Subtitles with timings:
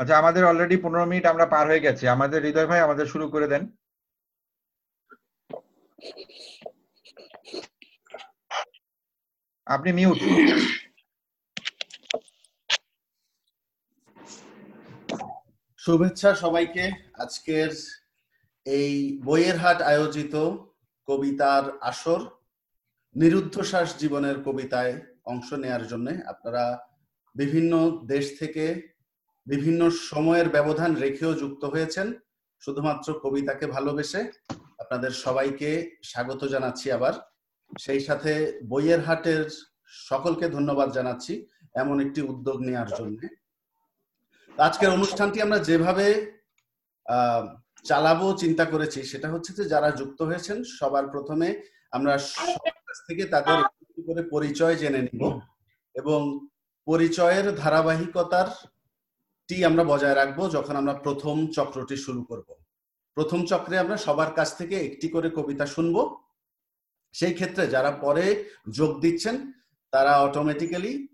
[0.00, 3.46] আচ্ছা আমাদের অলরেডি পনেরো মিনিট আমরা পার হয়ে গেছি। আমাদের হৃদয় ভাই, আমাদের শুরু করে
[3.52, 3.62] দেন।
[9.66, 10.18] আপনি মিউট
[15.80, 16.84] শুভেচ্ছা সবাইকে।
[17.24, 17.70] আজকের
[18.66, 18.92] এই
[19.26, 20.34] বইয়ের হাট আয়োজিত
[21.08, 22.20] কবিতার আসর
[23.16, 24.94] নিরুদ্ধশ্বাস জীবনের কবিতায়
[25.32, 26.64] অংশ নেয়ার জন্য আপনারা
[27.36, 27.72] বিভিন্ন
[28.12, 28.64] দেশ থেকে
[29.46, 32.06] বিভিন্ন সময়ের ব্যবধান রেখেও যুক্ত হয়েছেন।
[32.62, 34.20] শুধুমাত্র কবিতাকে ভালোবেসে
[34.82, 35.70] আপনাদের সবাইকে
[36.10, 37.14] স্বাগত জানাচ্ছি আবার।
[37.70, 38.32] সেই সাথে
[38.70, 39.42] বইয়ের হাটের
[40.08, 41.32] সকলকে ধন্যবাদ জানাচ্ছি
[41.82, 43.18] এমন একটি উদ্যোগ নেওয়ার জন্য।
[44.66, 46.06] আজকের অনুষ্ঠানটি আমরা যেভাবে
[47.84, 51.48] চালাবো, চিন্তা করেছি, সেটা হচ্ছে যে যারা যুক্ত হয়েছেন, সবার প্রথমে
[51.96, 52.12] আমরা
[52.86, 53.58] কাছ থেকে তাদের
[54.08, 55.22] করে পরিচয় জেনে নিব
[55.94, 56.20] এবং
[56.86, 58.48] পরিচয়ের ধারাবাহিকতার
[59.48, 62.48] টি আমরা বজায় রাখব যখন আমরা প্রথম চক্রটি শুরু করব।
[63.16, 65.96] প্রথম চক্রে আমরা সবার কাছ থেকে একটি করে কবিতা শুনব।
[67.14, 68.24] সেই ক্ষেত্রে যারা পরে
[68.70, 69.52] যোগ দিচ্ছেন,
[69.92, 71.08] তারা অটোমেটিক্যালি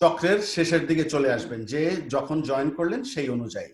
[0.00, 3.72] চক্রের শেষের দিকে চলে আসবেন, যে যখন জয়েন করলেন সেই অনুযায়ী।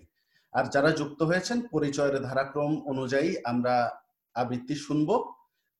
[0.53, 3.75] আর যারা যুক্ত হয়েছেন, পরিচয়ের ধারাক্রম অনুযায়ী আমরা
[4.34, 5.11] আবৃত্তি শুনব।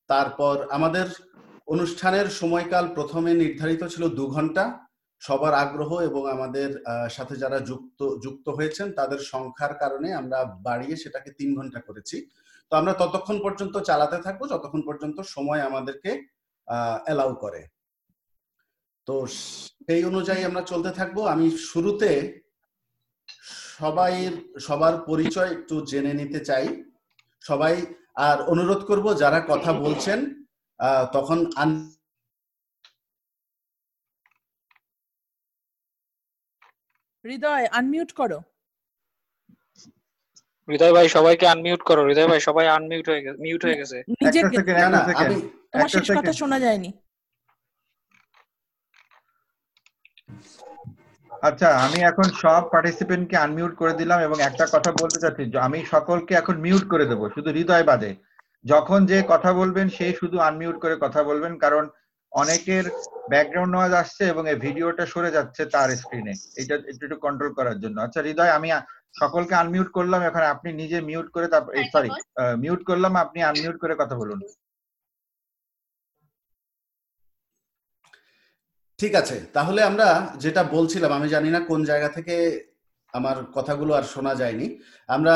[0.09, 1.07] তারপর আমাদের
[1.67, 4.63] অনুষ্ঠানের সময়কাল প্রথমে নির্ধারিত ছিল দু ঘণ্টা।
[5.21, 6.69] সবার আগ্রহ এবং আমাদের
[7.15, 12.17] সাথে যারা যুক্ত যুক্ত হয়েছেন তাদের সংখ্যার কারণে আমরা বাড়িয়ে সেটাকে তিন ঘণ্টা করেছি।
[12.71, 16.11] তো আমরা ততক্ষণ পর্যন্ত চালাতে থাকব, যতক্ষণ পর্যন্ত সময় আমাদেরকে
[17.05, 17.61] অ্যালাউ করে।
[19.07, 19.15] তো
[19.85, 22.09] সেই অনুযায়ী আমরা চলতে থাকব। আমি শুরুতে
[23.79, 24.13] সবাই,
[24.67, 26.65] সবার পরিচয় একটু জেনে নিতে চাই।
[27.49, 27.75] সবাই,
[28.27, 30.19] আর অনুরোধ করব যারা কথা বলছেন
[31.15, 31.39] তখন
[37.25, 38.39] হৃদয় আনমিউট করো।
[40.67, 44.57] হৃদয় ভাই সবাইকে আনমিউট করো। হৃদয় ভাই সবাই আনমিউট হয়ে গেছে মিউট হয়ে গেছে। নিজেকে
[45.71, 46.89] তোমার শেষ কথা শোনা যায়নি।
[51.47, 55.79] আচ্ছা আমি এখন সব পার্টিসিপেন্টকে আনমিউট করে দিলাম এবং একটা কথা বলতে চাচ্ছি। যে আমি
[55.93, 58.11] সকলকে এখন মিউট করে দেবো শুধু হৃদয় বাদে।
[58.65, 61.83] যখন যে কথা বলবেন সে শুধু আনমিউট করে কথা বলবেন কারণ
[62.33, 62.85] অনেকের
[63.31, 67.77] ব্যাকগ্রাউন্ড নয়েজ আসছে এবং এই ভিডিওটা সরে যাচ্ছে তার স্ক্রিনে এটা একটু একটু কন্ট্রোল করার
[67.83, 68.69] জন্য। আচ্ছা হৃদয় আমি
[69.21, 72.09] সকলকে আনমিউট করলাম। এখন আপনি নিজে মিউট করে তারপর সরি
[72.63, 74.39] মিউট করলাম আপনি আনমিউট করে কথা বলুন।
[78.99, 80.07] ঠিক আছে তাহলে আমরা
[80.43, 82.35] যেটা বলছিলাম আমি জানি না কোন জায়গা থেকে
[83.13, 84.67] আমার কথাগুলো আর শোনা যায়নি।
[85.15, 85.35] আমরা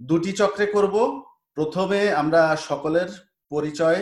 [0.00, 0.94] দুটি চক্রে করব।
[1.56, 3.08] প্রথমে আমরা সকলের
[3.50, 4.00] পরিচয়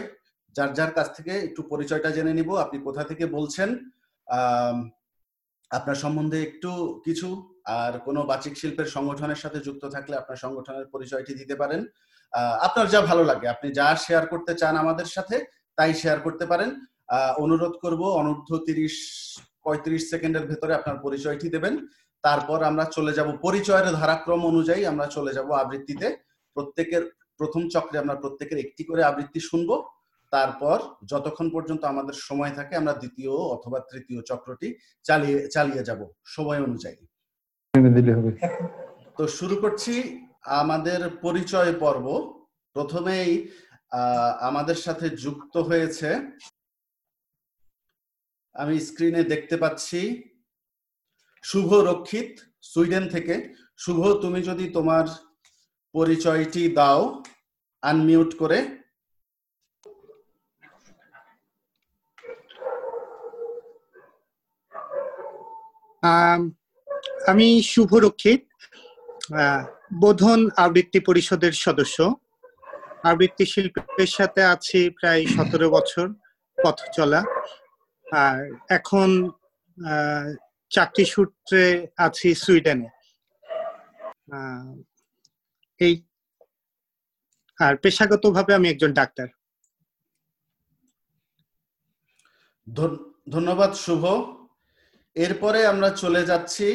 [0.56, 3.68] যার যার কাছ থেকে একটু পরিচয়টা জেনে নিব। আপনি কোথা থেকে বলছেন?
[5.70, 6.70] আপনার সম্বন্ধে একটু
[7.04, 7.28] কিছু।
[7.64, 11.80] আর কোনো বাচিক শিল্পের সংগঠনের সাথে যুক্ত থাকলে আপনার সংগঠনের পরিচয়টি দিতে পারেন।
[12.60, 15.36] আপনার যা ভালো লাগে। আপনি যা শেয়ার করতে চান আমাদের সাথে,
[15.76, 16.70] তাই শেয়ার করতে পারেন।
[17.38, 18.96] অনুরোধ করব, অনূর্ধ্ব তিরিশ,
[19.64, 21.74] পঁয়ত্রিশ সেকেন্ডের ভেতরে আপনার পরিচয়টি দেবেন।
[22.22, 26.16] তারপর আমরা চলে যাব পরিচয়ের ধারাক্রম অনুযায়ী আমরা চলে যাব আবৃত্তিতে।
[26.56, 27.02] প্রত্যেকের,
[27.38, 29.70] প্রথম চক্রে আমরা প্রত্যেকের একটি করে আবৃত্তি শুনব।
[30.32, 30.78] তারপর
[31.10, 34.68] যতক্ষণ পর্যন্ত আমাদের সময় থাকে আমরা দ্বিতীয় অথবা তৃতীয় চক্রটি
[35.04, 36.00] চালিয়ে চালিয়ে যাব
[36.34, 37.00] সময় অনুযায়ী।
[39.18, 39.94] তো শুরু করছি
[40.62, 42.06] আমাদের পরিচয় পর্ব।
[42.76, 43.30] প্রথমেই
[44.48, 46.08] আমাদের সাথে যুক্ত হয়েছে
[48.54, 50.00] আমি স্ক্রিনে দেখতে পাচ্ছি
[51.44, 52.30] শুভ রক্ষিত
[52.70, 53.34] সুইডেন থেকে।
[53.84, 55.06] শুভ তুমি যদি তোমার
[55.94, 57.00] পরিচয়টি দাও
[57.82, 58.58] আনমিউট করে।
[66.02, 66.50] আম,
[67.62, 68.46] শুভ রক্ষিত
[70.00, 72.14] বোধন আবৃত্তি পরিষদের সদস্য।
[73.02, 76.12] আবৃত্তি শিল্পের সাথে আছি প্রায় সতেরো বছর
[76.64, 77.24] পথ চলা।
[78.12, 79.30] আর এখন
[80.70, 82.88] চাকরি সূত্রে আছি সুইডেনে।
[85.78, 86.04] এই
[87.60, 89.28] আর পেশাগতভাবে আমি একজন ডাক্তার।
[92.74, 94.06] ধন- ধন্যবাদ শুভ।
[95.16, 96.68] এরপরে আমরা চলে যাচ্ছি।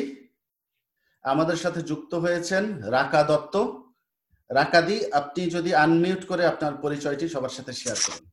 [1.23, 2.63] আমাদের সাথে যুক্ত হয়েছেন
[2.97, 3.55] রাকা দত্ত।
[4.49, 8.25] রাকাদি আপনি যদি আনমিউট করে আপনার পরিচয়টি সবার সাথে শেয়ার করুন।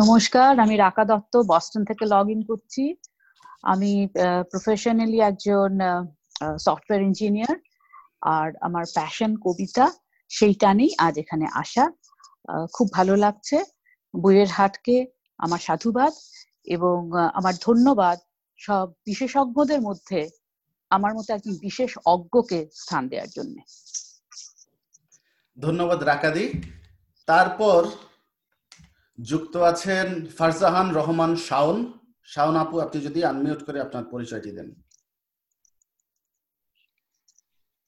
[0.00, 2.84] নমস্কার, আমি রাকা দত্ত বস্টন থেকে লগ ইন করছি।
[3.72, 3.92] আমি
[4.52, 5.72] প্রফেশনালি একজন
[6.66, 7.56] সফটওয়্যার ইঞ্জিনিয়ার
[8.36, 9.86] আর আমার প্যাশন কবিতা,
[10.30, 11.84] সেইটা নিয়েই আজ এখানে আসা।
[12.76, 13.56] খুব ভালো লাগছে।
[14.14, 14.96] বইয়ের হাটকে,
[15.44, 16.12] আমার সাধুবাদ,
[16.74, 16.98] এবং
[17.38, 18.18] আমার ধন্যবাদ
[18.62, 20.30] সব বিশেষজ্ঞদের মধ্যে
[20.90, 23.56] আমার মতো একজন বিশেষ অজ্ঞকে স্থান দেওয়ার জন্য।
[25.58, 26.46] ধন্যবাদ রাকাদি।
[27.26, 27.88] তারপর
[29.22, 34.68] যুক্ত আছেন ফারজাহান রহমান শাওন। শাওন আপু আপনি যদি আনমিউট করে আপনার পরিচয়টি দেন।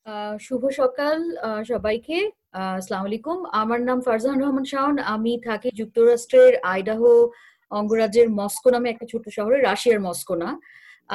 [0.05, 5.71] আহ, শুভ সকাল আহ, সবাইকে। আহ, আসসালামু আলাইকুম। আমার নাম ফারজাহান রহমান শাওন। আমি থাকি
[5.75, 7.33] যুক্তরাষ্ট্রের আইডাহো
[7.79, 10.51] অঙ্গরাজ্যের মস্কো নামে একটা ছোট শহরে, রাশিয়ার মস্কো না।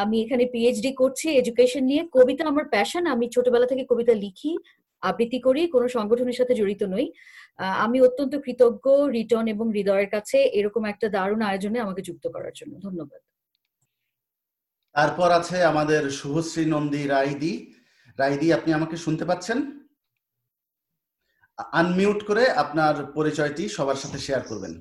[0.01, 4.51] আমি এখানে পিএইচডি করছি এডুকেশন নিয়ে। কবিতা আমার প্যাশন আমি ছোটবেলা থেকে কবিতা লিখি,
[5.03, 7.05] আবৃত্তি করি, কোনো সংগঠনের সাথে জড়িত নই।
[7.85, 8.85] আমি অত্যন্ত কৃতজ্ঞ
[9.15, 13.21] রিটন এবং হৃদয়ের কাছে এরকম একটা দারুণ আয়োজনে আমাকে যুক্ত করার জন্য। ধন্যবাদ।
[14.95, 17.53] তারপর আছে আমাদের শুভশ্রী নন্দী রাইদি।
[18.19, 19.57] রাইদি, আপনি আমাকে শুনতে পাচ্ছেন?
[21.81, 24.73] আনমিউট করে আপনার পরিচয়টি সবার সাথে শেয়ার করবেন।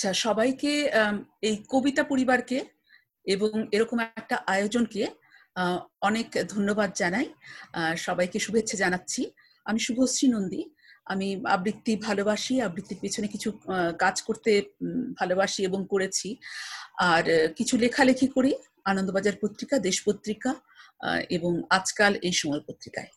[0.00, 0.72] আচ্ছা সবাইকে
[1.48, 2.58] এই কবিতা পরিবারকে
[3.26, 5.02] এবং এরকম একটা আয়োজনকে
[6.08, 7.26] অনেক ধন্যবাদ জানাই।
[8.06, 9.22] সবাইকে শুভেচ্ছা জানাচ্ছি।
[9.66, 10.62] আমি শুভশ্রী নন্দী।
[11.12, 13.48] আমি আবৃত্তি ভালোবাসি, আবৃত্তির পেছনে কিছু
[14.04, 14.50] কাজ করতে
[15.20, 16.28] ভালোবাসি এবং করেছি।
[17.10, 17.24] আর
[17.58, 18.52] কিছু লেখালেখি করি,
[18.90, 20.50] আনন্দবাজার পত্রিকা, দেশ পত্রিকা
[21.36, 23.10] এবং আজকাল এই সময় পত্রিকায়।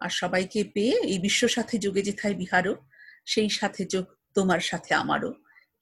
[0.00, 2.74] আর সবাইকে পেয়ে এই বিশ্ব সাথে যোগে যেথায় বিহারও,
[3.32, 4.04] সেই সাথে যোগ
[4.36, 5.32] তোমার সাথে আমারও।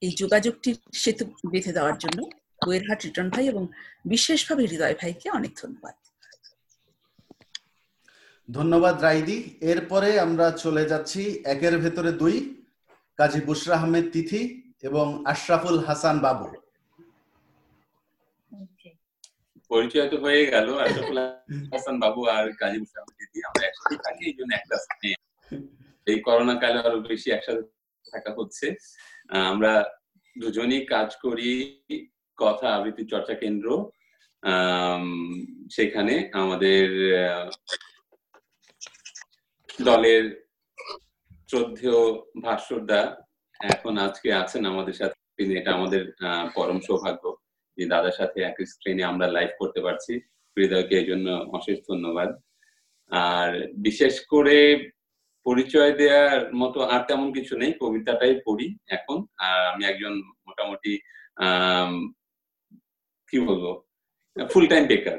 [0.05, 2.19] এই যোগাযোগটির সেতু বেঁধে দেওয়ার জন্য
[2.67, 3.63] বইয়েরহাট রিটন ভাই এবং
[4.13, 5.95] বিশেষভাবে হৃদয় ভাইকে অনেক ধন্যবাদ।
[8.49, 9.39] ধন্যবাদ রাইদি।
[9.73, 11.21] এরপরে আমরা চলে যাচ্ছি
[11.55, 12.37] একের ভেতরে দুই
[13.19, 14.41] কাজী বুশরা আহমেদ তিথি
[14.89, 16.47] এবং আশরাফুল হাসান বাবু।
[19.71, 21.19] পরিচয় তো হয়ে গেল আশরাফুল
[21.73, 24.77] হাসান বাবু আর কাজী মুসলাম দিদি আমরা একসাথে থাকি এই জন্য একটা
[26.07, 27.63] এই করোনা কালে আরও বেশি একসাথে
[28.07, 28.67] থাকা হচ্ছে।
[29.29, 29.73] আমরা
[30.39, 31.51] দুজনই কাজ করি
[32.39, 33.69] কথা আবৃত্তি চর্চা কেন্দ্র।
[35.71, 36.85] সেখানে আমাদের
[39.83, 40.25] দলের
[41.51, 42.03] শ্রদ্ধেয়
[42.43, 43.01] ভাস্করদা
[43.61, 46.03] এখন আজকে আছেন আমাদের সাথে। এটা আমাদের
[46.55, 47.25] পরম সৌভাগ্য
[47.79, 50.13] যে দাদার সাথে এক স্ক্রিনে আমরা লাইভ করতে পারছি।
[50.57, 52.31] হৃদয়কে এই জন্য অশেষ ধন্যবাদ।
[53.11, 54.59] আর বিশেষ করে
[55.47, 60.15] পরিচয় দেওয়ার মতো আর তেমন কিছু নেই। কবিতাটাই পড়ি এখন। আর আমি একজন
[60.47, 60.93] মোটামুটি
[63.29, 63.65] কি বলব
[64.53, 65.19] ফুল টাইম বেকার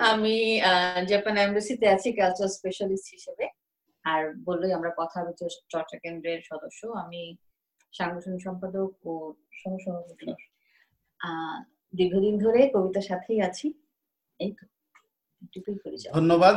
[0.00, 3.46] আমি আহ, জাপান এমবাসিতে আছি কালচার স্পেশালিস্ট হিসেবে।
[4.04, 7.20] আর বললোই আমরা কথা আলোচনা চর্চা কেন্দ্রের সদস্য। আমি
[7.92, 9.12] সাংগঠনিক সম্পাদক ও
[9.52, 10.26] সহসভাপতি।
[11.20, 11.56] আহ,
[11.94, 13.66] দীর্ঘদিন ধরে কবিতার সাথেই আছি।
[14.40, 14.64] এই তো
[16.14, 16.56] ধন্যবাদ।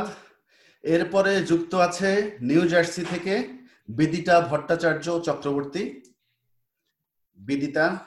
[0.84, 3.34] এরপরে যুক্ত আছে নিউ জার্সি থেকে
[3.88, 6.02] বিদিতা ভট্টাচার্য চক্রবর্তী।
[7.38, 8.06] বিদিতা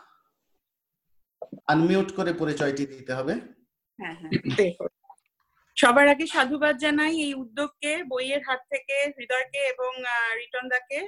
[1.67, 3.33] আনমিউট করে পরিচয়টি দিতে হবে।
[3.99, 4.31] হ্যাঁ হ্যাঁ।
[5.77, 9.91] সবার আগে সাধুবাদ জানাই এই উদ্যোগকে, বইয়ের হাত থেকে, হৃদয়কে এবং
[10.35, 11.07] রিটন দাকে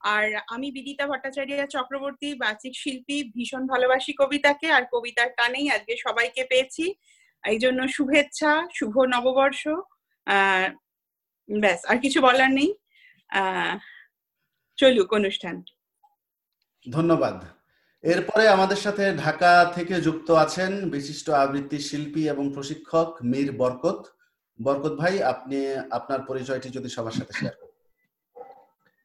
[0.00, 6.44] আর আমি বিদিতা ভট্টাচার্য চক্রবর্তী, বাচিক শিল্পী, ভীষণ ভালোবাসি কবিতাকে, আর কবিতার টানেই আজকে সবাইকে
[6.44, 6.94] পেয়েছি।
[7.46, 9.68] এই জন্য শুভেচ্ছা, শুভ নববর্ষ
[11.48, 12.74] ব্যাস আর কিছু বলার নেই।
[13.30, 13.74] আহ
[14.76, 15.62] চলুক অনুষ্ঠান।
[16.86, 17.44] ধন্যবাদ।
[18.02, 24.06] এরপরে আমাদের সাথে ঢাকা থেকে যুক্ত আছেন বিশিষ্ট আবৃত্তি শিল্পী এবং প্রশিক্ষক মীর বরকত।
[24.60, 27.74] বরকত ভাই আপনি আপনার পরিচয়টি যদি সবার সাথে শেয়ার করেন।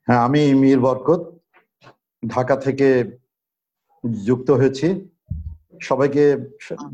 [0.07, 1.21] হ্যাঁ আমি মীর বরকত
[2.27, 2.87] ঢাকা থেকে
[4.25, 5.09] যুক্ত হয়েছি।
[5.81, 6.37] সবাইকে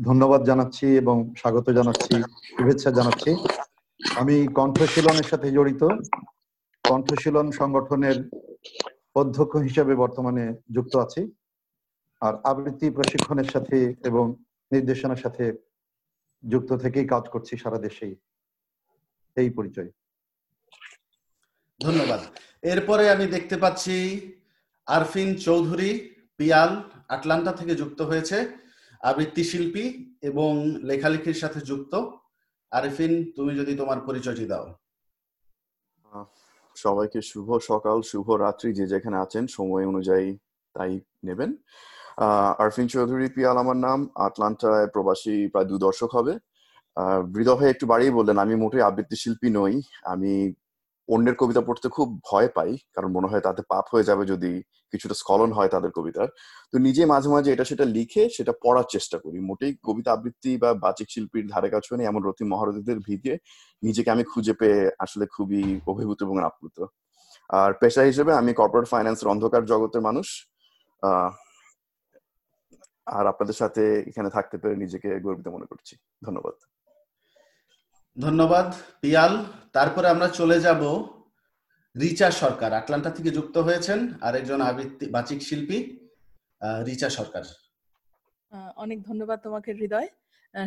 [0.02, 2.14] ধন্যবাদ জানাচ্ছি এবং স্বাগত জানাচ্ছি
[2.56, 3.30] শুভেচ্ছা জানাচ্ছি।
[4.08, 5.84] আমি কণ্ঠশীলনের সাথে জড়িত।
[6.88, 8.30] কণ্ঠশীলন সংগঠনের
[9.14, 11.32] অধ্যক্ষ হিসেবে বর্তমানে যুক্ত আছি।
[12.20, 15.52] আর আবৃত্তি প্রশিক্ষণের সাথে এবং নির্দেশনার সাথে
[16.48, 18.16] যুক্ত থেকেই কাজ করছি সারা দেশেই।
[19.36, 19.90] এই পরিচয়।
[21.80, 22.20] ধন্যবাদ।
[22.62, 24.20] এরপরে আমি দেখতে পাচ্ছি
[24.86, 28.56] আরফিন চৌধুরী, পিয়াল, আটলান্টা থেকে যুক্ত হয়েছে।
[29.00, 32.19] আবৃত্তি শিল্পী এবং লেখালেখির সাথে যুক্ত।
[32.72, 34.66] আরফিন, তুমি যদি তোমার পরিচয়টি দাও।
[36.76, 40.28] সবাইকে শুভ সকাল, শুভ রাত্রি, যে যেখানে আছেন, সময় অনুযায়ী
[40.74, 40.92] তাই
[41.26, 41.50] নেবেন।
[42.62, 46.34] আরফিন চৌধুরী, পিয়াল আমার নাম, আটলান্টায় প্রবাসী, প্রায় দু দশক হবে।
[47.36, 49.74] হৃদয় একটু বাড়িয়ে বললেন, আমি মোটেই আবৃত্তি শিল্পী নই,
[50.12, 50.32] আমি
[51.14, 54.50] অন্যের কবিতা পড়তে খুব ভয় পাই, কারণ মনে হয় তাতে পাপ হয়ে যাবে যদি
[54.92, 56.28] কিছুটা স্খলন হয় তাদের কবিতার।
[56.72, 60.70] তো নিজে মাঝে মাঝে এটা সেটা লিখে সেটা পড়ার চেষ্টা করি। মোটেই কবিতা আবৃত্তি বা
[60.84, 63.32] বাচিক শিল্পীর ধারে কাছে নেই, এমন রতি মহারথীদের ভিড়ে
[63.82, 65.62] নিজেকে আমি খুঁজে পেয়ে আসলে খুবই
[65.92, 66.78] অভিভূত এবং আপ্লুত।
[67.50, 70.28] আর পেশা হিসেবে আমি কর্পোরেট ফাইন্যান্সের অন্ধকার জগতের মানুষ।
[73.06, 75.94] আর আপনাদের সাথে এখানে থাকতে পেরে নিজেকে গর্বিত মনে করছি।
[76.26, 76.56] ধন্যবাদ।
[78.16, 78.68] ধন্যবাদ,
[79.00, 79.32] পিয়াল।
[79.72, 80.82] তারপরে আমরা চলে যাব
[81.94, 85.78] রিচা সরকার, আটলান্টা থেকে যুক্ত হয়েছেন আরেকজন আবৃত্তি বাচিক শিল্পী
[86.88, 87.44] রিচা সরকার।
[88.76, 90.08] অনেক ধন্যবাদ তোমাকে, হৃদয়।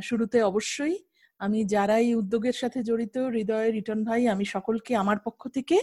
[0.04, 0.96] শুরুতে অবশ্যই
[1.44, 5.78] আমি যারা এই উদ্যোগের সাথে জড়িত, হৃদয় রিটন ভাই, আমি সকলকে আমার পক্ষ থেকে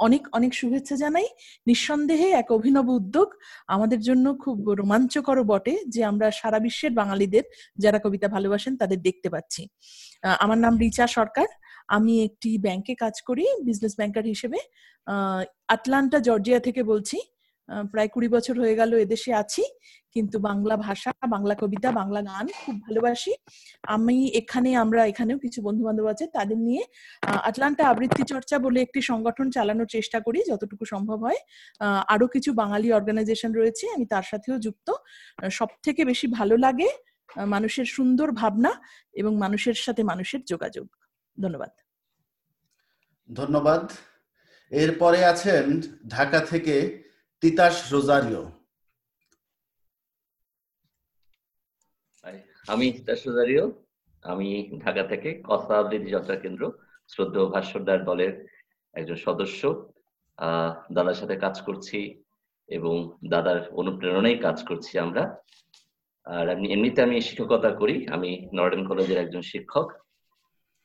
[0.00, 1.26] অনেক অনেক শুভেচ্ছা জানাই।
[1.66, 3.28] নিঃসন্দেহে এক অভিনব উদ্যোগ
[3.66, 7.44] আমাদের জন্য খুব রোমাঞ্চকর বটে যে আমরা সারা বিশ্বের বাঙালিদের
[7.78, 9.62] যারা কবিতা ভালোবাসেন তাদের দেখতে পাচ্ছি।
[10.44, 11.48] আমার নাম রিচা সরকার।
[11.88, 14.58] আমি একটি ব্যাংকে কাজ করি বিজনেস ব্যাংকার হিসেবে।
[15.68, 17.18] আটলান্টা জর্জিয়া থেকে বলছি।
[17.92, 19.64] প্রায় কুড়ি বছর হয়ে গেল এদেশে আছি,
[20.16, 23.32] কিন্তু বাংলা ভাষা, বাংলা কবিতা, বাংলা গান খুব ভালোবাসি।
[23.94, 26.82] আমি এখানে, আমরা এখানেও কিছু বন্ধু বান্ধব আছে, তাদের নিয়ে
[27.48, 31.40] আটলান্টা আবৃত্তি চর্চা বলে একটি সংগঠন চালানোর চেষ্টা করি যতটুকু সম্ভব হয়।
[32.14, 34.88] আরও কিছু বাঙালি অর্গানাইজেশন রয়েছে, আমি তার সাথেও যুক্ত।
[35.58, 36.88] সব থেকে বেশি ভালো লাগে
[37.54, 38.72] মানুষের সুন্দর ভাবনা
[39.20, 40.86] এবং মানুষের সাথে মানুষের যোগাযোগ।
[41.36, 41.72] ধন্যবাদ।
[43.30, 43.84] ধন্যবাদ।
[44.72, 45.64] এরপরে আছেন
[46.08, 46.76] ঢাকা থেকে
[47.42, 48.44] তিতাস রোজারিও।
[52.68, 53.64] আমি দাসুদারিও
[54.24, 54.48] আমি
[54.84, 56.62] ঢাকা থেকে কথা আবৃত্তি যাত্রা কেন্দ্র
[57.08, 58.32] শ্রদ্ধেয় ভাস্করদার দলের
[58.94, 59.60] একজন সদস্য।
[60.92, 61.98] দাদার সাথে কাজ করছি
[62.68, 62.94] এবং
[63.28, 65.22] দাদার অনুপ্রেরণায় কাজ করছি আমরা।
[66.26, 69.88] আর আমি এমনিতে আমি শিক্ষকতা করি। আমি নর্ডেন কলেজের একজন শিক্ষক।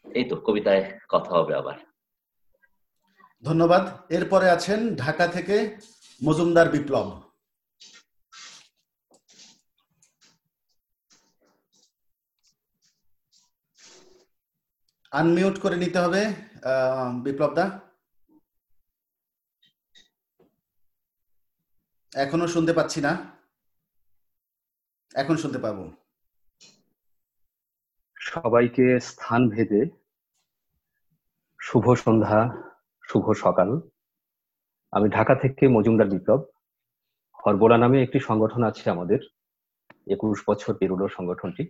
[0.05, 0.83] এই তো কবিতায়
[1.13, 1.77] কথা হবে আবার।
[3.43, 5.57] ধন্যবাদ। এরপরে আছেন ঢাকা থেকে
[6.21, 7.07] মজুমদার বিপ্লব।
[15.11, 16.21] আনমিউট করে নিতে হবে
[17.23, 17.65] বিপ্লব দা।
[22.23, 23.11] এখনও শুনতে পাচ্ছি না।
[25.21, 25.83] এখন শুনতে পাবো।
[28.17, 29.81] সবাইকে স্থান ভেদে
[31.59, 32.39] শুভ সন্ধ্যা,
[33.09, 33.69] শুভ সকাল।
[34.95, 36.45] আমি ঢাকা থেকে মজুমদার বিপ্লব।
[37.45, 39.19] হরবোলা নামে একটি সংগঠন আছে আমাদের,
[40.07, 41.69] একুশ বছর পেরোলো সংগঠনটি।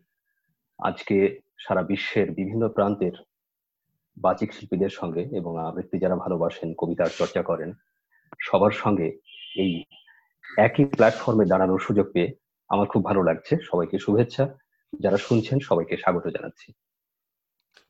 [0.80, 3.12] আজকে সারা বিশ্বের বিভিন্ন প্রান্তের
[4.18, 7.74] বাচিক শিল্পীদের সঙ্গে এবং আবৃত্তি যারা ভালোবাসেন, কবিতার চর্চা করেন,
[8.42, 9.18] সবার সঙ্গে
[9.56, 9.84] এই
[10.58, 12.36] একই প্ল্যাটফর্মে দাঁড়ানোর সুযোগ পেয়ে
[12.70, 14.58] আমার খুব ভালো লাগছে। সবাইকে শুভেচ্ছা।
[15.00, 16.74] যারা শুনছেন, সবাইকে স্বাগত জানাচ্ছি।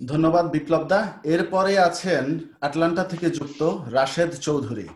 [0.05, 3.61] ধন্যবাদ বিপ্লব দা। এরপরে আছেন আটলান্টা থেকে যুক্ত
[3.91, 4.87] রাশেদ চৌধুরী।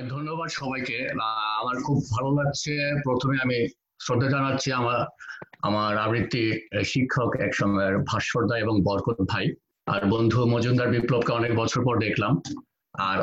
[0.00, 3.68] ধন্যবাদ সবাইকে। আমার খুব ভালো লাগছে। প্রথমে আমি
[4.02, 5.06] শ্রদ্ধা জানাচ্ছি আমার
[5.62, 6.52] আমার আবৃত্তি
[6.84, 9.52] শিক্ষক এক সময়ের ভাস্করদা এবং বরকত ভাই।
[9.86, 12.42] আর বন্ধু মজুমদার বিপ্লবকে অনেক বছর পর দেখলাম।
[12.98, 13.20] আর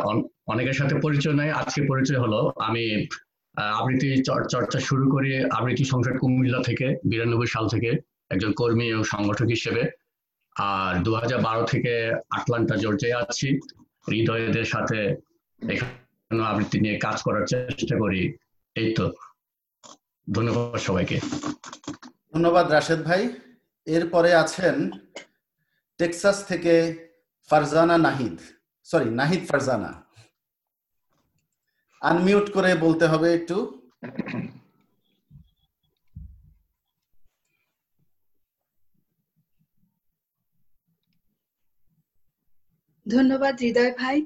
[0.48, 3.08] অনেকের সাথে পরিচয় নাই। আজকে পরিচয় হলো। আমি
[3.58, 7.94] আবৃত্তি চর- চর্চা শুরু করি আবৃত্তি সংসদ কুমিল্লা থেকে, বিরানব্বই সাল থেকে,
[8.30, 9.84] একজন কর্মী এবং সংগঠক হিসেবে।
[10.56, 11.16] আর দু
[11.68, 13.60] থেকে আটলান্টা জর্জিয়া আছি।
[14.12, 15.16] হৃদয়দের সাথে
[16.30, 18.38] আবৃত্তি নিয়ে কাজ করার চেষ্টা করি।
[18.76, 19.14] এই তো।
[20.34, 21.20] ধন্যবাদ সবাইকে।
[22.34, 23.34] ধন্যবাদ রাশেদ ভাই।
[23.86, 24.90] এরপরে আছেন
[25.98, 26.74] টেক্সাস থেকে
[27.50, 28.40] ফারজানা নাহিদ।
[28.84, 30.04] সরি নাহিদ ফারজানা।
[32.02, 33.58] আনমিউট করে বলতে হবে একটু।
[43.10, 44.26] ধন্যবাদ হৃদয় ভাই।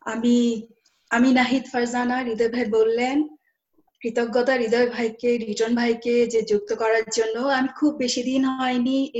[0.00, 0.68] আমি
[1.10, 3.36] আমি নাহিদ ফারজানা, হৃদয় ভাই বললেন,
[4.02, 9.12] কৃতজ্ঞতা হৃদয় ভাইকে রিটন ভাইকে যে যুক্ত করার জন্য। আমি খুব বেশি দিন হয়নি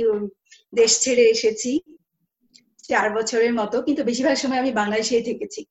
[0.75, 1.71] দেশ ছেড়ে এসেছি,
[2.87, 5.65] চার বছরের মতো, কিন্তু বেশিরভাগ সময় আমি বাংলাদেশেই থেকেছি।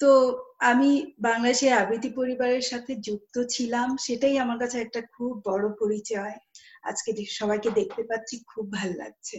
[0.00, 0.10] তো
[0.58, 6.36] আমি বাংলাদেশে আবৃত্তি পরিবারের সাথে যুক্ত ছিলাম, সেটাই আমার কাছে একটা খুব বড় পরিচয়।
[6.82, 9.36] আজকে সবাইকে দেখতে পাচ্ছি, খুব ভালো লাগছে।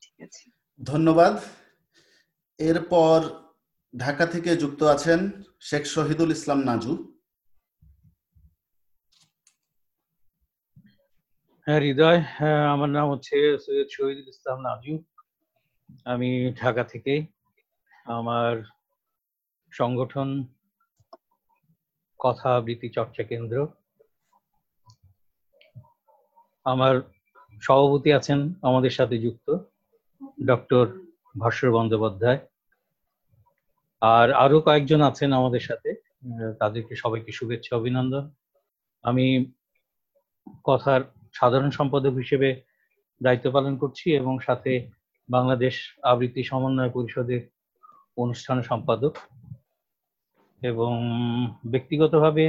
[0.00, 0.50] ঠিক আছে।
[0.82, 1.34] ধন্যবাদ।
[2.58, 3.43] এরপর
[3.94, 5.20] ঢাকা থেকে যুক্ত আছেন
[5.60, 6.92] শেখ শহীদুল ইসলাম নাজু।
[11.66, 14.94] হ্যাঁ হৃদয় হ্যাঁ আমার নাম হচ্ছে সৈয়দ শহীদুল ইসলাম নাজু।
[16.04, 17.14] আমি ঢাকা থেকে
[18.06, 18.54] আমার
[19.72, 20.28] সংগঠন
[22.20, 23.56] কথা আবৃত্তি চর্চা কেন্দ্র।
[26.64, 26.94] আমার
[27.62, 29.48] সভাপতি আছেন, আমাদের সাথে যুক্ত
[30.46, 30.84] ডক্টর
[31.40, 32.40] ভাস্কর বন্দ্যোপাধ্যায়।
[34.12, 35.90] আর আরও কয়েকজন আছেন আমাদের সাথে
[36.60, 38.24] তাদেরকে সবাইকে শুভেচ্ছা, অভিনন্দন।
[39.04, 39.26] আমি
[40.64, 41.02] কথার
[41.34, 42.48] সাধারণ সম্পাদক হিসেবে
[43.20, 44.72] দায়িত্ব পালন করছি এবং সাথে
[45.28, 47.42] বাংলাদেশ আবৃত্তি সমন্বয় পরিষদের
[48.16, 49.14] অনুষ্ঠান সম্পাদক
[50.62, 50.92] এবং
[51.66, 52.44] ব্যক্তিগতভাবে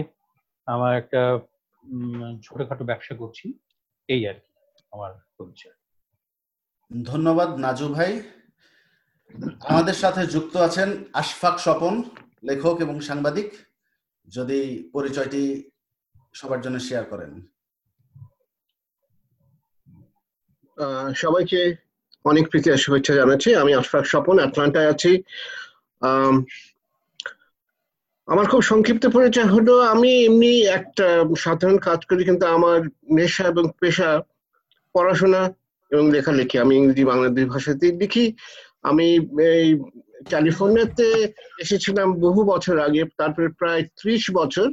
[0.68, 1.22] আমার একটা
[2.44, 3.46] ছোটখাটো ব্যবসা করছি,
[4.10, 4.52] এই আর কি,
[4.92, 5.76] আমার পরিচয়।
[7.04, 8.12] ধন্যবাদ, নাজু ভাই।
[9.70, 12.04] আমাদের সাথে যুক্ত আছেন আশফাক স্বপন
[12.44, 13.50] লেখক এবং সাংবাদিক।
[14.28, 15.70] যদি পরিচয়টি
[16.34, 17.32] সবার জন্য শেয়ার করেন।
[21.16, 21.76] সবাইকে
[22.26, 25.12] অনেক প্রীতি শুভেচ্ছা জানাচ্ছি। আমি আশফাক স্বপন আটলান্টায় আছি।
[26.02, 26.36] আম,
[28.26, 33.66] আমার খুব সংক্ষিপ্ত পরিচয় হলো আমি এমনি একটা সাধারণ কাজ করি কিন্তু আমার নেশা এবং
[33.80, 34.10] পেশা
[34.94, 35.42] পড়াশোনা
[35.92, 38.26] এবং লেখালেখি। আমি ইংরেজি বাংলা দুই ভাষাতেই লিখি।
[38.90, 39.08] আমি
[39.58, 39.68] এই
[40.32, 41.08] ক্যালিফোর্নিয়াতে
[41.64, 44.68] এসেছিলাম বহু বছর আগে, তারপরে প্রায় ত্রিশ বছর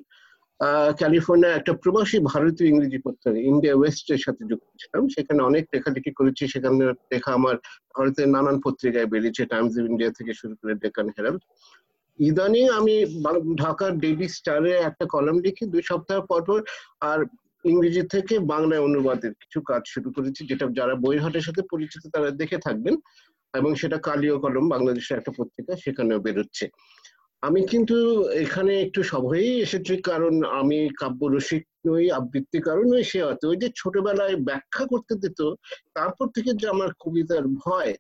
[1.01, 6.43] ক্যালিফোর্নিয়া একটা প্রবাসী ভারতীয় ইংরেজি পত্রিকা, ইন্ডিয়া ওয়েস্টের সাথে যুক্ত ছিলাম। সেখানে অনেক লেখালেখি করেছি,
[6.53, 7.57] সেখানে লেখা আমার
[7.95, 11.43] ভারতের নানান পত্রিকায় বেরিয়েছে, টাইমস অফ ইন্ডিয়া থেকে শুরু করে ডেকান হেরাল্ড।
[12.19, 12.95] ইদানিং আমি
[13.63, 16.59] ঢাকার ডেইলি স্টারে একটা কলাম লিখি, দুই সপ্তাহ পর পর,
[17.11, 17.19] আর
[17.73, 22.59] ইংরেজি থেকে বাংলায় অনুবাদের কিছু কাজ শুরু করেছি, যেটা যারা বইহাটের সাথে পরিচিত তারা দেখে
[22.67, 22.95] থাকবেন।
[23.55, 26.65] এবং সেটা কালীয় কলম বাংলাদেশের একটা পত্রিকা সেখানেও বেরোচ্ছে।
[27.43, 27.97] আমি কিন্তু
[28.45, 34.37] এখানে একটু সভয়েই এসেছি কারণ আমি কাব্যরসিক নই আবৃত্তিকারও নই সে হয়তো ওই যে ছোটবেলায়
[34.49, 35.41] ব্যাখ্যা করতে দিত
[35.95, 37.93] তারপর থেকে যে আমার কবিতার ভয়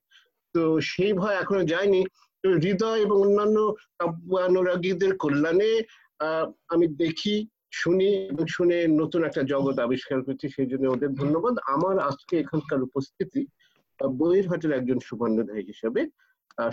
[0.54, 2.02] তো সেই ভয় এখনও যায়নি।
[2.44, 3.56] তো হৃদয় এবং অন্যান্য
[3.98, 5.72] কাব্যানুরাগীদের কল্যাণে
[6.20, 7.34] আহ, আমি দেখি
[7.72, 12.80] শুনি এবং শুনে নতুন একটা জগৎ আবিষ্কার করছি সেই জন্য ওদের ধন্যবাদ। আমার আজকে এখানকার
[12.82, 13.40] উপস্থিতি
[14.08, 16.06] বইয়ের হাটের একজন সুবর্ণধারী হিসেবে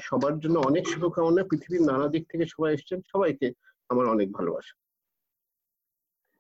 [0.02, 3.54] সবার জন্য অনেক শুভকামনা। পৃথিবীর নানা দিক থেকে সবাই এসেছেন। সবাইকে
[3.90, 4.76] আমার অনেক ভালোবাসা।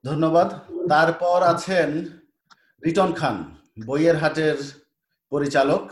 [0.03, 0.50] ধন্যবাদ।
[0.89, 2.05] তারপর আছেন
[2.86, 3.55] রিটন খান
[3.86, 4.58] বইয়ের হাটের
[5.29, 5.91] পরিচালক।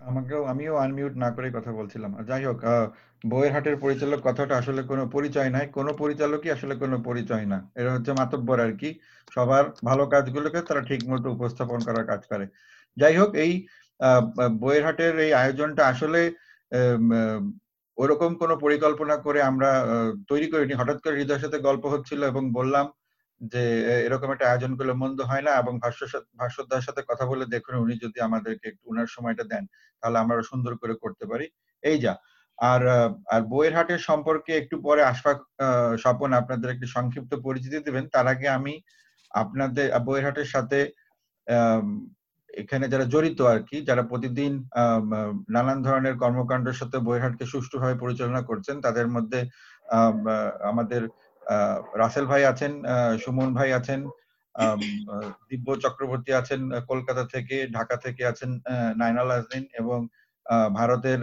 [0.00, 2.90] আমাকেও আমিও আনমিউট না করে কথা বলছিলাম। যাই হোক আহ,
[3.24, 7.90] বইয়ের হাটের পরিচালক কথাটা আসলে কোনো পরিচয় নাই, কোনো পরিচালকই আসলে কোনো পরিচয় না। এটা
[7.96, 8.90] হচ্ছে মাতব্বর আর কি।
[9.32, 12.44] সবার ভালো কাজগুলোকে তারা ঠিক মতো উপস্থাপন করার কাজ করে।
[12.96, 13.52] যাই হোক, এই
[14.62, 16.20] বইয়ের হাটের এই আয়োজনটা আসলে
[17.98, 19.70] ওরকম কোনো পরিকল্পনা করে আমরা
[20.30, 22.86] তৈরি করিনি। হঠাৎ করে হৃদয়ের সাথে গল্প হচ্ছিল এবং বললাম
[23.52, 23.62] যে
[24.06, 26.00] এরকম একটা আয়োজন করলে মন্দ হয় না এবং ভাষ্য
[26.40, 29.64] ভাষ্যদার সাথে কথা বলে দেখুন, উনি যদি আমাদেরকে একটু উনার সময়টা দেন,
[30.02, 31.46] তাহলে আমরা সুন্দর করে করতে পারি।
[31.82, 32.14] এই যা।
[32.60, 32.82] আর
[33.34, 35.38] আর বইয়ের হাটের সম্পর্কে একটু পরে আশফাক
[36.04, 38.74] স্বপন আপনাদের একটি সংক্ষিপ্ত পরিচিতি দিবেন। তার আগে আমি
[39.34, 40.78] আপনাদের বইয়ের হাটের সাথে
[42.50, 44.52] এখানে যারা জড়িত আর কি, যারা প্রতিদিন
[45.54, 49.40] নানান ধরনের কর্মকাণ্ডের সাথে বইয়ের হাটকে সুষ্ঠুভাবে পরিচালনা করছেন, তাদের মধ্যে
[50.70, 51.02] আমাদের
[52.02, 52.72] রাসেল ভাই আছেন
[53.22, 54.00] সুমন ভাই আছেন
[55.50, 58.50] দিব্য চক্রবর্তী আছেন কলকাতা থেকে, ঢাকা থেকে আছেন
[59.00, 59.98] নাইনাল আজদিন এবং
[60.78, 61.20] ভারতের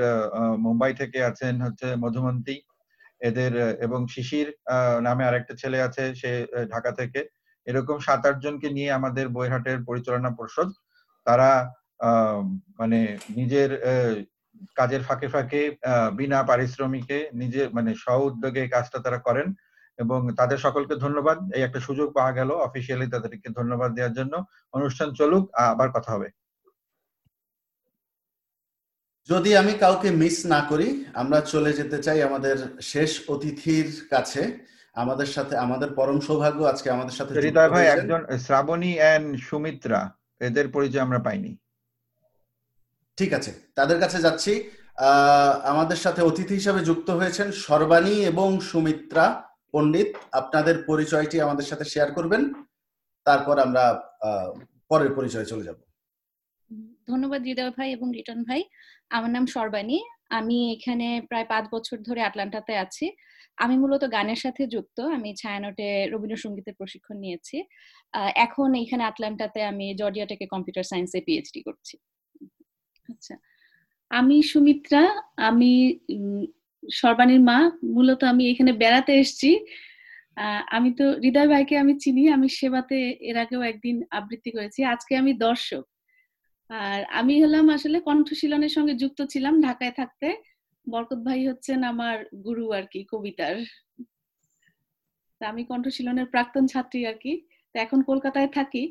[0.66, 2.58] মুম্বাই থেকে আছেন হচ্ছে মধুমন্তী।
[3.22, 3.54] এদের,
[3.86, 4.48] এবং শিশির
[5.02, 6.32] নামে আরেকটা ছেলে আছে, সে
[6.74, 7.22] ঢাকা থেকে।
[7.68, 10.70] এরকম সাত আট জনকে নিয়ে আমাদের বইহাটের পরিচালনা পর্ষদ,
[11.28, 11.50] তারা
[12.80, 13.00] মানে
[13.36, 13.70] নিজের
[14.76, 15.62] কাজের ফাঁকে ফাঁকে
[16.20, 19.48] বিনা পারিশ্রমিকে নিজে মানে স্ব উদ্যোগে কাজটা তারা করেন।
[20.00, 24.34] এবং তাদের সকলকে ধন্যবাদ। এই একটা সুযোগ পাওয়া গেল। অফিসিয়ালি তাদেরকে ধন্যবাদ দেওয়ার জন্য।
[24.74, 26.30] অনুষ্ঠান চলুক আবার কথা হবে।
[29.30, 35.26] যদি আমি কাউকে মিস না করি আমরা চলে যেতে চাই আমাদের শেষ অতিথির কাছে। আমাদের
[35.26, 41.02] সাথে আমাদের পরম সৌভাগ্য আজকে আমাদের সাথে হৃদয় ভাই একজন শ্রাবণী এন্ড সুমিত্রা এদের পরিচয়
[41.02, 41.58] আমরা পাইনি।
[43.18, 49.44] ঠিক আছে তাদের কাছে যাচ্ছি। আহ, আমাদের সাথে অতিথি হিসাবে যুক্ত হয়েছেন সর্বাণী এবং সুমিত্রা
[49.72, 52.54] পণ্ডিত। আপনাদের পরিচয়টি আমাদের সাথে শেয়ার করবেন।
[53.24, 54.52] তারপর আমরা আহ,
[54.90, 55.76] পরের পরিচয়ে চলে যাব।
[57.08, 58.64] ধন্যবাদ হৃদয় ভাই এবং রিটন ভাই।
[59.12, 59.98] আমার নাম সর্বাণী।
[60.30, 63.06] আমি এখানে প্রায় পাঁচ বছর ধরে আটলান্টাতে আছি।
[63.58, 67.58] আমি মূলত গানের সাথে যুক্ত। আমি ছায়ানটে রবীন্দ্রসঙ্গীতের প্রশিক্ষণ নিয়েছি।
[68.46, 71.96] এখন এখানে আটলান্টাতে আমি জর্জিয়া টেকে কম্পিউটার সায়েন্সে পিএইচডি করছি।
[73.10, 73.34] আচ্ছা
[74.12, 75.02] আমি সুমিত্রা।
[75.50, 75.72] আমি
[76.84, 77.58] সর্বাণীর মা।
[77.96, 79.52] মূলত আমি এখানে বেড়াতে এসেছি।
[80.78, 82.98] আমি তো, হৃদয় ভাইকে আমি চিনি। আমি সেবাতে
[83.30, 85.84] এর আগেও একদিন আবৃত্তি করেছি। আজকে আমি দর্শক।
[86.70, 90.28] আর আমি হলাম আসলে কণ্ঠশীলনের সঙ্গে যুক্ত ছিলাম ঢাকায় থাকতে।
[90.88, 93.56] বরকত ভাই হচ্ছেন আমার গুরু আর কি কবিতার।
[95.42, 97.34] তা আমি কণ্ঠশীলনের প্রাক্তন ছাত্রী আর কি।
[97.76, 98.84] তো এখন কলকাতায় থাকি।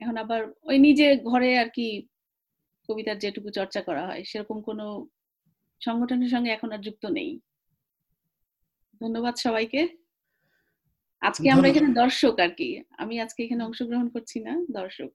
[0.00, 1.86] এখন আবার ওই নিজে ঘরে আর কি
[2.88, 4.86] কবিতার যেটুকু চর্চা করা হয় সেরকম কোনো
[5.80, 7.30] সংগঠনের সঙ্গে এখন আর যুক্ত নেই।
[9.00, 9.80] ধন্যবাদ সবাইকে।
[11.22, 15.10] আজকে আমরা এখানে দর্শক আর কি। আমি আজকে এখানে অংশগ্রহণ করছি না দর্শক।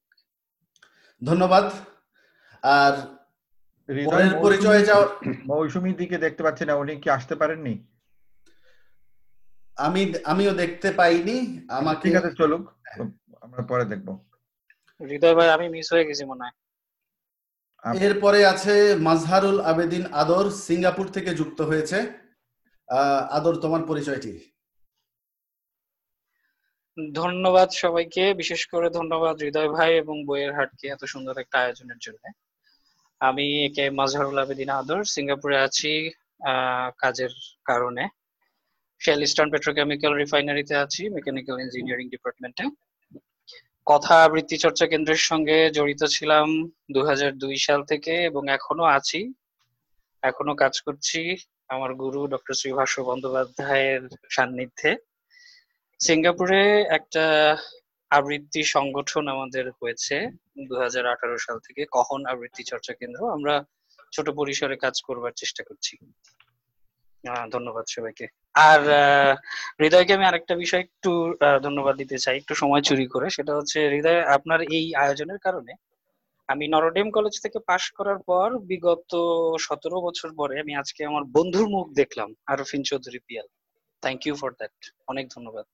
[1.21, 1.65] ধন্যবাদ।
[2.63, 2.93] আর
[4.05, 5.07] পরের পরিচয়ে যাওয়ার
[5.45, 7.73] মৌসুমীর দিকে দেখতে পাচ্ছি না উনি কি আসতে পারেননি?
[9.77, 11.35] আমি আমিও দেখতে পাইনি
[11.69, 12.63] আমাকে ঠিক আছে চলুক
[13.41, 14.07] আমরা পরে দেখব।
[14.99, 16.55] হৃদয় ভাই আমি মিস হয়ে গেছি মনে হয়।
[17.99, 21.97] এরপরে আছে মাজহারুল আবেদিন আদর সিঙ্গাপুর থেকে যুক্ত হয়েছে।
[22.89, 24.60] আহ, আদর তোমার পরিচয়টি।
[26.97, 32.23] ধন্যবাদ সবাইকে, বিশেষ করে ধন্যবাদ হৃদয় ভাই এবং বইয়ের হাটকে এত সুন্দর একটা আয়োজনের জন্য।
[33.21, 35.91] আমি একে মাজহারুল আবেদিন আদর, সিঙ্গাপুরে আছি
[37.03, 37.33] কাজের
[37.69, 38.03] কারণে।
[39.01, 42.65] শেল ইস্টার্ন পেট্রোকেমিক্যাল রিফাইনারিতে আছি, মেকানিক্যাল ইঞ্জিনিয়ারিং ডিপার্টমেন্টে।
[43.91, 46.47] কথা আবৃত্তি চর্চা কেন্দ্রের সঙ্গে জড়িত ছিলাম
[46.95, 49.19] দু হাজার দুই সাল থেকে এবং এখনও আছি।
[50.29, 51.19] এখনও কাজ করছি
[51.73, 54.03] আমার গুরু ডক্টর শ্রীভাষ্য বন্দ্যোপাধ্যায়ের
[54.35, 54.91] সান্নিধ্যে।
[56.01, 56.61] সিঙ্গাপুরে
[56.97, 57.23] একটা
[58.11, 60.15] আবৃত্তি সংগঠন আমাদের হয়েছে
[60.67, 63.53] দু হাজার আঠারো সাল থেকে কখন আবৃত্তি চর্চা কেন্দ্র। আমরা
[64.15, 65.93] ছোট পরিসরে কাজ করবার চেষ্টা করছি।
[67.51, 68.25] ধন্যবাদ সবাইকে।
[68.69, 68.81] আর
[69.79, 71.11] হৃদয়কে আমি আরেকটা বিষয় একটু
[71.63, 75.73] ধন্যবাদ দিতে চাই, একটু সময় চুরি করে। সেটা হচ্ছে, হৃদয়, আপনার এই আয়োজনের কারণে
[76.49, 79.11] আমি নরডেম কলেজ থেকে পাশ করার পর বিগত
[79.65, 83.47] সতেরো বছর পরে আমি আজকে আমার বন্ধুর মুখ দেখলাম, Arfin Chowdhury Piyal.
[84.03, 84.75] Thank you for that
[85.07, 85.65] অনেক ধন্যবাদ।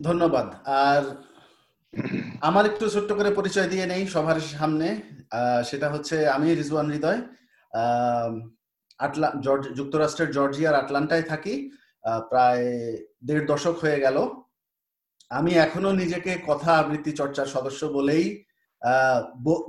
[0.00, 0.46] ধন্যবাদ।
[0.86, 1.02] আর
[2.40, 4.88] আমার একটু ছোট্ট করে পরিচয় দিয়ে নেই সবার সামনে।
[5.70, 7.20] সেটা হচ্ছে আমি রিজওয়ান হৃদয়।
[8.98, 9.28] আটলা
[9.78, 11.54] যুক্তরাষ্ট্রের জর্জিয়ার আটলান্টায় থাকি।
[12.30, 12.64] প্রায়
[13.26, 14.16] দেড় দশক হয়ে গেল।
[15.30, 18.24] আমি এখনও নিজেকে কথা আবৃত্তি চর্চার সদস্য বলেই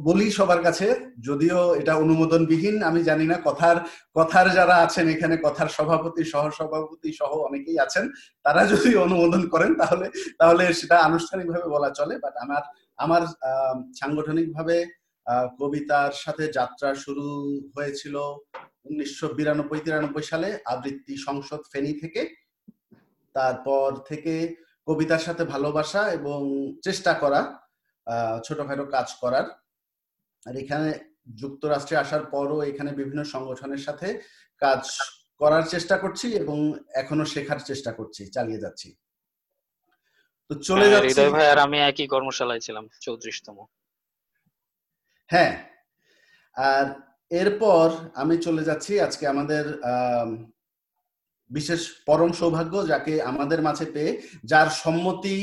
[0.08, 0.88] বলি সবার কাছে,
[1.28, 3.78] যদিও এটা অনুমোদনবিহীন, আমি জানি না কথার
[4.18, 8.06] কথার যারা আছেন এখানে, কথার সভাপতি সহ সভাপতি সহ অনেকেই আছেন,
[8.46, 10.06] তারা যদি অনুমোদন করেন তাহলে
[10.40, 12.64] তাহলে সেটা আনুষ্ঠানিকভাবে বলা চলে বাট আমার
[13.04, 13.24] আমার
[14.00, 14.78] সাংগঠনিকভাবে
[15.60, 17.28] কবিতার সাথে যাত্রা শুরু
[17.76, 18.16] হয়েছিল
[18.90, 22.22] উনিশশো বিরানব্বই, তিরানব্বই সালে, আবৃত্তি সংসদ ফেনী থেকে।
[23.36, 24.34] তারপর থেকে
[24.88, 26.40] কবিতার সাথে ভালোবাসা এবং
[26.86, 27.42] চেষ্টা করা।
[28.44, 29.46] ছোটখাটো কাজ করার।
[30.46, 30.90] আর এখানে
[31.36, 34.08] যুক্তরাষ্ট্রে আসার পরও এখানে বিভিন্ন সংগঠনের সাথে
[34.62, 34.82] কাজ
[35.42, 36.58] করার চেষ্টা করছি এবং
[36.94, 38.90] এখনও শেখার চেষ্টা করছি চালিয়ে যাচ্ছি।
[40.50, 43.58] তো চলে হ্যাঁ, যাচ্ছি হৃদয় ভাই আর আমি একই কর্মশালায় ছিলাম চৌত্রিশতম।
[45.30, 45.54] হ্যাঁ
[46.56, 46.86] আর
[47.32, 50.30] এরপর আমি চলে যাচ্ছি আজকে আমাদের আম,
[51.52, 54.12] বিশেষ পরম সৌভাগ্য যাকে আমাদের মাঝে পেয়ে
[54.44, 55.38] যার সম্মতি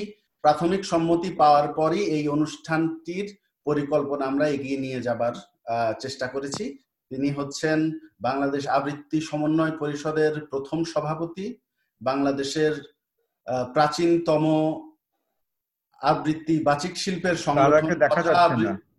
[0.44, 3.26] প্রাথমিক সম্মতি পাওয়ার পরই এই অনুষ্ঠানটির
[3.66, 5.34] পরিকল্পনা আমরা এগিয়ে নিয়ে যাবার
[5.66, 6.64] আহ, চেষ্টা করেছি
[7.10, 7.78] তিনি হচ্ছেন
[8.20, 11.46] বাংলাদেশ আবৃত্তি সমন্বয় পরিষদের প্রথম সভাপতি
[12.00, 12.74] বাংলাদেশের
[13.74, 14.44] প্রাচীনতম
[16.00, 17.62] আবৃত্তি বাচিক শিল্পের সংগঠন।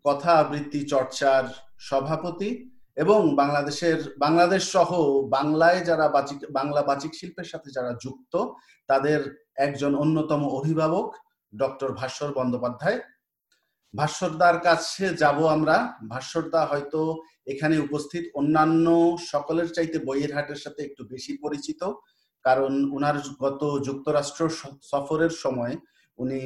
[0.06, 1.43] কথা আবৃত্তি চর্চার
[1.82, 2.49] সভাপতি
[2.97, 4.89] এবং বাংলাদেশের বাংলাদেশ সহ
[5.29, 8.34] বাংলায় যারা বাচিক বাংলা বাচিক শিল্পের সাথে যারা যুক্ত
[8.89, 9.19] তাদের
[9.58, 11.08] একজন অন্যতম অভিভাবক
[11.58, 13.00] ডক্টর ভাস্বর বন্দ্যোপাধ্যায়।
[13.96, 15.76] ভাস্বরদার কাছে যাব আমরা।
[16.10, 17.02] ভাস্বরদা হয়তো
[17.46, 18.88] এখানে উপস্থিত। অন্যান্য
[19.32, 21.82] সকলের চাইতে বইয়ের হাটের সাথে একটু বেশি পরিচিত।
[22.46, 24.42] কারণ উনার গত যুক্তরাষ্ট্র
[24.92, 25.78] সফরের সময়
[26.18, 26.42] উনি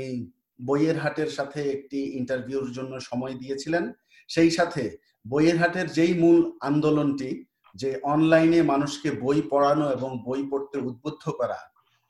[0.65, 3.93] বইয়ের হাটের সাথে একটি ইন্টারভিউর জন্য সময় দিয়েছিলেন।
[4.27, 4.83] সেই সাথে
[5.27, 7.29] বইয়ের হাটের যেই মূল আন্দোলনটি,
[7.75, 11.59] যে অনলাইনে মানুষকে বই পড়ানো এবং বই পড়তে উদ্বুদ্ধ করা,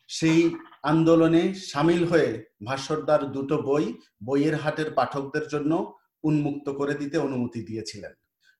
[0.08, 0.40] সেই
[0.91, 2.30] আন্দোলনে সামিল হয়ে
[2.67, 3.86] ভাস্বরদার দুটো বই
[4.28, 5.71] বইয়ের হাটের পাঠকদের জন্য
[6.23, 8.13] উন্মুক্ত করে দিতে অনুমতি দিয়েছিলেন।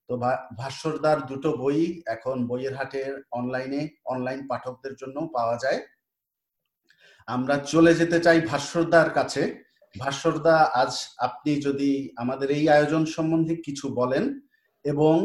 [0.10, 0.14] তো
[0.60, 5.80] ভাস্বরদার দুটো বই এখন বইয়ের হাটের অনলাইনে, অনলাইন পাঠকদের জন্য পাওয়া যায়।
[7.28, 9.44] আমরা চলে যেতে চাই ভাস্বরদার কাছে।
[9.96, 14.24] ভাস্বরদা আজ আপনি যদি আমাদের এই আয়োজন সম্বন্ধে কিছু বলেন
[14.86, 15.16] এবং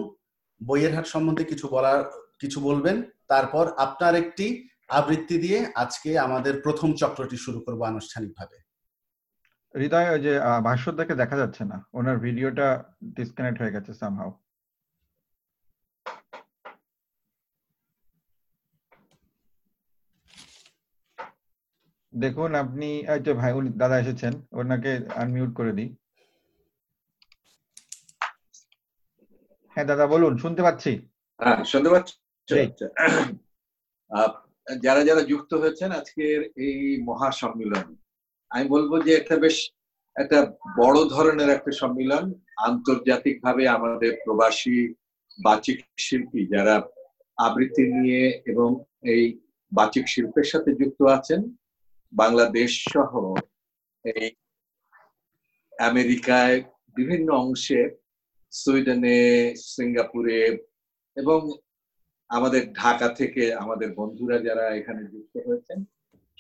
[0.61, 2.01] বইয়ের হাট সম্বন্ধে কিছু বলার,
[2.41, 2.97] কিছু বলবেন,
[3.33, 4.47] তারপর আপনার একটি
[4.99, 8.57] আবৃত্তি দিয়ে আজকে আমাদের প্রথম চক্রটি শুরু করব আনুষ্ঠানিকভাবে।
[9.75, 10.33] হৃদয় ওই যে
[10.67, 12.69] ভাস্বরদাকে দেখা যাচ্ছে না। ওনার ভিডিওটা
[13.19, 14.33] ডিসকানেক্ট হয়ে গেছে সামহাও
[22.13, 22.89] দেখুন আপনি
[23.25, 24.91] যে ভাই উনি দাদা এসেছেন ওনাকে
[25.23, 25.91] আনমিউট করে দিই।
[29.77, 30.93] হ্যাঁ দাদা বলুন শুনতে পাচ্ছি?
[31.41, 32.15] হ্যাঁ শুনতে পাচ্ছি।
[32.49, 32.87] আচ্ছা।
[34.67, 37.87] যারা যারা যুক্ত হয়েছেন আজকের এই মহা সম্মিলন
[38.51, 39.57] আমি বলব যে একটা বেশ
[40.17, 40.39] একটা
[40.77, 42.25] বড় ধরনের একটা সম্মিলন
[42.57, 44.79] আন্তর্জাতিক ভাবে আমাদের প্রবাসী
[45.39, 46.75] বাচিক শিল্পী যারা
[47.39, 48.69] আবৃত্তি নিয়ে এবং
[49.03, 49.23] এই
[49.73, 51.41] বাচিক শিল্পের সাথে যুক্ত আছেন,
[52.13, 53.13] বাংলাদেশ সহ
[54.05, 54.27] এই
[55.73, 56.57] আমেরিকায়
[56.97, 57.81] বিভিন্ন অংশে,
[58.53, 59.21] সুইডেনে,
[59.67, 60.41] সিঙ্গাপুরে
[61.17, 61.39] এবং
[62.37, 65.79] আমাদের ঢাকা থেকে আমাদের বন্ধুরা যারা এখানে যুক্ত হয়েছেন,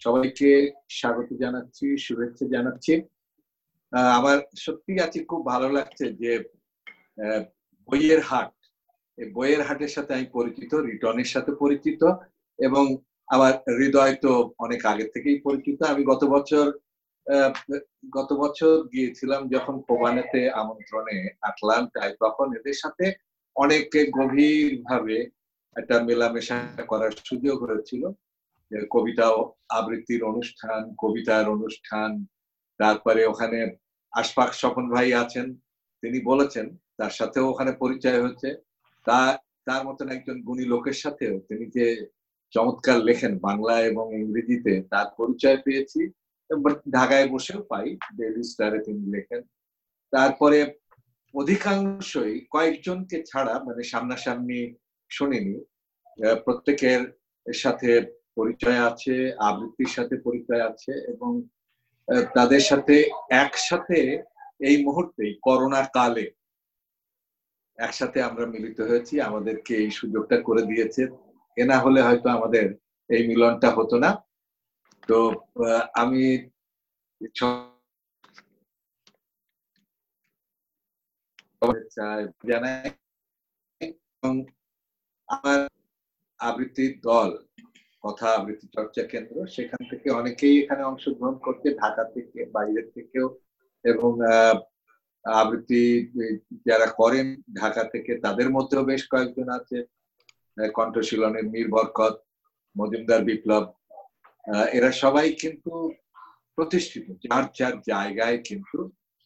[0.02, 0.50] সবাইকে
[0.98, 2.92] স্বাগত জানাচ্ছি, শুভেচ্ছা জানাচ্ছি।
[4.18, 6.32] আমার সত্যি আজকে খুব ভালো লাগছে যে
[7.88, 8.52] বইয়ের হাট,
[9.18, 12.02] এই বইয়ের হাটের সাথে আমি পরিচিত, রিটনের সাথে পরিচিত
[12.58, 12.84] এবং
[13.34, 14.32] আমার হৃদয় তো
[14.64, 16.66] অনেক আগে থেকেই পরিচিত। আমি গত বছর
[18.16, 21.16] গত বছর গিয়েছিলাম যখন কোবানেতে আমন্ত্রণে,
[21.48, 23.04] আটলান্টায়, তখন এদের সাথে
[23.56, 23.84] অনেক
[24.18, 25.16] গভীর ভাবে
[25.76, 26.56] একটা মেলামেশা
[26.90, 28.02] করার সুযোগ হয়েছিল।
[28.90, 29.26] কবিতা
[29.78, 32.10] আবৃত্তির অনুষ্ঠান, কবিতার অনুষ্ঠান,
[32.80, 33.58] তারপরে ওখানে
[34.12, 35.46] আশফাক স্বপন ভাই আছেন,
[36.02, 36.66] তিনি বলেছেন,
[36.98, 38.48] তার সাথেও ওখানে পরিচয় হচ্ছে
[39.06, 39.18] তা,
[39.66, 41.86] তার মতন একজন গুণী লোকের সাথেও তিনি যে
[42.54, 46.00] চমৎকার লেখেন বাংলা এবং ইংরেজিতে, তার পরিচয় পেয়েছি।
[46.90, 49.42] ঢাকায় বসেও পাই ডেইলি স্টারে তিনি লেখেন।
[50.12, 50.58] তারপরে
[51.34, 54.60] অধিকাংশই কয়েকজনকে ছাড়া মানে সামনাসামনি
[55.16, 55.54] শুনিনি।
[56.44, 57.02] প্রত্যেকের
[57.46, 57.90] সাথে
[58.38, 59.14] পরিচয় আছে,
[59.48, 61.30] আবৃত্তির সাথে পরিচয় আছে এবং
[62.36, 62.94] তাদের সাথে
[63.44, 63.98] একসাথে
[64.68, 66.26] এই মুহূর্তে করোনা কালে
[67.78, 71.02] একসাথে আমরা মিলিত হয়েছি। আমাদেরকে এই সুযোগটা করে দিয়েছে।
[71.56, 72.66] এ না হলে হয়তো আমাদের
[73.10, 74.10] এই মিলনটা হতো না।
[75.08, 75.18] তো
[76.02, 76.22] আমি
[82.50, 82.88] জানাই
[85.32, 85.60] আমার
[86.40, 87.30] আবৃত্তির দল,
[88.04, 93.26] কথা আবৃত্তি চর্চা কেন্দ্র, সেখান থেকে অনেকেই এখানে অংশগ্রহণ করছে, ঢাকা থেকে, বাইরের থেকেও।
[93.84, 94.10] এবং
[95.24, 95.82] আবৃত্তি
[96.68, 97.26] যারা করেন
[97.60, 99.78] ঢাকা থেকে, তাদের মধ্যেও বেশ কয়েকজন আছে।
[100.78, 102.14] কণ্ঠশীলনের মীর বরকত,
[102.76, 103.64] মজুমদার বিপ্লব
[104.72, 105.72] এরা সবাই কিন্তু
[106.56, 108.78] প্রতিষ্ঠিত, যার যার জায়গায় কিন্তু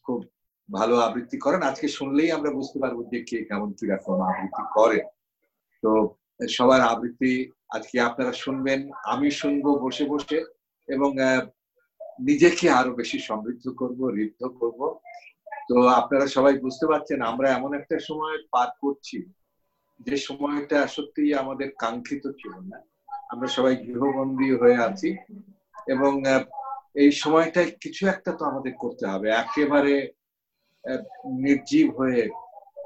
[0.07, 0.19] খুব
[0.69, 4.99] ভালো আবৃত্তি করেন। আজকে শুনলেই আমরা বুঝতে পারব যে কে কেমন কীরকম আবৃত্তি করে
[5.83, 5.91] তো
[6.57, 7.33] সবার আবৃত্তি
[7.77, 8.81] আজকে আপনারা শুনবেন,
[9.13, 10.39] আমি শুনব বসে বসে
[10.89, 11.11] এবং
[12.29, 14.81] নিজেকে আরও বেশি সমৃদ্ধ করব, ঋদ্ধ করব।
[15.69, 19.19] তো আপনারা সবাই বুঝতে পারছেন, আমরা এমন একটা সময় পার করছি,
[20.07, 22.79] যে সময়টা সত্যি আমাদের কাঙ্ক্ষিত ছিল না।
[23.33, 25.11] আমরা সবাই গৃহবন্দী হয়ে আছি
[25.95, 26.13] এবং
[27.03, 29.95] এই সময়টায় কিছু একটা তো আমাদের করতে হবে। একেবারে
[31.45, 32.23] নির্জীব হয়ে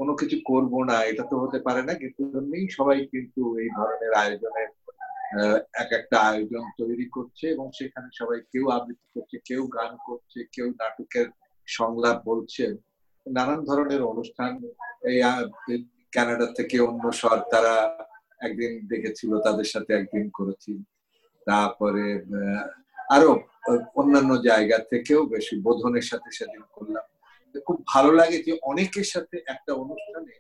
[0.00, 4.12] কোনো কিছু করব না, এটা তো হতে পারে না, কিন্তু জন্যই সবাই কিন্তু এই ধরনের
[4.22, 4.70] আয়োজনের
[5.82, 10.66] এক একটা আয়োজন তৈরি করছে এবং সেখানে সবাই কেউ আবৃত্তি করছে, কেউ গান করছে, কেউ
[10.80, 11.26] নাটকের
[11.68, 12.64] সংলাপ বলছে,
[13.26, 14.52] নানান ধরনের অনুষ্ঠান।
[15.10, 15.18] এই
[16.16, 17.74] কানাডা থেকে অন্য স্বর তারা
[18.46, 20.72] একদিন দেখেছিল, তাদের সাথে একদিন করেছি।
[21.46, 22.04] তারপরে
[23.14, 23.30] আরও
[24.00, 27.06] অন্যান্য জায়গা থেকেও বেশি বোধনের সাথে সেদিন করলাম।
[27.66, 30.32] খুব ভালো লাগে যে অনেকের সাথে একটা অনুষ্ঠানে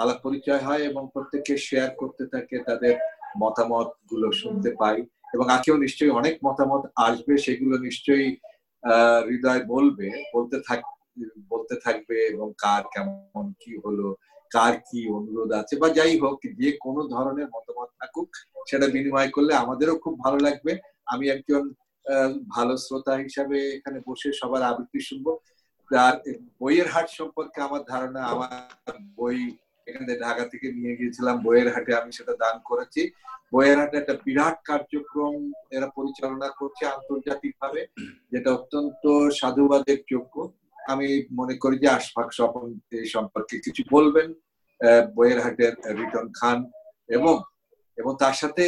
[0.00, 2.94] আলাপ পরিচয় হয় এবং প্রত্যেকে শেয়ার করতে থাকে, তাদের
[3.42, 4.98] মতামতগুলো শুনতে পাই
[5.34, 8.28] এবং আজকেও নিশ্চয়ই অনেক মতামত আসবে, সেগুলো নিশ্চয়ই
[9.30, 10.80] হৃদয় বলবে, বলতে থাক,
[11.52, 14.06] বলতে থাকবে এবং কার কেমন কি হলো,
[14.54, 18.28] কার কি অনুরোধ আছে বা যাই হোক, যে কোনো ধরনের মতামত থাকুক,
[18.68, 20.72] সেটা বিনিময় করলে আমাদেরও খুব ভালো লাগবে।
[21.12, 21.62] আমি একজন
[22.56, 25.26] ভালো শ্রোতা হিসাবে এখানে বসে সবার আবৃত্তি শুনব।
[26.06, 26.14] আর
[26.60, 28.50] বইয়ের হাট সম্পর্কে আমার ধারণা, আমার
[29.18, 29.38] বই
[29.86, 33.02] এখানে ঢাকা থেকে নিয়ে গিয়েছিলাম, বইয়ের হাটে আমি সেটা দান করেছি।
[33.52, 35.34] বইয়ের হাটে একটা বিরাট কার্যক্রম
[35.76, 37.80] এরা পরিচালনা করছে আন্তর্জাতিক ভাবে
[38.32, 39.04] যেটা অত্যন্ত
[39.38, 40.34] সাধুবাদের যোগ্য।
[40.92, 42.66] আমি মনে করি যে আশফাক স্বপন
[42.98, 44.28] এই সম্পর্কে কিছু বলবেন
[45.16, 46.58] বইয়ের হাটের রিটন খান
[47.08, 47.34] এবং
[47.98, 48.64] এবং তার সাথে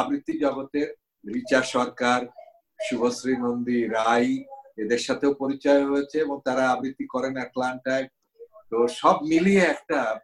[0.00, 0.88] আবৃত্তি জগতের
[1.24, 2.20] রিচা সরকার,
[2.78, 4.28] শুভশ্রী নন্দী রাই
[4.76, 8.08] এদের সাথেও পরিচয় হয়েছে এবং তারা আবৃত্তি করেন আটলান্টায়
[8.70, 10.20] তো সব মিলিয়ে একটা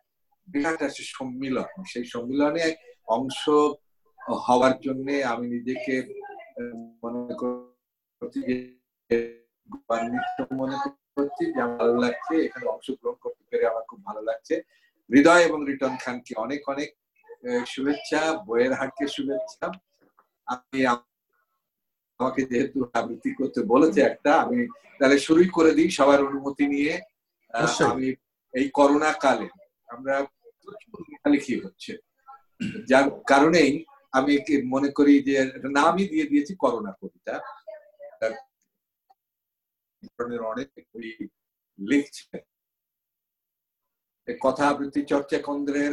[0.48, 2.74] বিরাট আছে সম্মিলন। সেই সম্মিলনে
[3.06, 3.48] অংশ
[4.48, 6.20] হওয়ার জন্য আমি নিজেকে
[7.04, 8.40] মনে করছি
[10.52, 10.76] মনে
[11.16, 14.62] করছি যে আমার ভালো লাগছে, এখানে অংশগ্রহণ করতে পেরে আমার খুব ভালো লাগছে।
[15.12, 16.96] হৃদয় এবং রিটন খানকে অনেক অনেক
[17.66, 19.66] শুভেচ্ছা, বইয়ের হাটকে শুভেচ্ছা।
[20.46, 21.17] আম-
[22.20, 24.58] আমাকে যেহেতু আবৃত্তি করতে বলেছে একটা আমি
[24.98, 26.94] তাহলে শুরুই করে দিই সবার অনুমতি নিয়ে।
[27.90, 28.06] আমি
[28.54, 29.48] এই করোনা কালে
[29.88, 30.14] আমরা
[31.10, 31.92] লেখালেখি হচ্ছে।
[32.88, 33.72] যার কারণেই
[34.12, 37.34] আমি কি মনে করি যে একটা নামই দিয়ে দিয়েছি করোনা কবিতা।
[40.02, 40.68] ধরনের অনেক
[41.78, 42.36] লিখছে।
[44.40, 45.92] কথা আবৃত্তি চর্চা কেন্দ্রের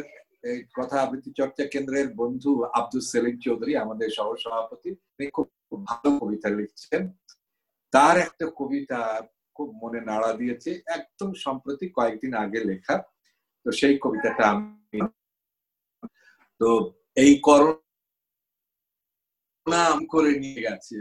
[0.50, 5.48] এই কথা আবৃত্তি চর্চা কেন্দ্রের বন্ধু আব্দুল সেলিম চৌধুরী, আমাদের সহ সভাপতি তিনি খুব
[5.90, 7.02] ভালো কবিতা লিখছেন।
[7.94, 9.00] তার একটা কবিতা
[9.56, 12.96] খুব মনে নাড়া দিয়েছে, একদম সম্প্রতি কয়েকদিন আগে লেখা।
[13.66, 15.00] তো সেই কবিতাটা আমি
[16.62, 16.70] তো
[17.24, 17.74] এই করোনা
[20.14, 20.98] করে নিয়ে গেছে।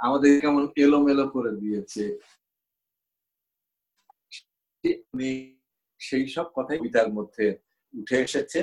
[0.00, 2.04] আমাদের কেমন এলোমেলো করে দিয়েছে।
[6.00, 7.46] সেই সব কথাই কবিতার মধ্যে
[8.00, 8.60] উঠে এসেছে।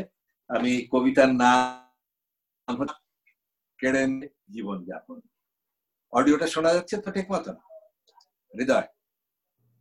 [0.50, 2.78] আমি কবিতার নাম
[3.80, 4.04] কেড়ে
[4.56, 5.18] জীবন যাপন।
[6.14, 7.56] অডিওটা শোনা যাচ্ছে তো ঠিক মতন?
[8.54, 8.88] হৃদয়।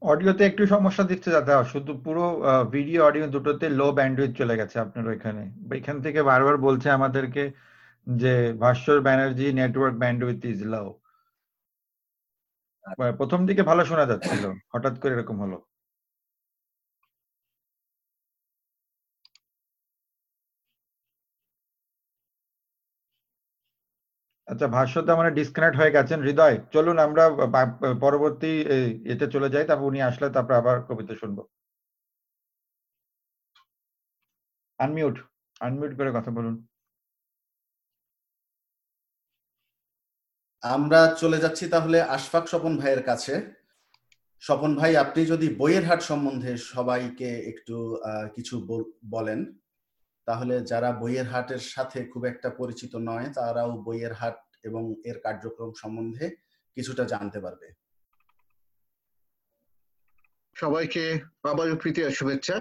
[0.02, 2.24] অডিওতে একটু সমস্যা দিচ্ছে দাদা শুধু পুরো
[2.74, 5.42] ভিডিও অডিও দুটোতে লো ব্যান্ডউইথ চলে গেছে আপনার ওইখানে।
[5.78, 7.44] এখান থেকে বারবার বলছে আমাদেরকে
[8.06, 10.82] যে Bhaskar Banerjee network bandwidth is low
[13.18, 15.58] প্রথম দিকে ভালো শোনা যাচ্ছিল হঠাৎ করে এরকম হলো।
[24.48, 27.24] আচ্ছা ভাষ্যদা মানে ডিসকানেক্ট হয়ে গেছেন। হৃদয়, চলুন আমরা
[28.04, 28.52] পরবর্তী
[29.12, 31.38] এতে চলে যাই, তারপর উনি আসলে তারপর আবার কবিতা শুনব।
[34.84, 35.16] আনমিউট
[35.66, 36.54] আনমিউট করে কথা বলুন।
[40.62, 43.34] আমরা চলে যাচ্ছি তাহলে আশফাক স্বপন ভাইয়ের কাছে।
[44.42, 47.76] স্বপন ভাই, আপনি যদি বইয়ের হাট সম্বন্ধে সবাইকে একটু
[48.36, 48.54] কিছু
[49.14, 49.40] বলেন।
[50.28, 55.70] তাহলে যারা বইয়ের হাটের সাথে খুব একটা পরিচিত নয়, তারাও বইয়ের হাট এবং এর কার্যক্রম
[55.82, 56.26] সম্বন্ধে
[56.76, 57.68] কিছুটা জানতে পারবে।
[60.56, 61.04] সবাইকে
[61.52, 62.56] আবার প্রীতি শুভেচ্ছা।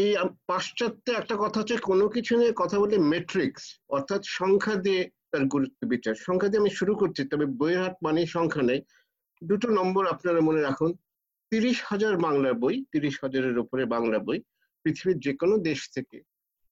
[0.00, 0.08] এই
[0.46, 3.62] পাশ্চাত্যে একটা কথা হচ্ছে, কোনো কিছু নিয়ে কথা বলে মেট্রিক্স
[3.96, 8.20] অর্থাৎ সংখ্যা দিয়ে তার গুরুত্ব বিচার। সংখ্যা দিয়ে আমি শুরু করছি, তবে বইয়ের হাট মানে
[8.36, 8.80] সংখ্যা নেই।
[9.42, 10.90] দুটো নম্বর আপনারা মনে রাখুন,
[11.50, 14.38] তিরিশ হাজার বাংলা বই, তিরিশ হাজারের উপরে বাংলা বই।
[14.86, 16.18] পৃথিবীর যে কোনো দেশ থেকে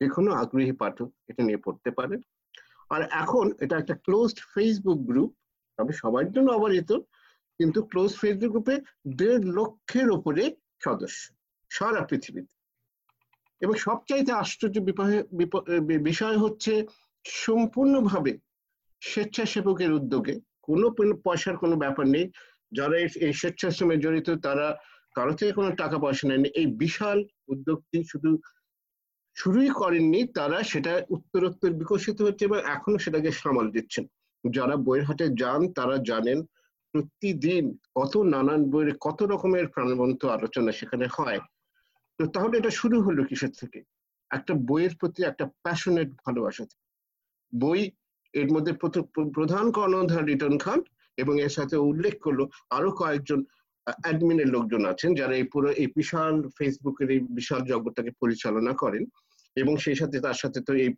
[0.00, 2.16] যে কোনো আগ্রহী পাঠক এটা নিয়ে পড়তে পারে।
[2.94, 5.30] আর এখন এটা একটা ক্লোজড ফেসবুক গ্রুপ
[5.78, 6.90] তবে সবার জন্য অবারিত
[7.58, 8.74] কিন্তু ক্লোজ ফেসবুক গ্রুপে
[9.16, 10.42] দেড় লক্ষের উপরে
[10.84, 11.22] সদস্য
[11.70, 12.52] সারা পৃথিবীতে।
[13.62, 14.76] এবং সবচাইতে আশ্চর্য
[16.10, 16.72] বিষয় হচ্ছে
[17.44, 18.32] সম্পূর্ণভাবে
[19.02, 20.34] স্বেচ্ছাসেবকের উদ্যোগে
[20.66, 20.86] কোনো
[21.24, 22.26] পয়সার কোনো ব্যাপার নেই।
[22.72, 22.96] যারা
[23.26, 24.66] এই স্বেচ্ছাশ্রমে জড়িত তারা
[25.16, 27.18] কারও থেকে কোনো টাকা পয়সা নেয়নি। এই বিশাল
[27.52, 28.30] উদ্যোগটি শুধু
[29.36, 34.04] শুরুই করেননি, তারা সেটা উত্তরোত্তর বিকশিত হচ্ছে এবং এখনও সেটাকে সামাল দিচ্ছেন।
[34.44, 36.38] যারা বইয়ের হাটে যান, তারা জানেন
[36.94, 37.64] প্রতিদিন
[37.98, 41.40] কত নানান বইয়ের, কত রকমের প্রাণবন্ত আলোচনা সেখানে হয়।
[42.18, 43.80] তো তাহলে এটা শুরু হলো কিসের থেকে?
[44.30, 46.84] একটা বইয়ের প্রতি একটা প্যাশনেট ভালোবাসা থেকে।
[47.52, 47.80] বই
[48.40, 48.72] এর মধ্যে
[49.36, 50.80] প্রধান কর্ণধার রিটন খান
[51.22, 52.40] এবং এর সাথে উল্লেখ করল
[52.76, 53.40] আরও কয়েকজন
[53.86, 59.02] অ্যাডমিনের লোকজন আছেন যারা এই পুরো, এই বিশাল ফেসবুকের এই বিশাল জগৎটাকে পরিচালনা করেন
[59.56, 60.90] এবং সেই সাথে তার সাথে তো এই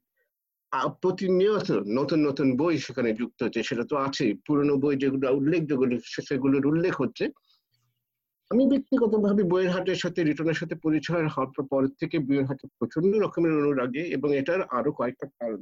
[1.03, 1.69] প্রতিনিয়ত
[1.99, 5.85] নতুন নতুন বই সেখানে যুক্ত হচ্ছে, সেটা তো আছেই। পুরনো বই যেগুলো উল্লেখযোগ্য,
[6.29, 7.25] সেগুলোর উল্লেখ হচ্ছে।
[8.51, 13.53] আমি ব্যক্তিগতভাবে বইয়ের হাটের সাথে রিটার্নের সাথে পরিচয় হওয়ার পর থেকে বইয়ের হাটে প্রচণ্ড রকমের
[13.61, 15.61] অনুরাগে এবং এটার আরও কয়েকটা কারণ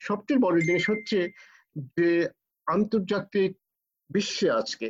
[0.00, 1.18] সবচেয়ে বড় জিনিস হচ্ছে
[1.96, 2.08] যে,
[2.66, 3.50] আন্তর্জাতিক
[4.10, 4.86] বিশ্বে আজকে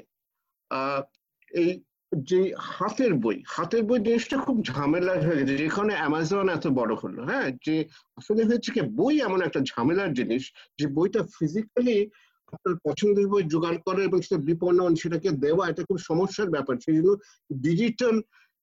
[1.52, 1.70] এই
[2.12, 7.20] যে হাতের বই হাতের বই জিনিসটা খুব ঝামেলা হয়ে গেছে। যেখানে অ্যামাজন এত বড় হলো
[7.24, 7.48] হ্যাঁ?
[7.66, 7.84] যে
[8.16, 10.42] আসলে হয়েছে কি, বই এমন একটা ঝামেলার জিনিস
[10.78, 12.11] যে বইটা ফিজিক্যালি
[12.52, 16.96] আপনার পছন্দের বই জোগাড় করা এবং সেটা বিপণন সেটাকে দেওয়া, এটা খুব সমস্যার ব্যাপার। সেই
[16.96, 17.11] জন্য
[17.62, 18.16] ডিজিটাল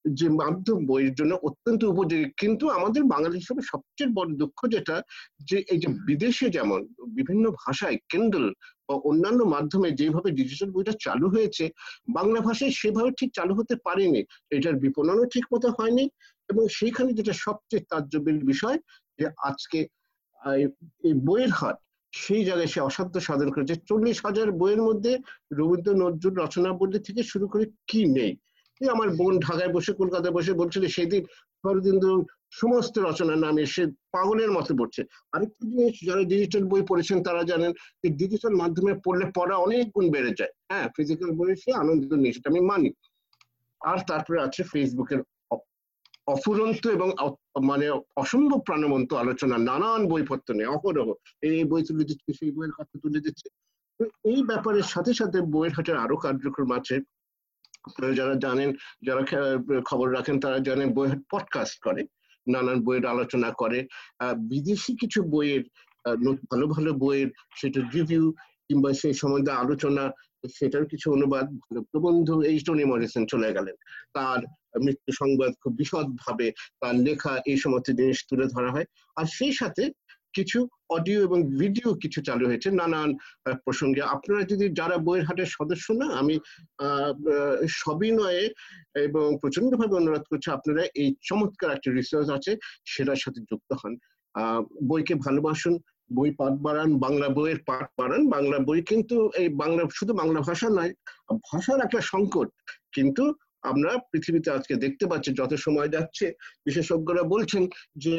[0.05, 5.01] যে মাধ্যম বইয়ের জন্য অত্যন্ত উপযোগী। কিন্তু আমাদের বাঙালি হিসেবে সবচেয়ে বড় দুঃখ যেটা
[5.45, 8.53] যে এই যে বিদেশে যেমন বিভিন্ন ভাষায় কেন্ডল
[8.89, 11.69] বা অন্যান্য মাধ্যমে যেভাবে ডিজিটাল বইটা চালু হয়েছে
[12.07, 16.09] বাংলা ভাষায় সেভাবে ঠিক চালু হতে পারেনি। এটার বিপণনও ঠিক মতো হয়নি
[16.49, 18.77] এবং সেইখানে যেটা সবচেয়ে তাজ্জবের বিষয়
[19.19, 19.87] যে আজকে
[21.03, 21.77] এই বইয়ের হাট
[22.13, 25.17] সেই জায়গায় সে অসাধ্য সাধন করেছে। চল্লিশ হাজার বইয়ের মধ্যে
[25.51, 28.35] রবীন্দ্র নজরুল রচনা রচনাবলী থেকে শুরু করে কি নেই?
[28.81, 31.21] আমার বোন ঢাকায় বসে, কলকাতায় বসে বলছিল, সেদিন
[31.63, 32.11] শরদিন্দু
[32.51, 37.71] সমস্ত রচনার নামে সে পাগলের মতো পড়ছে। আরেকটা জিনিস, যারা ডিজিটাল বই পড়েছেন তারা জানেন
[38.03, 42.34] যে ডিজিটাল মাধ্যমে পড়লে পড়া অনেক গুণ বেড়ে যায়। হ্যাঁ ফিজিক্যাল বই সে আনন্দ নেই
[42.34, 42.89] সেটা আমি মানি।
[43.82, 45.19] আর তারপরে আছে ফেসবুকের
[46.28, 47.09] অফুরন্ত এবং
[47.63, 51.07] মানে অসম্ভব প্রাণবন্ত আলোচনা, নানান বইপত্র নেই অহরহ।
[51.41, 53.47] এই বই তুলে দিচ্ছে, সেই বইয়ের কথা তুলে দিচ্ছে।
[54.23, 56.95] এই ব্যাপারের সাথে সাথে বইয়ের হাটের আরও কার্যক্রম আছে।
[58.15, 58.69] যারা জানেন,
[59.05, 59.21] যারা
[59.86, 62.01] খবর রাখেন, তারা জানেন বই পডকাস্ট করে,
[62.47, 63.88] নানান বইয়ের আলোচনা করে।
[64.38, 65.63] বিদেশি কিছু বইয়ের
[66.51, 68.31] ভালো ভালো বইয়ের সেটা রিভিউ
[68.67, 70.03] কিংবা সেই সম্বন্ধে আলোচনা,
[70.57, 71.45] সেটার কিছু অনুবাদ
[71.91, 73.75] প্রবন্ধ এই টনি মরিসন চলে গেলেন।
[74.13, 74.39] তার
[74.81, 79.53] মৃত্যু সংবাদ খুব বিশদ ভাবে তার লেখা এই সমস্ত জিনিস তুলে ধরা হয়। আর সেই
[79.53, 79.83] সাথে
[80.38, 80.59] কিছু
[80.95, 83.09] অডিও এবং ভিডিও কিছু চালু হয়েছে, নানান
[83.65, 86.36] প্রসঙ্গে। আপনারা যদি যারা বইয়ের হাটের সদস্য না, আমি
[87.81, 88.43] সবিনয়ে
[89.07, 92.51] এবং প্রচন্ডভাবে অনুরোধ করছি, আপনারা এই চমৎকার একটা রিসার্চ আছে,
[92.93, 93.93] সেটার সাথে যুক্ত হন।
[94.89, 95.73] বইকে ভালোবাসুন,
[96.17, 100.67] বই পাঠ বাড়ান, বাংলা বইয়ের পাঠ বাড়ান। বাংলা বই কিন্তু এই বাংলা, শুধু বাংলা ভাষা
[100.77, 100.91] নয়,
[101.49, 102.49] ভাষার একটা সংকট।
[102.95, 103.23] কিন্তু
[103.71, 106.25] আমরা পৃথিবীতে আজকে দেখতে পাচ্ছি, যত সময় যাচ্ছে,
[106.65, 107.63] বিশেষজ্ঞরা বলছেন
[108.03, 108.15] যে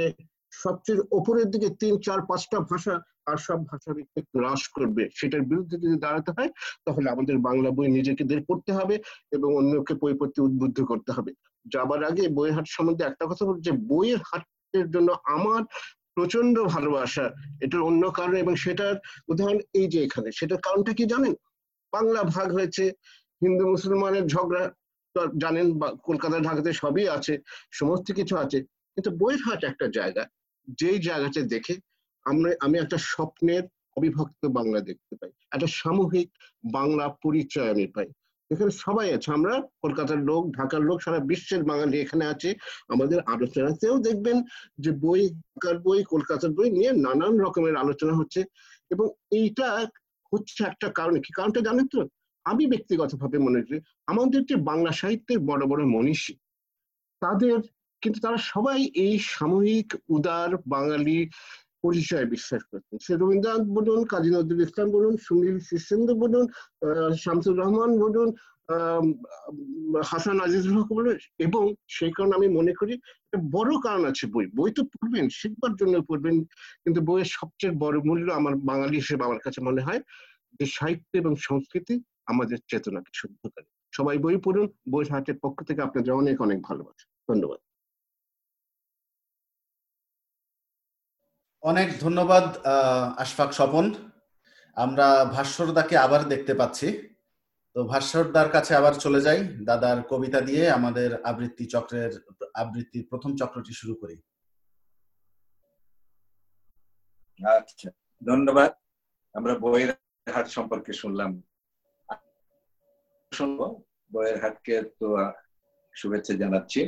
[0.64, 2.94] সবচেয়ে ওপরের দিকে তিন, চার, পাঁচটা ভাষা
[3.30, 6.50] আর সব ভাষা ভিত্তিক হ্রাস করবে। সেটার বিরুদ্ধে যদি দাঁড়াতে হয়,
[6.86, 8.94] তাহলে আমাদের বাংলা বই নিজেকে দের পড়তে হবে
[9.36, 11.32] এবং অন্যকে বই পড়তে উদ্বুদ্ধ করতে হবে।
[11.74, 15.62] যাবার আগে বইয়ের হাট সম্বন্ধে একটা কথা বলছি যে বইয়ের হাটের জন্য আমার
[16.16, 17.24] প্রচণ্ড ভালোবাসা।
[17.64, 18.96] এটার অন্য কারণ এবং সেটার
[19.28, 21.34] উদাহরণ এই যে এখানে, সেটার কারণটা কি জানেন?
[21.92, 22.84] বাংলা ভাগ হয়েছে,
[23.44, 24.64] হিন্দু মুসলমানের ঝগড়া
[25.42, 27.34] জানেন বা কলকাতা ঢাকাতে সবই আছে,
[27.72, 28.58] সমস্ত কিছু আছে।
[28.94, 30.24] কিন্তু বইয়ের হাট একটা জায়গা।
[30.80, 31.74] যেই জায়গাটা দেখে
[32.26, 33.64] আমরা, আমি একটা স্বপ্নের
[33.96, 36.28] অবিভক্ত বাংলা দেখতে পাই, একটা সামূহিক
[36.72, 38.08] বাংলা পরিচয় আমি পাই।
[38.50, 42.50] এখানে সবাই আছে, আমরা কলকাতার লোক, ঢাকার লোক, সারা বিশ্বের বাঙালি এখানে আছে।
[42.88, 44.36] আমাদের আলোচনাতেও দেখবেন
[44.78, 48.40] যে বই, ঢাকার বই, কলকাতার বই নিয়ে নানান রকমের আলোচনা হচ্ছে
[48.90, 49.66] এবং এইটা
[50.32, 52.00] হচ্ছে একটা কারণ। কি কারণটা জানেন তো?
[52.44, 56.34] আমি ব্যক্তিগতভাবে মনে করি, আমাদের যে বাংলা সাহিত্যের বড় বড় মনীষী,
[57.22, 57.58] তাদের
[58.02, 61.18] কিন্তু তারা সবাই এই সাময়িক উদার বাঙালি
[61.84, 66.44] পরিচয় বিশ্বাস করতেন। সে রবীন্দ্রনাথ বলুন, কাজী নজরুল ইসলাম বলুন, সুনীল শিষ্যেন্দ্র বলুন
[67.22, 68.28] শামসুর রহমান বলুন
[70.10, 71.16] হাসান আজিজুল হক বলুন,
[71.46, 71.62] এবং
[71.96, 72.94] সেই কারণে আমি মনে করি
[73.56, 76.36] বড় কারণ আছে বই। বই তো পড়বেন, শিখবার জন্য পড়বেন,
[76.84, 80.00] কিন্তু বইয়ের সবচেয়ে বড় মূল্য আমার বাঙালি হিসেবে আমার কাছে মনে হয়
[80.58, 81.94] যে সাহিত্য এবং সংস্কৃতি
[82.32, 87.04] আমাদের চেতনাকে শুদ্ধ করে। সবাই বই পড়ুন, বই হাটের পক্ষ থেকে আপনাদের অনেক অনেক ভালোবাসা
[87.28, 87.60] ধন্যবাদ।
[91.70, 92.46] অনেক ধন্যবাদ
[93.22, 93.84] আশফাক স্বপন।
[94.76, 96.88] আমরা ভাস্বরদাকে আবার দেখতে পাচ্ছি।
[97.76, 102.12] তো ভাস্বরদার কাছে আবার চলে যাই, দাদার কবিতা দিয়ে আমাদের আবৃত্তি চক্রের,
[102.62, 104.16] আবৃত্তির প্রথম চক্রটি শুরু করি।
[107.40, 107.88] আচ্ছা
[108.22, 108.70] ধন্যবাদ।
[109.34, 109.90] আমরা বইয়ের
[110.34, 111.30] হাট সম্পর্কে শুনলাম।
[113.32, 113.60] শুনব,
[114.12, 115.08] বইয়ের হাটকে তো
[115.94, 116.80] শুভেচ্ছা জানাচ্ছি।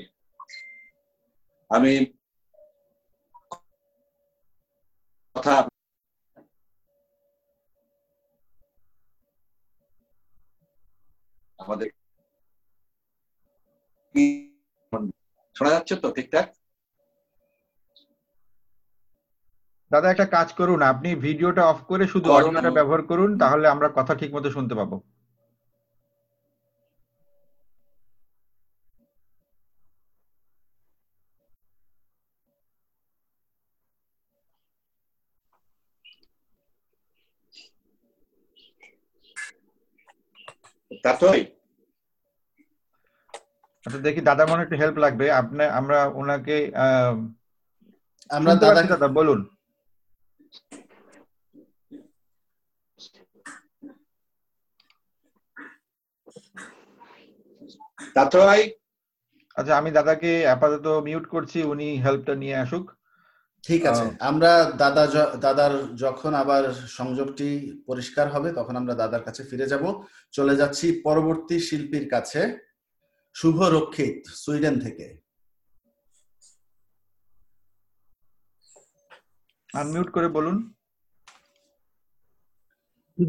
[1.77, 1.93] আমি
[5.39, 5.55] কথা
[11.59, 11.89] আমাদের
[15.57, 16.47] শোনা যাচ্ছে তো ঠিকঠাক?
[19.91, 24.13] দাদা একটা কাজ করুন। আপনি ভিডিওটা অফ করে শুধু অডিওটা ব্যবহার করুন তাহলে আমরা কথা
[24.15, 24.97] ঠিক মতো শুনতে পাবো।
[41.09, 41.41] তাতই
[43.85, 46.57] আচ্ছা দেখি দাদা মনে একটু হেল্প লাগবে। আপনি আমরা ওনাকে
[48.31, 49.41] আমরা দাদাকে- দাদা বলুন।
[58.15, 58.63] তাতই
[59.57, 62.85] আচ্ছা আমি দাদাকে আপাতত মিউট করছি উনি হেল্পটা নিয়ে আসুক।
[63.69, 65.05] ঠিক আছে আমরা দাদা
[65.37, 67.49] দাদার যখন আবার সংযোগটি
[67.87, 70.03] পরিষ্কার হবে তখন আমরা দাদার কাছে ফিরে যাব।
[70.33, 72.41] চলে যাচ্ছি পরবর্তী শিল্পীর কাছে।
[73.35, 75.07] শুভ রক্ষিত সুইডেন থেকে।
[79.75, 80.57] আনমিউট করে বলুন।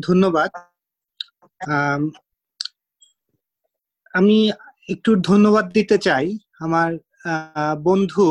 [0.02, 0.52] ধন্যবাদ।
[1.68, 2.10] আম,
[4.14, 4.52] আমি
[4.90, 6.92] একটু ধন্যবাদ দিতে চাই আমার
[7.26, 8.26] আহ, বন্ধু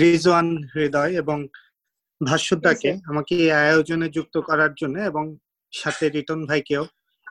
[0.00, 1.38] রিজওয়ান হৃদয় এবং
[2.20, 5.24] ভাস্বরদাকে আমাকে এই আয়োজনে যুক্ত করার জন্য এবং
[5.72, 6.84] সাথে রিটন ভাইকেও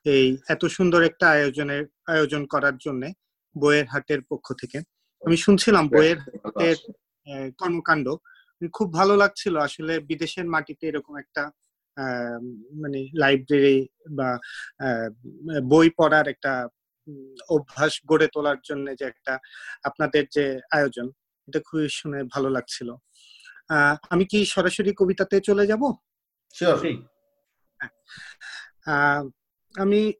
[0.05, 3.03] এই এত সুন্দর একটা আয়োজনের আয়োজন করার জন্য
[3.55, 4.77] বইয়ের হাটের পক্ষ থেকে।
[5.21, 6.77] আমি শুনছিলাম বইয়ের হাটের
[7.57, 8.07] কর্মকাণ্ড।
[8.73, 11.43] খুব ভালো লাগছিল আসলে বিদেশের মাটিতে এরকম একটা
[11.97, 12.39] আহ,
[12.81, 13.77] মানে লাইব্রেরি
[14.09, 14.29] বা
[15.63, 16.51] বই পড়ার একটা
[17.49, 19.33] অভ্যাস গড়ে তোলার জন্য যে একটা
[19.83, 21.07] আপনাদের যে আয়োজন।
[21.47, 22.91] এটা খুবই শুনে ভালো লাগছিল।
[23.69, 25.93] আহ, আমি কি সরাসরি কবিতাতে চলে যাব?
[28.85, 29.27] আহ,
[29.75, 30.13] আমি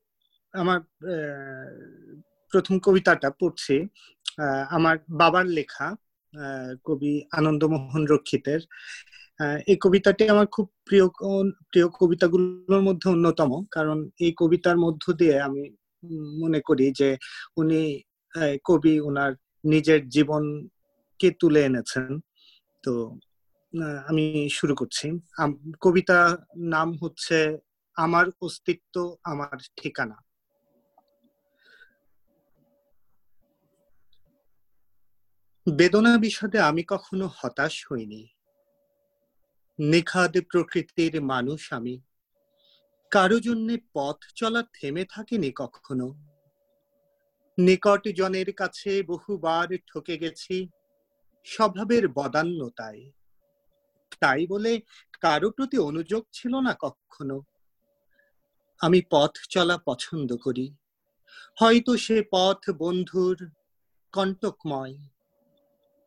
[0.53, 2.21] আমার আহ,
[2.51, 3.88] প্রথম কবিতাটা পড়ছি।
[4.38, 8.59] আহ, আমার বাবার লেখা আহ, কবি আনন্দমোহন রক্ষিতের।
[9.39, 11.07] আহ, এই কবিতাটি আমার খুব প্রিয়
[11.69, 17.17] প্রিয় কবিতাগুলোর মধ্যে অন্যতম। কারণ এই কবিতার মধ্য দিয়ে আমি উম, মনে করি যে
[17.57, 18.01] উনি
[18.36, 19.34] আহ, কবি ওনার
[19.65, 20.09] নিজের
[21.26, 22.19] জীবনকে তুলে এনেছেন।
[22.84, 23.17] তো
[24.07, 25.19] আমি শুরু করছি।
[25.82, 27.57] কবিতা নাম হচ্ছে
[27.95, 30.17] আমার অস্তিত্ব, আমার ঠিকানা।
[35.76, 38.28] বেদনা বিষদে আমি কখনো হতাশ হইনি।
[39.80, 42.01] নিখাদ প্রকৃতির মানুষ আমি।
[43.11, 46.07] কারও জন্য পথ চলা থেমে থাকেনি কখনো।
[47.57, 50.69] নিকট জনের কাছে বহুবার ঠকে গেছি।
[51.46, 53.12] স্বভাবের বদান্যতায়।
[54.20, 54.82] তাই বলে
[55.22, 57.41] কারও প্রতি অনুযোগ ছিল না কখনো।
[58.80, 60.76] আমি পথ চলা পছন্দ করি।
[61.60, 63.52] হয়তো সে পথ বন্ধুর
[64.12, 64.98] কণ্টকময়।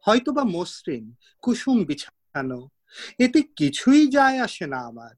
[0.07, 1.13] হয়তোবা মসৃণ,
[1.43, 2.69] কুসুম বিছানো।
[3.19, 5.15] এতে কিছুই যায় আসে না আমার।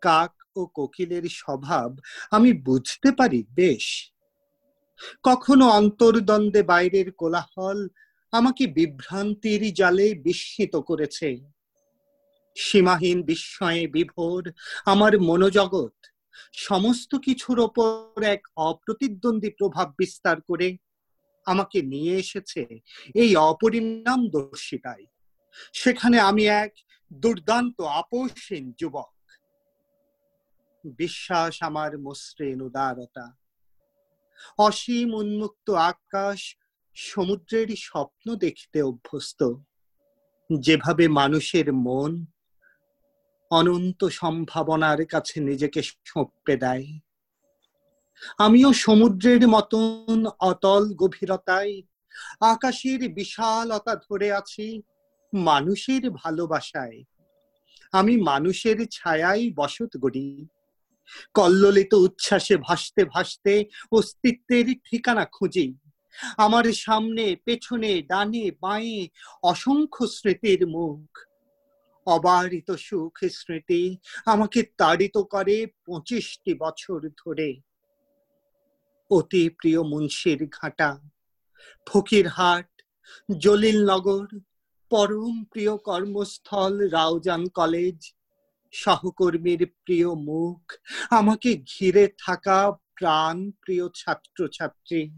[0.00, 1.96] কাক ও কোকিলের স্বভাব
[2.30, 4.12] আমি বুঝতে পারি বেশ।
[5.22, 7.88] কখনো অন্তর্দ্বন্দ্বে বাইরের কোলাহল
[8.32, 11.40] আমাকে বিভ্রান্তির জালে বিস্মিত করেছে।
[12.56, 14.52] সীমাহীন বিস্ময়ে বিভোর
[14.84, 16.06] আমার মনোজগৎ,
[16.52, 20.76] সমস্ত কিছুর ওপর এক অপ্রতিদ্বন্দ্বী প্রভাব বিস্তার করে
[21.44, 22.80] আমাকে নিয়ে এসেছে
[23.14, 25.06] এই অপরিণাম দর্শিতায়
[25.72, 26.72] সেখানে আমি এক
[27.12, 29.12] দুর্দান্ত আপোষহীন যুবক।
[30.84, 33.36] বিশ্বাস আমার মসৃণ উদারতা।
[34.58, 36.56] অসীম উন্মুক্ত আকাশ
[36.94, 39.54] সমুদ্রের স্বপ্ন দেখতে অভ্যস্ত।
[40.58, 42.26] যেভাবে মানুষের মন
[43.50, 46.98] অনন্ত সম্ভাবনার কাছে নিজেকে সঁপে দেয়।
[48.38, 51.82] আমিও সমুদ্রের মতন অতল গভীরতায়
[52.40, 54.82] আকাশের বিশালতা ধরে আছি
[55.34, 57.02] মানুষের ভালোবাসায়।
[57.92, 60.46] আমি মানুষের ছায়ায় বসত গড়ি।
[61.34, 65.74] কল্লোলিত উচ্ছ্বাসে ভাসতে ভাসতে অস্তিত্বের ঠিকানা খুঁজি।
[66.36, 69.08] আমার সামনে, পেছনে, ডানে, বাঁয়ে
[69.42, 71.18] অসংখ্য স্মৃতির মুখ।
[72.06, 77.60] অবারিত সুখ স্মৃতি আমাকে তাড়িত করে পঁচিশটি বছর ধরে।
[79.10, 81.00] অতি প্রিয় মুন্সির ঘাটা,
[81.86, 82.82] ফকিরহাট,
[83.38, 84.26] জলিলনগর,
[84.90, 88.12] পরম প্রিয় কর্মস্থল, রাউজান কলেজ,
[88.72, 90.72] সহকর্মীর প্রিয় মুখ,
[91.10, 95.10] আমাকে ঘিরে থাকা প্রাণ প্রিয় ছাত্রছাত্রী।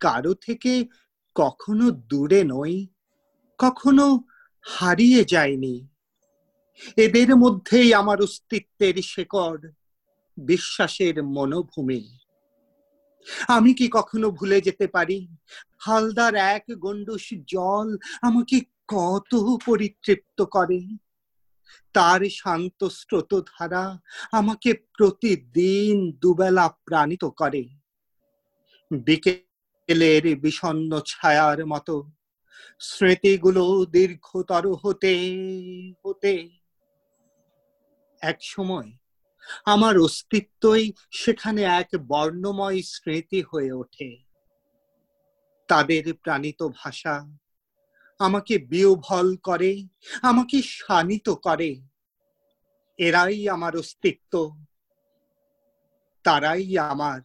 [0.00, 0.88] কারও থেকে
[1.34, 2.88] কখনো দূরে নই,
[3.58, 4.24] কখনো
[4.62, 5.88] হারিয়ে যায়নি
[6.96, 9.72] এদের মধ্যেই আমার অস্তিত্বের শেকড়,
[10.36, 12.18] বিশ্বাসের মনোভূমি।
[13.48, 15.28] আমি কি কখনো ভুলে যেতে পারি?
[15.78, 17.88] হালদার এক গন্ডুস জল
[18.22, 19.32] আমাকে কত
[19.66, 20.96] পরিতৃপ্ত করে।
[21.92, 23.98] তার শান্ত স্রোত ধারা
[24.32, 27.64] আমাকে প্রতিদিন দুবেলা প্রাণিত করে।
[29.90, 31.94] বিকেলের বিষণ্ণ ছায়ার মতো।
[32.78, 35.12] স্মৃতিগুলো দীর্ঘতর হতে
[36.06, 36.32] হতে
[38.20, 38.88] এক সময়
[39.64, 44.10] আমার অস্তিত্বই সেখানে এক বর্ণময় স্মৃতি হয়ে ওঠে।
[45.68, 47.14] তাদের প্রাণিত ভাষা
[48.18, 49.72] আমাকে বিয়োভল করে,
[50.22, 51.70] আমাকে শানিত করে।
[52.98, 54.64] এরাই আমার অস্তিত্ব,
[56.24, 57.20] তারাই আমার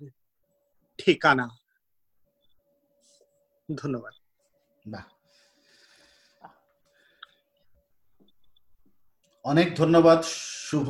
[0.97, 1.47] ঠিকানা।
[3.69, 4.13] ধন্যবাদ।
[4.87, 5.03] বাহ।
[9.43, 10.89] অনেক ধন্যবাদ শুভ।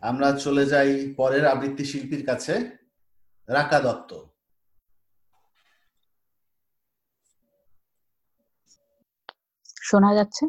[0.00, 2.54] আমরা চলে যাই পরের আবৃত্তি শিল্পীর কাছে
[3.48, 4.10] রাকা দত্ত।
[9.82, 10.46] শোনা যাচ্ছে?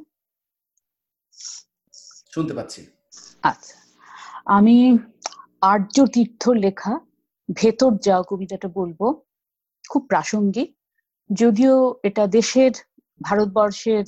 [2.32, 2.88] শুনতে পাচ্ছি।
[3.42, 3.76] আচ্ছা।
[4.46, 4.98] আমি
[5.62, 7.00] আর্য তীর্থ লেখা
[7.56, 9.22] ভেতর যাও কবিতাটা বলব
[9.90, 10.83] খুব প্রাসঙ্গিক।
[11.34, 12.72] যদিও এটা দেশের,
[13.24, 14.04] ভারতবর্ষের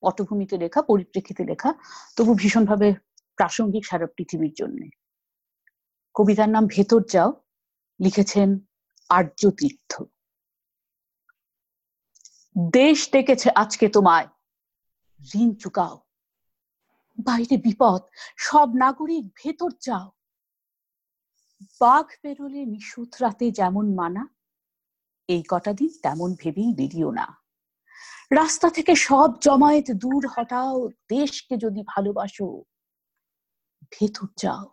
[0.00, 1.74] পটভূমিতে লেখা, পরিপ্রেক্ষিতে লেখা,
[2.16, 2.94] তবু ভীষণভাবে
[3.36, 4.88] প্রাসঙ্গিক সারা পৃথিবীর জন্য।
[6.14, 7.42] কবিতার নাম ভেতর যাও,
[8.00, 8.58] লিখেছেন
[9.08, 10.02] আর্য তীর্থ।
[12.70, 14.28] দেশ ডেকেছে আজকে তোমায়,
[15.34, 16.00] ঋণ চুকাও।
[17.24, 18.02] বাইরে বিপদ,
[18.36, 20.10] সব নাগরিক ভেতর যাও।
[21.80, 24.33] বাঘ পেরোলে নিশুত রাতে যেমন মানা
[25.28, 27.26] এই কটা দিন তেমন ভেবেই বেরিও না।
[28.32, 32.64] রাস্তা থেকে সব জমায়েত দূর হটাও, দেশকে যদি ভালোবাসো,
[33.92, 34.66] ভেতর যাও।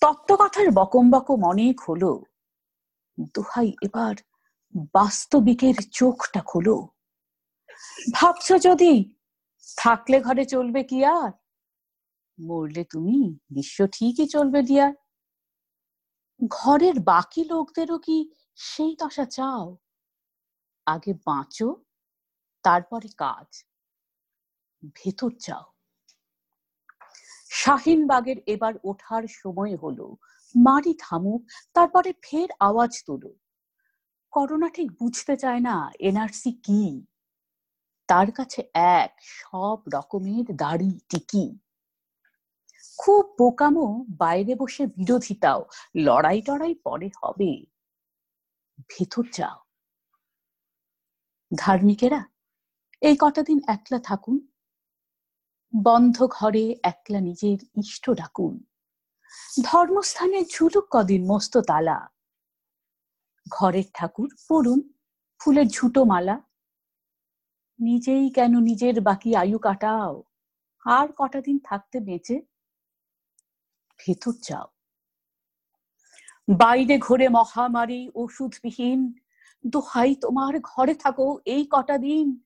[0.00, 2.24] তত্ত্বকথার বকম বকম অনেক হলো
[3.34, 4.14] দোহাই এবার
[4.94, 6.88] বাস্তবিকের চোখটা খোলো।
[8.12, 9.14] ভাবছ যদি,
[9.78, 11.32] থাকলে ঘরে চলবে কি আর?
[12.38, 14.94] মরলে তুমি বিশ্ব ঠিকই চলবে দিয়ার
[16.50, 18.18] ঘরের বাকি লোকদেরও কি
[18.56, 19.76] সেই দশা চাও
[20.86, 21.84] আগে বাঁচো,
[22.62, 23.64] তারপরে কাজ।
[24.94, 25.72] ভেতর যাও।
[27.50, 30.16] শাহিনবাগের এবার ওঠার সময় হলো।
[30.54, 31.42] মারি থামুক
[31.74, 33.34] তারপরে ফের আওয়াজ তোলো।
[34.32, 37.06] করোনা ঠিক বুঝতে চায় না, এনআরসি কি?
[38.08, 41.58] তার কাছে এক সব রকমের দাড়ি টিকি।
[42.98, 45.64] খুব বোকামো, বাইরে বসে বিরোধিতাও
[45.96, 47.73] লড়াই টড়াই পরে হবে।
[48.78, 49.58] ভেতর যাও।
[51.56, 52.24] ধার্মিকেরা,
[53.00, 54.48] এই কটা দিন একলা থাকুন।
[55.84, 58.64] বন্ধ ঘরে একলা নিজের ইষ্ট ডাকুন।
[59.64, 62.08] ধর্মস্থানে ঝুলুক কদিন মস্ত তালা।
[63.50, 64.92] ঘরের ঠাকুর পড়ুন,
[65.40, 66.40] ফুলের ঝুটো মালা।
[67.78, 70.22] নিজেই কেন নিজের বাকি আয়ু কাটাও?
[70.84, 72.42] আর কটা দিন থাকতে বেঁচে?
[73.98, 74.73] ভেতর যাও।
[76.48, 79.14] বাইরে ঘোরে মহামারী, ওষুধবিহীন।
[79.64, 82.44] দোহাই তোমার ঘরে থাকো এই কটা দিন।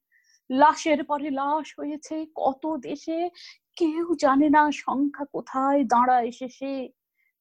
[0.51, 3.31] লাশের পরে লাশ হয়েছে কত দেশে?
[3.77, 6.89] কেউ জানে না সংখ্যা কোথায় দাঁড়ায় শেষে।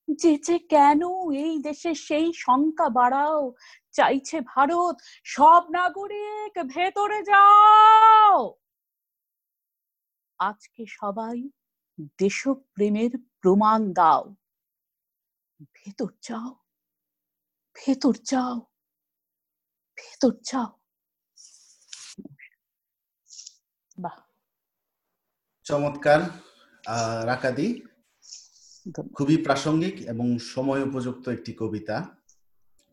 [0.08, 1.02] যেচে কেন
[1.32, 3.54] এই দেশে সেই সংখ্যা বাড়াও।
[3.92, 8.58] চাইছে ভারত সব নাগরিক ভেতরে যাও।
[10.40, 11.50] আজকে সবাই
[12.20, 14.24] দেশপ্রেমের প্রমাণ দাও।
[15.60, 16.50] ভেতর যাও
[17.76, 18.56] ভেতর যাও
[19.98, 20.70] ভেতর যাও।
[24.00, 24.18] বাহ।
[25.66, 26.22] চমৎকার।
[27.26, 27.68] রাকাদি
[29.16, 31.98] খুবই প্রাসঙ্গিক এবং সময় উপযুক্ত একটি কবিতা।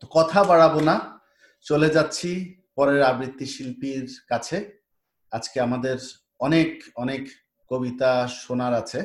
[0.01, 0.95] তো কথা বাড়াবো না
[1.65, 2.29] চলে যাচ্ছি
[2.75, 4.57] পরের আবৃত্তি শিল্পীর কাছে।
[5.31, 5.97] আজকে আমাদের
[6.39, 7.23] অনেক অনেক
[7.71, 8.99] কবিতা শোনার আছে।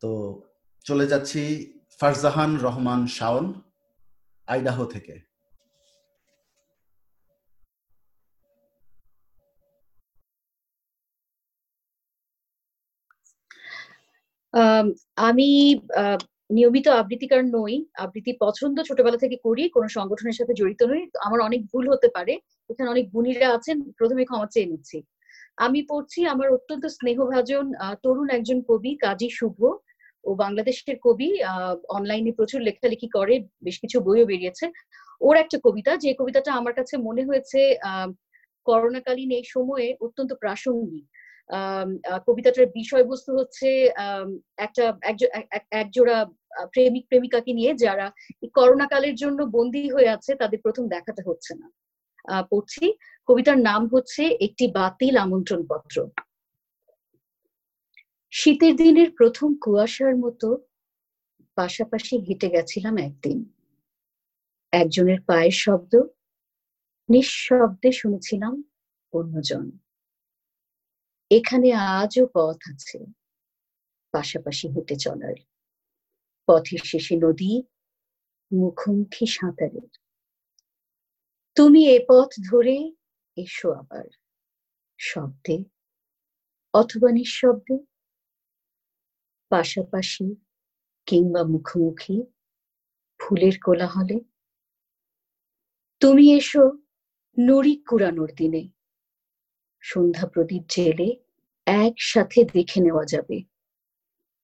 [0.00, 0.10] তো
[0.86, 1.42] চলে যাচ্ছি
[2.00, 3.46] ফারজাহান রহমান শাওন,
[4.48, 5.14] আইডাহো থেকে।
[15.28, 15.48] আমি
[16.56, 17.74] নিয়মিত আবৃত্তিকার নই,
[18.04, 22.34] আবৃত্তি পছন্দ ছোটবেলা থেকে করি, কোনো সংগঠনের সাথে জড়িত নই আমার অনেক ভুল হতে পারে,
[22.70, 24.98] এখানে অনেক গুণীরা আছেন, প্রথমে ক্ষমা চেয়ে নিচ্ছি।
[25.64, 27.66] আমি পড়ছি আমার অত্যন্ত স্নেহভাজন
[28.04, 29.58] তরুণ একজন কবি, কাজী শুভ
[30.24, 31.42] ও বাংলাদেশের কবি
[31.88, 34.72] অনলাইনে প্রচুর লেখালেখি করে, বেশ কিছু বইও বেরিয়েছে।
[35.20, 37.78] ওর একটা কবিতা, যে কবিতাটা আমার কাছে মনে হয়েছে
[38.64, 41.06] করোনাকালীন এই সময়ে অত্যন্ত প্রাসঙ্গিক।
[42.26, 43.92] কবিতাটার বিষয়বস্তু হচ্ছে
[44.56, 46.24] একটা একজ- এক- এক- একজোড়া
[46.72, 48.12] প্রেমিক, প্রেমিকাকে নিয়ে যারা
[48.42, 51.70] এই করোনা কালের জন্য বন্দী হয়ে আছে, তাদের প্রথম দেখাটা হচ্ছে না।
[52.50, 52.94] পড়ছি।
[53.26, 56.08] কবিতার নাম হচ্ছে, একটি বাতিল আমন্ত্রণ পত্র
[58.34, 60.48] শীতের দিনের প্রথম কুয়াশার মতো
[61.54, 63.38] পাশাপাশি হেঁটে গেছিলাম একদিন।
[64.72, 66.02] একজনের পায়ের শব্দ,
[67.08, 68.62] নিঃশব্দে শুনেছিলাম
[69.12, 69.70] অন্যজন।
[71.30, 72.98] এখানে আজও পথ আছে,
[74.12, 75.34] পাশাপাশি হেঁটে চলার।
[76.46, 77.62] পথের শেষে নদী,
[78.52, 79.90] মুখোমুখি সাঁতারের।
[81.56, 82.92] তুমি এ পথ ধরে
[83.36, 84.06] এসো আবার,
[84.98, 85.64] শব্দে
[86.74, 87.76] অথবা নিঃশব্দে।
[89.50, 90.24] পাশাপাশি
[91.06, 92.22] কিংবা মুখোমুখি
[93.18, 94.16] ফুলের কোলাহলে।
[96.00, 96.60] তুমি এসো
[97.38, 98.68] নুড়ি কুড়ানোর দিনে।
[99.80, 101.16] সন্ধ্যা প্রদীপ জেলে
[101.66, 103.42] একসাথে দেখে নেওয়া যাবে।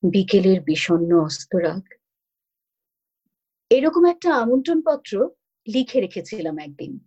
[0.03, 1.85] বিকেলের বিষণ্ণ অস্তরাগ।
[3.71, 5.29] এরকম একটা আমন্ত্রণ পত্র
[5.67, 6.99] লিখে রেখেছিলাম একদিন।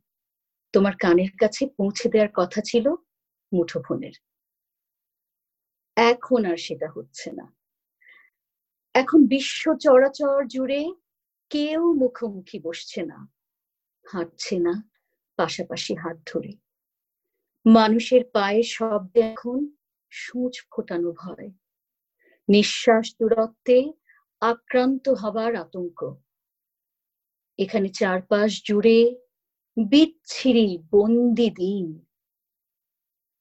[0.74, 2.86] তোমার কানের কাছে পৌঁছে দেওয়ার কথা ছিল
[3.52, 4.16] মুঠোফোনের।
[5.98, 7.46] এখন আর সেটা হচ্ছে না।
[8.96, 10.82] এখন বিশ্ব চরাচর জুড়ে
[11.50, 13.28] কেউ মুখোমুখি বসছে না,
[14.06, 14.84] হাঁটছে না,
[15.38, 16.52] পাশাপাশি হাত ধরে।
[17.66, 19.76] মানুষের পায়ের শব্দে এখন
[20.10, 21.50] সূচ ফোটানো ভয়।
[22.50, 23.92] নিঃশ্বাস দূরত্বে
[24.42, 26.00] আক্রান্ত হবার আতঙ্ক।
[27.60, 29.16] এখানে চারপাশ জুড়ে
[29.78, 32.06] বিচ্ছিরি বন্দি দিন।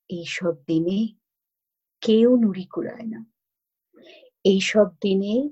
[0.09, 1.15] এইসব দিনে
[2.01, 3.32] কেউ নুড়ি কুড়ায় না।
[4.45, 5.49] এইসব দিনে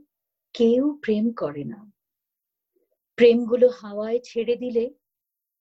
[0.54, 1.92] কেউ প্রেম করে না।
[3.16, 4.94] প্রেমগুলো হাওয়ায় ছেড়ে দিলে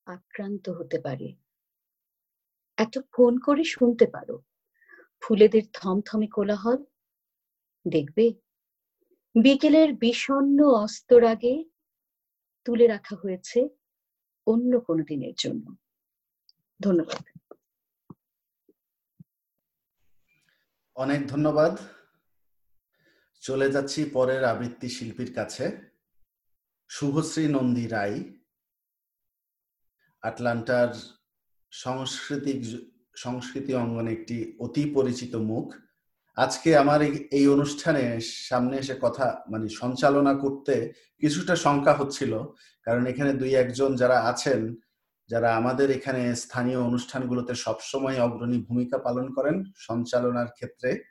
[0.06, 1.36] আক্রান্ত হতে পারে।
[2.78, 4.42] একটা ফোন করে শুনতে পারো।
[5.22, 6.86] ফুলেদের থমথমে কোলাহল।
[7.88, 8.34] দেখবে?
[9.36, 11.64] বিকেলের বিষণ্ণ অস্তর আগে
[12.66, 13.70] তুলে রাখা হয়েছে
[14.48, 15.76] অন্য কোনো দিনের জন্য।
[16.82, 17.24] ধন্যবাদ।
[20.96, 21.78] অনেক ধন্যবাদ।
[23.40, 25.78] চলে যাচ্ছি পরের আবৃত্তি শিল্পীর কাছে।
[26.90, 28.24] শুভশ্রী নন্দী রায়,
[30.22, 30.94] আটলান্টার
[31.72, 32.82] সাংস্কৃতিক
[33.16, 35.74] সংস্কৃতি অঙ্গনে একটি অতি পরিচিত মুখ।
[36.36, 42.44] আজকে আমার এই- অনুষ্ঠানে সামনে এসে কথা মানে সঞ্চালনা করতে কিছুটা শঙ্কা হচ্ছিল,
[42.84, 44.76] কারণ এখানে দুই একজন যারা আছেন,
[45.28, 51.04] যারা আমাদের এখানে স্থানীয় অনুষ্ঠানগুলোতে সবসময় অগ্রণী ভূমিকা পালন করেন সঞ্চালনার ক্ষেত্রে,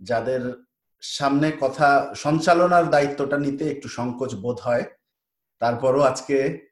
[0.00, 0.65] যাদের
[1.00, 4.84] সামনে কথা সঞ্চালনার দায়িত্বটা নিতে একটু সংকোচ বোধ হয়।
[5.58, 6.66] তারপরও আজকে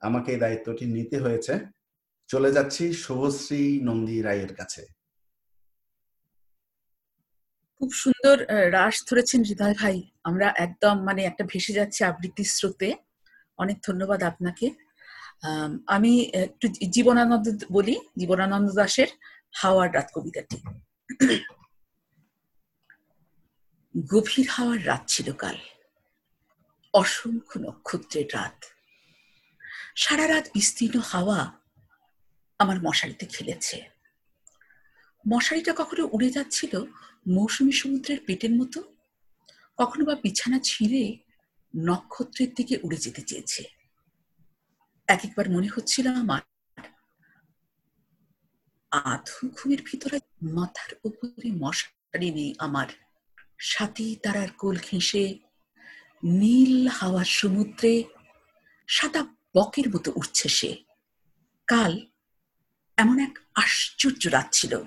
[0.00, 1.58] আমাকে এই দায়িত্বটি নিতে হয়েছে।
[2.28, 4.86] চলে যাচ্ছি শুভশ্রী নন্দী রায়ের কাছে।
[7.78, 12.94] খুব সুন্দর রাস ধরেছেন হৃদয় ভাই। আমরা একদম মানে একটা ভেসে যাচ্ছে আবৃত্তির স্রোতে।
[13.58, 14.70] অনেক ধন্যবাদ আপনাকে।
[15.42, 19.06] আম, একটু জীবনানন্দ বলি জীবনানন্দ দাশের
[19.54, 20.56] হাওয়ার রাত কবিতাটি
[24.02, 25.56] গভীর হাওয়ার রাত ছিল কাল।
[26.94, 28.64] অসংখ্য নক্ষত্রের রাত।
[29.96, 31.60] সারা রাত বিস্তীর্ণ হাওয়া
[32.58, 33.90] আমার মশারিতে খেলেছে।
[35.32, 36.84] মশারিটা কখনো উড়ে যাচ্ছিল
[37.28, 38.94] মৌসুমী সমুদ্রের পেটের মতো?
[39.76, 41.18] কখনো বা বিছানা ছিঁড়ে
[41.76, 43.64] নক্ষত্রের দিকে উড়ে যেতে চেয়েছে।
[45.06, 46.42] এক একবার মনে হচ্ছিল আমার
[48.90, 52.86] আধু ঘুমের ভিতরে মাথার উপরে মশারি নেই আমার।
[53.58, 55.38] সাথী তারার কোল ঘেঁষে
[56.24, 58.04] নীল হাওয়ার সমুদ্রে
[58.88, 59.26] সাদা
[59.56, 60.84] বকের মতো উঠছে সে।
[61.66, 62.00] কাল
[62.96, 64.82] এমন এক আশ্চর্য রাত ছিল।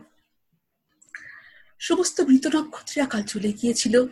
[1.80, 4.04] সমস্ত মৃত নক্ষত্রেরা কাল চলে গিয়েছিল।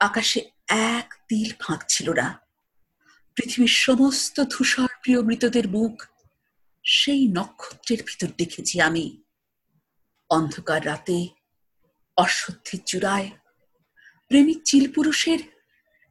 [0.00, 2.40] আকাশে এক তিল ফাঁক ছিল না।
[3.34, 6.06] পৃথিবীর সমস্ত ধূসর প্রিয় মৃতদের মুখ
[6.84, 9.22] সেই নক্ষত্রের ভিতর দেখেছি আমি।
[10.30, 11.28] অন্ধকার রাতে,
[12.16, 13.30] অশ্বত্থের চূড়ায়
[14.28, 15.38] প্রেমিক চিল পুরুষের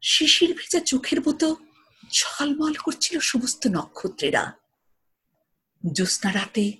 [0.01, 1.55] শিশির ভেজা চোখের মতো
[2.11, 4.53] ঝলমল করছিল সমস্ত নক্ষত্রেরা।
[5.91, 6.73] জ্যোৎস্না রাতে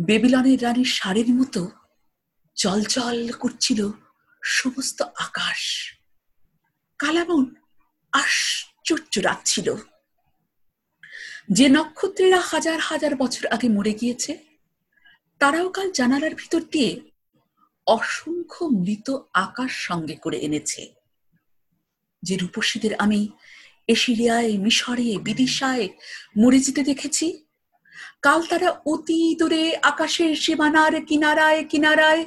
[0.00, 1.70] বেবিলনের রানীর শাড়ির মতো
[2.56, 3.90] জল করছিল
[4.42, 5.92] সমস্ত আকাশ।
[6.98, 7.54] কালামন
[8.12, 9.74] আশ্চর্য রাত ছিল।
[11.50, 14.38] যে নক্ষত্রেরা হাজার হাজার বছর আগে মরে গিয়েছে,
[15.38, 17.00] তারাও কাল জানালার ভিতর দিয়ে
[17.96, 20.82] অসংখ্য মৃত আকাশ সঙ্গে করে এনেছে,
[22.22, 23.20] যে রূপসীদের আমি
[23.88, 25.86] এশিরিয়ায়, মিশরে, বিদিশায়
[26.36, 27.26] মরে যেতে দেখেছি।
[28.22, 32.22] কাল তারা অতি দূরে আকাশের সীমানার কিনারায় কিনারায়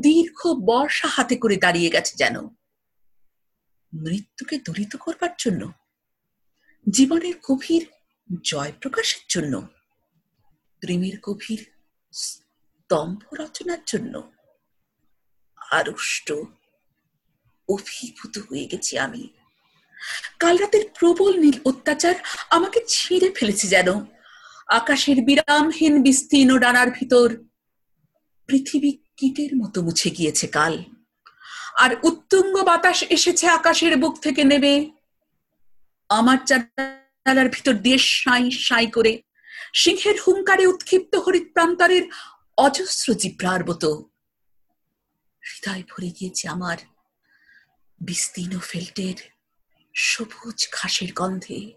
[0.00, 0.38] দীর্ঘ
[0.68, 2.36] বর্ষা হাতে করে দাঁড়িয়ে গেছে যেন।
[3.92, 5.62] মৃত্যুকে দূরিত করবার জন্য,
[6.86, 7.84] জীবনের গভীর
[8.44, 9.54] জয় প্রকাশের জন্য,
[10.82, 11.60] প্রেমের গভীর
[12.14, 14.14] স্তম্ভ রচনার জন্য।
[15.70, 16.32] আড়ষ্ট।
[17.68, 19.28] অভিভূত হয়ে গেছি আমি।
[20.38, 22.14] কাল রাতের প্রবল নীল অত্যাচার
[22.50, 24.04] আমাকে ছিঁড়ে ফেলেছে যেন।
[24.68, 27.36] আকাশের বিরামহীন বিস্তীর্ণ ডানার ভিতর
[28.46, 30.84] পৃথিবী কীটের মতো মুছে গিয়েছে কাল।
[31.76, 34.90] আর উত্তুঙ্গ বাতাস এসেছে আকাশের বুক থেকে নেবে
[36.08, 39.22] আমার জানালার ভিতর দিয়ে সাই সাই করে
[39.74, 42.02] সিংহের হুঙ্কারে উৎক্ষিপ্ত হরিত প্রান্তরের
[42.56, 44.07] অজস্র জিব্রার মতো
[45.48, 46.76] হৃদয় ভরে গিয়েছে আমার।
[48.00, 49.14] বিস্তীর্ণ ফেল্টের
[49.94, 51.72] সবুজ ঘাসের গন্ধে।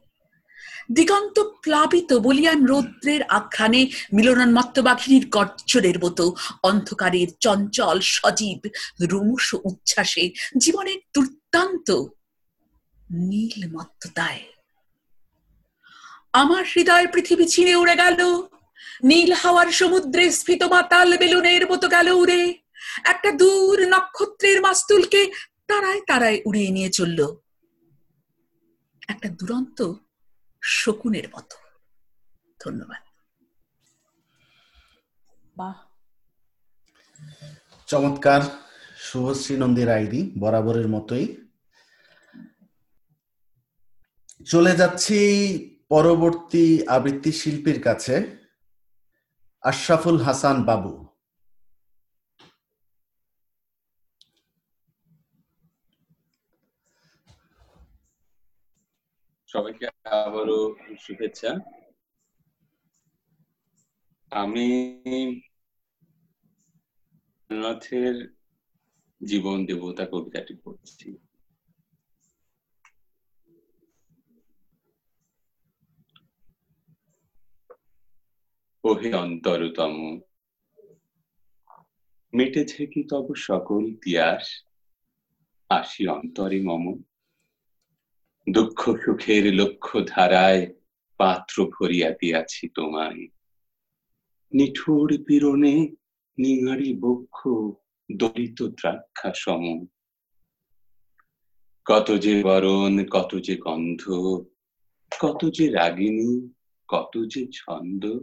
[0.91, 8.67] দিগন্ত প্লাবিত বলিয়ান রৌদ্রের আখ্যানে মিলনান্মত্ত বাঘিনীর গর্জনের মতো অন্ধকারের চঞ্চল, সজীব,
[9.01, 12.03] রুমুষ উচ্ছ্বাসে জীবনের দুর্দান্ত
[13.11, 14.43] নীলমত্ততায়
[16.34, 18.19] আমার হৃদয় পৃথিবী ছিঁড়ে উড়ে গেল।
[19.03, 22.61] নীল হাওয়ার সমুদ্রে স্ফীত মাতাল বেলুনের মতো গেল উড়ে।
[23.06, 25.32] একটা দূর নক্ষত্রের মাস্তুলকে
[25.68, 27.36] তারায় তারায় উড়িয়ে নিয়ে চলল।
[29.08, 29.94] একটা দুরন্ত
[30.64, 31.58] শকুনের মতো।
[32.60, 33.02] ধন্যবাদ।
[35.58, 35.74] বাহ।
[37.88, 38.42] চমৎকার।
[38.98, 41.38] শুভশ্রী নন্দী রায়দি বরাবরের মতোই।
[44.46, 45.20] চলে যাচ্ছি
[45.90, 48.38] পরবর্তী আবৃত্তি শিল্পীর কাছে
[49.62, 51.11] আশরাফুল হাসান বাবু।
[59.52, 59.86] সবাইকে
[60.26, 60.60] আবারও
[60.99, 61.52] শুভেচ্ছা।
[64.32, 64.68] আমি
[67.49, 68.16] নাথের
[69.22, 71.08] জীবন দেবতা কবিতাটি পড়ছি।
[78.84, 79.95] ওহে অন্তরতম,
[82.34, 84.45] মিটেছে কি তব সকল তিয়াস
[85.70, 86.86] আসি অন্তরে মম।
[88.50, 90.74] দুঃখ সুখের লক্ষ্য ধারায়
[91.18, 93.28] পাত্র ভরিয়া দিয়াছি তোমায়।
[94.54, 95.92] নিঠুর পীড়নে
[96.38, 97.48] নিঙারি বক্ষ
[98.12, 99.86] দলিত দ্রাক্ষা সম
[101.86, 104.04] কত যে বরণ, কত যে গন্ধ,
[105.20, 106.50] কত যে রাগিনী,
[106.88, 108.20] কত যে ছন্দ,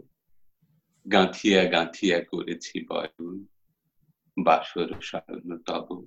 [1.11, 3.45] গাঁথিয়া গাঁথিয়া করেছি বরণ,
[4.43, 6.05] বাসর স্মরণ তব।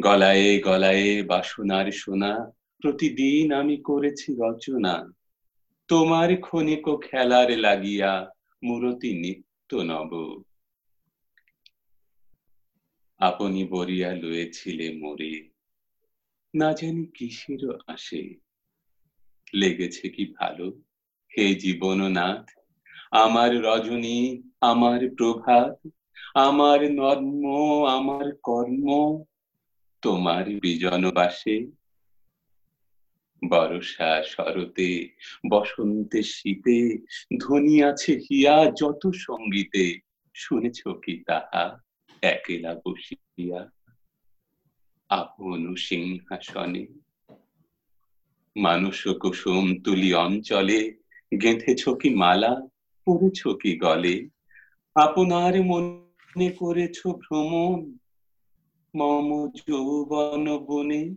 [0.00, 2.52] গলায়ে গলায়ে বাসনার সোনা
[2.82, 5.12] প্রতিদিন আমি করেছি রচনা।
[5.88, 8.30] তোমার ক্ষণিক খেলার লাগিয়া
[8.64, 10.42] মূরতি নিত্য নব।
[13.18, 15.50] আপনি বরিয়া লয়েছিলে মোরে,
[16.54, 18.34] না জানি কিসের আসে।
[19.54, 20.82] লেগেছে কি ভালো?
[21.38, 22.50] হে জীবন নাথ
[23.10, 25.88] আমার রজনী, আমার প্রভাত,
[26.34, 27.44] আমার নর্ম,
[27.86, 28.86] আমার কর্ম,
[30.02, 31.81] তোমার বিজনবাসে
[33.48, 35.08] বরষা শরতে,
[35.50, 36.98] বসন্তে শীতে
[37.40, 40.00] ধ্বনি আছে হিয়া যত সঙ্গীতে,
[40.34, 41.78] শুনেছ কি তাহা?
[42.22, 43.70] একেলা বসিয়া
[45.08, 46.86] আপন সিংহাসনে।
[48.56, 50.96] মানুষ কুসুম তুলি অঞ্চলে,
[51.42, 52.60] গেঁথেছ কি মালা
[53.06, 54.28] পড়েছ কি গলে?
[54.94, 57.96] আপনার মনে করেছ ভ্রমণ,
[58.94, 61.14] মম যৌবন বনে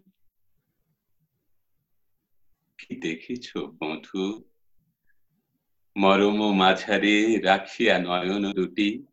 [2.87, 4.43] কি দেখেছ বধু
[5.97, 9.03] মরম মাঝারে রাখিয়া নয়ন দুটি।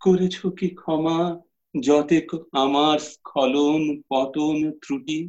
[0.00, 1.40] করেছ কি ক্ষমা
[1.80, 5.28] যতে আমার স্খলন পতন ত্রুটি।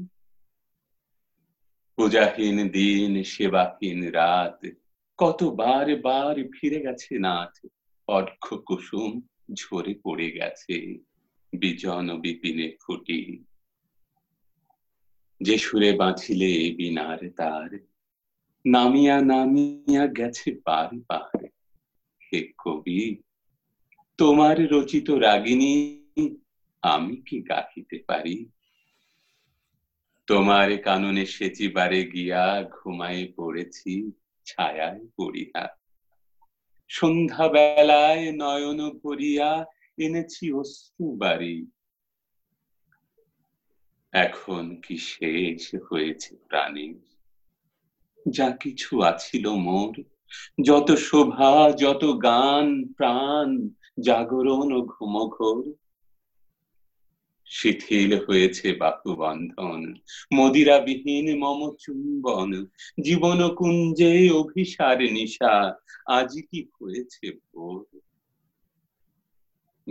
[1.98, 4.60] পূজাহীন দিন, সেবাহীন রাত,
[5.18, 7.54] কতবার বার ফিরে গেছে নাথ
[8.08, 9.12] অর্ঘ কুসুম
[9.54, 10.76] ঝরে পড়ে গেছে,
[11.54, 13.22] বিজন বিপিনে ফুটি
[15.42, 17.70] যে সুরে বাঁধিলে বিনার তার,
[18.66, 21.46] নামিয়া নামিয়া গেছে বার বার।
[22.28, 23.18] হে কবি,
[24.18, 25.74] তোমার রচিত রাগিনী,
[26.82, 28.50] আমি কি গাহিতে পারি?
[30.28, 34.12] তোমার কাননে সেচিবারে গিয়া ঘুমায় পড়েছি,
[34.46, 35.78] ছায়ায় পড়িয়া
[36.90, 39.66] সন্ধ্যা বেলায় নয়ন ভরিয়া
[39.98, 41.66] এনেছি অশ্রু বাড়ি
[44.14, 47.00] এখন কি শেষ হয়েছে প্রাণী?
[48.30, 50.04] যা কিছু আছিল মোর,
[50.64, 53.70] যত শোভা, যত গান, প্রাণ,
[54.04, 55.74] জাগরণ ও ঘুমঘোর।
[57.46, 59.94] শিথিল হয়েছে বাহু বন্ধন
[60.34, 62.66] মদিরাবিহীন মম চুম্বন
[63.04, 68.00] জীবন কুঞ্জে অভিসার নিশা, আজ কি হয়েছে ভোর?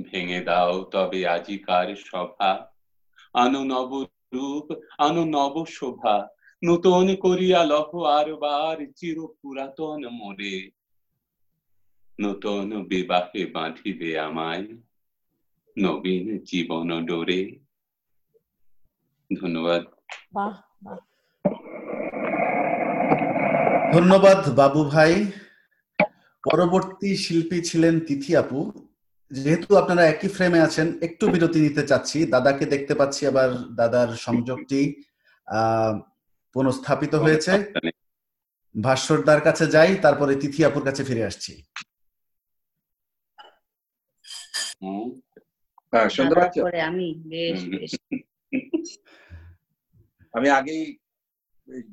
[0.03, 2.76] ভেঙে দাও তবে আজিকার সভা
[3.37, 3.91] আনো নব
[4.35, 4.67] রূপ
[4.99, 6.17] আনো নব শোভা।
[6.65, 10.57] নূতন করিয়া লহ আর বার চির পুরাতন মোরে
[12.21, 14.67] নূতন বিবাহে বাঁধিবে আমায়
[15.77, 17.43] নবীন জীবন ডোরে।
[19.31, 19.83] ধন্যবাদ।
[23.95, 25.13] ধন্যবাদ বাবু ভাই।
[26.45, 28.86] পরবর্তী শিল্পী ছিলেন তিথি আপু।
[29.31, 33.49] যেহেতু আপনারা একই ফ্রেমে আছেন একটু বিরতি নিতে চাচ্ছি। দাদাকে দেখতে পাচ্ছি আবার
[33.79, 34.81] দাদার সংযোগটি
[35.49, 35.95] আহ
[36.55, 37.53] পুনঃস্থাপিত হয়েছে।
[38.75, 41.53] ভাস্বরদার কাছে যাই তারপরে তিথি আপুর কাছে ফিরে আসছি।
[45.93, 46.09] হ্যাঁ
[46.91, 47.07] আমি
[50.35, 50.85] আমি আগেই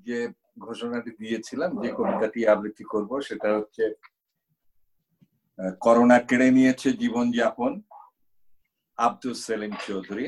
[0.08, 0.20] যে
[0.60, 3.84] ঘোষণাটি দিয়েছিলাম যে কবিতাটি আবৃত্তি করব সেটা হচ্ছে
[5.60, 7.72] করোনা কেড়ে নিয়েছে জীবন যাপন।
[8.98, 10.28] আব্দুল সেলিম চৌধুরী,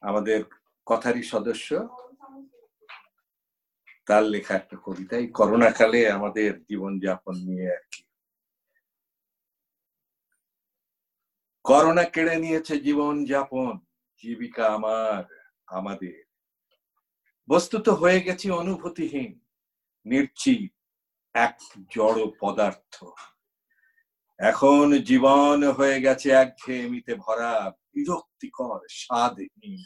[0.00, 0.40] আমাদের
[0.86, 1.68] কথারই সদস্য।
[4.06, 8.02] তার লেখা একটা কবিতা, এই করোনা কালে আমাদের জীবন যাপন নিয়ে আর কি।
[11.64, 13.72] করোনা কেড়ে নিয়েছে জীবন যাপন,
[14.22, 15.22] জীবিকা আমার,
[15.66, 16.18] আমাদের।
[17.48, 19.30] বস্তুত হয়ে গেছি অনুভূতিহীন,
[20.06, 20.70] নির্জীব,
[21.34, 21.56] এক
[21.94, 22.94] জড় পদার্থ।
[24.38, 29.84] এখন জীবন হয়ে গেছে একঘেয়েমিতে ভরা, বিরক্তিকর স্বাদহীন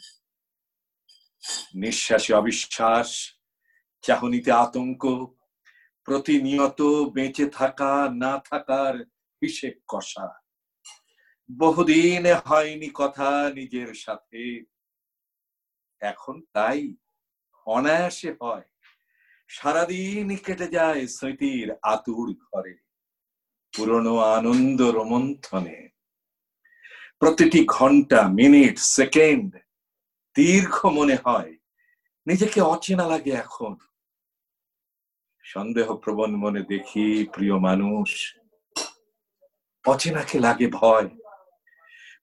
[1.75, 3.39] নিঃশ্বাসে অবিশ্বাস,
[4.01, 5.05] চাহনিতে আতঙ্ক,
[6.03, 6.81] প্রতিনিয়ত
[7.13, 9.03] বেঁচে থাকা, না থাকার
[9.41, 10.41] হিসেব কষা।
[11.57, 14.63] বহুদিন হয়নি কথা নিজের সাথে।
[15.99, 16.95] এখন তাই,
[17.65, 18.61] অনায়াসে হয়।
[19.47, 22.82] সারাদিন কেটে যায় স্মৃতির আতুর ঘরে।
[23.73, 25.89] পুরনো আনন্দ রোমন্থনে।
[27.19, 29.49] প্রতিটি ঘণ্টা, মিনিট, সেকেন্ড
[30.35, 31.51] দীর্ঘ মনে হয়,
[32.27, 33.73] নিজেকে অচেনা লাগে এখন।
[35.43, 38.09] সন্দেহ প্রবণ মনে দেখি, প্রিয় মানুষ,
[39.85, 41.09] অচেনাকে লাগে ভয়।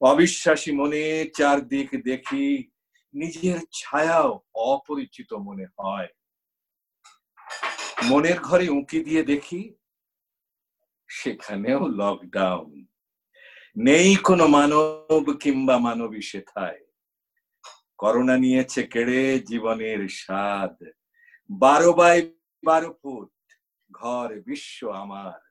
[0.01, 2.47] অবিশ্বাসী মনে চারদিক দেখি,
[3.15, 6.09] নিজের ছায়াও অপরিচিত মনে হয়।
[8.05, 9.75] মনের ঘরে উঁকি দিয়ে দেখি
[11.11, 12.87] সেখানেও লকডাউন
[13.77, 16.81] নেই কোনো মানব কিংবা মানবী সেথায়।
[17.99, 20.85] করোনা নিয়েছে কেড়ে জীবনের স্বাদ।
[21.51, 22.35] বারো বাই
[22.65, 23.33] বারো ফুট,
[23.93, 25.51] ঘর বিশ্ব আমার।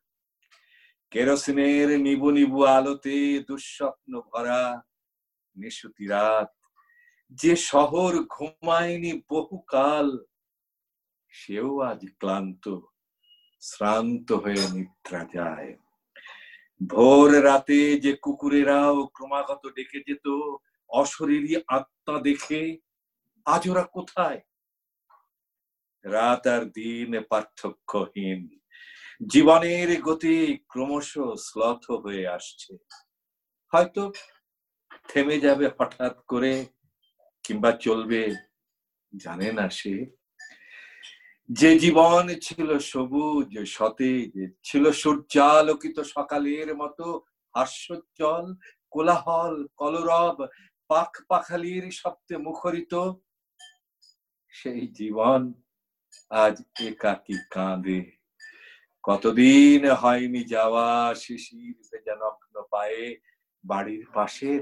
[1.11, 4.81] কেরোসিনের নিবু নিবু আলোতে দুঃস্বপ্ন ভরা
[5.55, 6.55] নিশুতি রাত।
[7.31, 10.23] যে শহর ঘুমায়নি বহুকাল,
[11.29, 12.79] সেও আজ ক্লান্ত।
[13.61, 15.77] শ্রান্ত হয়ে নিদ্রা যায়।
[16.87, 20.55] ভোর রাতে যে কুকুরেরাও ক্রমাগত ডেকে যেত,
[20.89, 22.77] অশরীরী আত্মা দেখে,
[23.45, 24.41] আজ ওরা কোথায়?
[26.03, 28.59] রাত আর দিন পার্থক্যহীন।
[29.27, 32.77] জীবনের গতি ক্রমশ শ্লথ হয়ে আসছে।
[33.73, 34.11] হয়তো
[35.07, 36.65] থেমে যাবে হঠাৎ করে,
[37.43, 38.35] কিংবা চলবে,
[39.17, 40.18] জানে না সে।
[41.49, 44.33] যে জীবন ছিল সবুজ সতেজ,
[44.63, 47.05] ছিল সূর্যালোকিত সকালের মতো
[47.55, 48.45] হাস্যোজ্জ্বল,
[48.89, 50.37] কোলাহল, কলরব
[50.89, 52.93] পাখ পাখালির শব্দে মুখরিত,
[54.53, 55.41] সেই জীবন
[56.29, 56.55] আজ
[56.87, 58.01] একাকি কাঁদে।
[59.03, 62.15] কতদিন হয়নি যাওয়া শিশির ভেজা
[62.71, 63.19] পায়ে
[63.63, 64.61] বাড়ির পাশের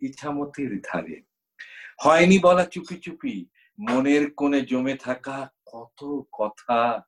[0.00, 1.16] ইছামতির ধারে।
[2.04, 3.34] হয়নি বলা চুপি চুপি
[3.80, 7.02] মনের কোণে জমে থাকা কত কথা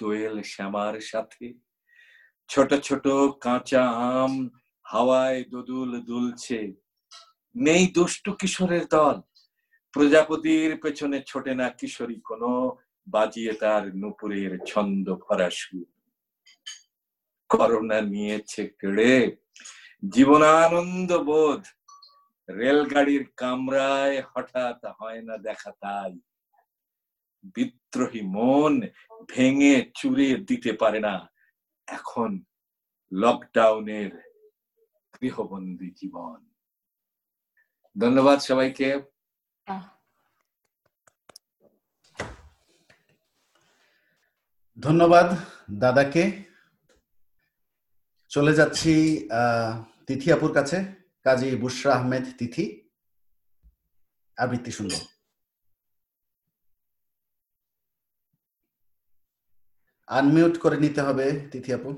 [0.00, 1.54] দোয়েল শ্যামার সাথে।
[2.48, 3.08] ছোট ছোট
[3.40, 4.48] কাঁচা আম
[4.82, 6.72] হাওয়ায় দোদুল দুলছে।
[7.56, 9.20] নেই দুষ্টু কিশোরের দল।
[9.92, 12.76] প্রজাপতির পেছনে ছোটে না কিশোরী কোনো,
[13.08, 15.86] বাজিয়ে তার নুপুরের ছন্দ ভরা সুর।
[17.48, 19.36] করোনা নিয়েছে কেড়ে।
[20.08, 21.64] জীবনানন্দ বোধ
[22.50, 26.20] রেলগাড়ির কামরায় হঠাৎ হয় না দেখা তাই
[27.44, 28.80] বিদ্রোহী মন
[29.28, 31.32] ভেঙে চুরে দিতে পারে না।
[31.86, 32.42] এখন
[33.12, 34.10] লকডাউনের
[35.20, 36.48] গৃহবন্দী জীবন।
[38.00, 39.02] ধন্যবাদ সবাইকে।
[44.80, 45.26] ধন্যবাদ
[45.70, 46.42] দাদাকে।
[48.28, 52.64] চলে যাচ্ছি, আহ তিথি আপুর কাছে। কাজী বুশরা আহমেদ তিথি।
[54.38, 54.94] আবৃত্তি শুনব
[60.08, 61.90] আনমিউট করে নিতে হবে তিথি আপু।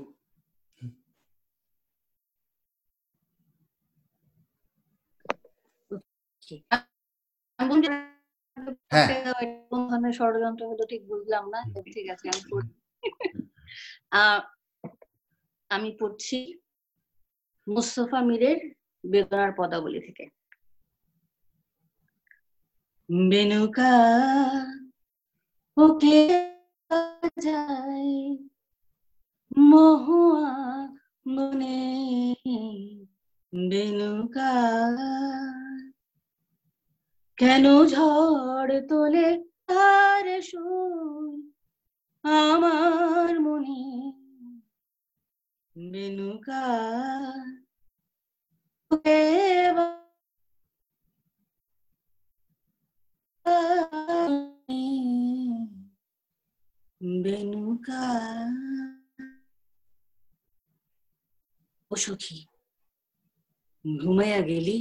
[8.93, 9.07] হ্যাঁ।
[10.19, 11.59] ষড়যন্ত্র হলো ঠিক বুঝলাম না
[11.95, 12.41] ঠিক আছে আমি
[15.71, 16.37] আমি পড়ছি
[17.67, 18.59] মুস্তফা মীরের
[19.03, 20.25] বেদনার পদাবলী থেকে।
[23.29, 23.95] বেনুকা
[25.77, 26.19] ওকে
[27.41, 28.37] যায়,
[29.59, 30.51] মহুয়া
[31.27, 31.79] মনে
[33.53, 34.53] বেনুকা
[37.37, 39.27] কেন ঝড় তোলে
[39.67, 41.51] তার সুর
[42.23, 43.83] আমার মনে?
[45.75, 46.65] বেনুকা
[48.91, 48.95] ও
[61.95, 62.39] সখী
[63.85, 64.79] ঘুমাইয়া গেলি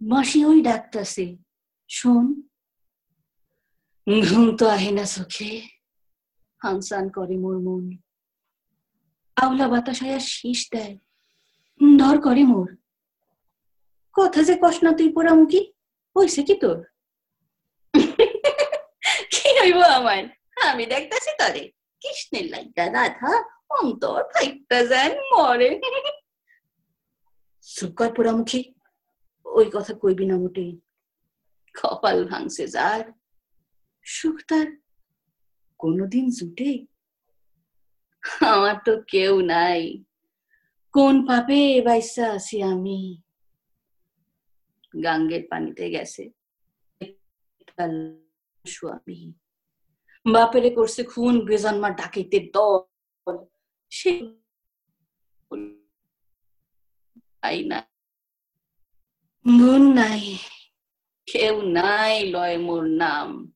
[0.00, 1.26] মাসি ওই ডাকতাছে
[1.90, 2.26] শোন
[4.06, 5.52] ঘুম তো আহে না চোখে
[6.60, 7.84] হানসান করে মোর মন
[9.36, 10.96] আওলা বাতাস আয়া শীষ দেয়
[11.80, 12.68] ধর করে মোর।
[14.16, 15.60] কথা যে কস না তুই পোড়ামুখী
[16.16, 16.78] হইছে কি তোর?
[19.32, 20.22] কি হইব আমার?
[20.70, 21.64] আমি দেখতাছি তরে।
[22.00, 23.32] কৃষ্ণের লাইগা রাধা
[23.68, 25.80] অন্তর ফাইটটা যান মরে।
[27.62, 28.60] চুপ কর পোড়ামুখী
[29.44, 30.80] ওই কথা কইবি না মোটেই।
[31.74, 33.12] কপাল ভাঙছে যার।
[34.02, 34.66] সুখ তার
[35.78, 36.86] কোনোদিন জুটে
[38.40, 40.04] আমার তো কেউ নাই।
[40.94, 43.20] কোন পাপে বাইসা আছি আমি?
[45.04, 46.30] গাঙ্গের পানিতে গেছে।
[50.32, 53.44] বাপেরে করছে খুন বেজন্মা ডাকাইতে দল।
[53.90, 54.36] সে
[57.42, 57.86] আই না।
[59.94, 60.38] নাই,
[61.26, 63.53] কেউ নাই লয় মোর নাম।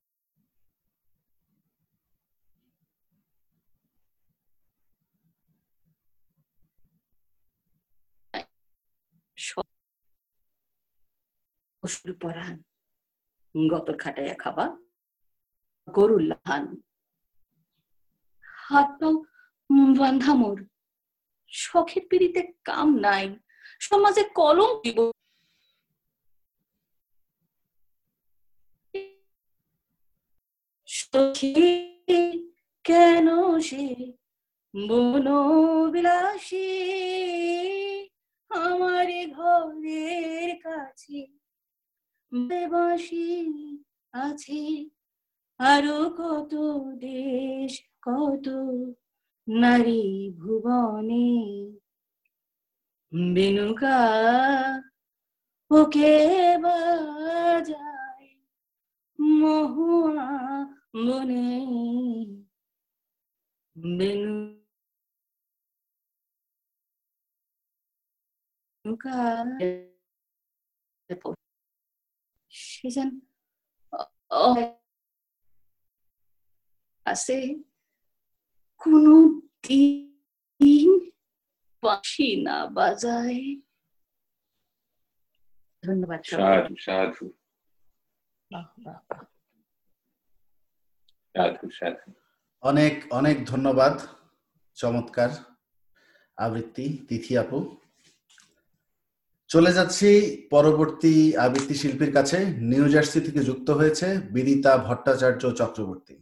[11.89, 12.63] অসুর পরাণ
[13.71, 14.65] গতর খাটাইয়া খাবা
[15.91, 16.65] গরুর লাহান।
[18.43, 19.13] হাত পাও
[19.99, 20.59] বান্ধা মোর।
[21.49, 23.39] শখের পিড়িতে কাম নাই।
[23.81, 24.99] সমাজে কলম দিব।
[32.85, 34.13] কেন সে
[34.89, 36.69] বনবিলাসী?
[38.51, 41.39] আমার ঘরের কাছে
[42.33, 43.27] বাসি
[44.15, 44.63] আছে।
[45.61, 46.53] আরও কত
[46.99, 47.73] দেশ
[48.03, 48.47] কত
[49.49, 50.05] নারী
[50.41, 51.29] ভুবনে।
[53.33, 54.01] বেনুকা
[55.71, 56.15] ওকে
[56.65, 58.29] বাজায়
[59.19, 60.31] মহুয়া
[60.97, 61.51] বনে
[63.77, 64.69] বেনুকা
[72.79, 73.11] সে যেন
[77.07, 77.39] আছে।
[78.81, 79.15] কোনো
[79.67, 80.91] দিন
[81.83, 83.41] বাঁশি না বাজায়।
[85.85, 87.27] ধন্যবাদ সাধু সাধু।
[91.35, 92.09] সাধু সাধু।
[92.63, 93.95] অনেক অনেক ধন্যবাদ
[94.79, 95.31] চমৎকার।
[96.37, 97.59] আবৃত্তি তিথি আপু।
[99.49, 100.09] চলে যাচ্ছি
[100.51, 106.17] পরবর্তী আবৃত্তি শিল্পীর কাছে। নিউ জার্সি থেকে যুক্ত হয়েছে বিদিতা ভট্টাচার্য চক্রবর্তী।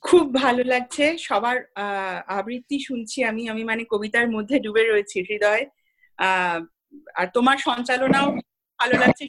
[0.00, 5.66] খুব ভালো লাগছে সবার আহ, আবৃত্তি শুনছি আমি। আমি মানে কবিতার মধ্যে ডুবে রয়েছি হৃদয়।
[6.16, 6.64] আহ,
[7.14, 8.30] আর তোমার সঞ্চালনাও
[8.78, 9.28] ভালো লাগছে।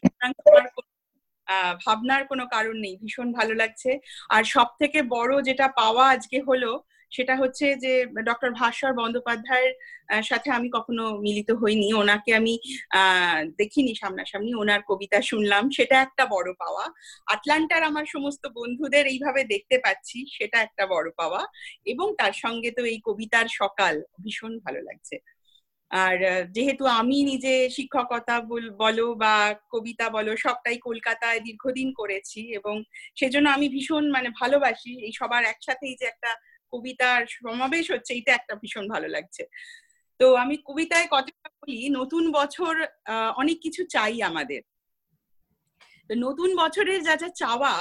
[1.46, 4.00] আহ, ভাবনার কোনো কারণ নেই। ভীষণ ভালো লাগছে।
[4.30, 6.84] আর সব থেকে বড় যেটা পাওয়া আজকে হলো
[7.14, 7.94] সেটা হচ্ছে যে,
[8.26, 9.74] ডক্টর ভাস্বর বন্দ্যোপাধ্যায়ের
[10.24, 12.54] সাথে আমি কখনো মিলিত হইনি। ওনাকে আমি
[13.58, 16.86] দেখিনি সামনাসামনি। ওনার কবিতা শুনলাম। সেটা একটা বড় পাওয়া।
[17.28, 21.42] আটলান্টার আমার সমস্ত বন্ধুদের এইভাবে দেখতে পাচ্ছি, সেটা একটা বড় পাওয়া।
[21.86, 23.94] এবং তার সঙ্গে তো এই কবিতার সকাল
[24.24, 25.16] ভীষণ ভালো লাগছে।
[25.92, 26.18] আর
[26.52, 28.36] যেহেতু আমি নিজে শিক্ষকতা
[28.78, 29.36] বলো বা
[29.72, 32.76] কবিতা বলো, সবটাই কলকাতায় দীর্ঘদিন করেছি এবং
[33.20, 36.32] সেজন্য আমি ভীষণ মানে ভালোবাসি। এই সবার একসাথেই যে একটা
[36.74, 39.44] কবিতার সমাবেশ হচ্ছে এটা একটা ভীষণ ভালো লাগছে।
[40.20, 42.74] তো আমি কবিতায় কথাটা বলি, নতুন বছর
[43.38, 44.62] অনেক কিছু চাই আমাদের।
[46.18, 47.74] নতুন বছরের যা যা চাওয়া,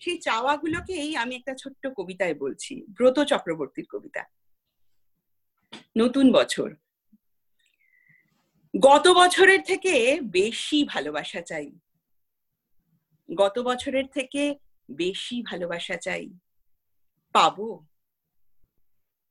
[0.00, 4.22] সেই চাওয়াগুলোকেই আমি একটা ছোট্ট কবিতায় বলছি, ব্রত চক্রবর্তীর কবিতা।
[5.98, 6.68] নতুন বছর।
[8.74, 9.94] গত বছরের থেকে
[10.38, 11.68] বেশি ভালোবাসা চাই।
[13.28, 14.42] গত বছরের থেকে
[14.90, 16.24] বেশি ভালোবাসা চাই।
[17.34, 17.68] পাবো।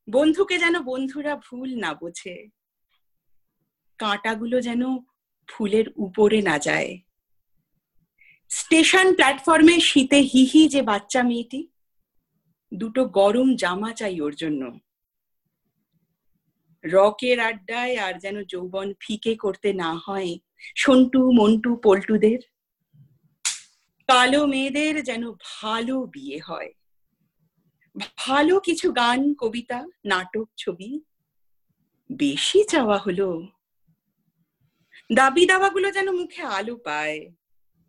[0.10, 2.48] বন্ধুকে যেন বন্ধুরা ভুল না বোঝে।
[3.98, 4.82] কাঁটাগুলো যেন
[5.48, 7.00] ফুলের উপরে না যায়।
[8.50, 11.68] স্টেশন প্ল্যাটফর্মে শীতে হিহি যে বাচ্চা মেয়েটি,
[12.74, 14.80] দুটো গরম জামা চাই ওর জন্য।
[16.84, 20.38] রকের আড্ডায় আর যেন যৌবন ফিকে করতে না হয়
[20.76, 22.40] সন্টু, মন্টু, পল্টুদের।
[24.08, 26.74] কালো মেয়েদের যেন ভালো বিয়ে হয়।
[27.96, 31.02] ভালো কিছু গান, কবিতা, নাটক, ছবি
[32.12, 33.48] বেশি চাওয়া হলো।
[35.14, 37.32] দাবি দাওয়াগুলো যেন মুখে আলো পায়,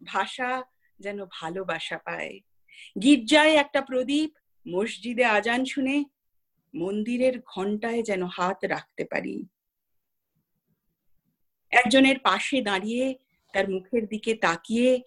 [0.04, 0.62] ভাষা
[0.98, 2.40] যেন ভালোবাসা পায়।
[3.02, 4.30] গির্জায় একটা প্রদীপ,
[4.68, 6.04] মসজিদে আজান শুনে
[6.74, 9.46] মন্দিরের ঘন্টায় যেন হাত রাখতে পারি।
[11.70, 13.18] একজনের পাশে দাঁড়িয়ে
[13.52, 15.02] তার মুখের দিকে তাকিয়ে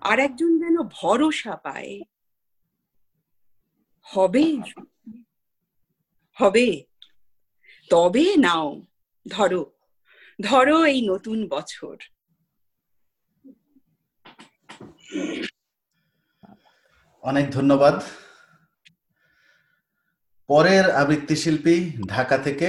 [0.00, 2.00] আর একজন যেন ভরসা পায়।
[4.06, 4.44] হবে?
[6.36, 6.84] হবে।
[7.90, 8.82] তবে নাও,
[9.28, 9.62] ধরো
[10.42, 11.96] ধরো এই নতুন বছর।
[17.22, 17.94] অনেক ধন্যবাদ।
[20.50, 21.76] পরের আবৃত্তি শিল্পী
[22.08, 22.68] ঢাকা থেকে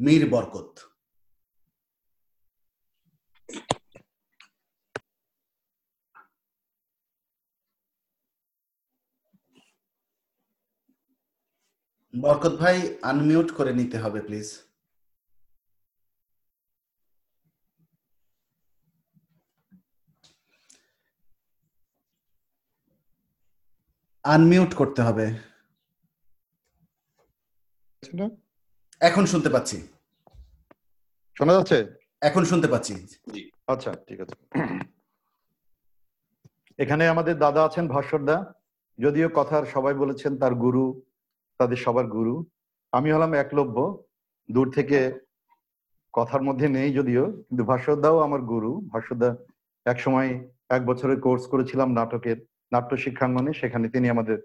[0.00, 0.78] মীর বরকত।
[12.22, 14.48] বরকত ভাই আনমিউট করে নিতে হবে প্লিজ
[24.24, 25.26] আনমিউট করতে হবে।
[29.00, 29.76] এখন শুনতে পাচ্ছি।
[31.36, 31.78] শোনা যাচ্ছে?
[32.20, 32.94] এখন শুনতে পাচ্ছি।
[33.72, 34.36] আচ্ছা ঠিক আছে।
[36.78, 38.36] এখানে আমাদের দাদা আছেন ভাস্বরদা
[38.98, 40.84] যদিও কথার সবাই বলেছেন তার গুরু
[41.58, 42.46] তাদের সবার গুরু।
[42.92, 44.02] আমি হলাম একলব্য।
[44.50, 45.18] দূর থেকে
[46.12, 49.36] কথার মধ্যে নেই যদিও কিন্তু ভাস্বরদাও আমার গুরু। ভাস্বরদা
[49.84, 52.36] এক সময় এক বছরের কোর্স করেছিলাম নাটকের
[52.72, 54.38] নাট্য শিক্ষাঙ্গনে। সেখানে তিনি আমাদের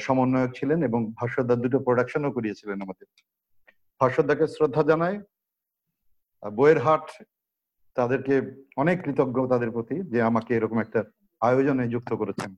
[0.00, 3.06] সমন্বয়ক ছিলেন এবং ভাস্বরদা দুটো প্রোডাকশনও করিয়েছিলেন আমাদের।
[4.00, 4.82] ভাস্বরদাকে শ্রদ্ধা
[6.42, 7.24] আহ, বইয়ের হাট
[7.94, 11.04] তাদেরকে অনেক কৃতজ্ঞ তাদের প্রতি যে আমাকে এরকম একটা
[11.40, 12.54] আয়োজনে যুক্ত করেছেন।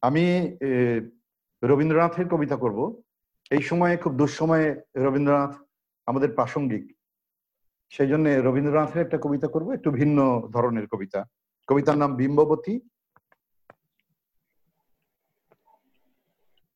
[0.00, 0.56] আমি
[1.62, 3.02] রবীন্দ্রনাথের কবিতা করব।
[3.50, 5.56] এই সময়ে, খুব দুঃসময়ে রবীন্দ্রনাথ
[6.06, 6.96] আমাদের প্রাসঙ্গিক।
[7.90, 11.24] সেই জন্য রবীন্দ্রনাথের একটা কবিতা করব, একটু ভিন্ন ধরনের কবিতা।
[11.66, 12.80] কবিতার নাম বিম্ববতী।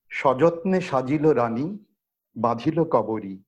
[0.09, 1.78] সযত্নে সাজিল রানী,
[2.36, 3.43] বাঁধিল কবরী।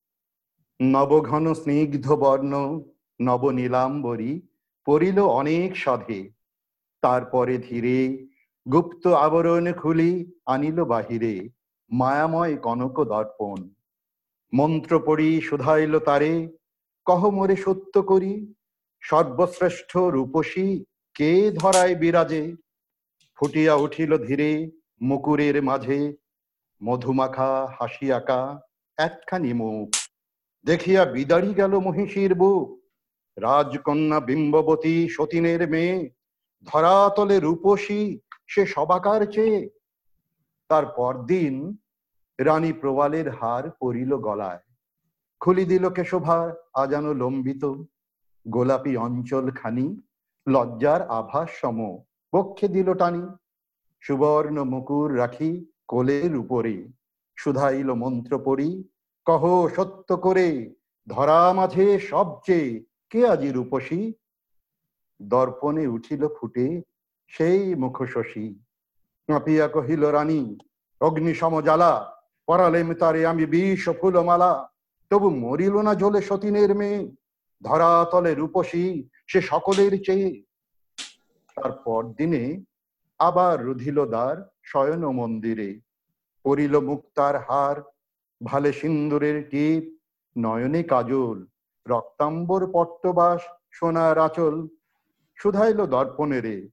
[0.83, 2.81] নবঘন স্নিগ্ধ বর্ণ
[3.23, 4.43] নব নীলাম্বরী
[4.85, 6.31] পড়িল অনেক সাধে।
[7.01, 8.27] তারপরে ধীরে
[8.73, 11.49] গুপ্ত আবরণ খুলি আনিল বাহিরে,
[11.91, 13.71] মায়াময় কনক দর্পণ।
[14.55, 16.49] মন্ত্র পড়ি শুধাইল তারে,
[17.05, 18.55] কহ মোরে সত্য করি,
[19.01, 20.85] সর্বশ্রেষ্ঠ রূপসী
[21.15, 22.55] কে ধরায় বিরাজে?
[23.37, 24.71] ফুটিয়া উঠিল ধীরে
[25.03, 26.17] মুকুরের মাঝে,
[26.85, 28.61] মধুমাখা হাসি আঁকা
[28.99, 29.89] একখানি মুখ।
[30.65, 32.81] দেখিয়া বিদারি গেল মহিষীর বুক,
[33.37, 36.11] রাজকন্যা বিম্ববতী সতীনের মেয়ে,
[36.63, 39.71] ধরাতলে রূপসী সে সবাকার চেয়ে।
[40.69, 41.77] তার পরদিন
[42.41, 44.59] রানী প্রবালের হার পরিল গলায়।
[45.41, 47.83] খুলি দিল কেশভার আজানো লম্বিত।
[48.49, 49.97] গোলাপি অঞ্চল খানি,
[50.49, 51.99] লজ্জার আভাস সম।
[52.33, 53.27] পক্ষে দিল টানি।
[54.01, 56.89] সুবর্ণ মুকুর রাখি কোলের উপরে।
[57.37, 58.89] শুধাইল মন্ত্র পড়ি,
[59.25, 60.75] কহ সত্য করে,
[61.09, 64.13] ধরা মাঝে সবচেয়ে কে আজি রূপসী?
[65.23, 66.83] দর্পণে উঠিল ফুটে
[67.27, 68.55] সেই মুখ শশী
[69.29, 70.59] কাঁপিয়া কহিল, রানী,
[71.01, 72.17] অগ্নি সমজালা,
[72.47, 74.69] পরালেম তারে আমি বিষ ফুলমালা।
[75.11, 77.13] তবু মরিল না জ্বলে সতীনের মেয়ে।
[77.65, 80.43] ধরা তলে রূপসী, সে সকলের চেয়ে।
[81.55, 82.65] তারপর দিনে
[83.19, 85.81] আবার রুধিল দ্বার শয়ন মন্দিরে।
[86.43, 87.83] পরিল মুক্তার হার,
[88.45, 89.99] ভালে সিন্দুরের টিপ,
[90.39, 91.47] নয়নে কাজল,
[91.89, 93.41] রক্তাম্বর পট্টবাস,
[93.71, 94.69] সোনার আচল।
[95.37, 96.69] শুধাইল দর্পণেরে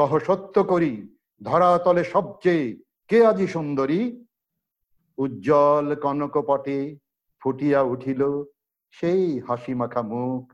[0.00, 4.24] কহ সত্য করি, ধরা তলে সবচেয়ে কে আজি সুন্দরী?
[5.18, 6.98] উজ্জ্বল কনকপটে
[7.40, 8.44] ফুটিয়া উঠিল
[8.90, 10.52] সেই হাসি মাখা মুখ।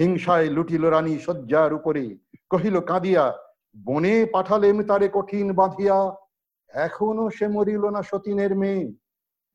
[0.00, 2.18] হিংসায় লুটিল রানী শয্যার উপরে
[2.50, 3.38] কহিল, কাঁদিয়া,
[3.84, 6.16] বনে পাঠালেম তারে কঠিন বাঁধিয়া।
[6.68, 8.94] এখনও সে মরিল না সতীনের মেয়ে।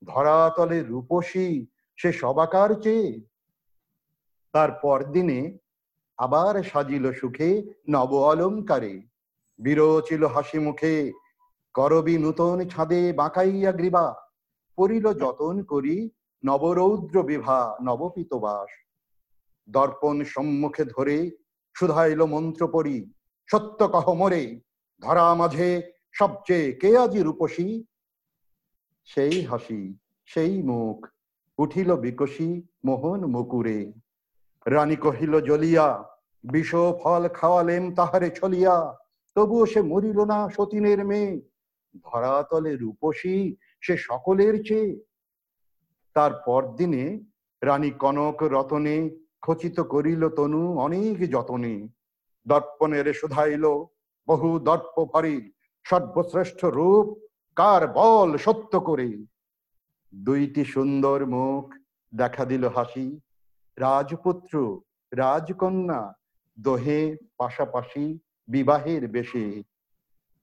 [0.07, 3.21] ধরাতলে রূপসী সে সবাকার চেয়ে।
[4.51, 5.57] তার পরদিনে
[6.17, 9.12] আবার সাজিল সুখে নব অলঙ্কারে।
[9.59, 10.95] বিরোচিল হাসি মুখে,
[11.73, 14.05] করবি নূতন ছাদে বাঁকাইয়া গ্রীবা
[14.77, 16.09] পরিল যতন করি
[16.45, 18.71] নবরৌদ্র বিভা নবপিতবাস
[19.69, 21.17] দর্পণ সম্মুখে ধরে
[21.75, 22.97] শুধাইল মন্ত্র পড়ি,
[23.49, 24.59] সত্য কহ মরে,
[25.01, 25.69] ধরা মাঝে
[26.11, 27.83] সবচেয়ে কে আজি রূপসী?
[29.07, 31.07] সেই হাসি, সেই মুখ,
[31.57, 32.49] উঠিল বিকশী
[32.85, 33.93] মোহন মুকুরে।
[34.65, 35.87] রানী কহিল, জ্বলিয়া
[36.43, 36.71] বিষ
[37.01, 38.75] ফল খাওয়ালেম তাহারে ছলিয়া
[39.35, 41.41] তবুও সে মরিল না সতীনের মেয়ে।
[41.95, 44.99] ধরাতলে রূপসী সে সকলের চেয়ে।
[46.13, 47.19] তার পরদিনে
[47.61, 49.09] রানী কনক রতনে
[49.41, 51.87] খচিত করিল তনু অনেক যতনে।
[52.47, 53.65] দর্পণের শুধাইল
[54.27, 55.51] বহু দর্প ভরি
[55.83, 57.17] সর্বশ্রেষ্ঠ রূপ
[57.55, 59.25] কার বল সত্য করে?
[60.15, 61.73] দুইটি সুন্দর মুখ
[62.15, 63.19] দেখা দিল হাসি,
[63.77, 64.81] রাজপুত্র,
[65.11, 66.13] রাজকন্যা,
[66.59, 69.63] দোহে পাশাপাশি বিবাহের বেশে।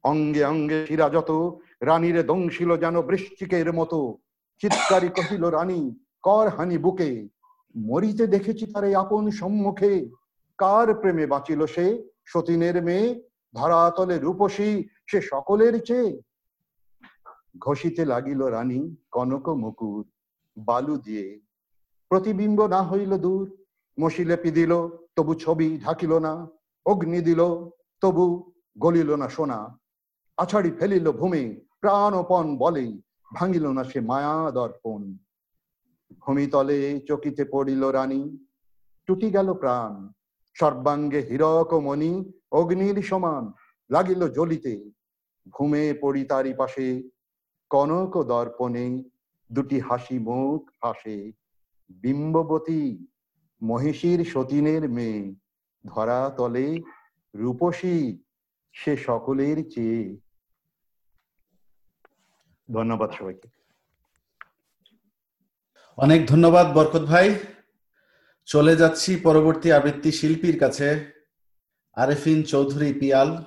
[0.03, 4.19] অঙ্গে অঙ্গে শিরা যত, রানীর দংশিল যেন বৃশ্চিকের মতো।
[4.61, 7.29] চিৎকারি কহিল, রানী, কর হানি বুকে।
[7.77, 10.11] মরিতে দেখেছি তারে আপন সম্মুখে।
[10.59, 12.03] কার প্রেমে বাঁচিল সে?
[12.25, 13.23] সতীনের মেয়ে?
[13.55, 14.85] ধরাতলে রূপসী?
[15.07, 16.21] সে সকলের চেয়ে?
[17.59, 20.05] ঘষিতে লাগিল রানী কনক মুকুর,
[20.59, 21.41] বালু দিয়ে।
[22.09, 23.57] প্রতিবিম্ব না হইল দূর।
[24.01, 26.49] মশি লেপি দিল তবু ছবি ঢাকিল না।
[26.87, 27.41] অগ্নি দিল
[28.03, 28.27] তবু
[28.79, 29.59] গলিল না সোনা,
[30.39, 31.43] আছাড়ি ফেলিল ভূমে,
[31.81, 32.87] প্রাণপণ বলে
[33.35, 35.01] ভাঙিল না সে মায়া দর্পণ।
[36.21, 38.23] ভূমিতলে চকিতে পড়িল রানী,
[39.07, 39.93] টুটি গেল প্রাণ,
[40.57, 42.13] সর্বাঙ্গে হীরক মণি
[42.53, 43.45] অগ্নির সমান
[43.91, 44.75] লাগিল জ্বলিতে।
[45.51, 46.89] ঘুমে পড়ি তারি পাশে,
[47.71, 48.87] কনক দর্পণে
[49.51, 51.19] দুটি হাসি মুখ হাসে
[52.03, 52.85] বিম্ববতী
[53.63, 55.35] মহিষীর সতীনের মেয়ে
[55.85, 56.67] ধরা তলে
[57.35, 58.19] রূপসী
[58.73, 60.17] সে সকলের চেয়ে।
[62.75, 63.49] ধন্যবাদ সবাইকে।
[65.97, 67.39] অনেক ধন্যবাদ বরকত ভাই।
[68.45, 71.13] চলে যাচ্ছি পরবর্তী আবৃত্তি শিল্পীর কাছে।
[71.93, 73.45] আরেফিন চৌধুরী পিয়াল।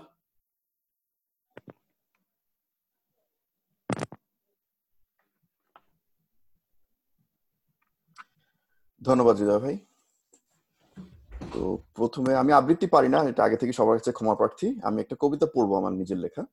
[9.01, 9.77] ধন্যবাদ হৃদয় ভাই
[11.53, 15.15] তো প্রথমে আমি আবৃত্তি পারি না, এটা আগে থেকে সবার কাছে ক্ষমা প্রার্থী। আমি একটা
[15.19, 16.43] কবিতা পড়ব আমার নিজের লেখা।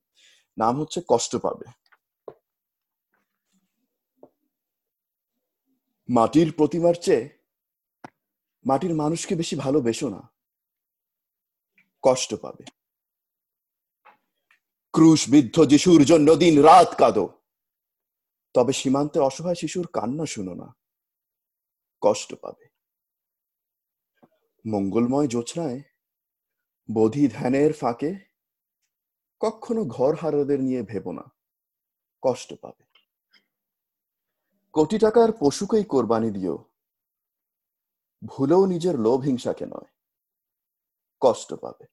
[0.59, 1.91] নাম হচ্ছে কষ্ট পাবে।
[6.09, 7.39] মাটির প্রতিমার চেয়ে
[8.67, 10.31] মাটির মানুষকে বেশি ভালোবেসো না।
[12.03, 12.65] কষ্ট পাবে।
[14.93, 17.29] ক্রুশবিদ্ধ যিশুর জন্য দিন রাত কাঁদো।
[18.55, 20.77] তবে সীমান্তে অসহায় শিশুর কান্না শুনো না।
[22.01, 22.70] কষ্ট পাবে।
[24.65, 25.81] মঙ্গলময় জোছনায়
[26.89, 28.11] বোধি ধ্যানের ফাঁকে
[29.41, 31.25] কখনো ঘর হারাদের নিয়ে ভেবো না,
[32.23, 32.85] কষ্ট পাবে।
[34.73, 36.57] কোটি টাকার পশুকেই কোরবানি দিও,
[38.23, 39.91] ভুলেও নিজের লোভ হিংসাকে নয়,
[41.21, 41.85] কষ্ট পাবে।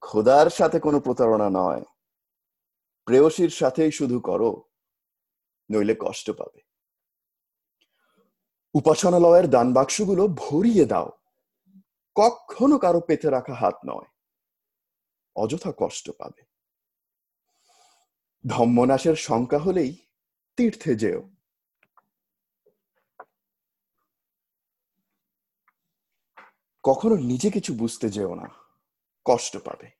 [0.00, 1.84] খোদার সাথে কোনো প্রতারণা নয়,
[3.04, 4.50] প্রেয়সীর সাথেই শুধু করো,
[5.70, 6.71] নইলে কষ্ট পাবে।
[8.74, 11.12] উপাসনালয়ের দান বাক্সগুলো ভরিয়ে দাও।
[12.14, 14.06] কখনো কারও পেতে রাখা হাত নয়।
[15.36, 16.42] অযথা কষ্ট পাবে।
[18.46, 19.96] ধম্মনাশের শঙ্কা হলেই
[20.56, 21.30] তীর্থে যেও।
[26.84, 28.48] কখনো নিজে কিছু বুঝতে যেও না।
[29.24, 29.90] কষ্ট পাবে।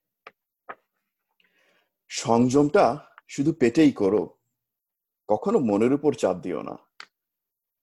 [2.08, 4.38] সংযমটা শুধু পেটেই করো।
[5.28, 6.76] কখনো মনের উপর চাপ দিও না।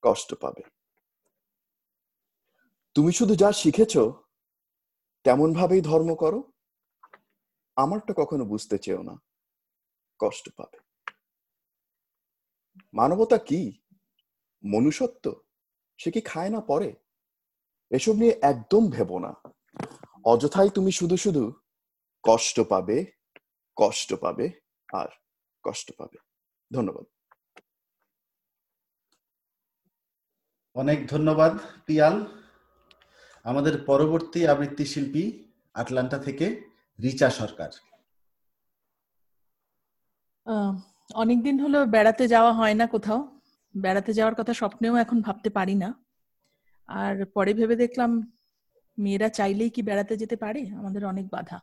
[0.02, 0.79] কষ্ট পাবে।
[2.96, 3.98] তুমি শুধু যা শিখেছ
[5.24, 6.52] তেমন ভাবেই ধর্ম করো,
[7.76, 9.22] আমারটা কখনো বুঝতে চেও না।
[10.20, 10.80] কষ্ট পাবে।
[12.94, 13.82] মানবতা কি?
[14.64, 15.44] মনুষ্যত্ব?
[15.98, 16.96] সে কি খায় না পরে?
[17.92, 19.32] এসব নিয়ে একদম ভেবো না।
[20.26, 21.44] অযথাই তুমি শুধু শুধু
[22.24, 23.12] কষ্ট পাবে
[23.76, 24.60] কষ্ট পাবে
[24.94, 25.08] আর
[25.64, 26.18] কষ্ট পাবে।
[26.74, 27.06] ধন্যবাদ।
[30.76, 32.39] অনেক ধন্যবাদ, পিয়াল।
[33.44, 35.44] আমাদের পরবর্তী আবৃত্তি শিল্পী
[35.74, 36.62] আটলান্টা থেকে
[37.04, 37.70] রিচা সরকার।
[41.14, 43.40] অনেকদিন হলো বেড়াতে যাওয়া হয় না কোথাও।
[43.78, 45.94] বেড়াতে যাওয়ার কথা স্বপ্নেও এখন ভাবতে পারি না।
[46.88, 48.32] আর পরে ভেবে দেখলাম
[49.00, 50.70] মেয়েরা চাইলেই কি বেড়াতে যেতে পারে?
[50.70, 51.60] আমাদের অনেক বাধা।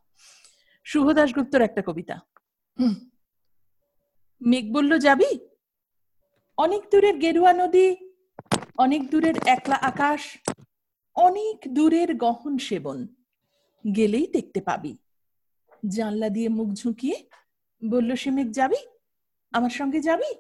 [0.85, 2.21] শুভ দাশগুপ্তর একটা কবিতা।
[4.47, 5.39] মেঘ বলল, যাবি?
[6.57, 7.97] অনেক দূরের গেরুয়া নদী,
[8.79, 10.39] অনেক দূরের একলা আকাশ
[11.17, 13.07] অনেক দূরের গহন সেবন।
[13.97, 14.97] গেলেই দেখতে পাবি।
[15.89, 17.29] জানলা দিয়ে মুখ ঝুঁকিয়ে
[17.91, 18.77] বলল সে যাবি?
[19.53, 20.35] আমার সঙ্গে যাবি?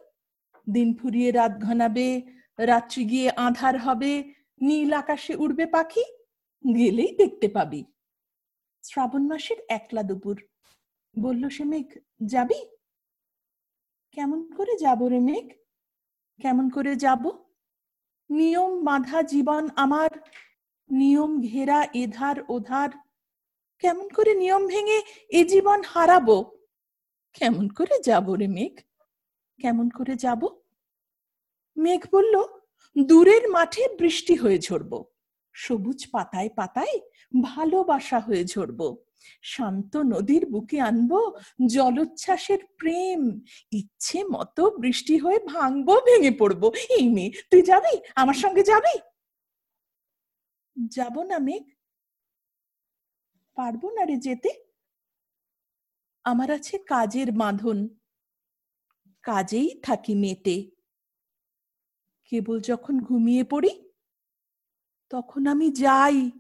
[0.73, 2.23] দিন ফুরিয়ে, রাত ঘনাবে,
[2.59, 6.05] রাত্রি গিয়ে আধার হবে, নীল আকাশে উড়বে পাখি?
[6.75, 7.85] গেলেই দেখতে পাবি।
[8.83, 10.43] শ্রাবণ মাসের একলা দুপুর।
[11.21, 11.87] বলল সে মেঘ
[12.25, 12.67] যাবি?
[14.13, 15.49] কেমন করে যাব রে মেঘ?
[16.43, 17.45] কেমন করে যাব?
[18.31, 20.11] নিয়ম বাঁধা জীবন আমার
[20.91, 22.91] নিয়ম ঘেরা, এধার, ওধার,
[23.81, 26.45] কেমন করে নিয়ম ভেঙে এ জীবন হারাবো?
[27.35, 28.75] কেমন করে যাব রে মেঘ?
[29.61, 30.43] কেমন করে যাব?
[31.77, 32.35] মেঘ বলল,
[32.99, 35.05] দূরের মাঠে বৃষ্টি হয়ে ঝরবো,
[35.55, 37.01] সবুজ পাতায় পাতায়
[37.43, 39.07] ভালোবাসা হয়ে ঝরবো,
[39.43, 41.13] শান্ত নদীর বুকে আনব
[41.67, 43.41] জলোচ্ছ্বাসের প্রেম,
[43.73, 47.95] ইচ্ছে মতো বৃষ্টি হয়ে ভাঙবো, ভেঙে পড়ব। এই মেয়ে, তুই যাবি?
[48.15, 48.99] আমার সঙ্গে যাবি?
[50.91, 51.65] যাব না মেঘ?
[53.55, 54.51] পারব না রে যেতে?
[56.25, 57.89] আমার আছে কাজের বাঁধন
[59.23, 60.71] কাজেই থাকি মেতে।
[62.25, 63.91] কেবল যখন ঘুমিয়ে পড়ি,
[65.09, 66.31] তখন আমি যাই।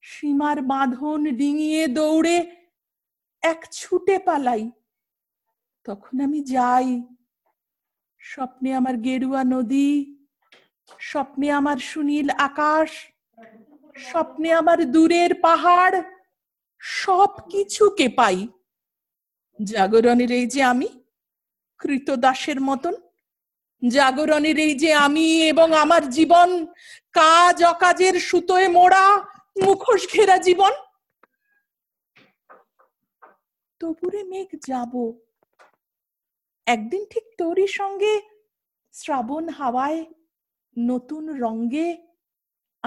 [0.00, 2.66] সীমার বাঁধন ডিঙিয়ে দৌড়ে
[3.42, 4.70] এক ছুটে পালাই।
[5.84, 7.02] তখন আমি যাই।
[8.18, 10.18] স্বপ্নে আমার গেরুয়া নদী,
[11.00, 13.15] স্বপ্নে আমার সুনীল আকাশ
[13.96, 16.02] স্বপ্নে আমার দূরের পাহাড়
[16.80, 18.48] সব কিছুকে পাই।
[19.64, 21.04] জাগরণের এই যে আমি,
[21.78, 22.94] কৃতদাসের মতন,
[23.88, 26.66] জাগরণের এই যে আমি এবং আমার জীবন,
[27.12, 29.26] কাজ অকাজের সুতোয় মোড়া
[29.62, 30.72] মুখোশ ঘেরা জীবন।
[33.80, 35.12] তবুরে মেঘ যাব।
[36.66, 38.20] একদিন ঠিক তোরই সঙ্গে
[38.92, 40.04] শ্রাবণ হাওয়ায়
[40.78, 42.05] নতুন রঙ্গে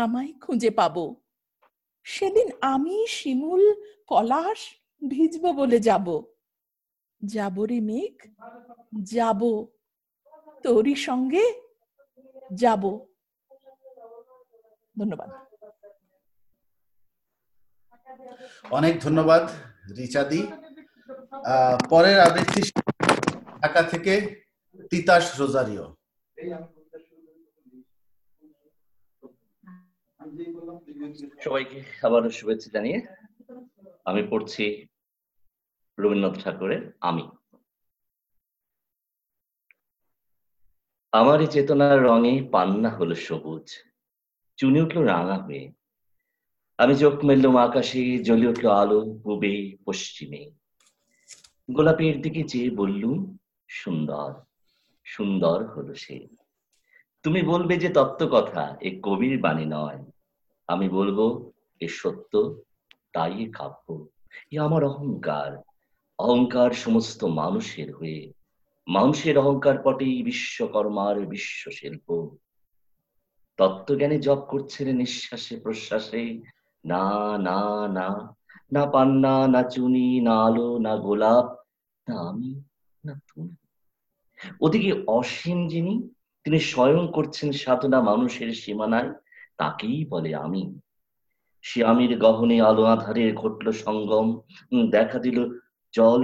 [0.03, 0.95] আমায় খুঁজে পাব।
[2.05, 3.63] সেদিন আমি শিমুল
[4.09, 4.59] পলাশ
[5.01, 6.07] ভিজবো বলে যাব।
[7.21, 8.15] যাব রে মেঘ,
[9.13, 9.41] যাব।
[10.63, 11.43] তোরই সঙ্গে
[12.61, 12.83] যাব।
[14.95, 15.29] ধন্যবাদ।
[18.77, 19.43] অনেক ধন্যবাদ
[19.99, 20.41] রিচাদি
[21.91, 22.61] পরের আবৃত্তি
[23.61, 24.13] ঢাকা থেকে
[24.91, 25.85] তিতাস রোজারিও।
[31.43, 33.01] সবাইকে আবারও শুভেচ্ছা জানিয়ে
[34.05, 34.87] আমি পড়ছি
[35.99, 37.29] রবীন্দ্রনাথ ঠাকুরের আমি।
[41.11, 43.73] আমারই চেতনার রঙে পান্না হলো সবুজ,
[44.57, 45.71] চুনি উঠল রাঙা হয়ে।
[46.77, 50.51] আমি চোখ মেললাম আকাশে, জ্বলে উঠল আলো পূবে পশ্চিমে।
[51.71, 53.37] গোলাপের দিকে চেয়ে বললুম,
[53.67, 54.33] সুন্দর
[55.05, 56.27] সুন্দর হলো সে।
[57.23, 60.08] তুমি বলবে যে তত্ত্ব কথা, এ কবির বাণী নয়।
[60.69, 62.61] আমি বলব, এ সত্য,
[63.13, 64.07] তাই কাব্য।
[64.51, 65.63] এ আমার অহংকার।
[66.19, 68.33] অহংকার সমস্ত মানুষের হয়ে।
[68.87, 72.35] মানুষের অহংকার পটেই বিশ্বকর্মার বিশ্ব শিল্প
[73.57, 76.41] তত্ত্বজ্ঞানে জপ করছেন নিঃশ্বাসে, প্রশ্বাসে।
[76.85, 78.35] না না না
[78.71, 81.45] না পান্না, না চুনি, না আলো, না গোলাপ,
[82.09, 82.63] না আমি,
[83.05, 83.55] না তুমি।
[84.61, 86.09] ওদিকে অসীম যিনি,
[86.43, 89.13] তিনি স্বয়ং করছেন সাধনা মানুষের সীমানায়।
[89.59, 90.63] তাকেই বলে আমি।
[91.61, 94.27] সে আমির গহনে আলো আধারে ঘটল সঙ্গম।
[94.91, 95.37] দেখা দিল
[95.95, 96.21] জল,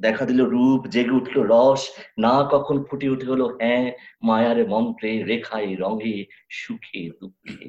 [0.00, 1.82] দেখা দিল রূপ, জেগে উঠল রস।
[2.18, 3.92] না কখন ফুটে উঠে হলো হ্যাঁ
[4.22, 6.16] মায়ার মন্ত্রে, রেখায়, রঙে,
[6.50, 7.68] সুখে, দুঃখে।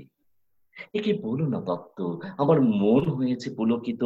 [0.94, 4.04] একে বলো না তত্ত্ব, আমার মন হয়েছে পুলকিত।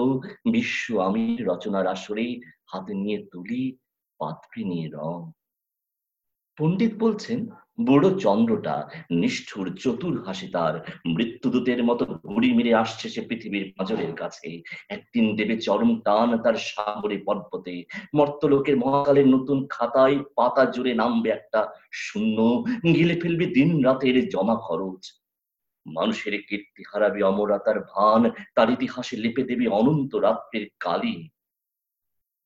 [0.52, 2.28] বিশ্ব আমির রচনার আসরে
[2.72, 3.64] হাতে নিয়ে তুলি,
[4.20, 5.32] পাত্রে নিয়ে রং।
[6.58, 7.46] পণ্ডিত বলছেন,
[7.82, 14.62] বুড়ো চন্দ্রটা নিষ্ঠুর চতুর হাসি তার। মৃত্যুদূতের মতো ঘুড়ি মেরে আসছে সে পৃথিবীর পাঁজরের কাছে।
[14.90, 17.84] একদিন দেবে চরম টান তার সাগরে পর্বতে।
[18.16, 22.64] মর্তলোকের মহাকালের নতুন খাতায় পাতা জুড়ে নামবে একটা শূন্য।
[22.94, 25.04] গিলে ফেলবে দিন রাতের জমা খরচ।
[25.86, 31.30] মানুষের কীর্তি হারাবে অমরতার ভান। তার ইতিহাসে লিপে দেবে অনন্ত রাত্রের কালী।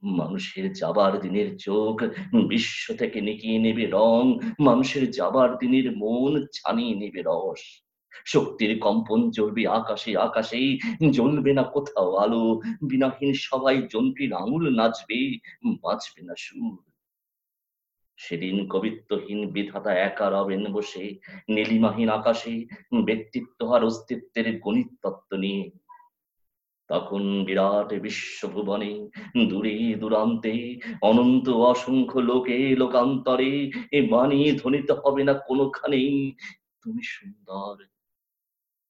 [0.03, 2.03] মানুষের যাবার দিনের চোখ
[2.47, 7.83] বিশ্ব থেকে নিকিয়ে নেবে রং, মানুষের যাবার দিনের মন ছানিয়ে নেবে রস।
[8.25, 10.79] শক্তির কম্পন জ্বলবে আকাশে, আকাশেই
[11.11, 15.37] জ্বলবে না কোথাও আলো, বিনাহীন সবাই যন্ত্রীর আঙুল নাচবে,
[15.81, 16.91] বাঁচবে না সুর।
[18.17, 21.19] সেদিন কবিত্বহীন বিধাতা একা রবেন বসে,
[21.49, 22.65] নীলিমাহীন আকাশে
[23.05, 25.80] ব্যক্তিত্ব আর অস্তিত্বের গণিত তত্ত্ব নিয়ে।
[26.91, 29.09] তখন বিরাট বিশ্বভুবনে,
[29.49, 36.35] দূরে দূরান্তে, অনন্ত অসংখ্য লোকে লোকান্তরে, এ বাণী ধ্বনিত হবে না কোনোখানেই
[36.81, 37.83] তুমি সুন্দর,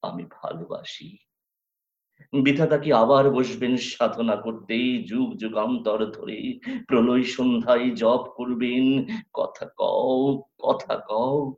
[0.02, 1.16] আমি ভালোবাসি।
[2.42, 6.58] বিধাতা কি আবার বসবেন সাধনা করতে, যুগ যুগান্তর ধরে?
[6.88, 9.06] প্রলয় সন্ধ্যায় জপ করবেন?
[9.32, 11.54] কথা কও কথা কও।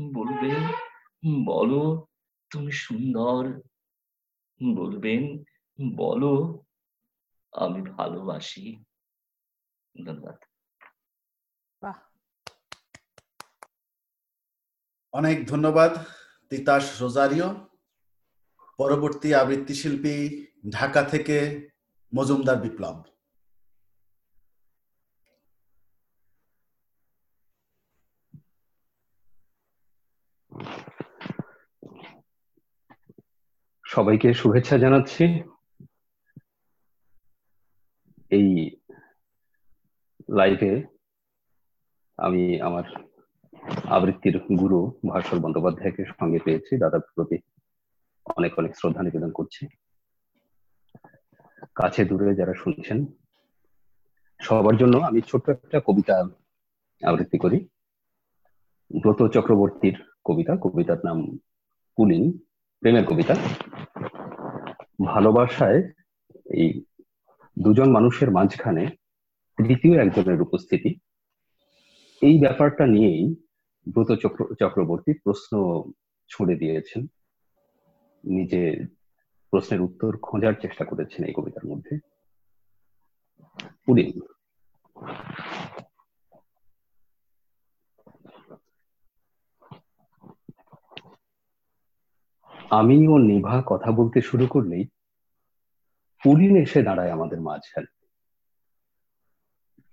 [0.00, 0.56] বলবেন,
[1.44, 2.06] বলো,
[2.50, 3.71] তুমি সুন্দর।
[4.76, 5.44] বলবেন
[5.96, 6.62] বলো
[7.52, 8.84] আমি ভালোবাসি।
[10.06, 10.36] ধন্যবাদ।
[11.82, 11.98] বাহ!
[15.12, 15.94] অনেক ধন্যবাদ
[16.48, 17.66] তিতাস রোজারিও।
[18.76, 21.68] পরবর্তী আবৃত্তি শিল্পী ঢাকা থেকে
[22.16, 23.02] মজুমদার বিপ্লব।
[33.94, 35.24] সবাইকে শুভেচ্ছা জানাচ্ছি।
[38.30, 38.48] এই
[40.30, 40.72] লাইভে
[42.16, 42.84] আমি আমার
[43.84, 47.38] আবৃত্তির গুরু ভাস্কর বন্দ্যোপাধ্যায়কে সঙ্গে পেয়েছি। দাদার প্রতি
[48.36, 49.62] অনেক অনেক শ্রদ্ধা নিবেদন করছি।
[51.74, 52.98] কাছে দূরে যারা শুনছেন,
[54.40, 56.16] সবার জন্য আমি ছোট্ট একটা কবিতা
[57.02, 57.58] আবৃত্তি করি।
[59.02, 61.18] ব্রত চক্রবর্তীর কবিতা, কবিতার নাম
[61.98, 62.24] পুলিন
[62.82, 63.34] প্রেমের কবিতা।
[65.06, 65.82] ভালোবাসায়
[66.44, 66.84] এই
[67.58, 68.86] দুজন মানুষের মাঝখানে
[69.56, 70.98] তৃতীয় একজনের উপস্থিতি।
[72.20, 73.34] এই ব্যাপারটা নিয়েই
[73.92, 75.82] ব্রত চক্র, চক্রবর্তী প্রশ্ন
[76.28, 77.06] ছুড়ে দিয়েছেন।
[78.24, 78.86] নিজে
[79.50, 81.98] প্রশ্নের উত্তর খোঁজার চেষ্টা করেছেন এই কবিতার মধ্যে।
[83.86, 84.20] পুলিন।
[92.72, 94.84] আমি ও নিভা কথা বলতে শুরু করলেই
[96.22, 98.06] পুলিন এসে দাঁড়ায় আমাদের মাঝখানে।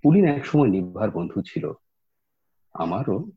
[0.03, 1.71] পুলিন একসময় নিভার বন্ধু ছিল।
[2.73, 3.31] আমারও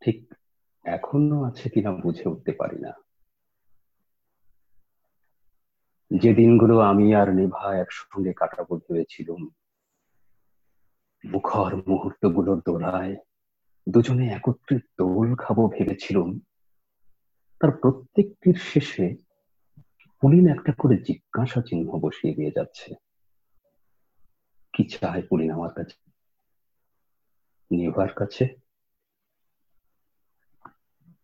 [0.00, 0.34] ঠিক
[0.84, 2.92] এখনও আছে কিনা বুঝে উঠতে পারি না।
[6.20, 9.48] যে দিনগুলো আমি আর নিভা একসঙ্গে কাটাবো ভেবেছিলাম,
[11.24, 13.16] মুখর মুহূর্তগুলোর দোলায়
[13.88, 16.40] দুজনে একত্রে দোল খাব ভেবেছিলাম
[17.60, 19.16] তার প্রত্যেকটির শেষে
[20.20, 22.94] পুলিন একটা করে জিজ্ঞাসা চিহ্ন বসিয়ে দিয়ে যাচ্ছে।
[24.72, 26.10] কি চায় পুলিন আমার কাছে?
[27.70, 28.48] নিভার কাছে?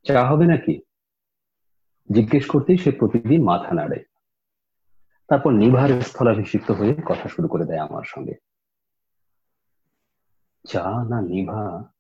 [0.03, 0.83] চা হবে নাকি?
[2.15, 4.05] জিজ্ঞেস করতেই সে প্রতিদিন মাথা নাড়ে।
[5.29, 8.35] তারপর নিভার স্থলাভিষিক্ত হয়ে কথা শুরু করে দেয় আমার সঙ্গে।
[10.69, 11.93] চা না নিভা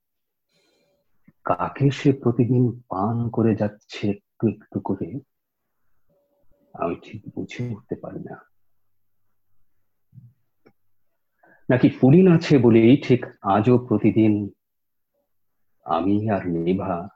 [1.44, 5.20] কাকে সে প্রতিদিন পান করে যাচ্ছে একটু একটু করে?
[6.74, 8.44] আমি ঠিক বুঝে উঠতে পারি না।
[11.70, 14.50] নাকি পুলিন আছে বলেই ঠিক আজও প্রতিদিন
[15.84, 17.08] আমি আর নিভা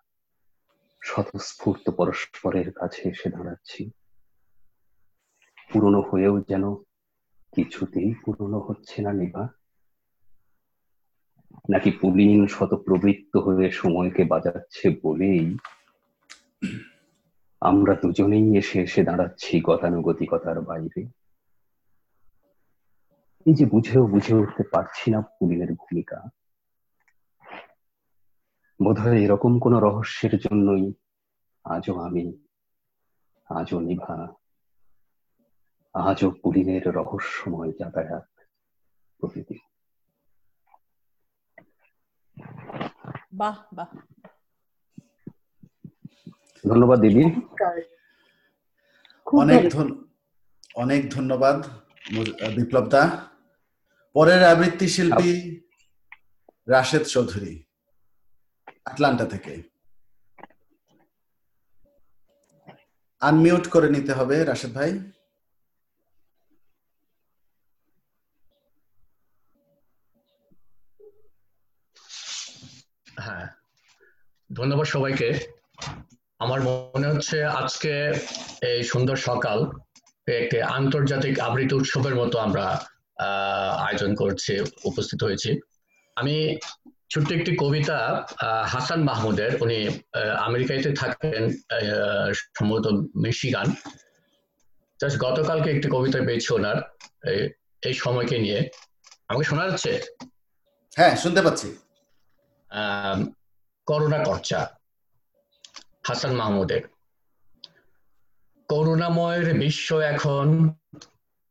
[1.04, 3.90] স্বতঃস্ফূর্ত পরস্পরের কাছে এসে দাঁড়াচ্ছি।
[5.72, 6.74] পুরনো হয়েও যেন
[7.56, 9.48] কিছুতেই পুরনো হচ্ছে না নিভা।
[11.70, 15.56] নাকি পুলিন শত প্রবৃত্ত হয়ে সময়কে বাজাচ্ছে বলেই
[17.60, 21.00] আমরা দুজনেই এসে এসে দাঁড়াচ্ছি গতানুগতিকতার বাইরে।
[23.46, 26.18] এই যে বুঝেও বুঝে উঠতে পারছি না পুলিনের ভূমিকা।
[28.80, 30.92] বোধহয় এরকম কোন রহস্যের জন্যই
[31.64, 32.42] আজও আমি,
[33.48, 34.34] আজও নিভা,
[35.94, 38.28] আজও পুলিনের রহস্যময় যাতায়াত
[39.20, 39.58] প্রতিদিন
[43.32, 43.90] বাহ বাহ।
[46.68, 47.40] ধন্যবাদ দিদি।
[49.26, 49.94] অনেক ধন-
[50.74, 51.66] অনেক ধন্যবাদ
[52.56, 53.28] বিপ্লব দা
[54.12, 55.60] পরের আবৃত্তি শিল্পী
[56.68, 57.62] রাশেদ চৌধুরী
[58.84, 59.62] আটলান্টা থেকে।
[63.20, 65.12] আনমিউট করে নিতে হবে রাশেদ ভাই।
[73.16, 73.48] হ্যাঁ
[74.52, 75.60] ধন্যবাদ সবাইকে।
[76.40, 78.12] আমার মনে হচ্ছে আজকে
[78.62, 79.70] এই সুন্দর সকাল
[80.28, 82.84] একটি আন্তর্জাতিক আবৃত্তি উৎসবের মতো আমরা
[83.78, 85.60] আয়োজন করছি উপস্থিত হয়েছি।
[86.16, 86.58] আমি
[87.12, 88.26] ছোট্ট একটি কবিতা
[88.66, 89.88] হাসান মাহমুদের উনি
[90.38, 91.50] আমেরিকাতে থাকেন
[92.34, 92.86] সম্ভবত
[93.16, 93.74] মিশিগান।
[95.00, 96.76] জাস্ট গতকালকে একটি কবিতা পেয়েছি ওনার
[97.28, 98.68] এই- সময়কে নিয়ে।
[99.28, 100.02] আমাকে শোনা যাচ্ছে?
[100.96, 101.76] হ্যাঁ শুনতে পাচ্ছি।
[103.86, 104.79] করুণা কর্চা।
[106.02, 106.80] হাসান মাহমুদের।
[108.68, 110.72] করুণাময়ের বিশ্ব এখন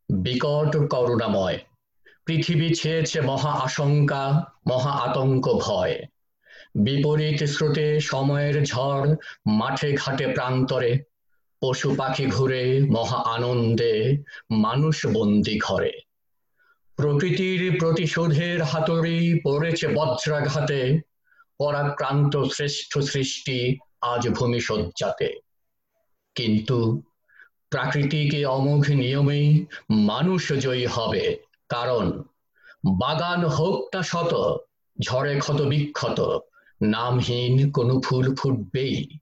[0.09, 1.59] বিকট করুণাময়।
[2.25, 6.05] পৃথিবী ছেয়েছে মহা আশঙ্কা, মহা আতঙ্ক ভয়।
[6.75, 9.15] বিপরীত স্রোতে সময়ের ঝড়
[9.45, 10.99] মাঠে ঘাটে প্রান্তরে,
[11.61, 14.17] পশু পাখি ঘুরে মহা আনন্দে,
[14.51, 15.91] মানুষ বন্দি ঘরে।
[16.95, 20.99] প্রকৃতির প্রতিশোধের হাতুড়ি পড়েছে বজ্রাঘাতে,
[21.57, 25.39] পরাক্রান্ত শ্রেষ্ঠ সৃষ্টি আজ ভূমি সজ্জাতে।
[26.35, 27.01] কিন্তু
[27.69, 31.37] প্রাকৃতিক অমোঘ নিয়মেই মানুষ জয়ী হবে।
[31.69, 32.23] কারণ
[32.99, 34.57] বাগান হোক না শত
[35.01, 36.39] ঝড়ে ক্ষত বিক্ষত,
[36.81, 39.17] নামহীন কোনো ফুল ফুটবেই।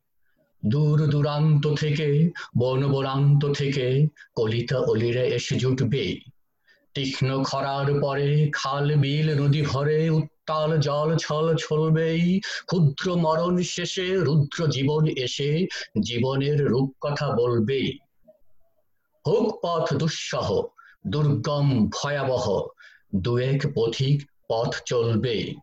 [0.65, 6.21] দূর দূরান্ত থেকে বন বনান্ত থেকে কলিতা অলিরা এসে জুটবেই।
[6.97, 14.67] তীক্ষ্ণ খরার পরে খাল, বিল, নদী ভরে উত্তাল জল ছল ছলবেই। ক্ষুদ্র মরণ শেষে রুদ্র
[14.67, 15.67] জীবন এসে
[16.03, 17.97] জীবনের রূপ কথা বলবেই
[19.27, 20.47] হোক পথ দুঃসহ,
[21.07, 22.45] দুর্গম ভয়াবহ
[23.15, 24.17] দু এক পথিক
[24.49, 25.53] পথ চলবে।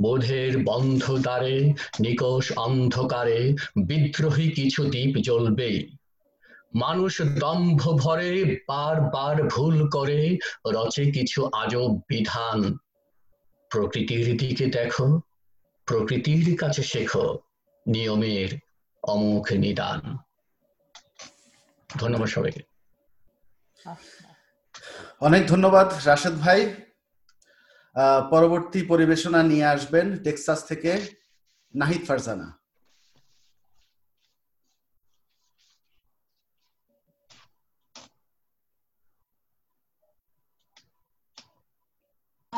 [0.00, 1.56] বোধের বন্ধ দ্বারে,
[2.00, 3.40] নিকষ অন্ধকারে
[3.86, 5.99] বিদ্রোহী কিছু দ্বীপ জ্বলবে।
[6.74, 12.76] মানুষ দম্ভ ভরে বার বার ভুল করে, রচে কিছু আজব বিধান।
[13.70, 15.20] প্রকৃতির দিকে দেখো,
[15.86, 17.38] প্রকৃতির কাছে শেখো
[17.86, 18.58] নিয়মের
[19.02, 20.16] অমুখ নিদান।
[21.98, 22.62] ধন্যবাদ সবাইকে।
[25.20, 26.74] অনেক ধন্যবাদ রাশেদ ভাই।
[28.30, 31.00] পরবর্তী পরিবেশনা নিয়ে আসবেন টেক্সাস থেকে
[31.74, 32.59] নাহিদ ফারজানা।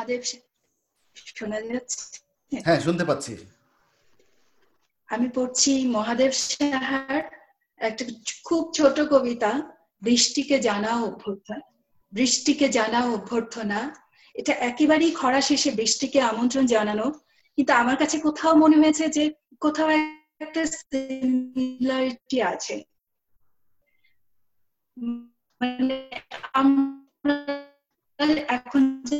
[0.03, 0.23] মহাদেব
[1.37, 2.17] শোনা যাচ্ছে?
[2.65, 3.33] হ্যাঁ শুনতে পাচ্ছি।
[5.09, 7.23] আমি পড়ছি মহাদেব সাহার
[7.79, 8.03] একটা
[8.43, 9.51] খুব ছোট কবিতা
[10.01, 11.57] বৃষ্টিকে জানাও অভ্যর্থনা
[12.13, 13.79] বৃষ্টিকে জানাও অভ্যর্থনা।
[14.35, 17.05] এটা একেবারেই খরা শেষে বৃষ্টিকে আমন্ত্রণ জানানো।
[17.57, 19.23] কিন্তু আমার কাছে কোথাও মনে হয়েছে যে
[19.65, 19.89] কোথাও
[20.45, 22.75] একটা সিমিলারিটি আছে।
[25.61, 25.95] মানে
[28.57, 29.17] এখন যে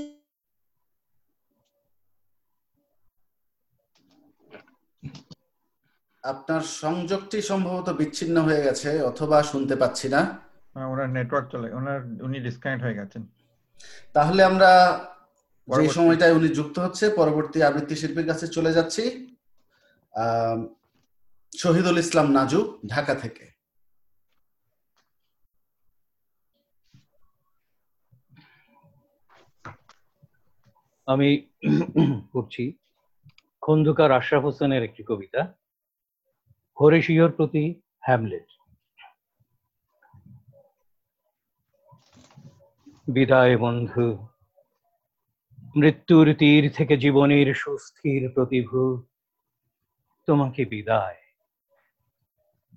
[6.24, 10.22] আপনার সংযোগটি সম্ভবত বিচ্ছিন্ন হয়ে গেছে অথবা শুনতে পাচ্ছি না।
[10.74, 13.24] হ্যাঁ, ওনার নেটওয়ার্ক চলে ওনার উনি ডিসকানেক্ট হয়ে গেছেন।
[14.16, 14.72] তাহলে আমরা
[15.68, 19.04] যে সময়টায় উনি যুক্ত হচ্ছে পরবর্তী আবৃত্তি শিল্পীর কাছে চলে যাচ্ছি।
[21.54, 22.60] শহীদুল ইসলাম নাজু
[22.94, 23.46] ঢাকা থেকে।
[31.08, 31.30] আমি
[32.34, 32.64] পড়ছি
[33.64, 35.42] খন্দকার আশরাফ হোসেনের একটি কবিতা।
[36.82, 38.48] হরেশিয়র প্রতি হ্যামলেট
[43.08, 44.28] বিদায় বন্ধু,
[45.76, 49.04] মৃত্যুর তীর থেকে জীবনের সুস্থির প্রতিভু,
[50.28, 51.16] তোমাকে বিদায়।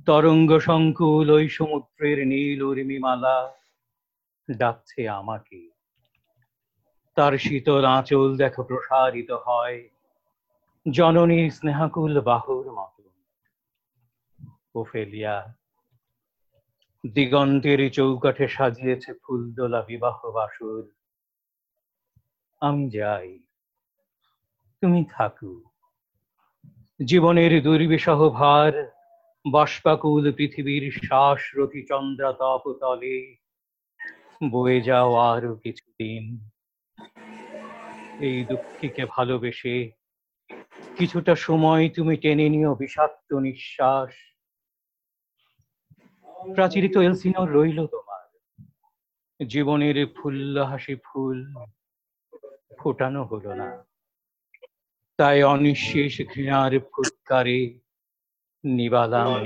[0.07, 3.37] তরঙ্গ সংকুল ওই সমুদ্রের নীল উর্মিমালা
[4.59, 5.71] ডাকছে আমাকে।
[7.15, 9.89] তার শীতল আঁচল দেখো প্রসারিত হয়
[10.93, 12.96] জননীর স্নেহাকুল বাহুর মতো।
[14.77, 15.55] ওফেলিয়া
[17.15, 20.85] দিগন্তের চৌকাঠে সাজিয়েছে ফুলদোলা বিবাহ বাসুর।
[22.61, 23.39] আমি যাই,
[24.81, 25.63] তুমি থাকো।
[27.05, 28.73] জীবনের দুর্বিষহ ভার,
[29.51, 33.37] বাষ্পাকুল পৃথিবীর শ্বাসরথী চন্দ্রাতপ তলে,
[34.51, 36.25] বয়ে যাও আরও কিছুদিন।
[38.21, 39.91] এই দুঃখীকে ভালোবেসে
[40.97, 44.26] কিছুটা সময় তুমি টেনে নিও বিষাক্ত নিঃশ্বাস।
[46.55, 48.25] প্রাচীরিত এলসিনর রইল তোমার।
[49.47, 51.39] জীবনের ফুল্ল হাসি ফুল
[52.79, 53.69] ফোটানো হলো না।
[55.19, 57.61] তাই অনিঃশেষ ঘৃণার ফুৎকারে
[58.65, 59.45] নিবালাম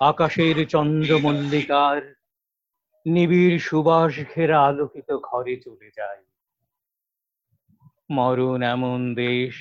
[0.00, 2.02] আকাশের চন্দ্র মল্লিকার
[3.06, 6.22] নিবিড় সুবাস ঘেরা আলোকিত ঘরে চলে যায়
[8.10, 9.54] মরণ এমন দেশ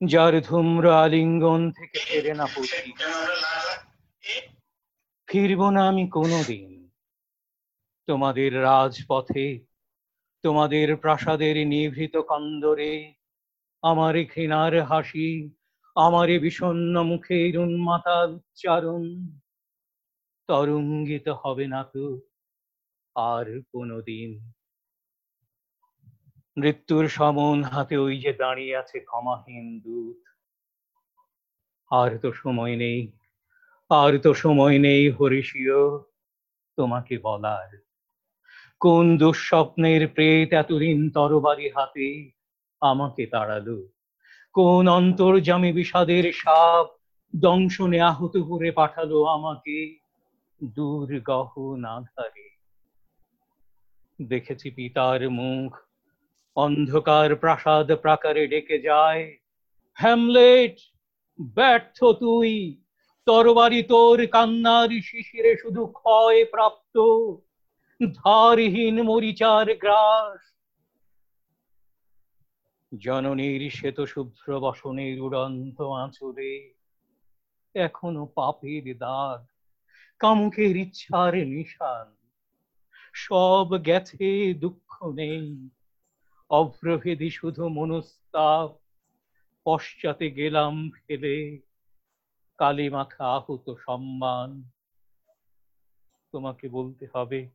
[0.00, 2.90] যার ধূম্র আলিঙ্গন থেকে ফেরে না পথি
[5.28, 6.70] ফিরব না আমি কোনোদিন।
[8.08, 9.46] তোমাদের রাজপথে
[10.44, 12.92] তোমাদের প্রাসাদের নিভৃত কন্দরে
[13.82, 15.30] আমার ঘৃণার হাসি
[15.96, 19.02] আমার বিষণ্ণ মুখের উন্মাতা উচ্চারণ
[20.48, 22.06] তরঙ্গিত হবে না তো
[23.16, 24.30] আর কোনোদিন।
[26.58, 30.22] মৃত্যুর সমন হাতে ওই যে দাঁড়িয়ে আছে ক্ষমাহীন দূত।
[31.90, 33.12] আর তো সময় নেই,
[33.90, 35.98] আর তো সময় নেই হরিষীয়
[36.76, 37.82] তোমাকে বলার।
[38.80, 42.30] কোন দুঃস্বপ্নের প্রেত এতদিন তরবারি হাতে
[42.80, 43.88] আমাকে তাড়ালো?
[44.52, 46.86] কোন অন্তর্জামী বিষাদের সাপ
[47.36, 49.98] দংশনে আহত করে পাঠালো আমাকে
[50.64, 52.56] দূর গহন আধারে?
[54.22, 55.85] দেখেছি পিতার মুখ
[56.56, 59.36] অন্ধকার প্রাসাদ প্রাকারে ডেকে যায়।
[59.92, 60.76] হ্যামলেট,
[61.54, 62.82] ব্যর্থ তুই,
[63.26, 66.96] তরবারি তোর কান্নার শিশিরে শুধু ক্ষয় প্রাপ্ত,
[68.12, 70.42] ধারহীন মরিচার গ্রাস।
[72.98, 76.74] জননীর শ্বেত শুভ্র বসনের উড়ন্ত আঁচড়ে
[77.74, 79.40] এখনও পাপের দাগ,
[80.18, 82.06] কামুকের ইচ্ছার নিশান।
[83.14, 85.68] সব গেছে দুঃখ নেই
[86.50, 88.70] অভ্রভেদী শুধু মনস্তাপ,
[89.64, 91.60] পশ্চাতে গেলাম ফেলে
[92.58, 94.62] কালী মাখা আহত সম্মান।
[96.32, 97.50] তোমাকে বলতে হবে,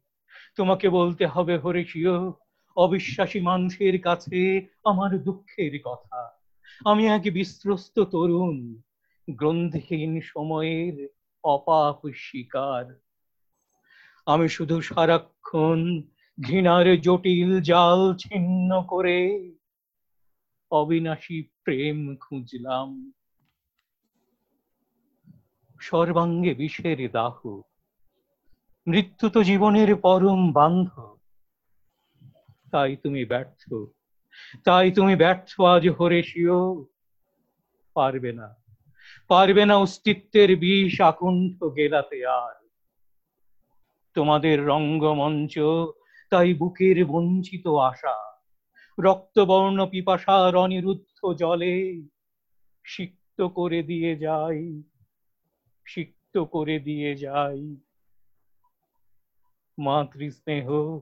[0.55, 2.31] তোমাকে বলতে হবে হরেশীয়
[2.75, 6.39] অবিশ্বাসী মানুষের কাছে আমার দুঃখের কথা।
[6.85, 8.81] আমি এক বিস্ত্রস্ত তরুণ,
[9.29, 11.07] গ্রন্থহীন সময়ের
[11.43, 12.99] অপাপ শিকার।
[14.25, 16.01] আমি শুধু সারাক্ষণ
[16.37, 19.17] ঘৃণার জটিল জাল ছিন্ন করে
[20.71, 22.89] অবিনাশী প্রেম খুঁজলাম।
[25.79, 27.37] সর্বাঙ্গে বিষের দাহ,
[28.87, 31.17] মৃত্যু তো জীবনের পরম বান্ধব
[32.71, 33.63] তাই তুমি ব্যর্থ,
[34.63, 36.57] তাই তুমি ব্যর্থ আজ হরেশীয়
[37.95, 38.49] পারবে না
[39.27, 42.55] পারবে না অস্তিত্বের বিষ আকণ্ঠ গেলাতে আর।
[44.15, 45.55] তোমাদের রঙ্গমঞ্চ
[46.31, 48.39] তাই বুকের বঞ্চিত আশা,
[48.99, 52.01] রক্তবর্ণ পিপাসার অনিরুদ্ধ জলে
[52.83, 54.81] সিক্ত করে দিয়ে যাই,
[55.85, 57.75] সিক্ত করে দিয়ে যাই।
[59.77, 60.99] মাতৃস্নেহ,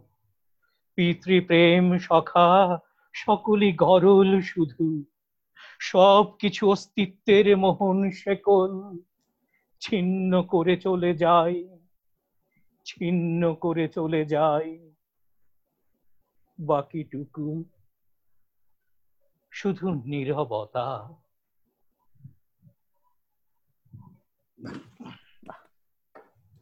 [0.95, 2.79] পিতৃপ্রেম সখা,
[3.13, 5.05] সকলই গরল শুধু।
[5.79, 8.97] সব কিছু অস্তিত্বের মোহন শেকল,
[9.79, 11.77] ছিন্ন করে চলে যায়
[12.85, 14.88] ছিন্ন করে চলে যায়
[16.59, 17.63] বাকিটুকু
[19.51, 21.09] শুধু নীরবতা।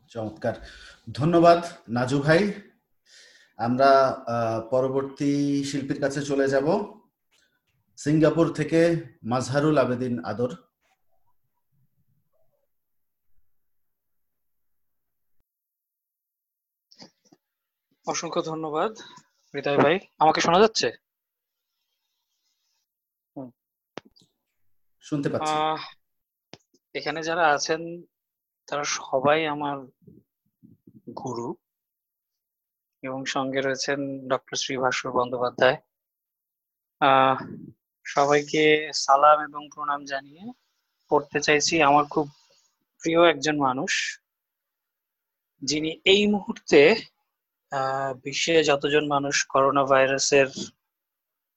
[0.09, 0.53] চমৎকার।
[1.11, 2.53] ধন্যবাদ নাজু ভাই।
[3.57, 6.93] আমরা আহ, পরবর্তী শিল্পীর কাছে চলে যাব।
[7.97, 10.55] সিঙ্গাপুর থেকে মাজহারুল আবেদিন আদর।
[18.07, 18.95] অসংখ্য ধন্যবাদ।
[19.57, 20.91] হৃদয় ভাই আমাকে শোনা যাচ্ছে?
[25.01, 25.55] শুনতে পাচ্ছি।
[26.93, 28.01] এখানে যারা আছেন
[28.67, 29.77] তারা সবাই আমার
[31.23, 31.55] গুরু
[33.01, 35.77] এবং সঙ্গে রয়েছেন ডক্টর শ্রী ভাস্কর বন্দ্যোপাধ্যায়।
[36.99, 37.37] আহ,
[38.05, 40.51] সবাইকে সালাম এবং প্রণাম জানিয়ে
[41.09, 42.29] পড়তে চাইছি আমার খুব
[43.01, 44.19] প্রিয় একজন মানুষ
[45.61, 46.95] যিনি এই মুহূর্তে
[48.23, 50.47] বিশ্বে যতজন মানুষ করোনা ভাইরাসের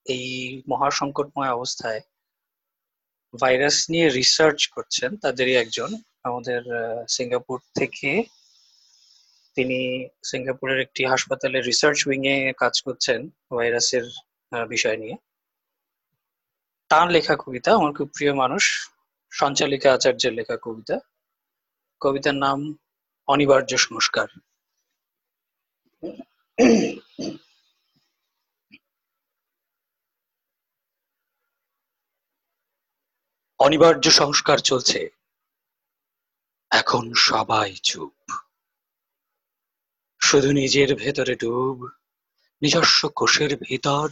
[0.05, 2.01] এই মহাসংকটময় অবস্থায়
[3.41, 5.91] ভাইরাস নিয়ে রিসার্চ করছেন, তাদেরই একজন,
[6.25, 6.63] আমাদের
[7.09, 8.25] সিঙ্গাপুর থেকে।
[9.55, 14.03] তিনি সিঙ্গাপুরের একটি হাসপাতালে রিসার্চ উইং এ কাজ করছেন ভাইরাসের
[14.69, 15.17] বিষয় নিয়ে।
[16.89, 18.91] তার লেখা কবিতা, আমার খুব প্রিয় মানুষ,
[19.31, 20.97] সঞ্চালিকা আচার্যের লেখা কবিতা।
[22.01, 22.59] কবিতার নাম
[23.27, 24.29] অনিবার্য সংস্কার।
[33.59, 35.09] অনিবার্য সংস্কার চলছে।
[36.71, 38.33] এখন সবাই চুপ।
[40.23, 41.89] শুধু নিজের ভেতরে ডুব,
[42.63, 44.09] নিজস্ব কোষের ভিতর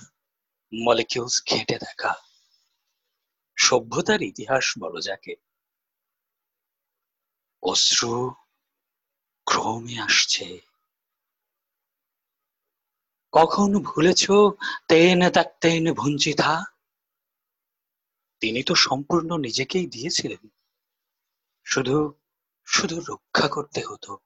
[0.74, 2.14] মলিকিউলস ঘেঁটে দেখা
[3.56, 5.36] সভ্যতার ইতিহাস বলো যাকে।
[7.62, 8.34] অশ্রু
[9.46, 10.67] ক্রমে আসছে।
[13.32, 14.26] কখন ভুলেছ
[14.88, 15.30] তেন
[15.60, 16.64] তেন ভঞ্চিতা
[18.40, 20.48] তিনি তো সম্পূর্ণ নিজেকেই দিয়েছিলেন।
[21.64, 22.14] শুধু
[22.64, 24.18] শুধু রক্ষা করতে হতো।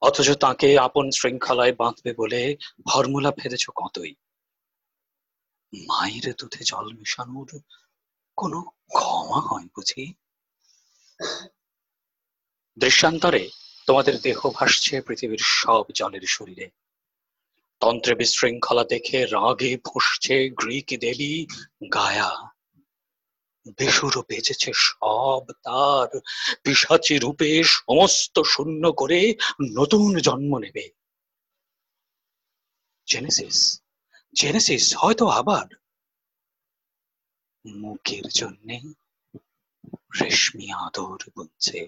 [0.00, 2.56] অথচ তাকে আপন শৃঙ্খলায় বাঁধবে বলে
[2.88, 4.14] ফর্মুলা ফেলেছ কতই?
[5.74, 7.60] মায়ের দুধে জল মেশানোর
[8.36, 10.14] কোনো ক্ষমা হয় বুঝি?
[12.78, 13.50] দৃশ্যান্তরে
[13.86, 16.70] তোমাদের দেহ ভাসছে পৃথিবীর সব জলের শরীরে।
[17.80, 21.46] তন্ত্রে বিশৃঙ্খলা দেখে রাগে ফুঁসছে গ্রিক দেবী
[21.92, 22.32] গায়া।
[23.78, 26.08] বেসুর বেজেছে সব তার
[26.62, 29.34] পিসাচি রূপে সমস্ত শূন্য করে
[29.72, 30.84] নতুন জন্ম নেবে।
[33.06, 33.58] জেনেসিস
[34.34, 35.66] জেনেসিস হয়তো আবার
[37.64, 38.76] মুখের জন্যে
[40.22, 41.80] রেশমি আদর বুনছে।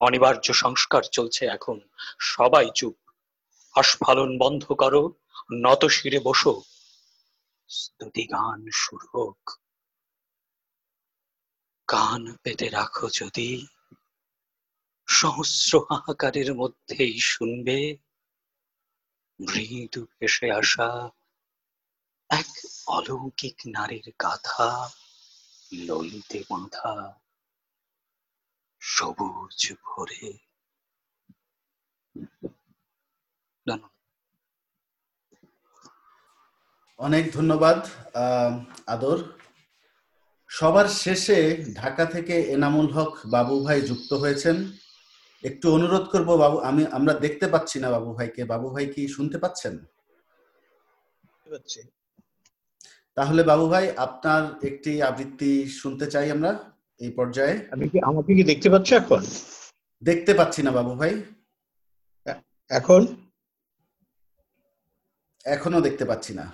[0.00, 1.80] অনিবার্য সংস্কার চলছে এখন।
[2.20, 2.96] সবাই চুপ।
[3.72, 5.14] আস্ফালন বন্ধ করো,
[5.52, 6.62] নত শিরে বসো।
[7.68, 9.50] স্তুতি গান শুরু হোক।
[11.86, 13.66] কান পেতে রাখো যদি।
[15.06, 17.96] সহস্র হাহাকারের মধ্যেই শুনবে।
[19.40, 21.10] মৃদু ভেসে আসা
[22.28, 24.90] এক অলৌকিক নারীর গাথা,
[25.72, 27.20] ললিতে বাঁধা।
[28.96, 30.32] সবুজ ভরে।
[36.98, 37.78] অনেক ধন্যবাদ
[38.14, 38.52] আহ,
[38.86, 39.18] আদর।
[40.50, 41.38] সবার শেষে
[41.74, 44.56] ঢাকা থেকে এনামুল হক বাবু ভাই যুক্ত হয়েছেন।
[45.44, 49.38] একটু অনুরোধ করব বাবু আমি আমরা দেখতে পাচ্ছি না বাবু ভাইকে। বাবু ভাই কি শুনতে
[49.38, 49.74] পাচ্ছেন?
[53.16, 57.54] তাহলে বাবু ভাই আপনার একটি আবৃত্তি শুনতে চাই আমরা। এই পর্যায়ে?
[57.72, 59.22] আমি কি আমাকে কি দেখতে পাচ্ছ এখন?
[60.02, 61.12] দেখতে পাচ্ছি না বাবু ভাই।
[62.70, 63.02] এখন?
[65.46, 66.46] এখনও দেখতে পাচ্ছি না।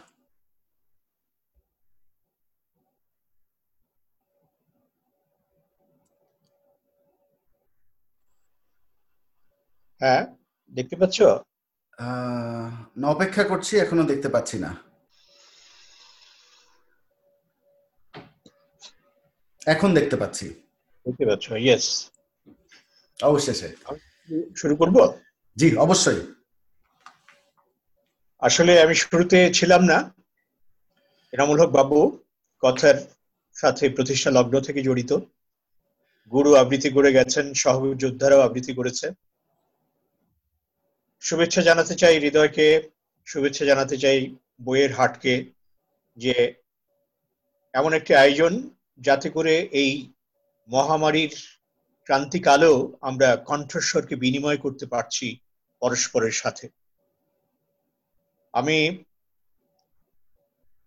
[10.00, 10.22] হ্যাঁ
[10.72, 11.18] দেখতে পাচ্ছ?
[13.14, 14.70] অপেক্ষা করছি এখনও দেখতে পাচ্ছি না।
[19.66, 20.46] এখন দেখতে পাচ্ছি।
[21.06, 21.86] দেখতে পাচ্ছ ইয়েস
[23.20, 23.68] অবশেষে
[24.56, 24.96] শুরু করব?
[25.56, 26.20] জি অবশ্যই।
[28.42, 29.98] আসলে আমি শুরুতে ছিলাম না।
[31.32, 31.98] এনামুল হক বাবু
[32.62, 32.96] কথার
[33.56, 35.12] সাথে প্রতিষ্ঠা লগ্ন থেকে জড়িত।
[36.32, 39.06] গুরু আবৃত্তি করে গেছেন সহযোদ্ধারাও আবৃত্তি করেছে।
[41.22, 42.66] শুভেচ্ছা জানাতে চাই হৃদয়কে
[43.26, 44.18] শুভেচ্ছা জানাতে চাই
[44.64, 45.34] বইয়ের হাটকে
[46.16, 46.34] যে
[47.74, 48.52] এমন একটি আয়োজন
[49.00, 50.12] যাতে করে এই
[50.68, 51.36] মহামারীর
[52.04, 55.38] ক্রান্তিকালেও আমরা কণ্ঠস্বরকে বিনিময় করতে পারছি
[55.80, 56.68] পরস্পরের সাথে।
[58.52, 59.04] আমি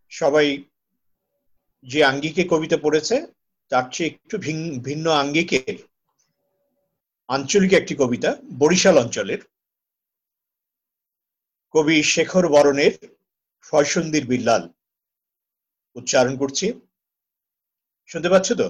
[0.10, 0.64] সবাই
[1.84, 3.28] যে আঙ্গিকে কবিতা পড়েছে,
[3.70, 5.76] তার চেয়ে একটু ভিন- ভিন্ন আঙ্গিকের
[7.28, 9.40] আঞ্চলিক একটি কবিতা, বরিশাল অঞ্চলের।
[11.72, 13.16] কবি শেখর বরণের
[13.62, 14.70] ফয়সন্দির বিল্লাল
[15.96, 16.87] উচ্চারণ করছি।
[18.10, 18.68] শুনতে পাচ্ছ তো?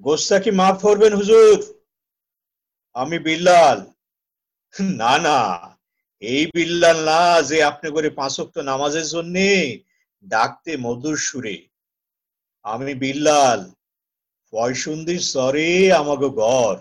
[0.00, 1.58] গোস্তা কি মাফ করবেন হুজুর।
[2.96, 3.78] আমি বিল্লাল।
[5.02, 5.40] না না,
[6.22, 9.36] এই বিল্লাল না যে আপনি করে পাঁচক্ত নামাজের জন্য
[10.24, 11.56] ডাকতে মধুর সুরে।
[12.64, 13.60] আমি বিল্লাল,
[14.52, 15.70] ফয়সুন্দির স্বরে
[16.00, 16.80] আমাগো গড়।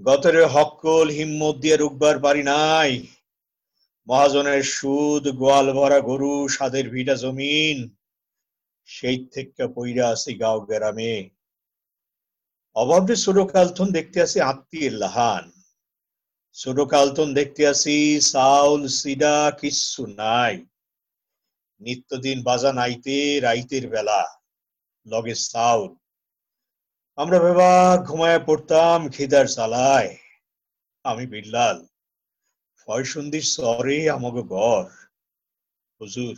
[0.00, 2.90] গতরে হক্কল হিম্মত দিয়ে রুকবার পারি নাই।
[4.08, 7.96] মহাজনের সুদ, গোয়াল ভরা গরু সাদের ভিটা জমিন,
[8.88, 11.30] সেই থেকে পইরা আছি গাঁও গ্রামে।
[12.76, 15.52] অভাবে ছোটকালথন দেখতে আসি আত্মীয়ের লাহান।
[16.52, 20.66] ছোটকালথন দেখতে আসি চাউল সিডা কিচ্ছু নাই।
[21.80, 24.20] নিত্যদিন বাজা নাইতে, রাইতের বেলা
[25.06, 25.96] লগে চাউল।
[27.16, 30.16] আমরা বাবা ঘুমায় পড়তাম খিদার চালায়
[31.04, 31.78] আমি বিল্লাল।
[36.00, 36.36] হুজুর,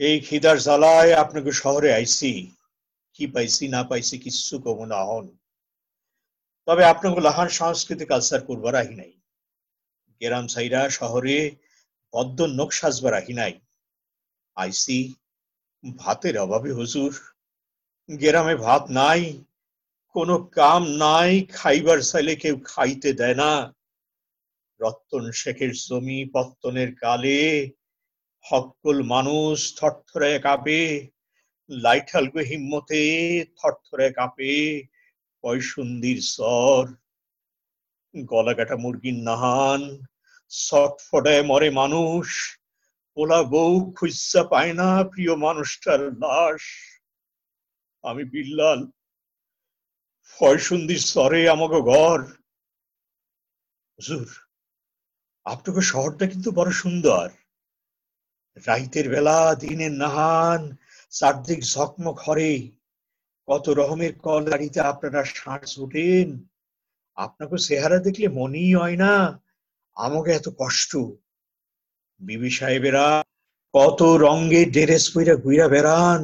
[0.00, 1.90] এই খিদার জ্বালায় আপনাকে শহরে
[3.16, 4.16] কি পাইছি না পাইছি
[4.64, 5.26] কমো না হন।
[6.68, 9.12] তবে আপনাকে লাহান সংস্কৃতি কালচার করবার আহি নাই।
[10.20, 11.36] গেরাম সাইরা শহরে
[12.12, 13.54] পদ্ম নখ সাজবার আহি নাই।
[14.56, 14.98] আইসি
[15.96, 17.12] ভাতের অভাবে হুজুর,
[18.08, 19.22] গেরামে ভাত নাই,
[20.14, 23.52] কোনো কাম নাই, খাইবার চাইলে কেউ খাইতে দেয় না।
[24.80, 27.70] রত্তন শেখের জমি পত্তনের কালে।
[28.40, 31.10] হকল মানুষ থরথরে কাঁপে
[31.70, 33.02] লাইঠালগো হিম্মতে
[33.44, 34.86] থরথরে কাঁপে
[35.42, 36.96] পয়সুন্দির স্বর।
[38.26, 40.06] গলাকাটা মুরগির নাহান
[40.48, 42.58] ছটফটায় মরে মানুষ,
[43.14, 46.62] পোলা বউ খুঁজা পায় না প্রিয় মানুষটার লাশ।
[48.02, 48.90] আমি বিল্লাল
[50.22, 52.20] ফয়সুন্দির স্বরে আমাকে ঘর।
[53.98, 54.47] হুজুর
[55.52, 57.26] আপনাকে শহরটা কিন্তু বড় সুন্দর।
[58.66, 60.62] রাইতের বেলা, দিনের নাহান,
[61.10, 62.52] চারদিক ঝকমক হরে
[63.48, 66.28] কত রকমের কল গাড়িতে আপনারা শ্বাস ওঠেন।
[67.18, 69.14] আপনাকে চেহারা দেখলে মনেই হয় না,
[69.96, 70.92] আমাকে এত কষ্ট।
[72.20, 73.06] বিবি সাহেবেরা
[73.74, 76.20] কত রঙে ড্রেস পইরা ঘুইরা বেড়ান,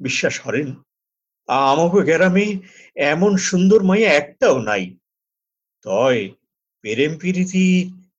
[0.00, 0.68] বিশ্বাস করেন?
[1.48, 2.46] আমাকে গ্রামে
[3.12, 4.84] এমন সুন্দর মাইয়া একটাও নাই।
[5.84, 6.20] তয়,
[6.84, 7.68] প্রেম প্রীতি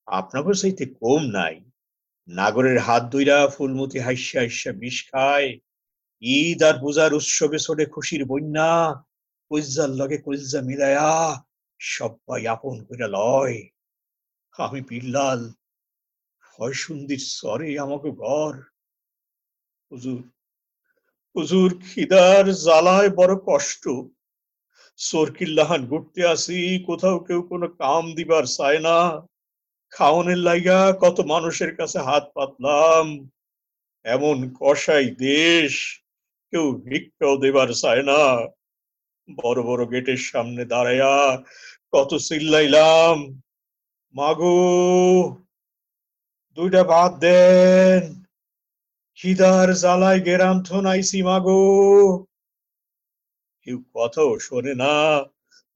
[0.08, 1.56] আপনাকে চাইতে কম নাই।
[2.28, 5.60] নাগরের হাত দুইরা ফুলমতি হাইসা হাইসা বিষ খায়।
[6.22, 9.04] ঈদ আর পূজার উৎসবে ছোটে খুশির বন্যা।
[9.50, 11.44] কইজার লগে কইজা মিলায়া
[11.80, 13.70] সবাই আপন কইরা লয়।
[14.58, 15.54] আমি বিল্লাল,
[16.42, 18.54] ফয়সুন্দির স্বরে আমাকে ঘর
[19.92, 20.22] হুজুর
[21.36, 23.84] হুজুর খিদার জ্বালায় বড় কষ্ট।
[25.00, 28.98] সরকিল্লাহান ঘুরতে আসি, কোথাও কেউ কোনো কাম দিবার চায় না।
[29.92, 33.06] খাওনের লাইগা কত মানুষের কাছে হাত পাতলাম।
[34.06, 35.74] এমন কষাই দেশ
[36.54, 38.22] কেউ ভিক্ষাও দেবার চায় না।
[39.30, 41.44] বড় বড় গেটের সামনে দাঁড়ায়া
[41.94, 43.42] কত চিল্লাইলাম,
[44.16, 44.60] মাগো,
[46.58, 48.04] দুইটা ভাত দেন।
[49.16, 51.64] খিদার জ্বালায় গেরাম থনাইছি, মাগো।
[53.62, 54.94] কেউ কথাও শোনে না,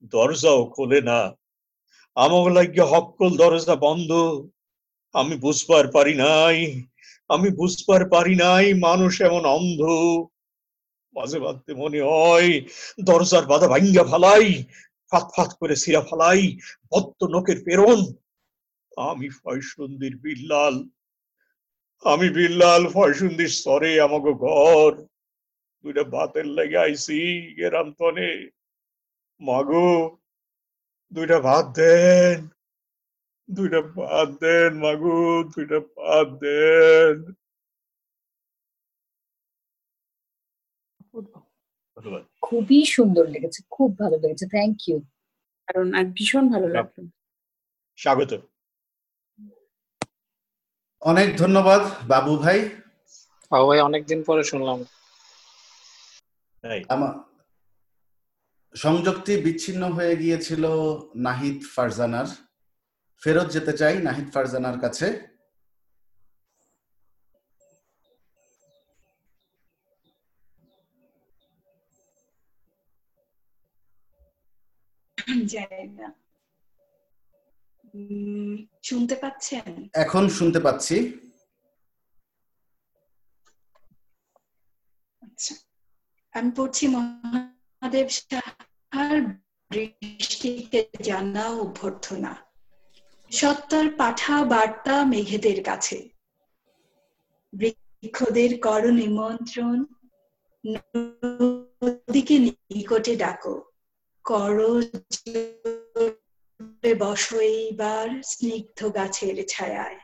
[0.04, 1.20] দরজাও খোলে না।
[2.16, 4.12] আমার লাগিয়ে হক্কল দরজা বন্ধ।
[5.16, 6.58] আমি বুঝবার পারি নাই,
[7.30, 9.82] আমি বুঝবার পারি নাই, মানুষ এমন অন্ধ।
[11.14, 12.50] মাঝে মাঝে মনে হয়,
[13.04, 14.64] দরজার বাধা ভাঙ্গা ফালাই
[15.12, 16.42] ফাত ফাত করে সিরা ফালাই,
[16.92, 18.00] বদ্ধ নোকের প্রেরণ।
[18.98, 20.76] আমি ফয়সুন্দির বিল্লাল,
[22.04, 24.92] আমি বিল্লাল ফয়সুন্দির স্তরে আমাকে ঘর।
[25.84, 27.20] দুইটা ভাতের লেগে আইছি
[27.58, 28.32] গেরাম তনে।
[29.42, 29.92] মাগো
[31.12, 32.38] দুইটা ভাত দেন
[33.50, 35.18] দুইটা ভাত দেন মাগো
[35.54, 37.18] দুইটা ভাত দেন।
[42.42, 44.98] খুবই সুন্দর লেগেছে খুব ভালো লেগেছে থ্যাংক ইউ
[45.68, 47.06] কারণ আর ভীষণ ভালো লাগল।
[47.98, 48.32] স্বাগত।
[51.02, 52.60] অনেক ধন্যবাদ বাবু ভাই।
[53.52, 54.80] বাবু ভাই অনেকদিন পরে শুনলাম।
[56.90, 57.14] আমার
[58.76, 60.64] সংযুক্তি বিচ্ছিন্ন হয়ে গিয়েছিল
[61.28, 62.28] নাহিদ ফারজানার।
[63.22, 65.08] ফেরত যেতে চাই নাহিদ ফারজানার কাছে।
[78.84, 79.66] শুনতে পাচ্ছেন?
[79.94, 80.96] এখন শুনতে পাচ্ছি।
[85.22, 85.54] আচ্ছা।
[86.34, 86.86] আমি পড়ছি
[87.82, 89.22] মহাদেব সাহার
[89.70, 92.36] বৃষ্টিকে জানাও অভ্যর্থনা।
[93.32, 96.10] সত্তর পাঠা বার্তা মেঘেদের কাছে।
[97.54, 99.86] বৃক্ষদের কর নিমন্ত্রণ,
[100.66, 103.64] নদীকে নিকটে ডাকো।
[104.24, 104.58] কর
[107.00, 110.00] বসো এইবার স্নিগ্ধ গাছের ছায়ায়।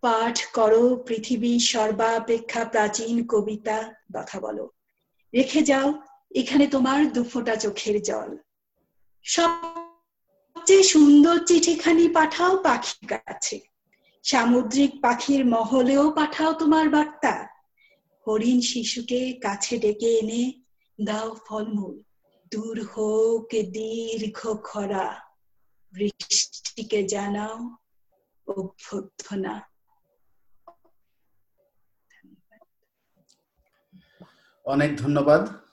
[0.00, 4.70] পাঠ করো পৃথিবীর সর্বাপেক্ষা প্রাচীন কবিতা, কথা বলো।
[5.34, 6.02] রেখে যাও
[6.34, 8.38] এখানে তোমার দুফোঁটা চোখের জল।
[9.22, 13.60] সবচেয়ে সুন্দর চিঠিখানি পাঠাও পাখির কাছে।
[14.22, 17.48] সামুদ্রিক পাখির মহলেও পাঠাও তোমার বার্তা।
[18.26, 20.52] হরিণ শিশুকে কাছে ডেকে এনে
[21.04, 22.02] দাও ফলমূল।
[22.50, 25.20] দূর হোক দীর্ঘ খরা,
[25.92, 27.76] বৃষ্টিকে জানাও
[28.46, 29.54] অভ্যর্থনা।
[34.64, 35.63] অনেক ধন্যবাদ।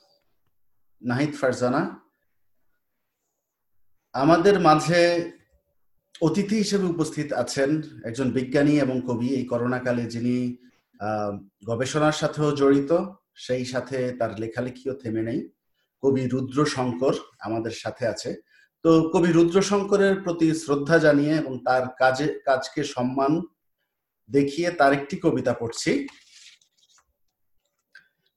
[1.01, 1.81] নাহিদ ফারজানা,
[4.13, 5.01] আমাদের মাঝে
[6.21, 7.69] অতিথি হিসেবে উপস্থিত আছেন
[8.09, 10.35] একজন বিজ্ঞানী এবং কবি। এই করোনাকালে যিনি
[11.69, 12.91] গবেষণার সাথেও জড়িত,
[13.35, 15.39] সেই সাথে তার লেখালেখিও থেমে নেই।
[16.03, 18.29] কবি রুদ্র শঙ্কর আমাদের সাথে আছে।
[18.83, 23.31] তো কবি রুদ্র শঙ্করের প্রতি শ্রদ্ধা জানিয়ে এবং তার কাজে, কাজকে সম্মান
[24.29, 25.91] দেখিয়ে তার একটি কবিতা পড়ছি।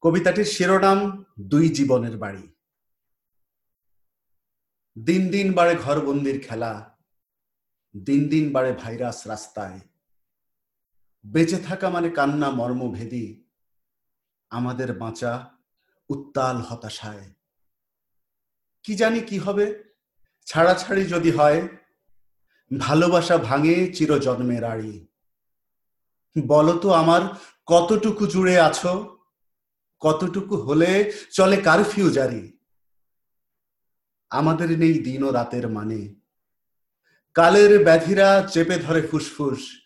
[0.03, 0.99] কবিতাটির শিরোনাম,
[1.41, 2.45] দুই জীবনের বাড়ি।
[4.99, 6.99] দিন দিন বাড়ে ঘরবন্দির খেলা,
[7.97, 9.81] দিন দিন বাড়ে ভাইরাস রাস্তায়।
[11.27, 13.45] বেঁচে থাকা মানে কান্না মর্মভেদী
[14.51, 15.51] আমাদের বাঁচা
[16.09, 17.35] উত্তাল হতাশায়।
[18.83, 19.85] কি জানি কি হবে?
[20.47, 21.69] ছাড়াছাড়ি যদি হয়,
[22.79, 25.07] ভালোবাসা ভাঙে চিরজন্মের আড়ি।
[26.47, 27.23] বলতো আমার,
[27.67, 29.19] কতটুকু জুড়ে আছো,
[30.01, 32.54] কতটুকু হলে চলে কারফিউ জারি।
[34.35, 36.15] আমাদের নেই দিন ও রাতের মানে।
[37.35, 39.81] কালের ব্যাধিরা চেপে ধরে ফুসফুস।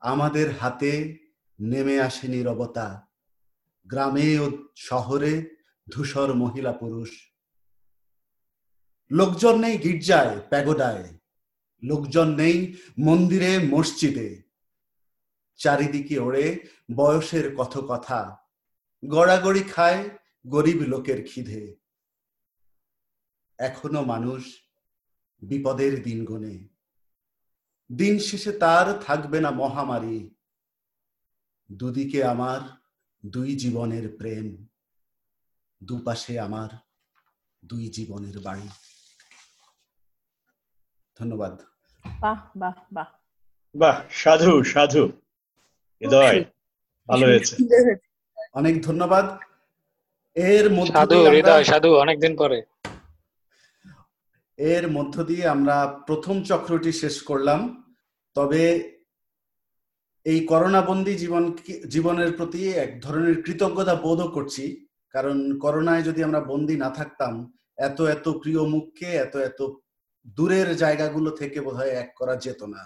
[0.00, 1.18] আমাদের হাতে
[1.60, 3.06] নেমে আসে নীরবতা।
[3.86, 5.56] গ্রামে ও শহরে
[5.90, 7.10] ধূসর মহিলা পুরুষ।
[9.10, 11.18] লোকজন নেই গির্জায়, প্যাগোডায়।
[11.82, 14.42] লোকজন নেই মন্দিরে, মসজিদে।
[15.56, 18.36] চারিদিকে ওড়ে বয়সের কত কথা
[19.08, 20.10] গড়াগড়ি খায়
[20.46, 21.83] গরিব লোকের খিদে।
[23.58, 24.62] এখনও মানুষ
[25.42, 26.68] বিপদের দিন গুনে।
[27.92, 30.30] দিন শেষে তার থাকবে না মহামারী।
[31.72, 32.60] দুদিকে আমার
[33.26, 34.66] দুই জীবনের প্রেম
[35.84, 36.68] দুপাশে আমার
[37.64, 38.68] দুই জীবনের বাড়ি।
[41.20, 41.60] ধন্যবাদ।
[42.20, 43.06] বাহ বাহ বাহ।
[43.76, 45.06] বাহ সাধু সাধু।
[46.00, 46.44] হৃদয়
[47.08, 47.56] ভালো হয়েছে।
[48.52, 49.38] অনেক ধন্যবাদ।
[50.34, 52.62] এর মধ্যে সাধু হৃদয় সাধু অনেকদিন পরে।
[54.58, 57.60] এর মধ্য দিয়ে আমরা প্রথম চক্রটি শেষ করলাম।
[58.34, 58.62] তবে
[60.24, 61.56] এই করোনাবন্দি জীবন
[61.88, 68.00] জীবনের প্রতি এক ধরনের কৃতজ্ঞতা বোধও করছি। কারণ করোনায় যদি আমরা বন্দি না থাকতাম, এত
[68.00, 69.60] এত প্রিয় মুখকে, এত এত
[70.26, 72.82] দূরের জায়গাগুলো থেকে বোধহয় এক করা যেত না।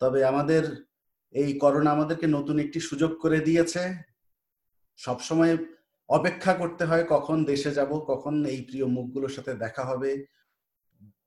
[0.00, 0.86] তবে আমাদের
[1.32, 3.82] এই করোনা আমাদেরকে নতুন একটি সুযোগ করে দিয়েছে।
[4.96, 5.56] সবসময়
[6.08, 10.24] অপেক্ষা করতে হয় কখন দেশে যাব, কখন এই প্রিয় মুখগুলোর সাথে দেখা হবে।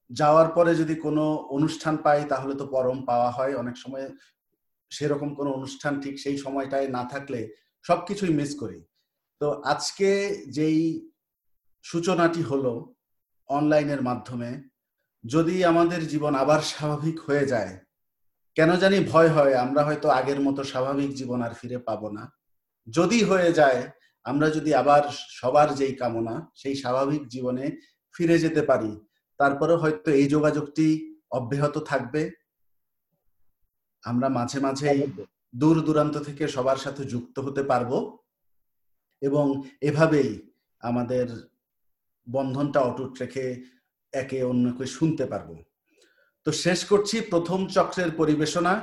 [0.09, 4.09] যাওয়ার পরে যদি কোনো অনুষ্ঠান পাই, তাহলে তো পরম পাওয়া হয়। অনেক সময়
[4.89, 7.49] সেরকম কোনো অনুষ্ঠান ঠিক সেই সময়টায় না থাকলে
[7.83, 8.83] সবকিছুই মিস করি।
[9.39, 10.09] তো আজকে
[10.49, 11.09] যেই
[11.83, 12.95] সূচনাটি হলো
[13.47, 14.69] অনলাইনের মাধ্যমে,
[15.25, 17.79] যদি আমাদের জীবন আবার স্বাভাবিক হয়ে যায়,
[18.55, 22.31] কেন জানি ভয় হয়, আমরা হয়তো আগের মতো স্বাভাবিক জীবন আর ফিরে পাবো না।
[22.87, 23.91] যদি হয়ে যায়,
[24.23, 27.77] আমরা যদি আবার সবার যেই কামনা, সেই স্বাভাবিক জীবনে
[28.13, 28.91] ফিরে যেতে পারি
[29.39, 30.87] তারপরে হয়তো এই যোগাযোগটি
[31.31, 32.21] অব্যাহত থাকবে।
[34.03, 34.89] আমরা মাঝে মাঝে
[35.55, 37.91] দূর দূরান্ত থেকে সবার সাথে যুক্ত হতে পারব
[39.21, 39.45] এবং
[39.81, 40.31] এভাবেই
[40.79, 41.25] আমাদের
[42.27, 43.45] বন্ধনটা অটুট রেখে
[44.13, 45.49] একে অন্যকে শুনতে পারব।
[46.45, 48.73] তো শেষ করছি প্রথম চক্রের পরিবেশনা।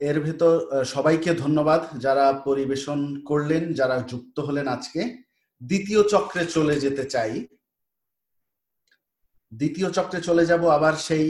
[0.00, 5.00] এর ভেতর সবাইকে ধন্যবাদ যারা পরিবেশন করলেন যারা যুক্ত হলেন আজকে।
[5.62, 7.32] দ্বিতীয় চক্রে চলে যেতে চাই।
[9.52, 11.28] দ্বিতীয় চক্রে চলে যাব, আবার সেই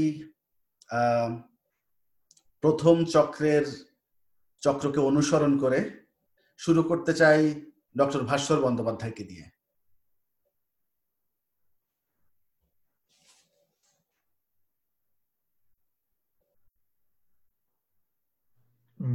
[2.62, 3.64] প্রথম চক্রের
[4.62, 5.80] চক্রকে অনুসরণ করে
[6.60, 7.40] শুরু করতে চাই
[7.98, 9.47] ডক্টর ভাস্বর বন্দ্যোপাধ্যায়কে দিয়ে।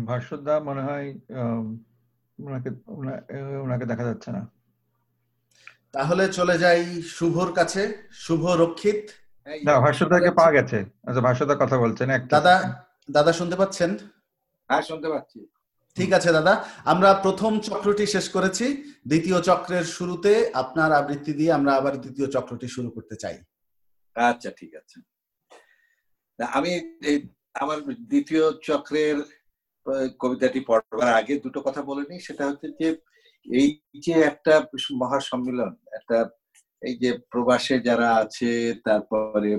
[0.09, 1.07] ভাস্বরদা মনে হয়
[2.39, 2.69] ওনাকে
[3.63, 4.41] ওনাকে দেখা যাচ্ছে না।
[5.95, 6.81] তাহলে চলে যাই
[7.17, 7.81] শুভর কাছে।
[8.25, 9.01] শুভ রক্ষিত।
[9.67, 10.77] না ভাষ্যদাকে পাওয়া গেছে।
[11.07, 12.55] আচ্ছা ভাষ্যদা কথা বলছেন দাদা
[13.11, 13.91] দাদা শুনতে পাচ্ছেন?
[14.69, 15.39] হ্যাঁ শুনতে পাচ্ছি।
[15.97, 16.53] ঠিক আছে দাদা।
[16.93, 18.65] আমরা প্রথম চক্রটি শেষ করেছি।
[19.07, 23.37] দ্বিতীয় চক্রের শুরুতে আপনার আবৃত্তি দিয়ে আমরা আবার দ্বিতীয় চক্রটি শুরু করতে চাই।
[24.15, 24.97] আচ্ছা ঠিক আছে।
[26.57, 26.71] আমি
[27.63, 27.77] আমার
[28.11, 29.17] দ্বিতীয় চক্রের
[30.19, 32.87] কবিতাটি পড়বার আগে দুটো কথা বলে নিই। সেটা হচ্ছে যে
[33.45, 33.67] এই
[33.99, 34.53] যে একটা
[34.91, 36.17] মহাসম্মেলন, একটা
[36.81, 38.51] এই যে প্রবাসে যারা আছে,
[38.83, 39.51] তারপরে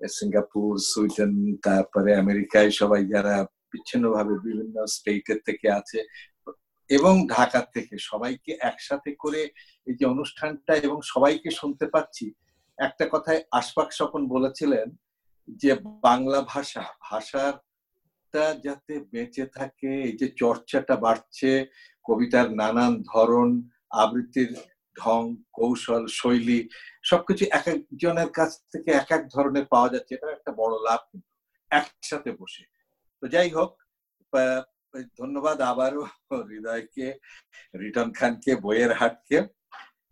[0.00, 3.34] সিঙ্গাপুর, সুইডেন, তারপরে আমেরিকায় সবাই যারা
[3.72, 5.98] বিচ্ছিন্নভাবে বিভিন্ন স্টেটের থেকে আছে
[6.90, 9.42] এবং ঢাকা থেকে সবাইকে একসাথে করে
[9.86, 12.26] এই যে অনুষ্ঠানটা এবং সবাইকে শুনতে পাচ্ছি।
[12.78, 14.86] একটা কথায় আশফাক স্বপন বলেছিলেন
[15.48, 21.50] যে, বাংলা ভাষা, ভাষাটা যাতে বেঁচে থাকে, এই যে চর্চাটা বাড়ছে
[22.04, 23.48] কবিতার নানান ধরন,
[24.02, 24.50] আবৃত্তির
[24.96, 25.22] ঢং,
[25.58, 26.60] কৌশল, শৈলী,
[27.10, 31.28] সবকিছু এক একজনের কাছ থেকে এক এক ধরনের পাওয়া যাচ্ছে। এটা একটা বড় লাভ কিন্তু
[31.70, 32.64] একসাথে বসে।
[33.22, 33.70] তো যাই হোক
[35.20, 36.02] ধন্যবাদ আবারও
[36.50, 37.06] হৃদয়কে,
[37.80, 39.38] রিটন খানকে, বইয়ের হাটকে।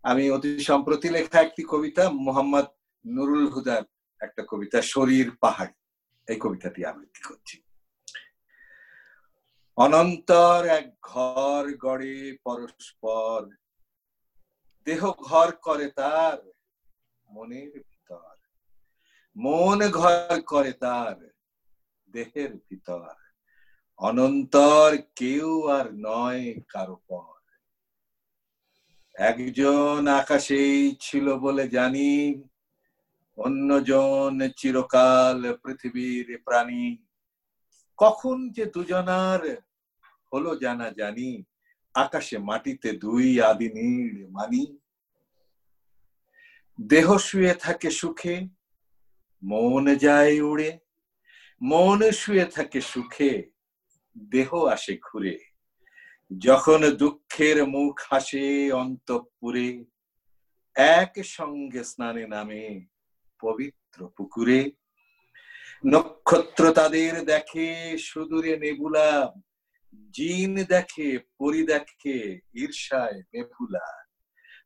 [0.03, 2.67] আমি অতি সম্প্রতি লেখা একটি কবিতা, মোহাম্মদ
[3.05, 3.83] নুরুল হুদার
[4.21, 5.73] একটা কবিতা, শরীর পাহাড়।
[6.27, 7.55] এই কবিতাটি আবৃত্তি করছি।
[9.81, 13.49] অনন্তর এক ঘর গড়ে পরস্পর।
[14.85, 16.37] দেহ ঘর করে তার
[17.29, 18.35] মনের ভিতর।
[19.35, 21.17] মন ঘর করে তার
[22.09, 23.15] দেহের ভিতর।
[23.97, 27.39] অনন্তর কেউ আর নয় কারও পর।
[29.15, 32.43] একজন আকাশেই ছিল বলে জানি,
[33.37, 36.97] অন্যজন চিরকাল পৃথিবীর প্রাণী।
[37.97, 39.70] কখন যে দুজনার
[40.33, 41.43] হলো জানা জানি,
[41.93, 44.77] আকাশে মাটিতে দুই আদি নীড় মানি।
[46.81, 48.47] দেহ শুয়ে থাকে সুখে,
[49.43, 50.79] মন যায় উড়ে।
[51.61, 53.51] মন শুয়ে থাকে সুখে,
[54.17, 55.39] দেহ আসে ঘুরে।
[56.37, 59.85] যখন দুঃখের মুখ হাসে অন্তঃপুরে
[60.75, 62.85] এক সঙ্গে স্নানে নামে
[63.41, 64.71] পবিত্র পুকুরে।
[65.87, 69.33] নক্ষত্র তাদের দেখে সুদূরে নেবুলা
[70.13, 72.17] জিন দেখে, পরি দেখে,
[72.55, 73.87] ঈর্ষায় নেভুলা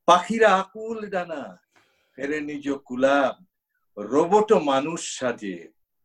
[0.06, 1.44] পাখিরা আকুল ডানা,
[2.16, 3.18] ফেরে নিজ কুলা
[3.98, 5.58] রোবট মানুষ সাজে,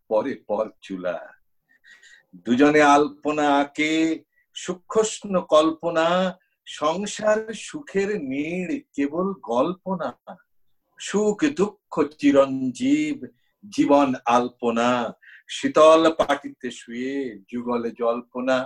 [0.09, 1.19] পরে পর চুলা
[2.45, 3.93] দুজনে আলপনা আঁকে
[4.55, 6.07] সূক্ষ্ম কল্পনা,
[6.67, 10.09] সংসার সুখের নীড়, কেবল কল্পনা
[10.99, 13.19] সুখ, দুঃখ, চিরঞ্জীব,
[13.71, 14.91] জীবন আলপনা।
[15.49, 18.57] শীতল পাটিতে শুয়ে, যুগলে জল্পনা।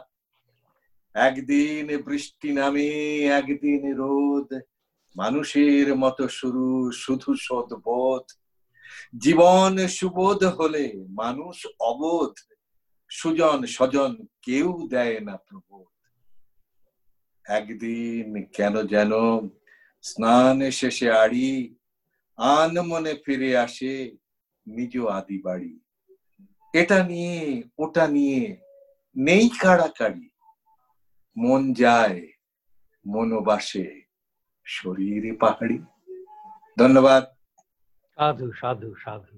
[1.14, 4.60] একদিন বৃষ্টি নামে, একদিন রোদ।
[5.16, 8.22] মানুষের মতো শুরু, শুধু সদবোধ
[9.16, 12.34] জীবন সুবোধ হলে মানুষ অবোধ।
[13.08, 15.86] সুজন স্বজন কেউ দেয় না প্রবোধ।
[17.44, 19.10] একদিন কেন যেন
[20.02, 21.74] স্নান শেষে আড়ি,
[22.36, 24.16] আন মনে ফিরে আসে
[24.66, 25.78] নিজ আদি বাড়ি।
[26.72, 28.56] এটা নিয়ে, ওটা নিয়ে
[29.16, 30.28] নেই কাড়াকাড়ি।
[31.36, 32.20] মন যায়
[33.06, 33.86] মনোবাসে
[34.66, 35.78] শরীরে পাহাড়ি।
[36.78, 37.22] ধন্যবাদ।
[38.18, 39.34] সাধু সাধু সাধু।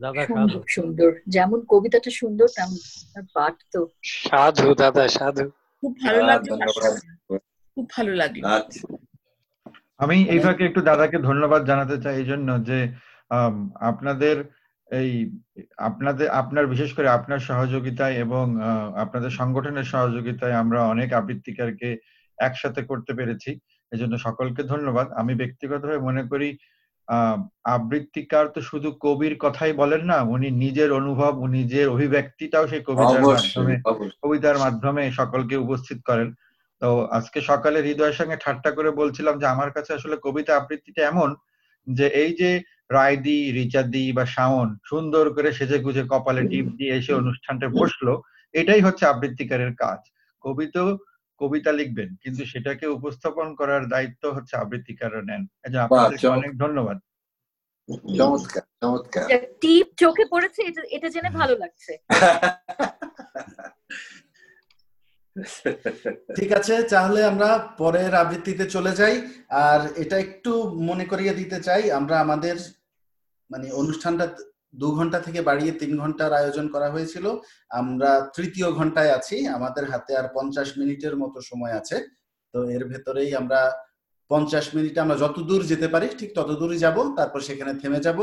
[0.00, 2.78] দাদা সাধু। সুন্দর। যেমন কবিতাটা সুন্দর তেমন
[3.14, 5.44] তার পাঠ তো। সাধু দাদা সাধু।
[5.82, 6.50] খুব ভালো আর লাগল
[7.76, 8.82] খুব ভালো লাগল। আচ্ছা।
[9.98, 12.78] আমি এই ফাঁকে একটু দাদাকে ধন্যবাদ জানাতে চাই এই জন্য যে
[13.30, 14.36] আম, আপনাদের
[14.90, 15.10] এই
[15.80, 21.88] আপনাদের আপনার বিশেষ করে আপনার সহযোগিতায় এবং আহ, আপনাদের সংগঠনের সহযোগিতায় আমরা অনেক আবৃত্তিকারকে
[22.38, 23.50] একসাথে করতে পেরেছি।
[23.92, 26.48] এজন্য সকলকে ধন্যবাদ। আমি ব্যক্তিগতভাবে মনে করি
[27.08, 27.38] আহ
[27.74, 33.22] আবৃত্তিকার তো শুধু কবির কথাই বলেন না উনি নিজের অনুভব উনি নিজের অভিব্যক্তিটাও সেই কবিতার
[33.26, 33.74] মাধ্যমে
[34.22, 36.28] কবিতার মাধ্যমে সকলকে উপস্থিত করেন।
[36.82, 41.28] তো আজকে সকালে হৃদয়ের সঙ্গে ঠাট্টা করে বলছিলাম যে আমার কাছে আসলে কবিতা আবৃত্তিটা এমন
[41.86, 42.50] যে এই যে
[42.90, 48.20] রায়দি রিচাদি বা শাওন সুন্দর করে সেজে গুজে কপালে টিপ দিয়ে এসে অনুষ্ঠানটা বসল।
[48.54, 49.98] এটাই হচ্ছে আবৃত্তিকারের কাজ।
[50.44, 50.98] কবি তো
[51.40, 55.46] কবিতা লিখবেন কিন্তু সেটাকে উপস্থাপন করার দায়িত্ব হচ্ছে আবৃত্তিকাররা নেন।
[55.78, 56.98] আপনাদেরকে অনেক ধন্যবাদ।
[58.18, 59.24] চমৎকার চমৎকার।
[59.60, 61.98] টিপ চোখে পড়েছে এটা জেনে ভালো লাগছে।
[66.36, 67.50] ঠিক আছে, তাহলে আমরা
[67.80, 69.14] পরের আবৃত্তিতে চলে যাই।
[69.68, 70.52] আর এটা একটু
[70.88, 72.56] মনে করিয়ে দিতে চাই, আমরা আমাদের
[73.50, 74.26] মানে অনুষ্ঠানটা
[74.80, 77.26] দু ঘণ্টা থেকে বাড়িয়ে তিন ঘণ্টার আয়োজন করা হয়েছিল।
[77.80, 81.96] আমরা তৃতীয় ঘন্টায় আছি, আমাদের হাতে আর পঞ্চাশ মিনিটের মতো সময় আছে।
[82.54, 83.60] তো এর ভেতরেই আমরা
[84.30, 88.18] পঞ্চাশ মিনিটে আমরা যত দূর যেতে পারি, ঠিক তত দূরই যাব, তারপর সেখানে থেমে যাব।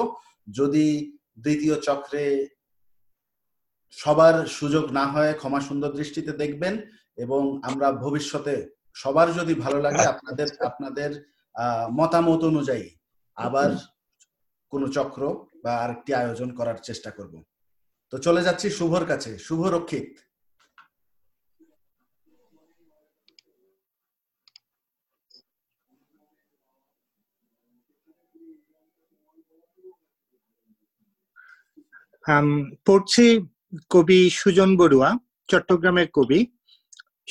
[0.59, 0.87] যদি
[1.37, 2.25] দ্বিতীয় চক্রে
[3.97, 6.73] সবার সুযোগ না হয়, ক্ষমা সুন্দর দৃষ্টিতে দেখবেন
[7.17, 8.55] এবং আমরা ভবিষ্যতে
[8.93, 11.11] সবার যদি ভালো লাগে আপনাদের আপনাদের
[11.91, 12.89] মতামত অনুযায়ী
[13.35, 13.69] আবার
[14.73, 15.21] কোনো চক্র
[15.63, 17.33] বা আরেকটি আয়োজন করার চেষ্টা করব।
[18.13, 20.09] তো চলে যাচ্ছি শুভর কাছে। শুভ রক্ষিত।
[32.85, 33.25] পড়ছি
[33.89, 35.09] কবি সুজন বড়ুয়া,
[35.47, 36.39] চট্টগ্রামের কবি।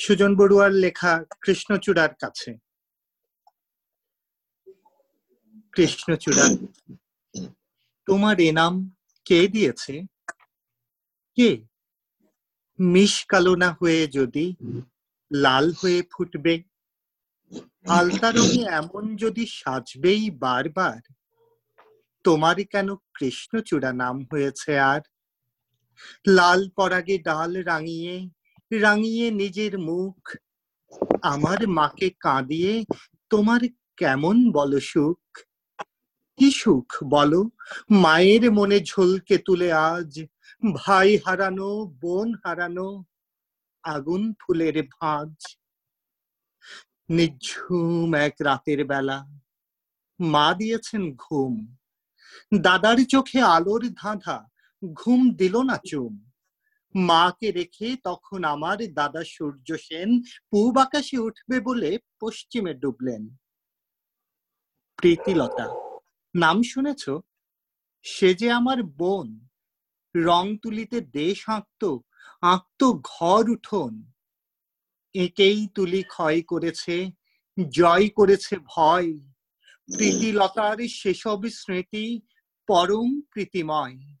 [0.01, 2.51] সুজন বড়ুয়ার লেখা কৃষ্ণচূড়ার কাছে।
[5.73, 6.45] কৃষ্ণচূড়া
[8.07, 8.73] তোমার এ নাম
[9.25, 9.95] কে দিয়েছে?
[11.37, 11.49] কে?
[12.79, 14.45] মিশ কালো না হয়ে যদি
[15.31, 16.55] লাল হয়ে ফুটবে,
[17.89, 21.01] আলতা রঙে এমন যদি সাজবেই বারবার
[22.25, 25.01] তোমার কেন কৃষ্ণচূড়া নাম হয়েছে আর?
[26.27, 28.15] লাল পরাগে ডাল রাঙিয়ে
[28.71, 30.35] রাঙিয়ে নিজের মুখ।
[31.21, 32.85] আমার মাকে কাঁদিয়ে,
[33.29, 33.59] তোমার
[33.97, 35.19] কেমন বলো সুখ?
[36.37, 37.49] কি সুখ বলো?
[37.89, 40.25] মায়ের মনে ঝলকে তুলে আজ,
[40.75, 43.03] ভাই হারানো, বোন হারানো,
[43.83, 45.57] আগুন ফুলের ভাঁজ।
[47.09, 49.41] নিঝুম এক রাতের বেলা,
[50.21, 51.77] মা দিয়েছেন ঘুম।
[52.61, 54.49] দাদার চোখে আলোর ধাঁধা,
[54.93, 56.30] ঘুম দিল না চুম।
[56.95, 63.35] মাকে রেখে তখন আমার দাদা সূর্য সেন পূব আকাশে উঠবে বলে পশ্চিমে ডুবলেন।
[64.95, 65.97] প্রীতিলতা,
[66.35, 67.09] নাম শুনেছ?
[68.01, 69.47] সে যে আমার বোন,
[70.15, 72.01] রং তুলিতে দেশ আঁকতো
[72.41, 74.11] আঁকতো ঘর উঠোন।
[75.13, 77.11] একেই তুলি ক্ষয় করেছে,
[77.69, 79.19] জয় করেছে ভয়।
[79.97, 82.21] প্রীতিলতার সেসব স্মৃতি
[82.67, 84.15] পরম প্রীতিময়।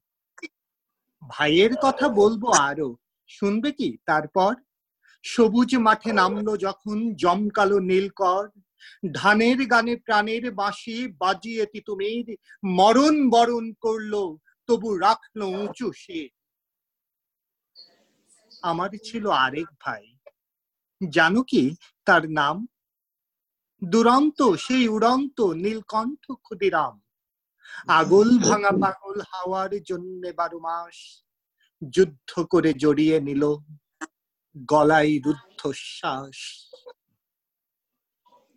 [1.27, 3.97] ভাইয়ের কথা বলব আরও। শুনবে কি?
[4.05, 4.55] তারপর,
[5.23, 8.49] সবুজ মাঠে নামলো যখন জমকালো নীলকর।
[9.13, 14.37] ধানের গানে প্রাণের বাঁশি বাজিয়ে তিতুমির। মরণ বরণ করল,
[14.67, 16.29] তবু রাখল উঁচু সে
[18.61, 20.15] আমার ছিল আরেক ভাই।
[21.09, 21.75] জানো কি
[22.05, 22.67] তার নাম?
[23.83, 27.00] দুরন্ত, সেই উড়ন্ত নীলকণ্ঠ ক্ষুদিরাম।
[27.87, 30.97] আগল ভাঙা পাগল হাওয়ার জন্য বারো মাস
[31.81, 33.43] যুদ্ধ করে জড়িয়ে নিল
[34.67, 36.39] গলায় রুদ্ধশ্বাস।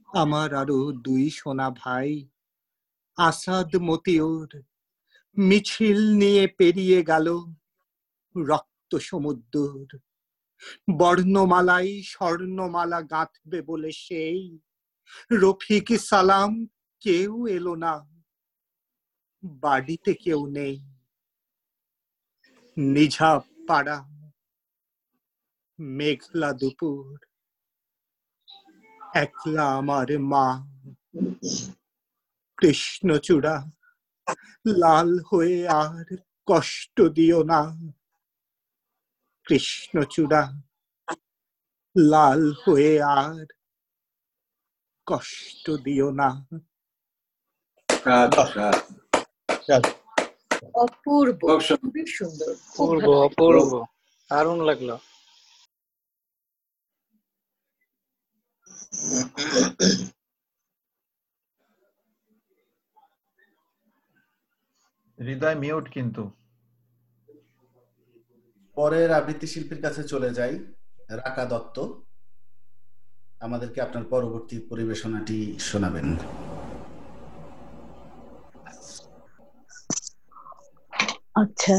[0.08, 2.28] আমার আরও দুই সোনা ভাই,
[3.18, 4.50] আসাদ মতিউর,
[5.36, 7.26] মিছিল নিয়ে পেরিয়ে গেল
[8.36, 9.54] রক্ত সমুদ্র
[10.98, 14.58] বর্ণমালাই স্বর্ণমালা গাঁথবে বলে সেই।
[15.32, 16.50] রফিক সালাম
[17.00, 18.13] কেউ এলো না।
[19.44, 20.74] বাড়িতে কেউ নেই।
[22.76, 23.98] নিঝাপ পাড়া,
[25.80, 27.18] মেঘলা দুপুর,
[29.14, 30.46] একলা আমার মা।
[32.56, 33.70] কৃষ্ণচূড়া,
[34.66, 36.16] লাল হয়ে আর
[36.46, 37.60] কষ্ট দিও না।
[39.44, 40.42] কৃষ্ণচূড়া,
[41.98, 43.46] লাল হয়ে আর
[45.06, 46.46] কষ্ট দিও না।
[50.74, 51.40] অপূর্ব
[51.80, 53.72] খুবই সুন্দর। অপূর্ব অপূর্ব।
[54.30, 54.90] দারুণ লাগল।
[65.18, 66.22] হৃদয় মিউট কিন্তু।
[68.76, 70.54] পরের আবৃত্তি শিল্পীর কাছে চলে যাই
[71.10, 71.76] রাকা দত্ত।
[73.40, 76.06] আমাদেরকে আপনার পরবর্তী পরিবেশনাটি শোনাবেন।
[81.44, 81.78] আচ্ছা।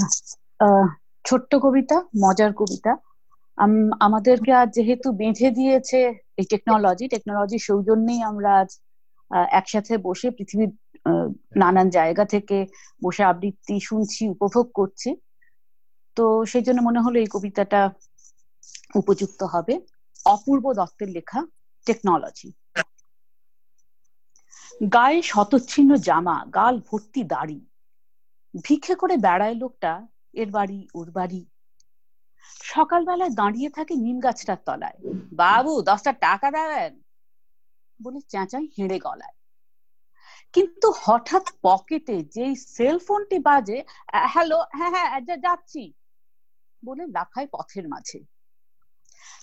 [1.26, 2.98] ছোট্ট কবিতা, মজার কবিতা।
[3.58, 6.00] আম- আমাদেরকে আজ যেহেতু বেঁধে দিয়েছে
[6.38, 8.80] এই টেকনোলজি টেকনোলজির সৌজন্যেই আমরা আজ
[9.52, 10.72] একসাথে বসে পৃথিবীর
[11.56, 12.66] নানান জায়গা থেকে
[13.04, 15.16] বসে আবৃত্তি শুনছি, উপভোগ করছি।
[16.16, 17.92] তো সেই জন্য মনে হলো এই কবিতাটা
[18.96, 19.82] উপযুক্ত হবে।
[20.26, 21.46] অপূর্ব দত্তের লেখা
[21.86, 22.52] টেকনোলজি
[24.92, 27.66] গায়ে শতচ্ছিন্ন জামা, গাল ভর্তি দাড়ি।
[28.56, 29.92] ভিক্ষে করে বেড়ায় লোকটা
[30.34, 31.42] এর বাড়ি, ওর বাড়ি।
[32.66, 34.98] সকালবেলায় দাঁড়িয়ে থাকে নিম গাছটার তলায়।
[35.32, 36.92] বাবু, দশটা টাকা দেবেন
[38.00, 39.36] বলে চেঁচাই হেঁড়ে গলায়।
[40.54, 43.78] কিন্তু হঠাৎ পকেটে যেই সেল ফোনটি বাজে
[44.34, 45.10] হ্যালো হ্যাঁ হ্যাঁ
[45.46, 45.84] যাচ্ছি!
[46.84, 48.20] বলে লাফায় পথের মাঝে।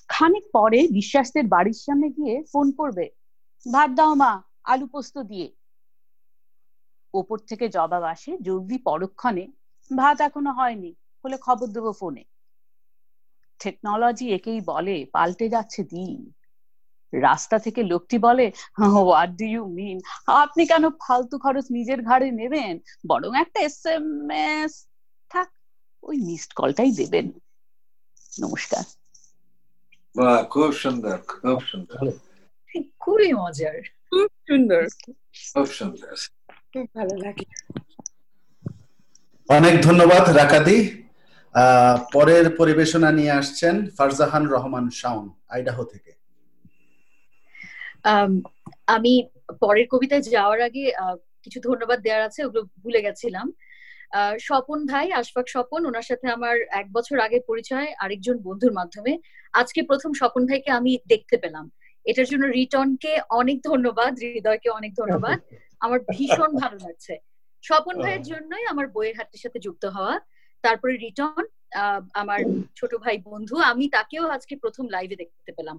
[0.09, 3.07] খানিক পরে বিশ্বাসের বাড়ির সামনে গিয়ে ফোন করবে,
[3.67, 4.33] ভাত দাও মা,
[4.65, 5.49] আলু পোস্ত দিয়ে।
[7.15, 9.45] ওপর থেকে জবাব আসে জলদি পরক্ষণে।
[9.91, 10.91] ভাত এখনও হয়নি
[11.25, 12.23] হলে খবর দেবো ফোনে।
[13.61, 16.21] টেকনোলজি একেই বলে পাল্টে যাচ্ছে দিন।
[17.13, 18.47] রাস্তা থেকে লোকটি বলে
[18.79, 22.75] হোয়াট ডু ইউ মিন আপনি কেন ফালতু খরচ নিজের ঘাড়ে নেবেন?
[23.07, 24.73] বরং একটা এস এম এস
[25.31, 25.49] থাক
[26.03, 27.27] ওই মিসড কলটাই দেবেন।
[28.41, 28.85] নমস্কার।
[30.15, 32.03] বাহ খুব সুন্দর খুব সুন্দর।
[32.99, 33.77] খুবই মজার।
[34.09, 34.83] খুব সুন্দর।
[35.55, 36.15] খুব সুন্দর।
[36.73, 37.47] খুব ভালো লাগে।
[39.49, 40.79] অনেক ধন্যবাদ রাকাদি।
[42.13, 46.13] পরের পরিবেশনা নিয়ে আসছেন ফারজাহান রহমান শাওন আইডাহো থেকে।
[48.87, 49.13] আমি
[49.61, 53.47] পরের কবিতায় যাওয়ার আগে আহ, কিছু ধন্যবাদ দেওয়ার আছে ওগুলো ভুলে গেছিলাম।
[54.11, 59.13] আহ, স্বপন ভাই আশফাক স্বপন ওনার সাথে আমার এক বছর আগে পরিচয় আরেকজন বন্ধুর মাধ্যমে।
[59.55, 61.65] আজকে প্রথম স্বপন ভাইকে আমি দেখতে পেলাম।
[62.07, 65.39] এটার জন্য রিটনকে অনেক ধন্যবাদ হৃদয়কে অনেক ধন্যবাদ।
[65.83, 67.15] আমার ভীষণ ভালো লাগছে।
[67.65, 70.15] স্বপন ভাইয়ের জন্যই আমার বইয়ের হাটের সাথে যুক্ত হওয়া।
[70.65, 71.43] তারপরে রিটন
[72.15, 72.41] আমার
[72.77, 75.79] ছোট ভাই বন্ধু আমি তাকেও আজকে প্রথম লাইভে দেখতে পেলাম।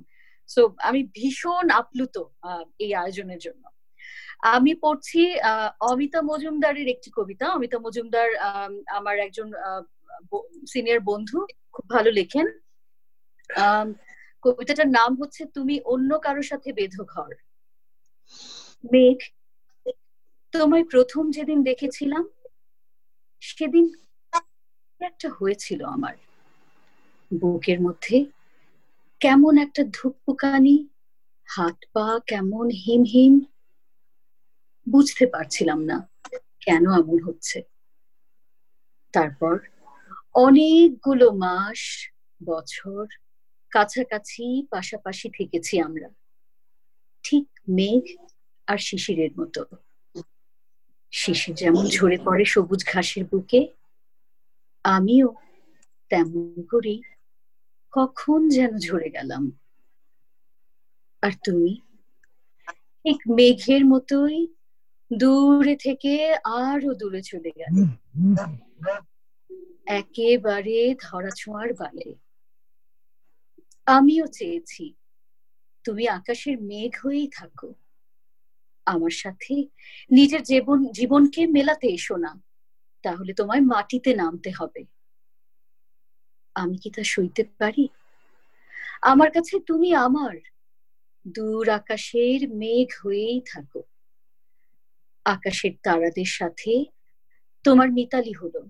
[0.50, 2.16] সো আমি ভীষণ আপ্লুত
[2.80, 3.64] এই আয়োজনের জন্য।
[4.56, 9.48] আমি পড়ছি আহ, অমিতা মজুমদারের একটি কবিতা। অমিতা মজুমদার আম, আমার একজন
[10.68, 11.38] সিনিয়র বন্ধু
[11.76, 12.46] খুব ভালো লেখেন।
[14.44, 17.32] কবিতাটার নাম হচ্ছে তুমি অন্য কারোর সাথে বেঁধো ঘর
[18.92, 19.20] মেঘ
[20.54, 22.24] তোমায় প্রথম যেদিন দেখেছিলাম,
[23.42, 23.86] সেদিন
[25.02, 26.16] একটা হয়েছিল আমার।
[27.32, 28.26] বুকের মধ্যে
[29.22, 30.88] কেমন একটা ধুকপুকানি,
[31.46, 33.34] হাত পা কেমন হিম হিম,
[34.88, 35.98] বুঝতে পারছিলাম না
[36.62, 37.62] কেন এমন হচ্ছে।
[39.14, 39.60] তারপর
[40.36, 42.10] অনেকগুলো মাস,
[42.42, 43.06] বছর
[43.72, 46.10] কাছাকাছি পাশাপাশি থেকেছি আমরা।
[47.24, 48.04] ঠিক মেঘ
[48.68, 49.62] আর শিশিরের মতো।
[51.14, 53.68] শিশির যেমন ঝরে পড়ে সবুজ ঘাসের বুকে,
[54.84, 55.34] আমিও
[56.10, 57.02] তেমন করেই
[57.92, 59.44] কখন যেন ঝরে গেলাম।
[61.22, 61.82] আর তুমি?
[63.06, 64.48] ঠিক মেঘের মতোই
[65.12, 67.76] দূরে থেকে আরও দূরে চলে গেল।
[69.86, 72.16] একেবারে ধরা ছোঁয়ার বালে।
[73.86, 74.94] আমিও চেয়েছি,
[75.86, 77.70] তুমি আকাশের মেঘ হয়েই থাকো।
[78.86, 79.68] আমার সাথে।
[80.12, 82.42] নিজের জীবন, জীবনকে মেলাতে এসো না।
[83.04, 84.84] তাহলে তোমায় মাটিতে নামতে হবে।
[86.56, 87.88] আমি কি তা সইতে পারি?
[89.02, 90.38] আমার কাছে তুমি আমার।
[91.28, 93.84] দূর আকাশের মেঘ হয়েই থাকো।
[95.26, 96.86] আকাশের তারাদের সাথে
[97.64, 98.70] তোমার মিতালি হলো।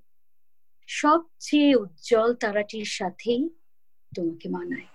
[0.88, 3.50] সবচেয়ে উজ্জ্বল তারাটির সাথেই
[4.16, 4.88] তোমাকে মানায়।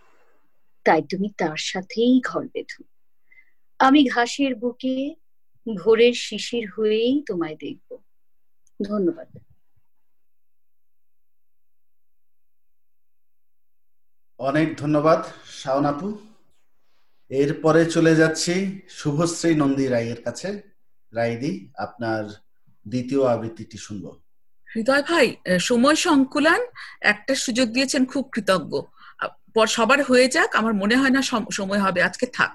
[0.85, 2.85] তাই তুমি তার সাথেই ঘর বেঁধো।
[3.81, 4.95] আমি ঘাসের বুকে
[5.67, 7.89] ভোরের শিশির হয়েই তোমায় দেখব।
[8.81, 9.29] ধন্যবাদ।
[14.41, 15.21] অনেক ধন্যবাদ
[15.61, 16.09] শাওন আপু
[17.31, 18.55] এরপরে চলে যাচ্ছি
[18.99, 20.49] শুভশ্রী নন্দী রায়ের কাছে।
[21.13, 21.53] রায়দি
[21.85, 22.23] আপনার
[22.87, 24.05] দ্বিতীয় আবৃত্তিটি শুনব।
[24.69, 25.27] হৃদয় ভাই
[25.61, 26.61] সময় সংকুলান
[27.13, 28.73] একটা সুযোগ দিয়েছেন খুব কৃতজ্ঞ।
[29.55, 31.21] পর সবার হয়ে যাক আমার মনে হয় না
[31.59, 32.53] সময় হবে আজকে থাক।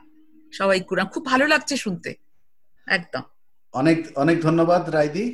[0.54, 2.12] সবাই কুরান খুব ভালো লাগছে শুনতে।
[2.88, 3.24] একদম।
[3.74, 5.26] অনেক অনেক ধন্যবাদ রায়দি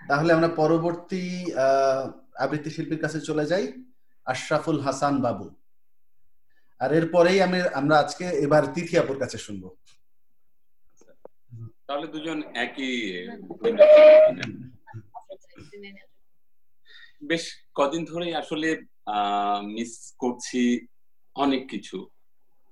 [0.00, 1.22] তাহলে আমরা পরবর্তী
[1.54, 2.04] আহ,
[2.44, 3.64] আবৃত্তি শিল্পীর কাছে চলে যাই
[4.26, 5.46] আশরাফুল হাসান বাবু।
[6.80, 9.64] আর এরপরেই আমি আমরা আজকে এবার তিথি আপুর কাছে শুনব।
[11.86, 12.92] তাহলে দুজন একই
[17.24, 17.44] বেশ
[17.74, 18.68] কদিন ধরেই আসলে
[19.74, 20.60] মিস করছি
[21.36, 21.96] অনেক কিছু।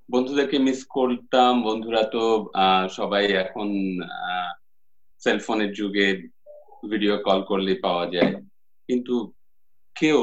[0.09, 2.23] বন্ধুদেরকে মিস করতাম। বন্ধুরা তো
[2.99, 3.69] সবাই এখন
[5.23, 6.07] সেলফোনের যুগে
[6.91, 8.35] ভিডিও কল করলে পাওয়া যায়।
[8.89, 9.15] কিন্তু
[9.97, 10.21] কেউ,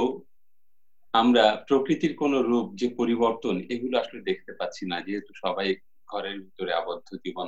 [1.14, 5.68] আমরা প্রকৃতির কোন রূপ যে পরিবর্তন, এগুলো আসলে দেখতে পাচ্ছি না। যেহেতু সবাই
[6.12, 7.48] ঘরের ভিতরে আবদ্ধ জীবন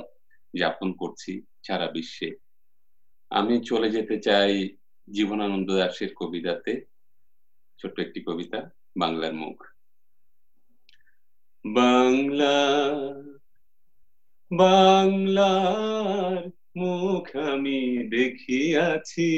[0.54, 1.32] যাপন করছি
[1.66, 2.28] সারা বিশ্বে।
[3.30, 4.52] আমি চলে যেতে চাই
[5.08, 6.72] জীবনানন্দ দাশের কবিতাতে।
[7.80, 8.60] ছোট্ট একটি কবিতা,
[9.02, 9.56] বাংলার মুখ।
[11.74, 12.58] বাংলা,
[14.52, 19.32] বাংলার মুখ আমি দেখিয়াছি,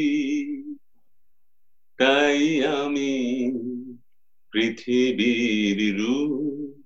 [1.98, 3.50] তাই আমি
[4.50, 6.82] পৃথিবীর রূপ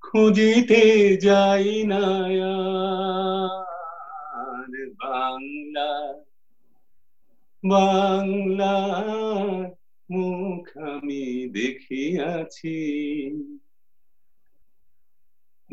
[0.00, 2.00] খুঁজিতে যাই না
[4.98, 6.14] বাংলা,
[7.64, 9.70] বাংলার
[10.10, 12.78] মুখ আমি দেখিয়াছি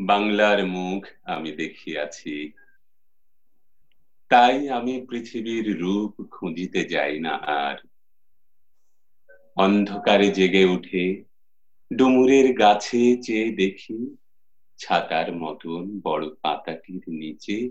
[0.00, 2.52] বাংলার মুখ আমি দেখিয়াছি।
[4.28, 7.76] তাই আমি পৃথিবীর রূপ খুঁজিতে যাই না আর।
[9.56, 11.24] অন্ধকারে জেগে উঠে,
[11.94, 14.16] ডুমুরের গাছে চেয়ে দেখি,
[14.78, 17.70] ছাতার মতন বড় পাতাটির নিচে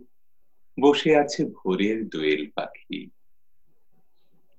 [0.80, 3.10] বসে আছে ভোরের দোয়েল পাখি।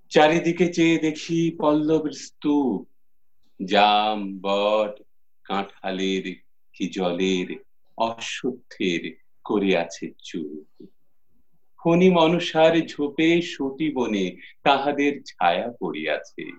[0.08, 2.86] চারিদিকে চেয়ে দেখি পল্লবের স্তূপ,
[3.64, 5.02] জাম, বট,
[5.44, 6.47] কাঁঠালের
[6.78, 7.56] কি জলের
[7.96, 10.86] অশ্বত্থের করে আছে চুপ।
[11.84, 16.52] ফণি মনসার ঝোপে সতী বনে তাহাদের ছায়া পড়িয়াছে।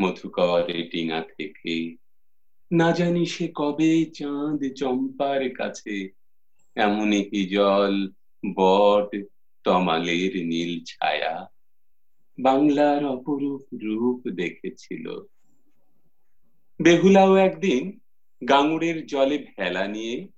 [0.00, 1.96] মধুকর ডিঙা থেকে
[2.72, 6.08] না জানি সে কবে চাঁদ চম্পার কাছে,
[6.74, 8.12] এমনই জল
[8.54, 9.16] বট
[9.64, 11.48] তমালের নীল ছায়া?
[12.40, 15.20] বাংলার অপরূপ রূপ দেখেছিল।
[16.82, 18.00] বেহুলাও একদিন
[18.48, 20.28] গাঙুড়ের জলে ভেলা নিয়ে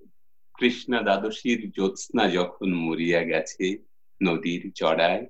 [0.57, 3.77] কৃষ্ণা দ্বাদশীর জ্যোৎস্না যখন মরিয়া গেছে
[4.23, 5.27] নদীর চড়ায়,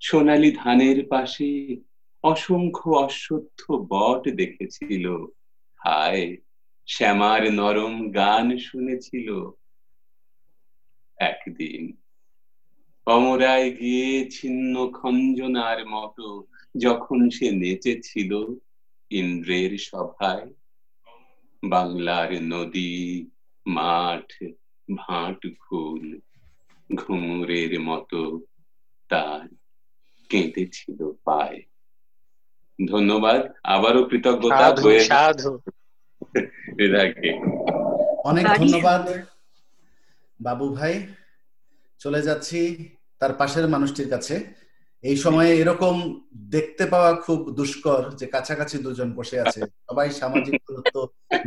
[0.00, 1.76] সোনালি ধানের পাশে
[2.22, 5.24] অসংখ্য অশ্বত্থ বট দেখেছিল।
[5.76, 6.36] হায়,
[6.86, 9.50] শ্যামার নরম গান শুনেছিল।
[11.16, 11.96] একদিন
[13.06, 16.46] অমরায় গিয়ে ছিন্ন খঞ্জনার মতো
[16.78, 18.32] যখন সে নেচেছিল,
[19.10, 20.52] ইন্দ্রের সভায়
[21.62, 23.26] বাংলার নদী
[23.66, 24.44] মাঠ
[24.96, 26.20] ভাট ফুল
[26.94, 28.40] ঘুমুরের মতো
[29.08, 29.48] তার
[30.28, 31.62] কেঁদেছিল পায়।
[32.86, 34.66] ধন্যবাদ আবারও কৃতজ্ঞতা
[38.24, 39.08] অনেক ধন্যবাদ
[40.40, 41.06] বাবু ভাই।
[41.98, 42.88] চলে যাচ্ছি
[43.18, 44.59] তার পাশের মানুষটির কাছে।
[45.04, 45.94] এই সময়ে এরকম
[46.54, 50.96] দেখতে পাওয়া খুব দুষ্কর যে কাছাকাছি দুজন বসে আছে। সবাই সামাজিক দূরত্ব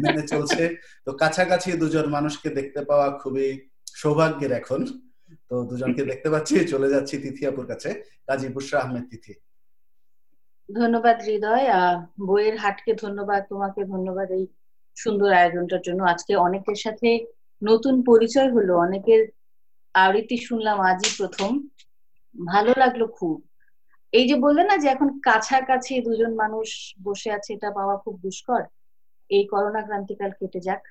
[0.03, 0.63] মেনে চলছে।
[1.05, 3.49] তো কাছাকাছি দুজন মানুষকে দেখতে পাওয়া খুবই
[4.01, 4.81] সৌভাগ্যের এখন।
[5.49, 7.89] তো দুজনকে দেখতে পাচ্ছি, চলে যাচ্ছি তিথিয়াপুর কাছে,
[8.27, 9.34] কাজী বুশরা আহমেদ তিথি।
[10.69, 11.65] ধন্যবাদ হৃদয়।
[12.27, 14.43] বইয়ের হাটকে ধন্যবাদ, তোমাকে ধন্যবাদ এই
[14.97, 17.09] সুন্দর আয়োজনটার জন্য। আজকে অনেকের সাথে
[17.61, 19.21] নতুন পরিচয় হলো, অনেকের
[19.93, 21.51] আবৃত্তি শুনলাম আজই প্রথম।
[22.35, 23.47] ভালো লাগল খুব।
[24.14, 28.64] এই যে বললে না যে এখন কাছাকাছি দুজন মানুষ বসে আছে, এটা পাওয়া খুব দুষ্কর।
[29.30, 30.88] এই করোনা ক্রান্তিকাল কেটে যাক।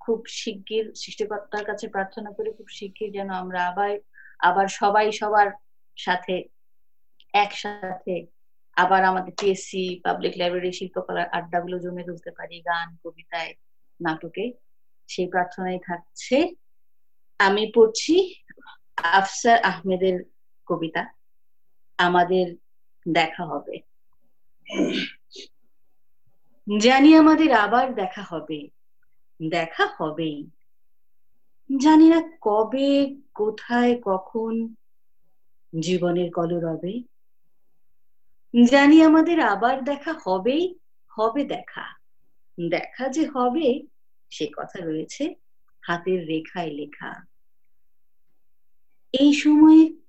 [0.00, 3.98] খুব শিগগির সৃষ্টিকর্তার কাছে প্রার্থনা করি, খুব শিগগির যেন আমরা আবার
[4.38, 5.48] আবার সবাই সবার
[5.96, 6.42] সাথে,
[7.32, 8.26] একসাথে
[8.76, 13.54] আবার আমাদের টিএসসি পাবলিক লাইব্রেরি শিল্পকলার আড্ডাগুলো জমে তুলতে পারি, গান, কবিতায়,
[14.00, 14.52] নাটকে।
[15.08, 16.36] সেই প্রার্থনাই থাকছে।
[17.38, 18.34] আমি পড়ছি
[18.96, 20.33] আফসার আহমেদের
[20.66, 21.12] কবিতা
[21.98, 22.56] আমাদের
[23.08, 23.80] দেখা হবে।
[26.80, 28.68] জানি আমাদের আবার দেখা হবে,
[29.50, 30.50] দেখা হবেই।
[31.80, 34.74] জানি না কবে, কোথায়, কখন
[35.80, 37.02] জীবনের কলরবে।
[38.70, 40.78] জানি আমাদের আবার দেখা হবেই,
[41.08, 41.94] হবে দেখা।
[42.70, 43.82] দেখা যে হবে,
[44.30, 45.34] সে কথা রয়েছে
[45.80, 47.24] হাতের রেখায় লেখা।
[49.12, 50.03] এই সময়ে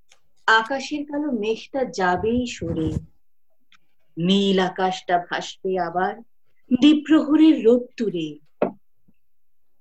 [0.45, 2.91] আকাশের কালো মেঘটা যাবেই সরে।
[4.17, 6.17] নীল আকাশটা ভাসবে আবার
[6.79, 8.39] দ্বীপ্রহরের রোদ্দুরে।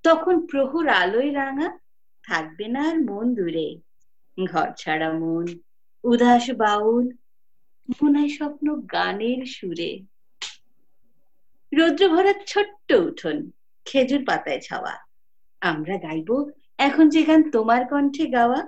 [0.02, 1.78] তখন প্রহর আলোয় রাঙা
[2.22, 3.78] থাকবে না আর মন দূরে।
[4.46, 5.46] ঘর ছাড়া মন,
[6.04, 7.08] উদাস বাউল
[8.02, 10.02] মনায় স্বপ্ন গানের সুরে।
[11.72, 13.50] রৌদ্র ভরা ছোট্ট উঠোন,
[13.84, 14.98] খেজুর পাতায় ছাওয়া।
[15.60, 18.66] আমরা গাইবো, এখন যে গান তোমার কণ্ঠে গাওয়া।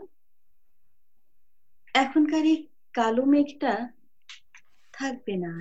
[2.03, 2.59] এখনকার এই
[2.95, 3.73] কালো মেঘটা
[4.93, 5.53] থাকবে না।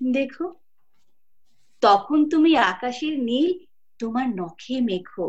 [0.00, 0.46] দেখো,
[1.82, 3.50] তখন তুমি আকাশের নীল,
[4.00, 5.28] তোমার নখে মেখো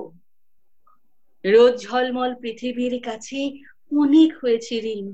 [1.45, 3.39] রোজ ঝলমল পৃথিবীর কাছে
[3.97, 5.07] অনেক হয়েছে ঋণ।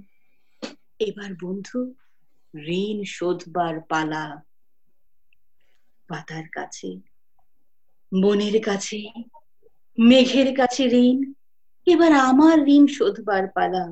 [1.00, 1.80] এবার বন্ধু,
[2.58, 4.26] ঋণ শোধবার পালা।
[6.10, 6.90] পাতার কাছে,
[8.12, 9.00] বনের কাছে,
[9.98, 11.18] মেঘের কাছে ঋণ।
[11.88, 13.86] এবার আমার ঋণ শোধবার পালা।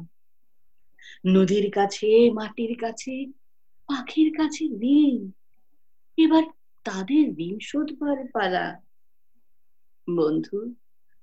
[1.24, 3.26] নদীর কাছে মাটির কাছে
[3.88, 5.32] পাখির কাছে ঋণ
[6.18, 6.44] এবার
[6.84, 8.82] তাদের ঋণ শোধবার পালা।
[10.08, 10.76] বন্ধু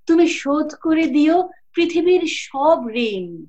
[0.07, 3.47] তুমি শোধ করে দিও পৃথিবীর সব ঋণ।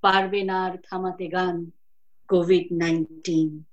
[0.00, 1.70] পারবে না আর থামাতে গান
[2.28, 3.64] কোভিড নাইনটিন।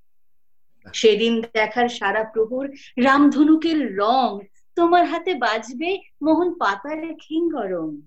[0.93, 2.67] সেদিন দেখার সারা প্রহর
[2.97, 4.39] রামধনুকের রং।
[4.75, 8.01] তোমার হাতে বাজবে মোহন পাতার খিং গরম।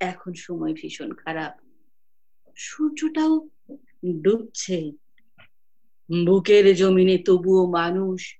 [0.00, 1.65] এখন সময় ভীষণ খারাপ।
[2.56, 3.48] সূর্যটাও
[4.22, 4.92] ডুবছে।
[6.24, 8.38] বুকের জমিনে তবুও মানুষ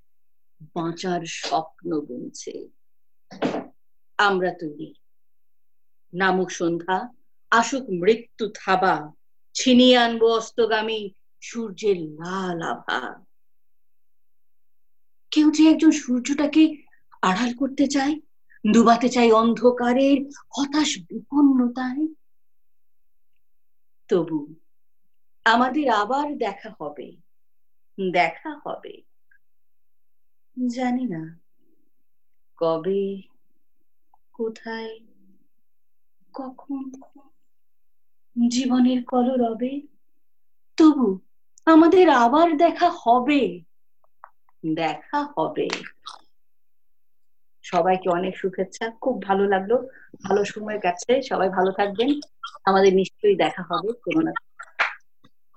[0.75, 2.69] বাঁচার স্বপ্ন বুনছে।
[4.19, 4.95] আমরা তৈরি।
[6.13, 7.09] নামুক সন্ধ্যা,
[7.51, 9.13] আসুক মৃত্যু থাবা,
[9.55, 11.11] ছিনিয়ে আনব অস্তগামী
[11.41, 13.25] সূর্যের লাল আভা।
[15.31, 16.83] কেউ যে একজন সূর্যটাকে
[17.23, 18.21] আড়াল করতে চায়,
[18.73, 20.19] ডুবাতে চাই অন্ধকারের
[20.59, 22.16] হতাশ বিপন্নতায়
[24.09, 24.55] তবু
[25.45, 27.17] আমাদের আবার দেখা হবে
[28.13, 29.03] দেখা হবে।
[30.69, 31.41] জানি না
[32.57, 33.23] কবে,
[34.33, 35.01] কোথায়,
[36.33, 36.93] কখন,
[38.49, 39.83] জীবনের কলরবে।
[40.77, 41.21] তবু
[41.65, 43.65] আমাদের আবার দেখা হবে
[44.75, 45.69] দেখা হবে।
[47.67, 49.73] সবাইকে অনেক শুভেচ্ছা। খুব ভালো লাগল।
[50.23, 52.11] ভালো সময় কাটছে সবাই ভালো থাকবেন।
[52.65, 54.33] আমাদের নিশ্চয়ই দেখা হবে কোনো না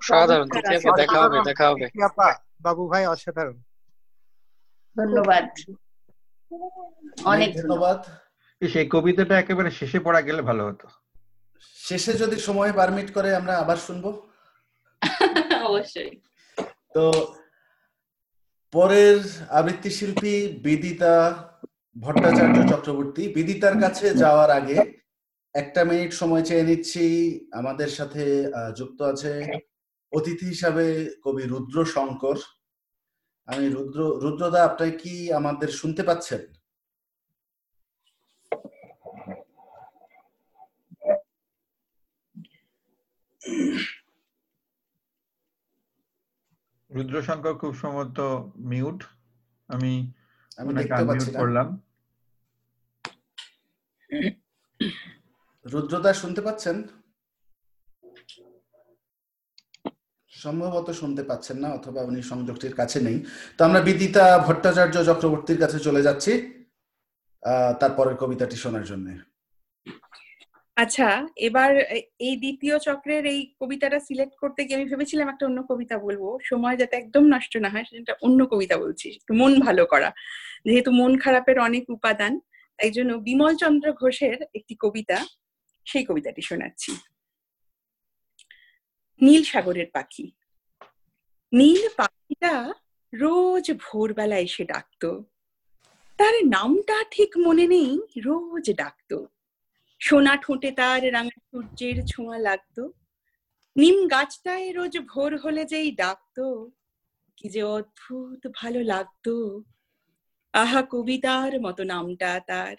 [0.02, 0.48] সাধারণ
[1.24, 1.86] হবে দেখা হবে।
[2.62, 3.58] বাবু ভাই অসাধারণ।
[4.96, 5.46] ধন্যবাদ।
[7.26, 8.00] অনেক ধন্যবাদ।
[8.62, 10.88] সেই কবিতাটা একেবারে শেষে পড়া গেলে ভালো হতো।
[11.78, 14.06] শেষে যদি সময় পারমিট করে আমরা আবার শুনব।
[15.70, 16.12] অবশ্যই।
[16.94, 17.04] তো
[18.74, 19.20] পরের
[19.50, 21.14] আবৃত্তি শিল্পী বিদিতা
[21.96, 24.78] ভট্টাচার্য চক্রবর্তী বিদিতার কাছে যাওয়ার আগে
[25.56, 27.06] একটা মিনিট সময় চেয়ে নিচ্ছি।
[27.60, 28.24] আমাদের সাথে
[28.78, 29.32] যুক্ত আছে
[30.12, 30.86] অতিথি হিসাবে
[31.24, 32.38] কবি রুদ্র শঙ্কর
[33.48, 36.42] আমি রুদ্র, রুদ্রদা, আপনি কি আমাদের শুনতে পাচ্ছেন?
[46.92, 48.20] রুদ্র শঙ্কর খুব সম্ভবত
[48.72, 49.00] মিউট
[49.70, 49.94] আমি
[50.60, 51.68] আমি দেখতে পাচ্ছি করলাম।
[55.66, 56.78] রুদ্রদা শুনতে পাচ্ছেন?
[60.32, 63.18] সম্ভবত শুনতে পাচ্ছেন না অথবা উনি সংযোগটির কাছে নেই।
[63.58, 66.32] তো আমরা বিদিতা ভট্টাচার্য চক্রবর্তীর কাছে চলে যাচ্ছি
[67.44, 69.08] আহ তারপরের কবিতাটি শোনার জন্য।
[70.82, 71.72] আচ্ছা এবার
[72.20, 76.78] এই দ্বিতীয় চক্রের এই কবিতাটা সিলেক্ট করতে গিয়ে আমি ভেবেছিলাম একটা অন্য কবিতা বলব। সময়
[76.78, 80.12] যাতে একদম নষ্ট না হয়, সেটা অন্য কবিতা বলছি। মন ভালো করা।
[80.66, 82.40] যেহেতু মন খারাপের অনেক উপাদান,
[82.78, 85.26] তাই জন্য বিমল চন্দ্র ঘোষের একটি কবিতা,
[85.86, 86.92] সেই কবিতাটি শোনাচ্ছি।
[89.22, 90.32] নীল সাগরের পাখি।
[91.54, 92.74] নীল পাখিটা
[93.14, 95.24] রোজ ভোরবেলা এসে ডাকতো।
[96.18, 99.28] তার নামটা ঠিক মনে নেই, রোজ ডাকতো।
[100.00, 102.94] সোনা ঠোঁটে তার রাঙা সূর্যের ছোঁয়া লাগতো।
[103.78, 106.72] নিম গাছটায় রোজ ভোর হলে যেই ডাকতো,
[107.38, 109.64] কি যে অদ্ভুত ভালো লাগতো।
[110.54, 112.76] আহা, কবিতার মতো নামটা তার।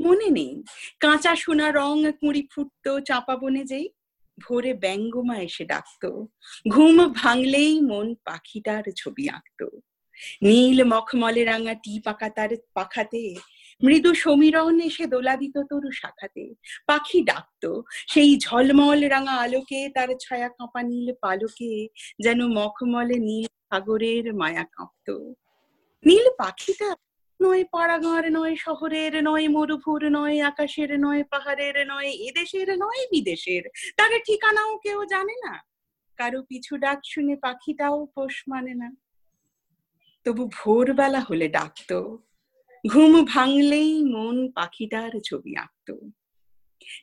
[0.00, 0.62] মনে নেই,
[1.00, 3.88] কাঁচা সোনা রং কুঁড়ি ফুটতো চাপা বনে যেই,
[4.40, 6.28] ভোরে ব্যঙ্গমা এসে ডাকতো।
[6.68, 9.80] ঘুম ভাঙলেই মন পাখিটার ছবি আঁকতো।
[10.42, 13.34] নীল মখমলে রাঙা টি পাকা তার পাখাতে
[13.84, 16.54] মৃদু সমীরণ এসে দোলা দিত তরু শাখাতে।
[16.86, 21.88] পাখি ডাকতো। সেই ঝলমল রাঙা আলোকে তার ছায়া কাঁপা নীল পালকে
[22.18, 25.34] যেন মখমলে নীল সাগরের মায়া কাঁপতো।
[26.06, 26.96] নীল পাখিটা
[27.42, 33.62] নয় পাড়াগাঁর, নয় শহরের, নয় মরুভুর, নয় আকাশের, নয় পাহাড়ের, নয় এদেশের, নয় বিদেশের।
[33.96, 35.62] তার ঠিকানাও কেউ জানে না।
[36.16, 38.92] কারও পিছু ডাক শুনে পাখিটাও পোষ মানে না।
[40.24, 42.25] তবু ভোরবেলা হলে ডাকতো।
[42.86, 46.10] ঘুম ভাঙলেই মন পাখিটার ছবি আঁকতো।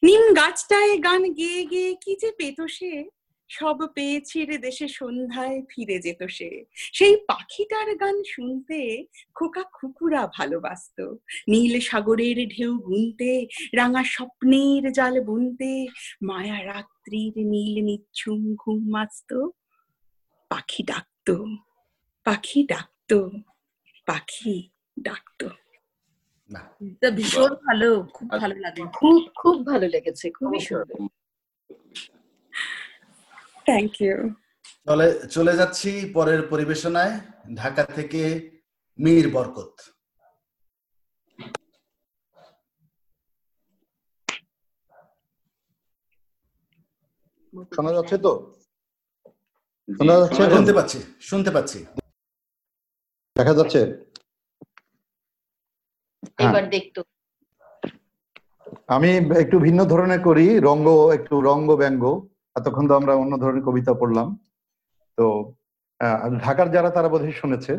[0.04, 3.10] নিম গাছটায় গান গেয়ে গেয়ে কি যে পেত সে?
[3.50, 11.18] সব পেয়েছি রে দেশে সন্ধ্যায় ফিরে যেত সে। সেই পাখিটার গান শুনতে খোকা খুকুরা ভালোবাসতো।
[11.48, 15.88] নীল সাগরের ঢেউ গুনতে, রাঙা স্বপ্নের জাল বুনতে,
[16.24, 19.34] মায়া রাত্রির নীল নিচ্ছুম ঘুম মাসত
[20.50, 21.46] পাখি ডাকতো
[22.24, 23.32] পাখি ডাকতো
[24.06, 24.70] পাখি
[25.00, 25.50] ডাকতো।
[27.18, 31.00] ভীষণ ভালো খুব ভালো লাগে। খুব খুব ভালো লেগেছে খুবই সুন্দর।
[33.68, 34.18] থ্যাংক ইউ
[34.88, 37.14] চলে চলে যাচ্ছি পরের পরিবেশনায়
[37.56, 38.22] ঢাকা থেকে
[39.00, 39.74] মীর বরকত।
[47.76, 48.32] শোনা যাচ্ছে তো?
[49.88, 50.42] শোনা যাচ্ছে?
[50.56, 51.00] শুনতে পাচ্ছি
[51.30, 51.80] শুনতে পাচ্ছি।
[53.36, 53.82] দেখা যাচ্ছে?
[56.40, 57.02] এবার দেখতো।
[58.88, 59.10] আমি
[59.44, 60.88] একটু ভিন্ন ধরনের করি রঙ্গ
[61.18, 62.04] একটু রঙ্গ ব্যঙ্গ
[62.56, 64.28] এতক্ষণ তো আমরা অন্য ধরনের কবিতা পড়লাম।
[65.18, 65.26] তো
[66.44, 67.74] ঢাকার যারা তারা বোধহয় শুনেছে।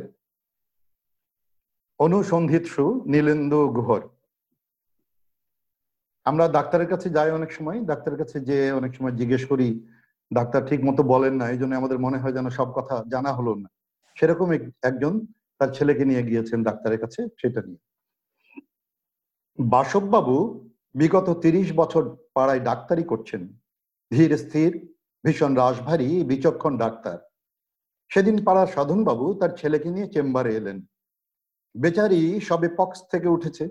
[2.01, 4.03] অনুসন্ধিৎসু নীলেন্দু গুহর।
[6.27, 9.69] আমরা ডাক্তারের কাছে যাই অনেক সময় ডাক্তারের কাছে যে অনেক সময় জিজ্ঞেস করি
[10.31, 13.53] ডাক্তার ঠিক মতো বলেন না এই জন্য আমাদের মনে হয় যেন সব কথা জানা হলো
[13.55, 13.69] না।
[14.17, 14.49] সেরকম
[14.83, 15.13] একজন
[15.59, 17.83] তার ছেলেকে নিয়ে গিয়েছেন ডাক্তারের কাছে সেটা নিয়ে।
[19.59, 20.37] বাসববাবু
[20.95, 22.03] বিগত তিরিশ বছর
[22.35, 23.43] পাড়ায় ডাক্তারি করছেন।
[24.11, 24.71] ধীর, স্থির,
[25.25, 27.19] ভীষণ রাশভারী বিচক্ষণ ডাক্তার।
[28.11, 30.79] সেদিন পাড়ার সাধনবাবু তার ছেলেকে নিয়ে চেম্বারে এলেন।
[31.75, 33.65] বেচারি সবে পক্স থেকে উঠেছে।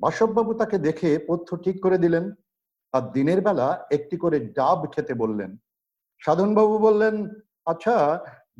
[0.00, 2.24] বাসববাবু তাকে দেখে পথ্য ঠিক করে দিলেন
[2.94, 5.50] আর দিনের বেলা একটি করে ডাব খেতে বললেন।
[6.22, 7.14] সাধনবাবু বললেন
[7.66, 7.96] আচ্ছা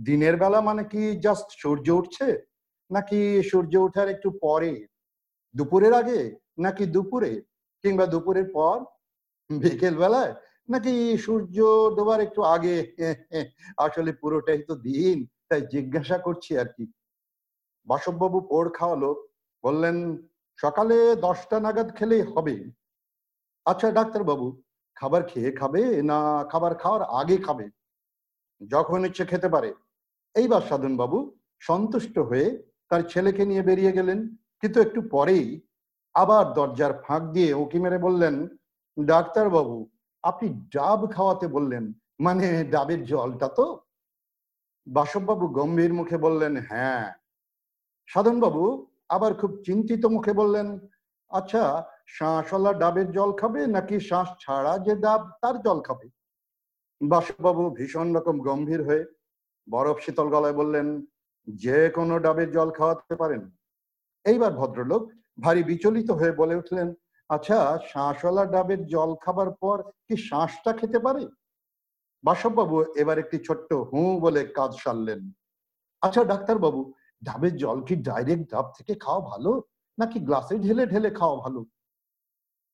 [0.04, 2.26] দিনের বেলা মানে কি জাস্ট সূর্য উঠছে?
[2.90, 4.72] নাকি সূর্য ওঠার একটু পরে?
[5.54, 6.20] দুপুরের আগে
[6.58, 7.32] নাকি দুপুরে
[7.84, 8.76] কিংবা দুপুরের পর
[9.50, 10.32] বিকেল বেলায়?
[10.72, 10.92] নাকি
[11.24, 11.56] সূর্য
[11.96, 12.76] ডোবার একটু আগে?
[13.86, 15.18] আসলে পুরোটাই তো দিন,
[15.48, 16.84] তাই জিজ্ঞাসা করছি আর কি।
[17.86, 19.10] বাসববাবু পোড় খাওয়ালো,
[19.64, 19.96] বললেন,
[20.58, 20.96] সকালে
[21.26, 22.54] দশটা নাগাদ খেলেই হবে।
[23.66, 24.46] আচ্ছা ডাক্তারবাবু,
[24.96, 26.18] খাবার খেয়ে খাবে না
[26.52, 27.66] খাবার খাওয়ার আগে খাবে?
[28.60, 29.70] যখন ইচ্ছে খেতে পারে।
[30.34, 31.18] এইবার সাধন বাবু
[31.62, 32.48] সন্তুষ্ট হয়ে
[32.90, 34.18] তার ছেলেকে নিয়ে বেরিয়ে গেলেন,
[34.60, 35.46] কিন্তু একটু পরেই
[36.16, 38.34] আবার দরজার ফাঁক দিয়ে উঁকি মেরে বললেন
[38.96, 39.76] ডাক্তার বাবু
[40.24, 41.84] আপনি ডাব খাওয়াতে বললেন
[42.20, 43.66] মানে ডাবের জলটা তো?
[44.86, 47.06] বাসববাবু গম্ভীর মুখে বললেন হ্যাঁ।
[48.08, 48.64] সাধনবাবু
[49.08, 50.68] আবার খুব চিন্তিত মুখে বললেন
[51.30, 51.62] আচ্ছা
[52.06, 56.06] শাঁসওয়ালা ডাবের জল খাবে নাকি শ্বাস ছাড়া যে ডাব, তার জল খাবে?
[57.00, 59.02] বাসুবাবু ভীষণ রকম গম্ভীর হয়ে
[59.68, 60.86] বরফ শীতল গলায় বললেন,
[61.48, 63.42] যে কোনো ডাবের জল খাওয়াতে পারেন।
[64.24, 65.04] এইবার ভদ্রলোক
[65.38, 66.88] ভারী বিচলিত হয়ে বলে উঠলেন
[67.30, 67.58] আচ্ছা
[67.90, 71.22] শাঁসওয়ালা ডাবের জল খাবার পর কি শাঁসটা খেতে পারে?
[72.24, 75.20] বাসববাবু এবার একটি ছোট্ট হু বলে কাজ সারলেন।
[76.02, 76.80] আচ্ছা ডাক্তার বাবু
[77.22, 79.52] ডাবের জল কি ডাইরেক্ট ডাব থেকে খাওয়া ভালো,
[79.98, 81.60] নাকি গ্লাসে ঢেলে ঢেলে খাওয়া ভালো?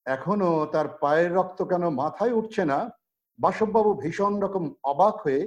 [0.07, 2.79] এখনও তার পায়ের রক্ত কেন মাথায় উঠছে না?
[3.39, 5.41] বাসববাবু ভীষণ রকম অবাক হয়ে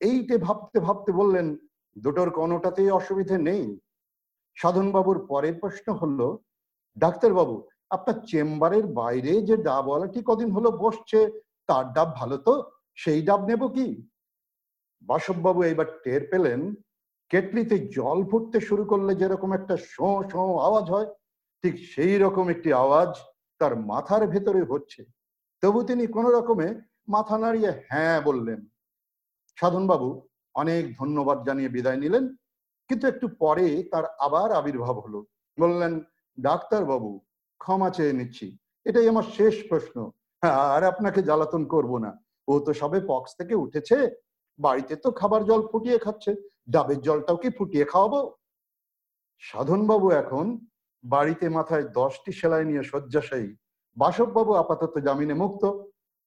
[0.00, 1.46] এইটে ভাবতে ভাবতে বললেন,
[1.96, 3.64] দুটোর কোনোটাতেই অসুবিধে নেই।
[4.56, 6.28] সাধনবাবুর পরের প্রশ্ন হলো
[6.96, 7.56] ডাক্তারবাবু,
[7.90, 11.18] আপনার চেম্বারের বাইরে যে ডাবওয়ালাটি কদিন হলো বসছে,
[11.68, 12.54] তার ডাব ভালো তো?
[13.02, 13.86] সেই ডাব নেব কি?
[15.08, 16.60] বাসববাবু এইবার টের পেলেন,
[17.30, 21.08] কেটলিতে জল ফুটতে শুরু করলে যেরকম একটা শো শো আওয়াজ হয়,
[21.64, 23.10] ঠিক সেই রকম একটি আওয়াজ
[23.60, 25.00] তার মাথার ভেতরে হচ্ছে।
[25.62, 26.66] তবু তিনি কোন রকমে
[27.14, 28.60] মাথা নাড়িয়ে হ্যাঁ বললেন।
[29.58, 30.08] সাধনবাবু,
[30.54, 32.24] অনেক ধন্যবাদ জানিয়ে বিদায় নিলেন,
[32.90, 35.20] কিন্তু একটু পরে তার আবার আবির্ভাব হলো।
[35.58, 35.92] বললেন
[36.40, 37.20] ডাক্তার বাবু
[37.58, 40.10] ক্ষমা চেয়ে নিচ্ছি। এটাই আমার শেষ প্রশ্ন।
[40.42, 44.10] আর আপনাকে জ্বালাতন করব না। ও তো সবে পক্স থেকে উঠেছে।
[44.58, 46.34] বাড়িতে তো খাবার জল ফুটিয়ে খাচ্ছে।
[46.70, 48.36] ডাবের জলটাও কি ফুটিয়ে খাওয়াবো?
[49.38, 50.66] সাধনবাবু এখন
[51.04, 53.56] বাড়িতে মাথায় দশটি সেলাই নিয়ে শয্যাশায়ী।
[53.96, 55.64] বাসববাবু আপাতত জামিনে মুক্ত।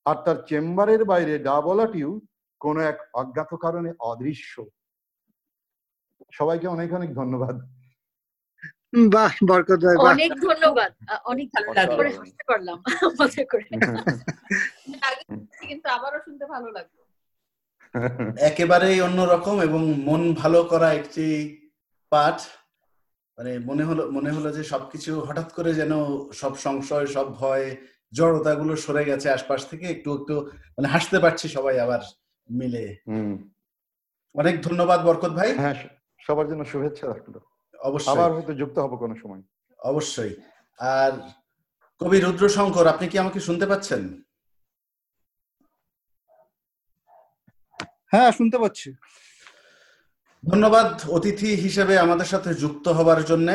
[0.05, 2.21] আর তার চেম্বারের বাইরে ডাবলাটিও
[2.59, 4.65] কোনো এক অজ্ঞাত কারণে অদৃশ্য।
[6.31, 7.74] সবাইকে অনেক অনেক ধন্যবাদ।
[9.11, 10.91] বাহ বরকত ভাই অনেক ধন্যবাদ।
[11.25, 12.77] অনেক ভালো লাগল। করে হাসতে পারলাম
[13.19, 13.65] মজা করে।
[15.69, 16.97] কিন্তু আবারও শুনতে ভালো লাগল।
[18.37, 21.25] একেবারেই অন্যরকম এবং মন ভালো করা একটি
[22.11, 22.41] পাঠ।
[23.37, 25.93] মানে মনে হলো মনে হলো যে সবকিছু হঠাৎ করে যেন
[26.33, 27.75] সব সংশয় সব ভয়
[28.13, 30.35] জড়তাগুলো সরে গেছে আশপাশ থেকে। একটু একটু
[30.77, 32.01] মানে হাসতে পারছি সবাই আবার
[32.49, 33.33] মিলে। হুম।
[34.35, 35.75] অনেক ধন্যবাদ বরকত ভাই। হ্যাঁ
[36.21, 37.35] সবার জন্য শুভেচ্ছা রাখল।
[37.85, 39.41] অবশ্যই। আবার হয়তো যুক্ত হব কোনো সময়।
[39.79, 40.35] অবশ্যই।
[40.79, 41.11] আর
[42.01, 44.23] কবি রুদ্র শঙ্কর আপনি কি আমাকে শুনতে পাচ্ছেন?
[48.11, 48.93] হ্যাঁ শুনতে পাচ্ছি।
[50.43, 53.47] ধন্যবাদ অতিথি হিসেবে আমাদের সাথে যুক্ত হবার জন্য।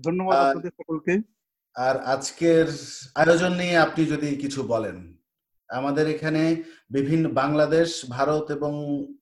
[0.00, 1.20] ধন্যবাদ আপনাদের সকলকে।
[1.76, 2.66] আর আজকের
[3.14, 5.09] আয়োজন নিয়ে আপনি যদি কিছু বলেন।
[5.70, 6.42] আমাদের এখানে
[6.90, 8.72] বিভিন্ন বাংলাদেশ, ভারত এবং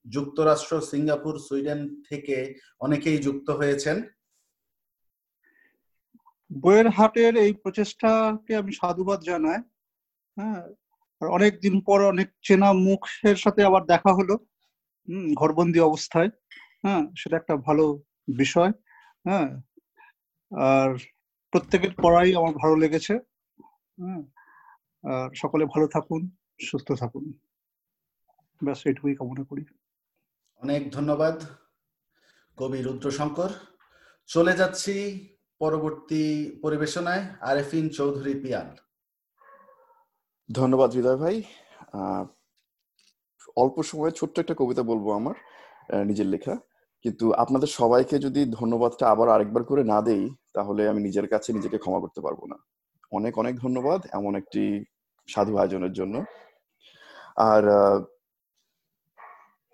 [0.09, 1.79] যুক্তরাষ্ট্র, সিঙ্গাপুর, সুইডেন
[2.09, 3.97] থেকে অনেকেই যুক্ত হয়েছেন।
[6.51, 9.59] বইয়ের হাটের এই প্রচেষ্টাকে আমি সাধুবাদ জানাই।
[10.37, 10.61] হ্যাঁ
[11.21, 14.35] অনেক দিন পর অনেক চেনা মুখের সাথে আবার দেখা হলো
[15.33, 16.29] ঘরবন্দি অবস্থায়।
[16.83, 17.85] হ্যাঁ সেটা একটা ভালো
[18.37, 18.71] বিষয়।
[19.27, 19.49] হ্যাঁ
[20.51, 20.89] আর
[21.53, 23.13] প্রত্যেকের পড়াই আমার ভালো লেগেছে।
[23.97, 24.21] হ্যাঁ
[25.03, 26.21] আর সকলে ভালো থাকুন।
[26.61, 27.33] সুস্থ থাকুন।
[28.63, 29.65] ব্যাস এটুকুই কামনা করি।
[30.55, 31.43] অনেক ধন্যবাদ
[32.57, 33.49] কবি রুদ্র শঙ্কর
[34.27, 34.93] চলে যাচ্ছি
[35.59, 36.23] পরবর্তী
[36.63, 38.75] পরিবেশনায় আরেফিন চৌধুরী পিয়াল।
[40.51, 41.43] ধন্যবাদ হৃদয় ভাই।
[41.93, 42.25] আহ,
[43.55, 45.35] অল্প সময়ে ছোট্ট একটা কবিতা বলব আমার
[46.05, 46.55] নিজের লেখা।
[47.01, 51.77] কিন্তু আপনাদের সবাইকে যদি ধন্যবাদটা আবার আরেকবার করে না দেই তাহলে আমি নিজের কাছে নিজেকে
[51.77, 52.55] ক্ষমা করতে পারব না।
[53.11, 54.85] অনেক অনেক ধন্যবাদ এমন একটি
[55.27, 56.23] সাধু আয়োজনের জন্য।
[57.49, 57.63] আর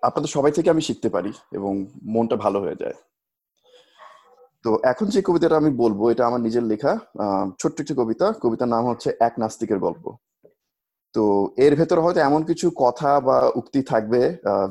[0.02, 1.72] আপনাদের সবাই থেকে আমি শিখতে পারি এবং
[2.14, 2.96] মনটা ভালো হয়ে যায়।
[4.64, 6.92] তো এখন যে কবিতাটা আমি বলব, এটা আমার নিজের লেখা
[7.60, 10.04] ছোট্ট একটি কবিতা। কবিতার নাম হচ্ছে এক নাস্তিকের গল্প
[11.14, 11.24] তো
[11.64, 14.20] এর ভেতরে হয়তো এমন কিছু কথা বা উক্তি থাকবে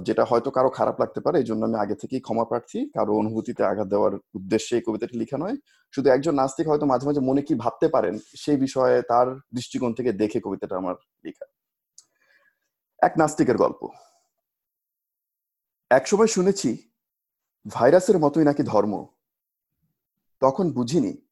[0.08, 3.62] যেটা হয়তো কারও খারাপ লাগতে পারে, এই জন্য আমি আগে থেকেই ক্ষমা প্রার্থী। কারও অনুভূতিতে
[3.72, 5.56] আঘাত দেওয়ার উদ্দেশ্যে এই কবিতাটি লেখা নয়।
[5.94, 10.12] শুধু একজন নাস্তিক হয়তো মাঝে মাঝে মনে কি ভাবতে পারেন, সেই বিষয়ে তার দৃষ্টিকোণ থেকে
[10.22, 11.46] দেখে কবিতাটা আমার লেখা।
[13.06, 13.90] এক নাস্তিকের গল্প।
[15.90, 16.90] একসময় শুনেছি,
[17.68, 19.08] ভাইরাসের মতোই নাকি ধর্ম।
[20.40, 21.28] তখন বুঝিনি,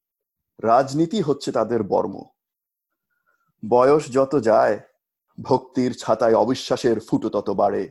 [0.62, 2.22] রাজনীতি হচ্ছে তাদের বর্ম।
[3.68, 4.80] বয়স যত যায়,
[5.42, 7.90] ভক্তির ছাতায় অবিশ্বাসের ফুটো তত বাড়ে।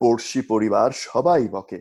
[0.00, 1.80] পড়শি পরিবার সবাই বকে,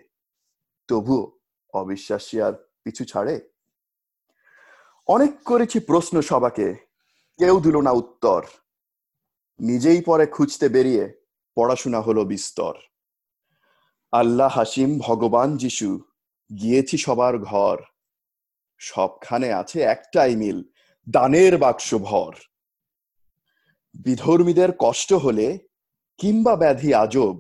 [0.88, 1.40] তবুও
[1.74, 3.50] অবিশ্বাসী আর পিছু ছাড়ে।
[5.08, 6.68] অনেক করেছি প্রশ্ন সবাকে
[7.38, 8.46] কেউ দিল না উত্তর।
[9.60, 11.14] নিজেই পরে খুঁজতে বেরিয়ে
[11.56, 12.74] পড়াশোনা হলো বিস্তর।
[14.12, 16.00] আল্লাহ হাসিম ভগবান যিশু,
[16.62, 17.78] গিয়েছি সবার ঘর।
[18.78, 20.64] সবখানে আছে একটাই মিল,
[21.10, 22.36] দানের বাক্স ভর।
[23.94, 25.60] বিধর্মীদের কষ্ট হলে
[26.18, 27.38] কিংবা ব্যাধি আজব।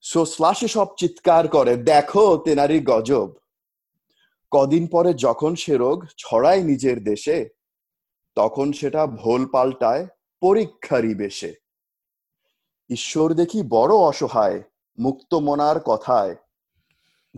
[0.00, 3.34] সো শ্লাসে সব চিৎকার করে, দেখো তেনারি গজব।
[4.50, 7.48] কদিন পরে যখন সে রোগ ছড়ায় নিজের দেশে,
[8.34, 10.06] তখন সেটা ভোল পাল্টায়
[10.40, 11.54] পরীক্ষারই বেশে।
[12.90, 14.62] ঈশ্বর দেখি বড় অসহায়,
[14.98, 16.36] মুক্ত মনার কথায়।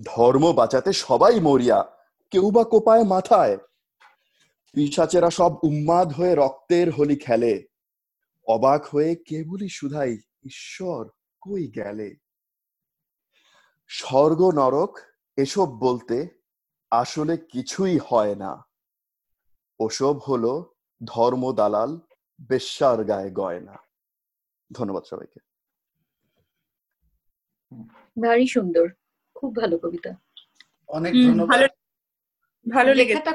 [0.05, 1.97] ধর্ম বাঁচাতে সবাই মরিয়া,
[2.31, 3.57] কেউ বা কোপায় মাথায়।
[4.73, 7.66] পিসাচেরা সব উন্মাদ হয়ে রক্তের হোলি খেলে।
[8.47, 11.08] অবাক হয়ে কেবলই শুধাই ঈশ্বর
[11.41, 12.16] কই গেলে?
[13.89, 14.99] স্বর্গ নরক,
[15.36, 16.28] এসব বলতে
[16.91, 18.66] আসলে কিছুই হয় না।
[19.81, 21.99] ওসব হলো ধর্ম দালাল
[22.39, 23.76] বেশ্যার গায়ে গয়না।
[24.70, 25.40] ধন্যবাদ সবাইকে।
[28.23, 28.86] ভারী সুন্দর
[29.34, 30.12] খুব ভালো কবিতা।
[30.89, 31.60] অনেক ধন্যবাদ।
[32.66, 33.32] ভালো লেখাটা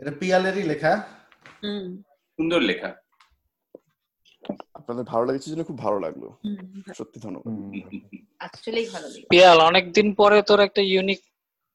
[0.00, 0.92] এটা পিয়ালেরই লেখা।
[2.38, 2.90] সুন্দর লেখা।
[4.74, 6.24] আপনাদের ভালো লেগেছে জন্য খুব ভালো লাগল।
[6.94, 7.52] সত্যি ধন্যবাদ।
[8.38, 11.20] আসলেই ভালো লেগেছে। পিয়াল অনেকদিন পরে তোর একটা ইউনিক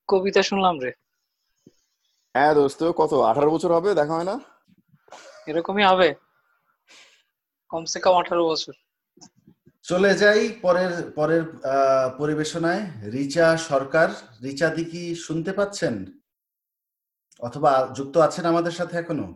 [0.07, 0.91] কবিতা শুনলাম রে।
[2.35, 3.13] হ্যাঁ দোস্ত কত?
[3.21, 4.35] আঠারো বছর হবে দেখা হয় না?
[5.47, 6.09] এরকমই হবে।
[7.71, 8.73] কমসে কম আঠারো বছর।
[9.85, 12.81] চলে যাই পরের পরের আহ, পরিবেশনায়।
[13.11, 14.09] রিচা সরকার
[14.43, 15.93] রিচা দি কি শুনতে পাচ্ছেন?
[17.39, 19.27] অথবা যুক্ত আছেন আমাদের সাথে এখনও?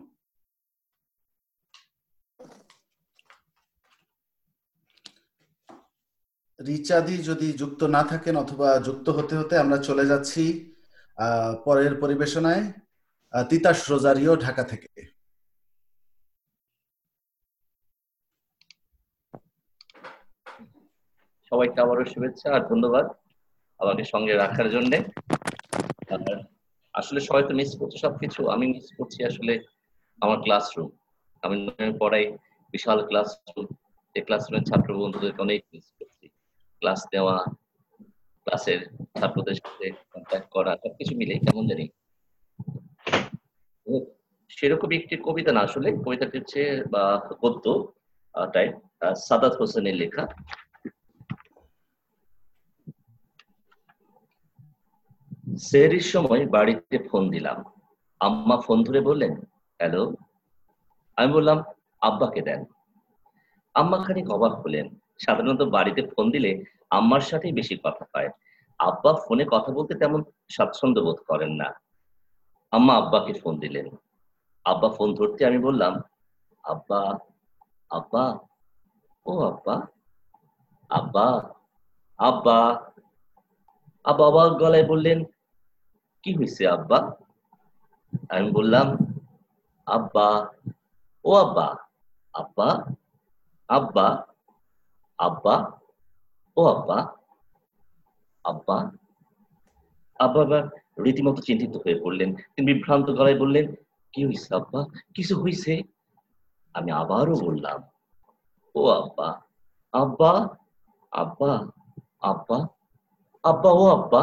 [6.60, 10.42] রিচাদি যদি যুক্ত না থাকেন অথবা যুক্ত হতে হতে আমরা চলে যাচ্ছি
[11.18, 12.62] আহ, পরের পরিবেশনায়।
[13.34, 14.88] তিতাস রোজারিও ঢাকা থেকে।
[21.52, 23.06] সবাইকে আবারও শুভেচ্ছা আর ধন্যবাদ
[23.80, 24.92] আমাকে সঙ্গে রাখার জন্য।
[26.94, 29.54] আসলে সবাই তো মিস করছে সবকিছু, আমি মিস করছি আসলে
[30.24, 30.88] আমার ক্লাসরুম
[31.42, 31.56] আমি
[32.02, 32.26] পড়াই
[32.74, 33.66] বিশাল ক্লাসরুম
[34.16, 36.26] এই ক্লাসরুমের ছাত্র বন্ধুদেরকে অনেক মিস করছি।
[36.82, 37.36] ক্লাস নেওয়া
[38.46, 38.80] ক্লাসের
[39.18, 41.86] ছাত্রদের সাথে কন্ট্যাক্ট করা, সবকিছু মিলে কেমন জানি।
[44.50, 47.02] ও, সেরকমই একটি কবিতা না আসলে কবিতাটি হচ্ছে বা
[47.42, 47.66] গদ্য
[48.54, 48.72] টাইপ
[49.26, 50.24] সাদাত হোসেনের লেখা।
[55.68, 57.58] সেহরির সময় বাড়িতে ফোন দিলাম।
[58.20, 59.32] আম্মা ফোন ধরে বললেন
[59.80, 60.02] হ্যালো?
[61.16, 61.58] আমি বললাম
[62.00, 62.60] আব্বাকে দেন।
[63.74, 64.86] আম্মা খানিক অবাক হলেন।
[65.24, 66.50] সাধারণত বাড়িতে ফোন দিলে
[66.90, 68.30] আম্মার সাথেই বেশি কথা হয়।
[68.78, 71.68] আব্বা ফোনে কথা বলতে তেমন স্বাচ্ছন্দ্য বোধ করেন না।
[72.72, 73.86] আম্মা আব্বাকে ফোন দিলেন।
[74.70, 75.92] আব্বা ফোন ধরতে আমি বললাম,
[76.64, 77.00] আব্বা
[77.90, 78.24] আব্বা,
[79.26, 79.74] ও আব্বা
[80.90, 81.26] আব্বা
[82.20, 82.58] আব্বা।
[84.04, 85.18] আব্বা অবাক গলায় বললেন,
[86.24, 86.98] কি হয়েছে আব্বা?
[88.34, 88.86] আমি বললাম,
[89.86, 90.28] আব্বা,
[91.24, 91.66] ও আব্বা
[92.34, 92.68] আব্বা
[93.68, 94.06] আব্বা
[95.18, 95.54] আব্বা,
[96.56, 96.98] ও আব্বা
[98.44, 98.78] আব্বা।
[100.20, 100.64] আব্বা আবার
[101.04, 103.66] রীতিমতো চিন্তিত হয়ে পড়লেন। তিনি বিভ্রান্ত গলায় বললেন
[104.14, 104.80] কি হয়েছে আব্বা?
[105.14, 105.72] কিছু হয়েছে
[106.74, 107.78] আমি আবারও বললাম,
[108.74, 109.28] ও আব্বা
[109.94, 110.32] আব্বা
[111.12, 111.52] আব্বা
[112.30, 112.58] আব্বা
[113.44, 114.22] আব্বা, ও আব্বা।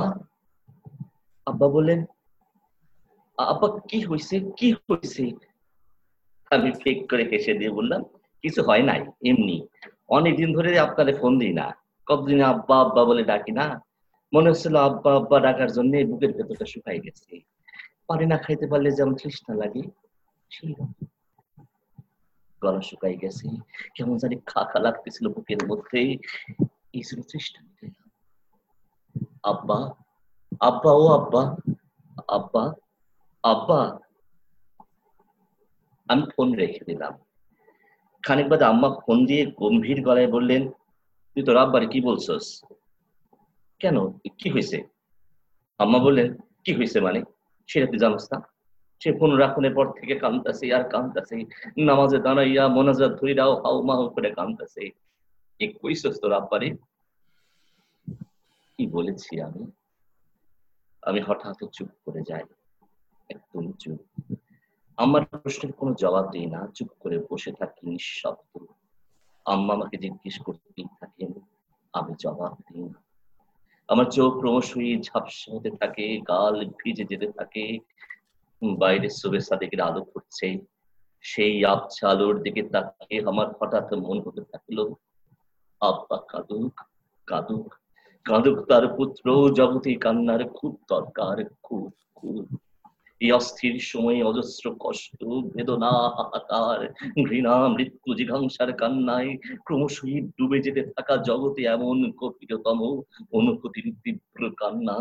[1.48, 2.00] আব্বা বললেন,
[3.38, 5.24] আব্বা, কি হয়েছে কি হয়েছে
[6.52, 8.02] আমি ফেক করে হেসে দিয়ে বললাম,
[8.44, 9.58] কিছু হয় নাই, এমনি।
[10.18, 11.68] অনেকদিন ধরে আপনারে ফোন দিই না।
[12.08, 13.66] কতদিন আব্বা আব্বা বলে ডাকি না?
[14.34, 17.34] মনে হচ্ছিল আব্বা আব্বা ডাকার জন্য বুকের ভেতরটা শুকাই গেছে।
[18.08, 19.84] পানি না খাইতে পারলে যেমন তৃষ্ণা লাগে।
[22.62, 23.48] গলা শুকাই গেছে,
[23.96, 26.00] কেমন জানি খা খা লাগতেছিল বুকের মধ্যে।
[26.98, 27.62] এই তৃষ্ণা
[29.52, 29.78] আব্বা
[30.70, 31.42] আব্বা ও আব্বা
[32.38, 32.64] আব্বা
[33.44, 33.80] আব্বা।
[36.10, 37.14] আমি ফোন রেখে দিলাম।
[38.24, 40.64] খানিক বাদে আম্মা ফোন দিয়ে গম্ভীর গলায় বললেন,
[41.32, 42.46] তুই তোর আব্বারে কি বলছস?
[43.82, 43.98] কেন?
[44.40, 44.78] কি হয়েছে?
[45.80, 46.28] আম্মা বললেন,
[46.64, 47.22] কি হয়েছে মানে?
[47.70, 48.38] সেটা তুই জানোস না।
[49.02, 51.36] সে ফোন রাখনের পর থেকে কান্দতেছে আর কান্দতেছে
[51.88, 54.84] নামাজে দাঁড়াইয়া মোনাজাত ধরিরাও হাও মাও করে কান্দতেছে
[55.58, 56.70] কি কইছস তোর আব্বারে?
[58.76, 59.64] কি বলেছি আমি?
[61.04, 62.46] আমি হঠাৎ চুপ করে যাই,
[63.30, 64.00] একদম চুপ।
[64.98, 68.52] আমার প্রশ্নের কোনো জবাব দিই না, চুপ করে বসে থাকি নিঃশব্দ।
[69.46, 71.32] আম্মা আমাকে জিজ্ঞেস করতেই থাকেন,
[71.94, 73.00] আমি জবাব দিই না।
[73.90, 77.64] আমার চোখ ক্রমশই ঝাপসা হতে থাকে, গাল ভিজে যেতে থাকে।
[78.62, 80.48] বাইরে সবে সাদেকের আলো করছে
[81.24, 84.78] সেই আবছা আলোর দিকে তাকিয়ে আমার হঠাৎ মন হতে থাকল,
[85.82, 86.76] আব্বা কাদুক,
[87.28, 87.68] কাঁদুক
[88.26, 92.46] কাঁদুক তার পুত্র। জগতে কান্নার খুব দরকার, খুব খুব।
[93.22, 95.20] এই অস্থির সময়ে অজস্র কষ্ট
[95.56, 96.80] বেদনা হাহাকার
[97.26, 99.32] ঘৃণা মৃত্যু জিঘাংসার কান্নায়
[99.66, 102.80] ক্রমশই ডুবে যেতে থাকা জগতে এমন গভীরতম
[103.32, 104.98] অনুভূতির তীব্র কান্না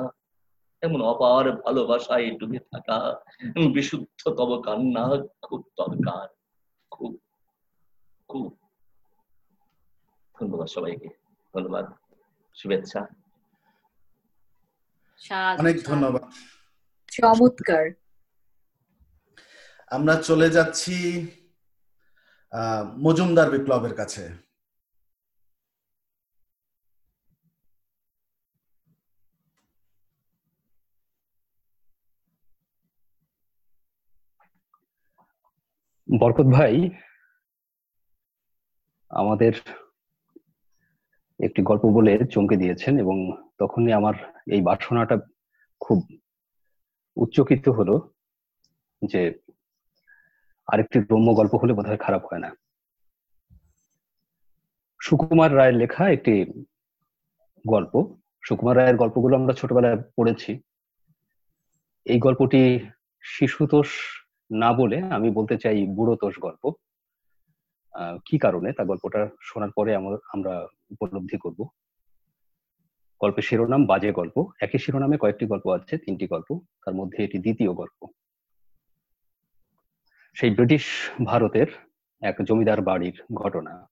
[0.83, 2.99] এমন অপার ভালোবাসায় ডুবে থাকা
[3.75, 5.05] বিশুদ্ধতম কান্না
[5.43, 6.27] খুব দরকার
[6.91, 7.12] খুব
[8.28, 8.47] খুব।
[10.35, 11.09] ধন্যবাদ সবাইকে
[11.55, 11.85] ধন্যবাদ
[12.55, 13.01] শুভেচ্ছা।
[15.59, 16.25] অনেক ধন্যবাদ।
[17.09, 17.85] চমৎকার।
[19.90, 20.94] আমরা চলে যাচ্ছি
[23.05, 24.24] মজুমদার বিপ্লবের কাছে।
[36.08, 36.74] বরকত ভাই,
[39.10, 39.55] আমাদের
[41.40, 43.16] একটি গল্প বলে চমকে দিয়েছেন এবং
[43.60, 44.15] তখনই আমার
[44.55, 45.16] এই বাসনাটা
[45.81, 45.98] খুব
[47.16, 47.94] উচ্চকিত হলো
[49.02, 49.23] যে
[50.67, 52.57] আরেকটি রম্য গল্প হলে বোধহয় খারাপ হয় না।
[55.03, 56.65] সুকুমার রায়ের লেখা একটি
[57.69, 60.61] গল্প। সুকুমার রায়ের গল্পগুলো আমরা ছোটবেলায় পড়েছি।
[62.05, 62.81] এই গল্পটি
[63.23, 63.89] শিশুতোষ
[64.51, 66.73] না বলে আমি বলতে চাই বুড়োতোষ গল্প।
[68.25, 68.73] কি কারণে?
[68.73, 71.69] তা গল্পটা শোনার পরে আমরা উপলব্ধি করব।
[73.20, 77.73] গল্পের শিরোনাম বাজে গল্প। একই শিরোনামে কয়েকটি গল্প আছে, তিনটি গল্প। তার মধ্যে এটি দ্বিতীয়
[77.73, 78.07] গল্প।
[80.36, 81.66] সেই ব্রিটিশ ভারতের
[82.20, 83.89] এক জমিদার বাড়ির ঘটনা।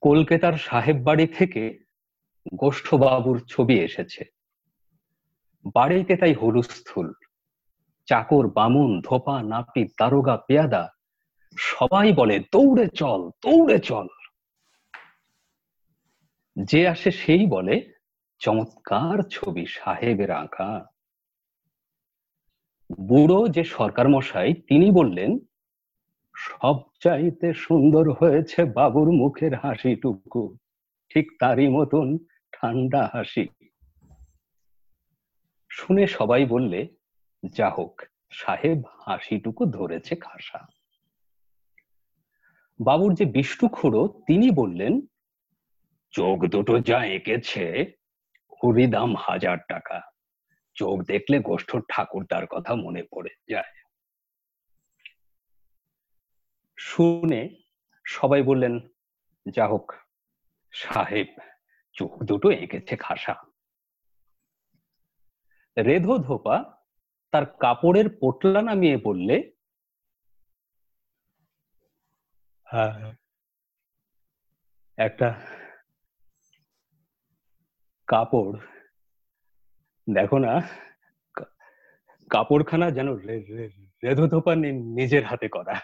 [0.00, 1.78] কলকাতার সাহেব বাড়ি থেকে
[2.54, 4.24] গোষ্ঠবাবুর ছবি এসেছে।
[5.74, 7.12] বাড়িতে তাই হলুস্থুল।
[8.06, 10.92] চাকর, বামুন, ধোপা নাপিত দারোগা, পেয়াদা,
[11.58, 14.06] সবাই বলে, দৌড়ে চল দৌড়ে চল।
[16.56, 17.97] যে আসে সেই বলে
[18.38, 20.86] চমৎকার ছবি, সাহেবের আঁকা
[23.00, 25.38] বুড়ো যে সরকার মশাই তিনি বললেন
[26.36, 30.56] সব চাইতে সুন্দর হয়েছে বাবুর মুখের হাসিটুকু।
[31.08, 32.18] ঠিক তারই মতন
[32.52, 33.48] ঠান্ডা হাসি।
[35.70, 36.88] শুনে সবাই বললে,
[37.52, 40.66] যা হোক, সাহেব হাসিটুকু ধরেছে খাসা।
[42.80, 45.00] বাবুর যে বিষ্ণু খুড়ো, তিনি বললেন,
[46.10, 47.97] চোখ দুটো যা এঁকেছে
[48.62, 50.02] ওরই দাম হাজার টাকা।
[50.74, 53.72] চোখ দেখলে গোষ্ঠ ঠাকুরদার কথা মনে পড়ে যায়।
[56.78, 57.62] শুনে
[58.04, 58.80] সবাই বললেন,
[59.50, 59.94] যা হোক,
[60.72, 61.26] সাহেব,
[61.92, 63.34] চোখ দুটো এঁকেছে খাসা।
[65.76, 66.78] রেধো ধোপা
[67.30, 69.52] তার কাপড়ের পোটলা নামিয়ে বললে
[72.64, 73.12] হ্যাঁ।
[74.96, 75.57] একটা
[78.08, 78.58] কাপড়,
[80.14, 80.68] দেখো না
[82.30, 84.54] কাপড়খানা যেন রে- রে- রেধো
[84.94, 85.80] নিজের হাতে করা।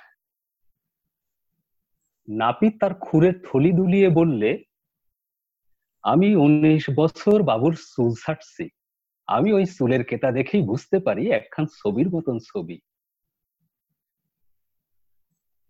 [2.28, 4.64] নাপিত তার খুরের থলি দুলিয়ে বললে,
[6.02, 8.68] আমি উনিশ বছর বাবুর চুল ছাটছি
[9.26, 12.80] আমি ওই চুলের কেতা দেখেই বুঝতে পারি একখান ছবির মতন ছবি।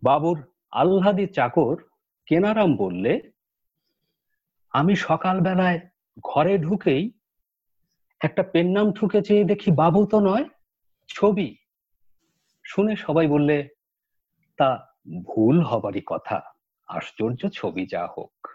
[0.03, 1.83] বাবুর আহ্লাদি চাকর
[2.25, 3.31] কেনারাম বললে,
[4.71, 5.79] আমি সকালবেলায়
[6.23, 7.11] ঘরে ঢুকেই
[8.19, 10.45] একটা পেন নাম ঠুকেছে দেখি বাবু তো নয়,
[11.07, 11.57] ছবি।
[12.65, 13.69] শুনে সবাই বললে,
[14.57, 14.87] তা
[15.23, 16.41] ভুল হবারই কথা,
[16.87, 18.47] আশ্চর্য ছবি যা হোক।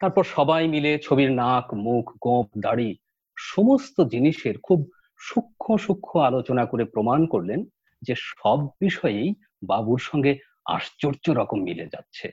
[0.00, 2.96] তারপর সবাই মিলে ছবির নাক, মুখ গোপ দাড়ি,
[3.36, 7.64] সমস্ত জিনিসের খুব সূক্ষ্ম সূক্ষ্ম আলোচনা করে প্রমাণ করলেন
[8.02, 12.30] যে সব বিষয়েই বাবুর সঙ্গে আশ্চর্য রকম মিলে যাচ্ছে।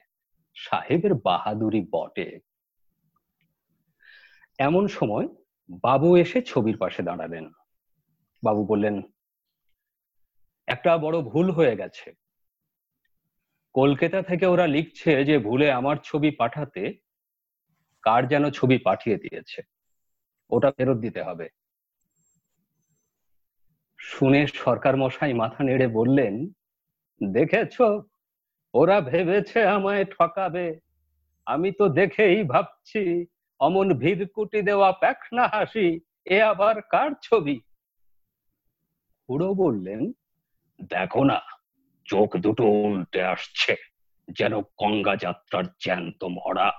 [0.55, 2.39] সাহেবের বাহাদুরি বটে।
[4.57, 5.27] এমন সময়
[5.81, 7.49] বাবু এসে ছবির পাশে দাঁড়ালেন।
[8.43, 9.01] বাবু বললেন,
[10.67, 12.13] একটা বড় ভুল হয়ে গেছে।
[13.73, 16.97] কলকাতা থেকে ওরা লিখছে যে ভুলে আমার ছবি পাঠাতে
[18.01, 19.61] কার যেন ছবি পাঠিয়ে দিয়েছে।
[20.49, 21.49] ওটা ফেরত দিতে হবে।
[23.99, 26.47] শুনে সরকার মশাই মাথা নেড়ে বললেন,
[27.31, 27.81] দেখেছ?
[28.73, 30.79] ওরা ভেবেছে আমায় ঠকাবে।
[31.45, 33.25] আমি তো দেখেই ভাবছি
[33.59, 35.87] অমন ভিড়কুটি দেওয়া প্যাখনা হাসি,
[36.35, 37.55] এ আবার কার ছবি?
[39.29, 40.01] খুড়ো বললেন,
[40.93, 41.39] দেখো না,
[42.05, 43.73] চোখ দুটো উল্টে আসছে,
[44.27, 46.69] যেন গঙ্গা যাত্রার জ্যান্ত মরা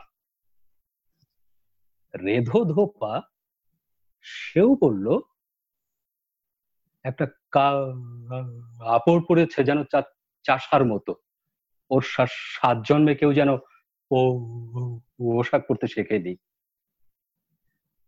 [2.15, 3.15] রেধো ধোপা
[4.24, 5.07] সেও বলল,
[7.05, 7.24] একটা
[7.55, 9.81] কাপড় পরেছে যেন
[10.47, 11.12] চাষার মতো।
[11.90, 12.02] ওর
[12.55, 13.50] সাত জন্মে কেউ যেন
[14.10, 14.18] ও
[15.16, 16.32] পোশাক পরতে শেখেনি।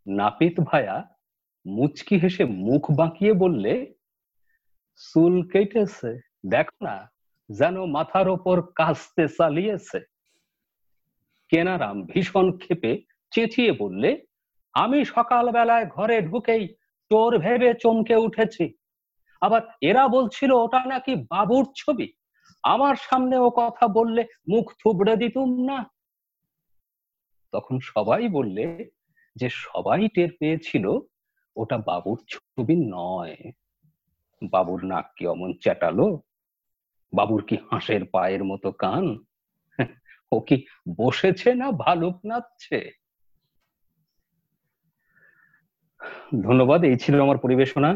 [0.07, 1.15] নাপিত ভায়া
[1.67, 3.95] মুচকি হেসে মুখ বাঁকিয়ে বললে,
[4.97, 7.12] চুল কেটেছে, দেখো না,
[7.49, 10.01] যেন মাথার ওপর কাস্তে চালিয়েছে।
[11.49, 14.27] কেনারাম ভীষণ ক্ষেপে চেঁচিয়ে বললে,
[14.75, 16.69] আমি সকালবেলায় ঘরে ঢুকেই
[17.09, 18.75] চোর ভেবে চমকে উঠেছি।
[19.41, 22.12] আবার এরা বলছিল, ওটা নাকি বাবুর ছবি।
[22.62, 25.91] আমার সামনে ও কথা বললে মুখ থুবড়ে দিতুম না।
[27.53, 28.91] তখন সবাই বললে
[29.36, 30.99] যে সবাই টের পেয়েছিল,
[31.57, 33.52] ওটা বাবুর ছবি নয়।
[34.42, 36.23] বাবুর নাক কি অমন চ্যাটালো?
[37.15, 39.18] বাবুর কি হাঁসের পায়ের মতো কান?
[40.33, 42.91] ও কি বসেছে না ভালুক নাচছে?
[46.42, 47.91] ধন্যবাদ, এই ছিল আমার পরিবেশনা।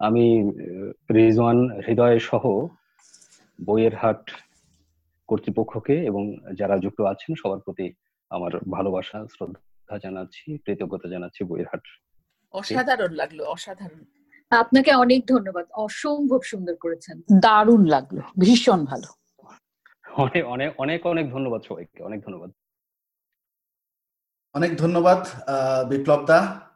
[0.00, 0.52] আমি
[1.14, 2.44] রিজওয়ান হৃদয় সহ
[3.66, 4.30] বইয়ের হাট
[5.28, 7.92] কর্তৃপক্ষকে এবং যারা যুক্ত আছেন, সবার প্রতি
[8.30, 11.68] আমার ভালোবাসা, শ্রদ্ধা। জানাচ্ছি কৃতজ্ঞতা জানাচ্ছি বইয়ের
[12.54, 14.04] অসাধারণ লাগল অসাধারণ।
[14.50, 19.08] আপনাকে অনেক ধন্যবাদ অসম্ভব সুন্দর করেছেন। দারুণ লাগল ভীষণ ভালো।
[20.18, 22.50] অনেক অনেক অনেক অনেক ধন্যবাদ সবাইকে অনেক ধন্যবাদ।
[24.54, 26.70] অনেক ধন্যবাদ আহ, বিপ্লব দা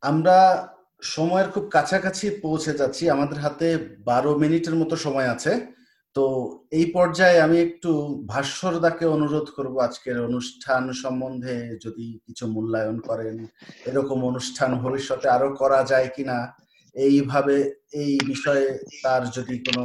[0.00, 0.68] আমরা
[1.02, 5.76] সময়ের খুব কাছাকাছি পৌঁছে যাচ্ছি আমাদের হাতে বারো মিনিটের মতো সময় আছে।
[6.16, 6.24] তো
[6.78, 7.90] এই পর্যায়ে আমি একটু
[8.32, 13.36] ভাস্বর দাকে অনুরোধ করব, আজকের অনুষ্ঠান সম্বন্ধে যদি কিছু মূল্যায়ন করেন,
[13.88, 16.38] এরকম অনুষ্ঠান ভবিষ্যতে আরও করা যায় কিনা,
[16.96, 17.56] এইভাবে,
[18.02, 18.66] এই বিষয়ে
[19.02, 19.82] তার যদি কোনো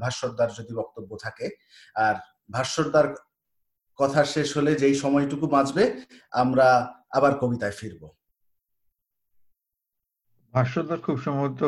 [0.00, 1.46] ভাস্বরদার যদি বক্তব্য থাকে।
[1.96, 2.14] আর
[2.52, 3.08] ভাস্বরদার
[3.98, 5.84] কথা শেষ হলে যেই সময়টুকু বাঁচবে,
[6.42, 6.68] আমরা
[7.10, 8.08] আবার কবিতায় ফিরবো।
[10.54, 11.62] ভাষ্যটা খুব সম্ভবত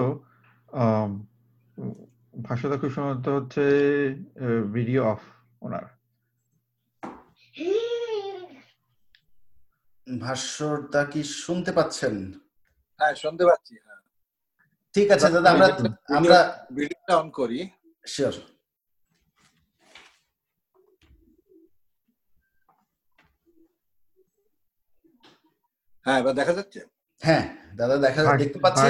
[2.35, 3.65] আম, ভাষ্যটা খুব সম্ভবত হচ্ছে
[4.75, 5.21] ভিডিও অফ
[5.63, 5.85] ওনার।
[10.07, 12.15] ভাস্বরদা কি শুনতে পাচ্ছেন?
[13.01, 14.01] হ্যাঁ শুনতে পাচ্ছি হ্যাঁ।
[14.95, 15.69] ঠিক আছে দাদা আমরা
[16.19, 16.39] আমরা
[16.77, 17.59] ভিডিওটা অন করি।
[18.05, 18.35] শিওর
[26.07, 26.81] হ্যাঁ এবার দেখা যাচ্ছে?
[27.23, 27.45] হ্যাঁ
[27.77, 28.87] দাদা দেখা দেখতে পাচ্ছি।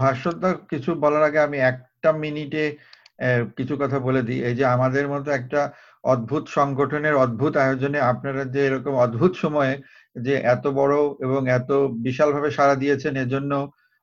[0.00, 1.58] ভাষ্যটা কিছু বলার আগে আমি
[2.00, 2.64] একটা মিনিটে
[3.56, 5.60] কিছু কথা বলে দিই। এই যে আমাদের মতো একটা
[6.04, 9.74] অদ্ভুত সংগঠনের অদ্ভুত আয়োজনে আপনারা যে এরকম অদ্ভুত সময়ে
[10.16, 10.94] যে এত বড়
[11.26, 11.70] এবং এত
[12.06, 13.52] বিশালভাবে সাড়া দিয়েছেন, এজন্য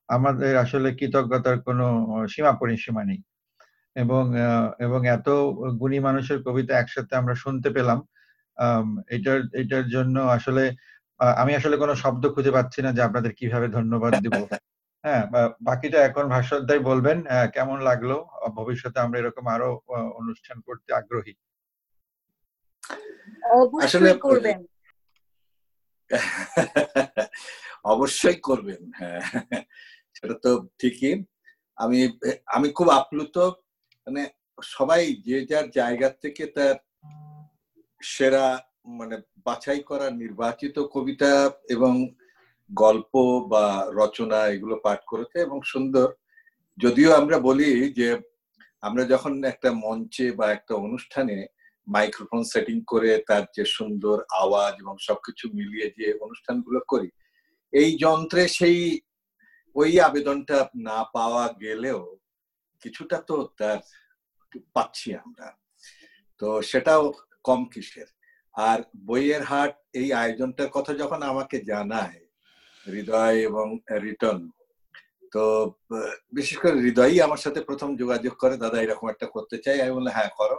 [0.10, 1.86] আমাদের আসলে কৃতজ্ঞতার কোনো
[2.34, 3.20] সীমা পরিসীমা নেই।
[3.96, 4.24] এবং
[4.80, 5.28] এবং এত
[5.82, 8.00] গুণী মানুষের কবিতা একসাথে আমরা শুনতে পেলাম।
[9.16, 10.64] এটার এটার জন্য আসলে
[11.38, 14.34] আমি আসলে কোনো শব্দ খুঁজে পাচ্ছি না যে আপনাদের কীভাবে ধন্যবাদ দিব।
[15.08, 17.18] হ্যাঁ বা- বাকিটা এখন ভাস্বরদাই বলবেন
[17.54, 18.12] কেমন লাগল?
[18.56, 19.70] ভবিষ্যতে আমরা এরকম আরও
[20.16, 21.34] অনুষ্ঠান করতে আগ্রহী।
[23.82, 24.60] আসলে অবশ্যই করবেন।
[27.84, 29.22] অবশ্যই করবেন হ্যাঁ।
[30.14, 31.14] সেটা তো ঠিকই।
[31.78, 32.00] আমি
[32.46, 33.38] আমি খুব আপ্লুত
[34.08, 34.24] মানে
[34.64, 36.76] সবাই যে যার জায়গা থেকে তার
[38.02, 38.46] সেরা
[38.86, 41.32] মানে বাছাই করা নির্বাচিত কবিতা
[41.70, 41.94] এবং
[42.74, 46.14] গল্প বা রচনা এগুলো পাঠ করেছে এবং সুন্দর।
[46.78, 48.20] যদিও আমরা বলি যে,
[48.82, 51.48] আমরা যখন একটা মঞ্চে বা একটা অনুষ্ঠানে
[51.88, 57.10] মাইক্রোফোন সেটিং করে তার যে সুন্দর আওয়াজ এবং সবকিছু মিলিয়ে যে অনুষ্ঠানগুলো করি,
[57.72, 59.00] এই যন্ত্রে সেই
[59.76, 62.18] ওই আবেদনটা না পাওয়া গেলেও
[62.82, 63.78] কিছুটা তো তার
[64.74, 65.58] পাচ্ছি আমরা।
[66.38, 67.14] তো সেটাও
[67.44, 68.08] কম কিসের।
[68.54, 72.27] আর বইয়ের হাট এই আয়োজনটার কথা যখন আমাকে জানায়
[72.88, 74.50] হৃদয় এবং রিটার্ন
[75.34, 75.44] তো,
[76.34, 80.14] বিশেষ করে হৃদয়ই আমার সাথে প্রথম যোগাযোগ করে, দাদা, এরকম একটা করতে চাই। আমি বললাম
[80.14, 80.58] হ্যাঁ করো।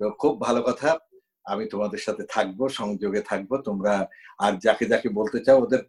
[0.00, 0.98] তো খুব ভালো কথা,
[1.44, 4.06] আমি তোমাদের সাথে থাকব, সংযোগে থাকব, তোমরা
[4.38, 5.82] আর যাকে যাকে বলতে চাও, ওদের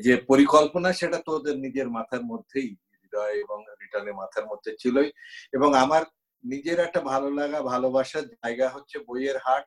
[0.00, 2.68] যে পরিকল্পনা, সেটা তো ওদের নিজের মাথার মধ্যেই,
[3.02, 5.08] হৃদয় এবং রিটার্নের মাথার মধ্যে ছিলই।
[5.52, 6.02] এবং আমার
[6.44, 9.64] নিজের একটা ভালো লাগা, ভালোবাসার জায়গা হচ্ছে বইয়ের হাট,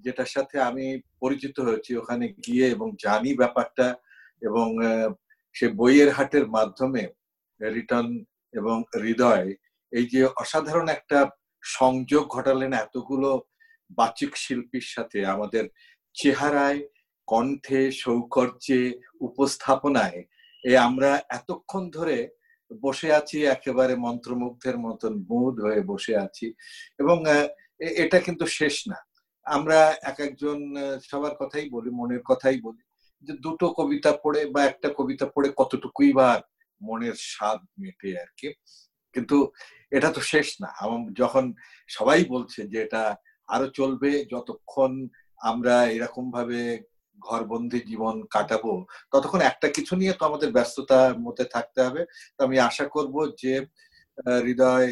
[0.00, 3.86] যেটার সাথে আমি পরিচিত হয়েছি। ওখানে গিয়ে এবং জানি ব্যাপারটা
[4.42, 4.68] এবং
[5.56, 7.02] সে বইয়ের হাটের মাধ্যমে
[7.60, 8.10] রিটার্ন
[8.54, 9.48] এবং হৃদয়,
[9.92, 11.18] এই যে অসাধারণ একটা
[11.64, 13.30] সংযোগ ঘটালেন এতগুলো
[13.98, 15.64] বাচিক শিল্পীর সাথে, আমাদের
[16.16, 16.80] চেহারায়,
[17.28, 18.80] কণ্ঠে, সৌকর্যে,
[19.28, 20.20] উপস্থাপনায়,
[20.64, 22.16] এ আমরা এতক্ষণ ধরে
[22.84, 26.46] বসে আছি, একেবারে মন্ত্রমুগ্ধের মতন মুদ হয়ে বসে আছি
[26.98, 27.16] এবং
[28.02, 28.98] এটা কিন্তু শেষ না।
[29.46, 29.78] আমরা
[30.10, 30.58] এক একজন
[31.10, 32.82] সবার কথাই বলি, মনের কথাই বলি।
[33.26, 36.28] যে দুটো কবিতা পড়ে বা একটা কবিতা পড়ে কতটুকুই বা
[36.80, 38.48] মনের স্বাদ মেটে আর কি।
[39.14, 39.36] কিন্তু
[39.90, 40.70] এটা তো শেষ না।
[41.12, 41.44] যখন
[41.88, 43.02] সবাই বলছে যে এটা
[43.48, 44.92] আরও চলবে, যতক্ষণ
[45.40, 46.60] আমরা এরকম ভাবে
[47.18, 48.72] ঘরবন্দি জীবন কাটাবো,
[49.12, 52.02] ততক্ষণ একটা কিছু নিয়ে তো আমাদের ব্যস্ততার মধ্যে থাকতে হবে।
[52.36, 53.52] তো আমি আশা করব যে
[54.46, 54.90] হৃদয়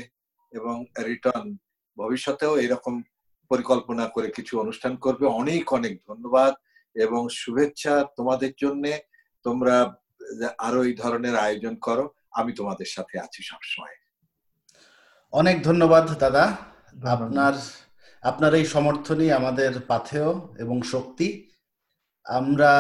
[0.53, 0.77] এবং
[1.09, 1.47] রিটার্ন
[1.99, 2.95] ভবিষ্যতেও এরকম
[3.51, 6.53] পরিকল্পনা করে কিছু অনুষ্ঠান করবে। অনেক অনেক ধন্যবাদ।
[6.95, 8.89] এবং শুভেচ্ছা তোমাদের জন্য
[9.43, 9.97] তোমরা
[10.59, 13.95] আরও এই ধরনের আয়োজন করো। আমি তোমাদের সাথে আছি সবসময়।
[15.33, 16.57] অনেক ধন্যবাদ দাদা।
[17.09, 17.53] আপনার
[18.23, 21.51] আপনার এই সমর্থনই আমাদের পাথেয় এবং শক্তি।
[22.25, 22.73] আমরা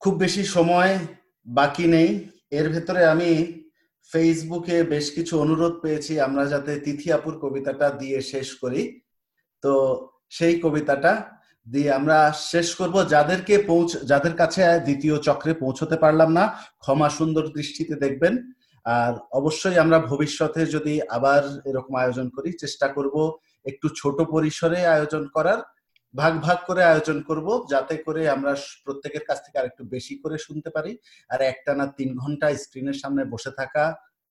[0.00, 0.98] খুব বেশি সময়
[1.46, 3.62] বাকি নেই। এর ভেতরে আমি
[4.12, 9.00] ফেসবুকে বেশ কিছু অনুরোধ পেয়েছি। আমরা যাতে তিথি আপুর কবিতাটা দিয়ে শেষ করি।
[9.60, 9.72] তো
[10.30, 11.35] সেই কবিতাটা
[11.66, 12.18] দিয়ে আমরা
[12.52, 16.44] শেষ করব। যাদেরকে পৌঁছ, যাদের কাছে দ্বিতীয় চক্রে পৌঁছতে পারলাম না,
[16.82, 18.34] ক্ষমা সুন্দর দৃষ্টিতে দেখবেন।
[18.86, 23.14] আর অবশ্যই আমরা ভবিষ্যতে যদি আবার এরকম আয়োজন করি, চেষ্টা করব
[23.64, 25.60] একটু ছোট পরিসরে আয়োজন করার,
[26.14, 28.52] ভাগ ভাগ করে আয়োজন করব, যাতে করে আমরা
[28.84, 30.92] প্রত্যেকের কাছ থেকে আরেকটু বেশি করে শুনতে পারি।
[31.30, 33.84] আর একটা না তিন ঘণ্টা স্ক্রিনের সামনে বসে থাকা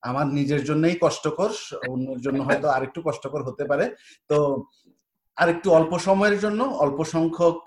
[0.03, 1.51] আমার নিজের জন্যই কষ্টকর,
[1.91, 3.85] অন্যের জন্য হয়তো আরেকটু কষ্টকর হতে পারে।
[4.30, 4.38] তো
[5.38, 7.57] আর একটু অল্প সময়ের জন্য অল্প সংখ্যক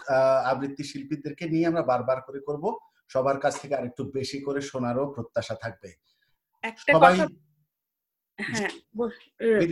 [0.44, 2.64] আবৃত্তি শিল্পীদেরকে নিয়ে আমরা বারবার করে করব।
[3.10, 5.88] সবার কাছ থেকে আরেকটু বেশি করে শোনারও প্রত্যাশা থাকবে।
[6.64, 7.14] একটা সবাই
[8.38, 8.70] হ্যাঁ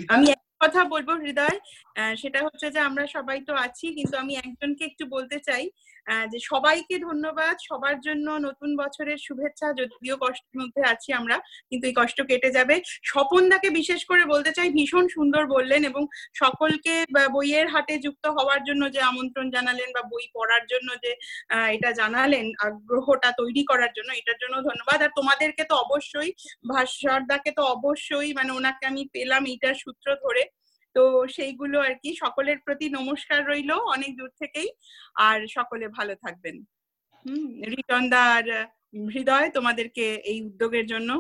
[0.09, 1.59] আমি একটা কথা বলব হৃদয়
[1.97, 5.65] আহ, সেটা হচ্ছে যে আমরা সবাই তো আছি কিন্তু আমি একজনকে একটু বলতে চাই
[6.33, 11.37] যে সবাইকে ধন্যবাদ। সবার জন্য নতুন বছরের শুভেচ্ছা। যদিও কষ্টের মধ্যে আছি আমরা,
[11.71, 12.75] কিন্তু এই কষ্ট কেটে যাবে।
[13.11, 16.03] স্বপনদাকে বিশেষ করে বলতে চাই, ভীষণ সুন্দর বললেন এবং
[16.43, 16.95] সকলকে
[17.35, 21.13] বইয়ের হাটে যুক্ত হওয়ার জন্য যে আমন্ত্রণ জানালেন বা বই পড়ার জন্য যে
[21.77, 26.31] এটা জানালেন, আগ্রহটা তৈরি করার জন্য, এটার জন্য ধন্যবাদ। আর তোমাদেরকে তো অবশ্যই,
[26.73, 30.43] ভাস্করদাকে তো অবশ্যই মানে ওনাকে আমি পেলাম এইটার সূত্র ধরে।
[30.97, 31.03] তো
[31.37, 34.69] সেইগুলো আর কি সকলের প্রতি নমস্কার রইল অনেক দূর থেকেই।
[35.27, 36.57] আর সকলে ভালো থাকবেন।
[37.25, 38.47] হুম রিটনদা আর
[39.09, 41.11] হৃদয় তোমাদেরকে এই উদ্যোগের জন্য।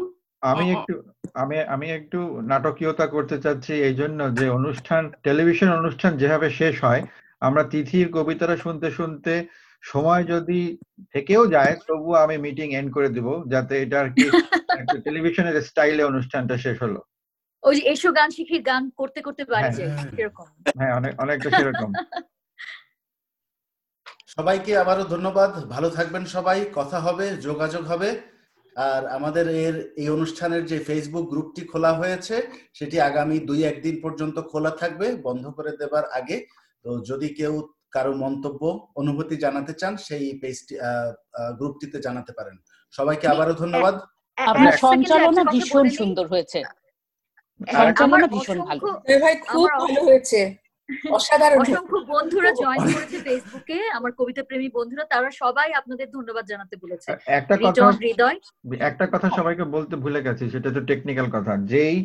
[0.42, 0.94] আমি একটু
[1.34, 7.02] আমি আমি একটু নাটকীয়তা করতে চাচ্ছি এই জন্য যে অনুষ্ঠান টেলিভিশন অনুষ্ঠান যেভাবে শেষ হয়
[7.42, 9.34] আমরা তিথির কবিতাটা শুনতে শুনতে
[9.82, 10.60] সময় যদি
[11.14, 14.24] থেকেও যায় তবুও আমি মিটিং এন্ড করে দিব যাতে এটা আর কি
[15.06, 17.00] টেলিভিশনের স্টাইলে অনুষ্ঠানটা শেষ হলো।
[17.62, 19.88] ওই যে এসো গান শিখি গান করতে করতে বাড়ি হ্যাঁ। যাই
[20.20, 20.46] এরকম
[20.78, 21.90] হ্যাঁ অনেক অনেকটা সেরকম।
[24.36, 28.08] সবাইকে আবারও ধন্যবাদ। ভালো থাকবেন সবাই কথা হবে যোগাযোগ হবে।
[28.76, 32.36] আর আমাদের এর এই অনুষ্ঠানের যে ফেসবুক গ্রুপটি খোলা হয়েছে
[32.74, 36.36] সেটি আগামী দুই একদিন পর্যন্ত খোলা থাকবে বন্ধ করে দেবার আগে।
[36.84, 37.54] তো যদি কেউ
[37.92, 38.62] কারও মন্তব্য
[38.96, 40.74] অনুভূতি জানাতে চান সেই পেজটি
[41.58, 42.56] গ্রুপটিতে জানাতে পারেন।
[42.94, 43.94] সবাইকে আবারও ধন্যবাদ।
[44.38, 46.58] আপনার সঞ্চালনা ভীষণ সুন্দর হয়েছে।
[47.60, 48.82] আমার সঞ্চালনা ভীষণ ভালো।
[49.20, 50.40] ভাই খুব ভালো হয়েছে।
[51.10, 56.74] অসাধারণ। অসংখ্য বন্ধুরা জয়েন করেছে ফেসবুকে আমার কবিতা প্রেমী বন্ধুরা তারা সবাই আপনাদের ধন্যবাদ জানাতে
[56.76, 58.38] বলেছে। একটা কথা হৃদয়।
[58.80, 61.96] একটা কথা সবাইকে বলতে ভুলে গেছি সেটা তো টেকনিক্যাল কথা। যেই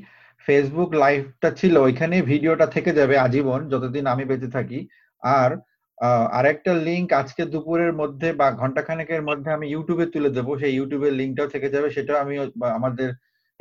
[0.48, 4.80] ফেসবুক লাইভটা ছিল ওইখানে ভিডিওটা থেকে যাবে আজীবন যতদিন আমি বেঁচে থাকি।
[5.24, 5.52] আর
[5.98, 11.14] আহ, আরেকটা লিংক আজকে দুপুরের মধ্যে বা ঘন্টাখানেকের মধ্যে আমি ইউটিউবে তুলে দেবো। সেই ইউটিউবের
[11.14, 12.36] লিংকটাও থেকে যাবে সেটা আমি
[12.78, 13.10] আমাদের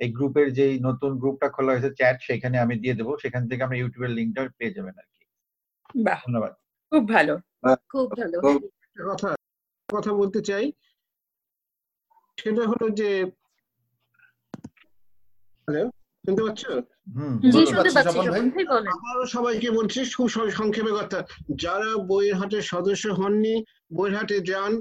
[0.01, 3.79] এই গ্রুপের যেই নতুন গ্রুপটা খোলা হয়েছে চ্যাট সেখানে আমি দিয়ে দেবো। সেখান থেকে আমরা
[3.79, 5.23] ইউটিউবের লিংকটা পেয়ে যাবেন আর কি।
[6.05, 6.53] ধন্যবাদ।
[6.93, 7.35] খুব ভালো।
[7.89, 8.37] খুব ভালো।
[9.11, 9.29] কথা
[9.89, 10.65] কথা বলতে চাই।
[12.39, 13.11] সেটা হলো যে
[15.69, 15.83] হ্যালো
[16.25, 16.63] শুনতে পাচ্ছ?
[18.17, 18.45] বলেন।
[18.87, 21.19] আবারও সবাইকে বলছি খুব সংক্ষেপে কথা।
[21.57, 23.55] যারা বইয়ের হাটের সদস্য হননি
[23.97, 24.73] বইয়ের হাটে যান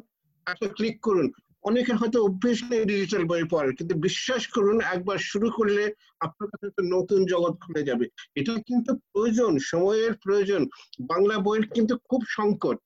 [0.48, 1.28] একটা ক্লিক করুন।
[1.64, 6.68] অনেকের হয়তো অভ্যেস নেই ডিজিটাল বই পড়ার কিন্তু বিশ্বাস করুন একবার শুরু করলে আপনার কাছে
[6.68, 8.06] একটা নতুন জগৎ খুলে যাবে।
[8.36, 10.62] এটা কিন্তু প্রয়োজন সময়ের প্রয়োজন।
[11.02, 12.78] বাংলা বইয়ের কিন্তু খুব সংকট।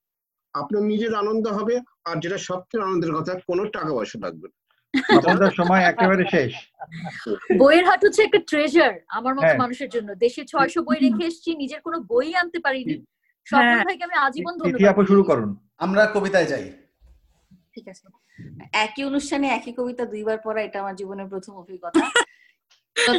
[0.54, 5.82] আপনার নিজের আনন্দ হবে আর যেটা সবচেয়ে আনন্দের কথা কোনো টাকা পয়সা লাগবে না। সময়
[5.82, 6.52] একেবারে শেষ।
[7.58, 11.54] বইয়ের হাট হচ্ছে একটা ট্রেজার আমার মতো হ্যাঁ। মানুষের জন্য। দেশে ছয়শো বই রেখে এসেছি
[11.56, 12.94] নিজের কোনো বই আনতে পারিনি।
[13.46, 16.83] স্বপন হ্যাঁ। ভাইকে আমি আজীবন ধন্যবাদ। শুরু করুন। আমরা কবিতায় যাই।
[17.74, 18.04] ঠিক আছে।
[18.84, 22.04] একই অনুষ্ঠানে একই কবিতা দুইবার পড়া, এটা আমার জীবনের প্রথম অভিজ্ঞতা।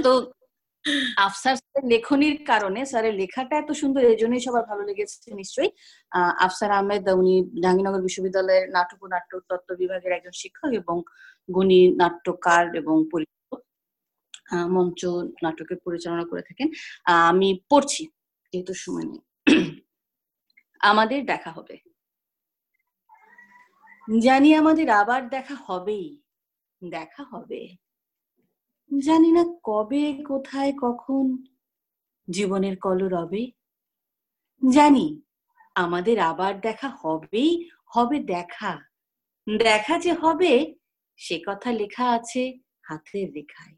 [0.06, 0.12] তো
[1.28, 1.56] আফসার
[1.94, 5.72] লেখনির কারণে, স্যারের লেখাটা এত সুন্দর এই জন্যই সবার ভালো লেগেছে নিশ্চয়ই।
[6.46, 10.98] আফসার আহমেদ, উনি জাহাঙ্গীরনগর বিশ্ববিদ্যালয়ের নাটক ও নাট্য তত্ত্ব বিভাগের একজন শিক্ষক এবং
[11.56, 13.60] গুণী নাট্যকার এবং পরিচালক।
[14.76, 15.02] মঞ্চ
[15.44, 16.68] নাটকের পরিচালনা করে থাকেন।
[17.30, 18.04] আমি পড়ছি,
[18.54, 19.22] যেহেতু সময় নেই।
[20.90, 21.76] আমাদের দেখা হবে।
[24.08, 26.22] জানি আমাদের আবার দেখা হবেই।
[26.92, 27.76] দেখা হবে।
[29.04, 31.44] জানি না কবে, কোথায়, কখন
[32.30, 33.52] জীবনের কলরবে
[34.74, 35.22] জানি
[35.76, 38.80] আমাদের আবার দেখা হবেই, হবে দেখা।
[39.58, 40.76] দেখা যে হবে,
[41.16, 43.76] সে কথা লেখা আছে হাতের রেখায়।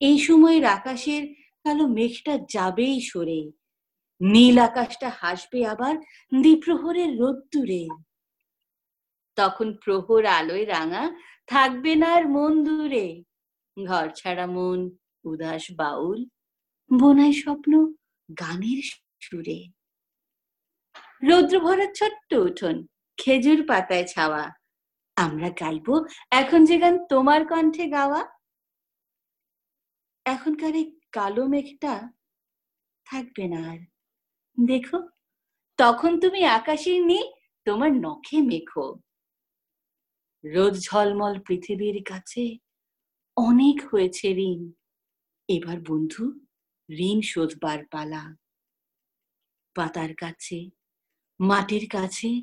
[0.00, 3.50] এই সময়ের আকাশের কালো মেঘটা যাবেই সরে।
[4.20, 5.96] নীল আকাশটা হাসবে আবার
[6.42, 7.88] দ্বিপ্রহরের রোদ্দুরে।
[9.38, 11.04] তখন প্রহর আলোয় রাঙা
[11.46, 13.06] থাকবে না আর মন দূরে।
[13.76, 14.80] ঘর ছাড়া মন,
[15.24, 16.20] উদাস বাউল,
[16.90, 17.72] বোনাই স্বপ্ন
[18.28, 18.80] গানের
[19.20, 19.60] সুরে।
[21.22, 22.76] রৌদ্র ভরা ছোট্ট উঠোন,
[23.18, 24.44] খেজুর পাতায় ছাওয়া।
[25.16, 25.94] আমরা গাইবো
[26.30, 28.20] এখন যে গান তোমার কণ্ঠে গাওয়া।
[30.26, 31.94] এখনকার এই কালো মেঘটা
[33.06, 33.80] থাকবে না আর।
[34.58, 34.98] দেখো,
[35.78, 37.20] তখন তুমি আকাশের নি
[37.66, 38.86] তোমার নখে মেখো
[40.44, 42.58] রোদ ঝলমল পৃথিবীর কাছে।
[43.36, 44.72] অনেক হয়েছে ঋণ।
[45.48, 46.40] এবার বন্ধু,
[46.92, 48.36] ঋণ শোধবার পালা।
[49.74, 50.70] পাতার কাছে,
[51.40, 52.42] মাটির কাছে,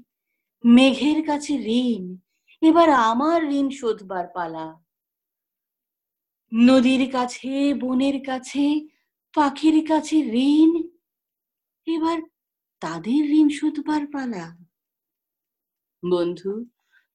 [0.65, 2.17] মেঘের কাছে ঋণ।
[2.61, 4.83] এবার আমার ঋণ শোধবার পালা।
[6.53, 8.87] নদীর কাছে, বনের কাছে,
[9.35, 10.89] পাখির কাছে ঋণ।
[11.85, 12.21] এবার
[12.79, 14.57] তাদের ঋণ শোধবার পালা।
[16.11, 16.65] বন্ধু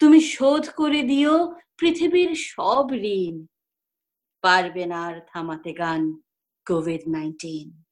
[0.01, 3.47] তুমি শোধ করে দিও পৃথিবীর সব ঋণ।
[4.41, 6.23] পারবে না আর থামাতে গান
[6.67, 7.85] কোভিড নাইন্টিন।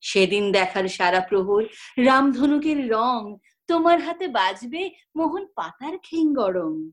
[0.00, 1.64] সেদিন দেখার সারা প্রহর
[1.98, 6.90] রামধনুকের রং, তোমার হাতে বাজবে মোহন পাতার খেঙ্গরং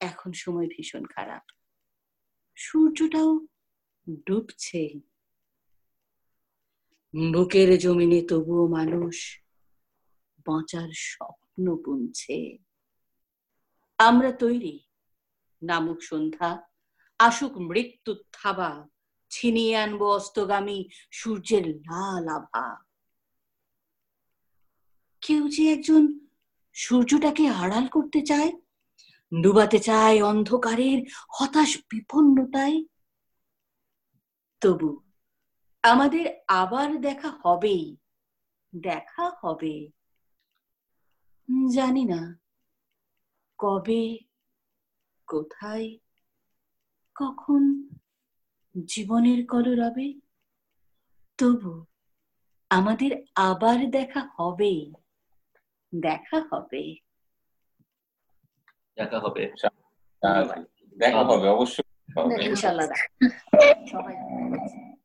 [0.00, 1.42] এখন সময় ভীষণ খারাপ।
[2.54, 3.46] সূর্যটাও
[4.26, 4.82] ডুবছে।
[7.32, 9.16] বুকের জমিনে তবুও মানুষ
[10.46, 10.88] বাঁচার
[11.50, 12.58] স্বপ্ন বুনছে।
[13.98, 14.74] আমরা তৈরি,
[15.62, 16.50] নামুক সন্ধ্যা,
[17.18, 18.88] আসুক মৃত্যু থাবা,
[19.30, 22.66] ছিনিয়ে আনব অস্তগামী সূর্যের লাল আভা।
[25.20, 26.02] কেউ যে একজন
[26.74, 28.52] সূর্যটাকে আড়াল করতে চায়,
[29.42, 30.98] ডুবাতে চায় অন্ধকারের
[31.28, 32.78] হতাশ বিপন্নতায়।
[34.60, 34.90] তবু
[35.82, 37.96] আমাদের আবার দেখা হবেই,
[38.72, 39.99] দেখা হবে।
[41.74, 42.38] জানি না।
[43.58, 44.18] কবে
[45.26, 45.98] কোথায়
[47.14, 47.88] কখন
[48.86, 50.20] জীবনের কলরবে?
[51.38, 51.84] তবু
[52.70, 54.92] আমাদের আবার দেখা হবে।
[56.00, 56.96] দেখা হবে।
[58.96, 59.52] দেখা হবে।
[60.98, 62.88] দেখা হবে অবশ্যই। হবে। ইনশাল্লাহ
[63.90, 64.16] সবাই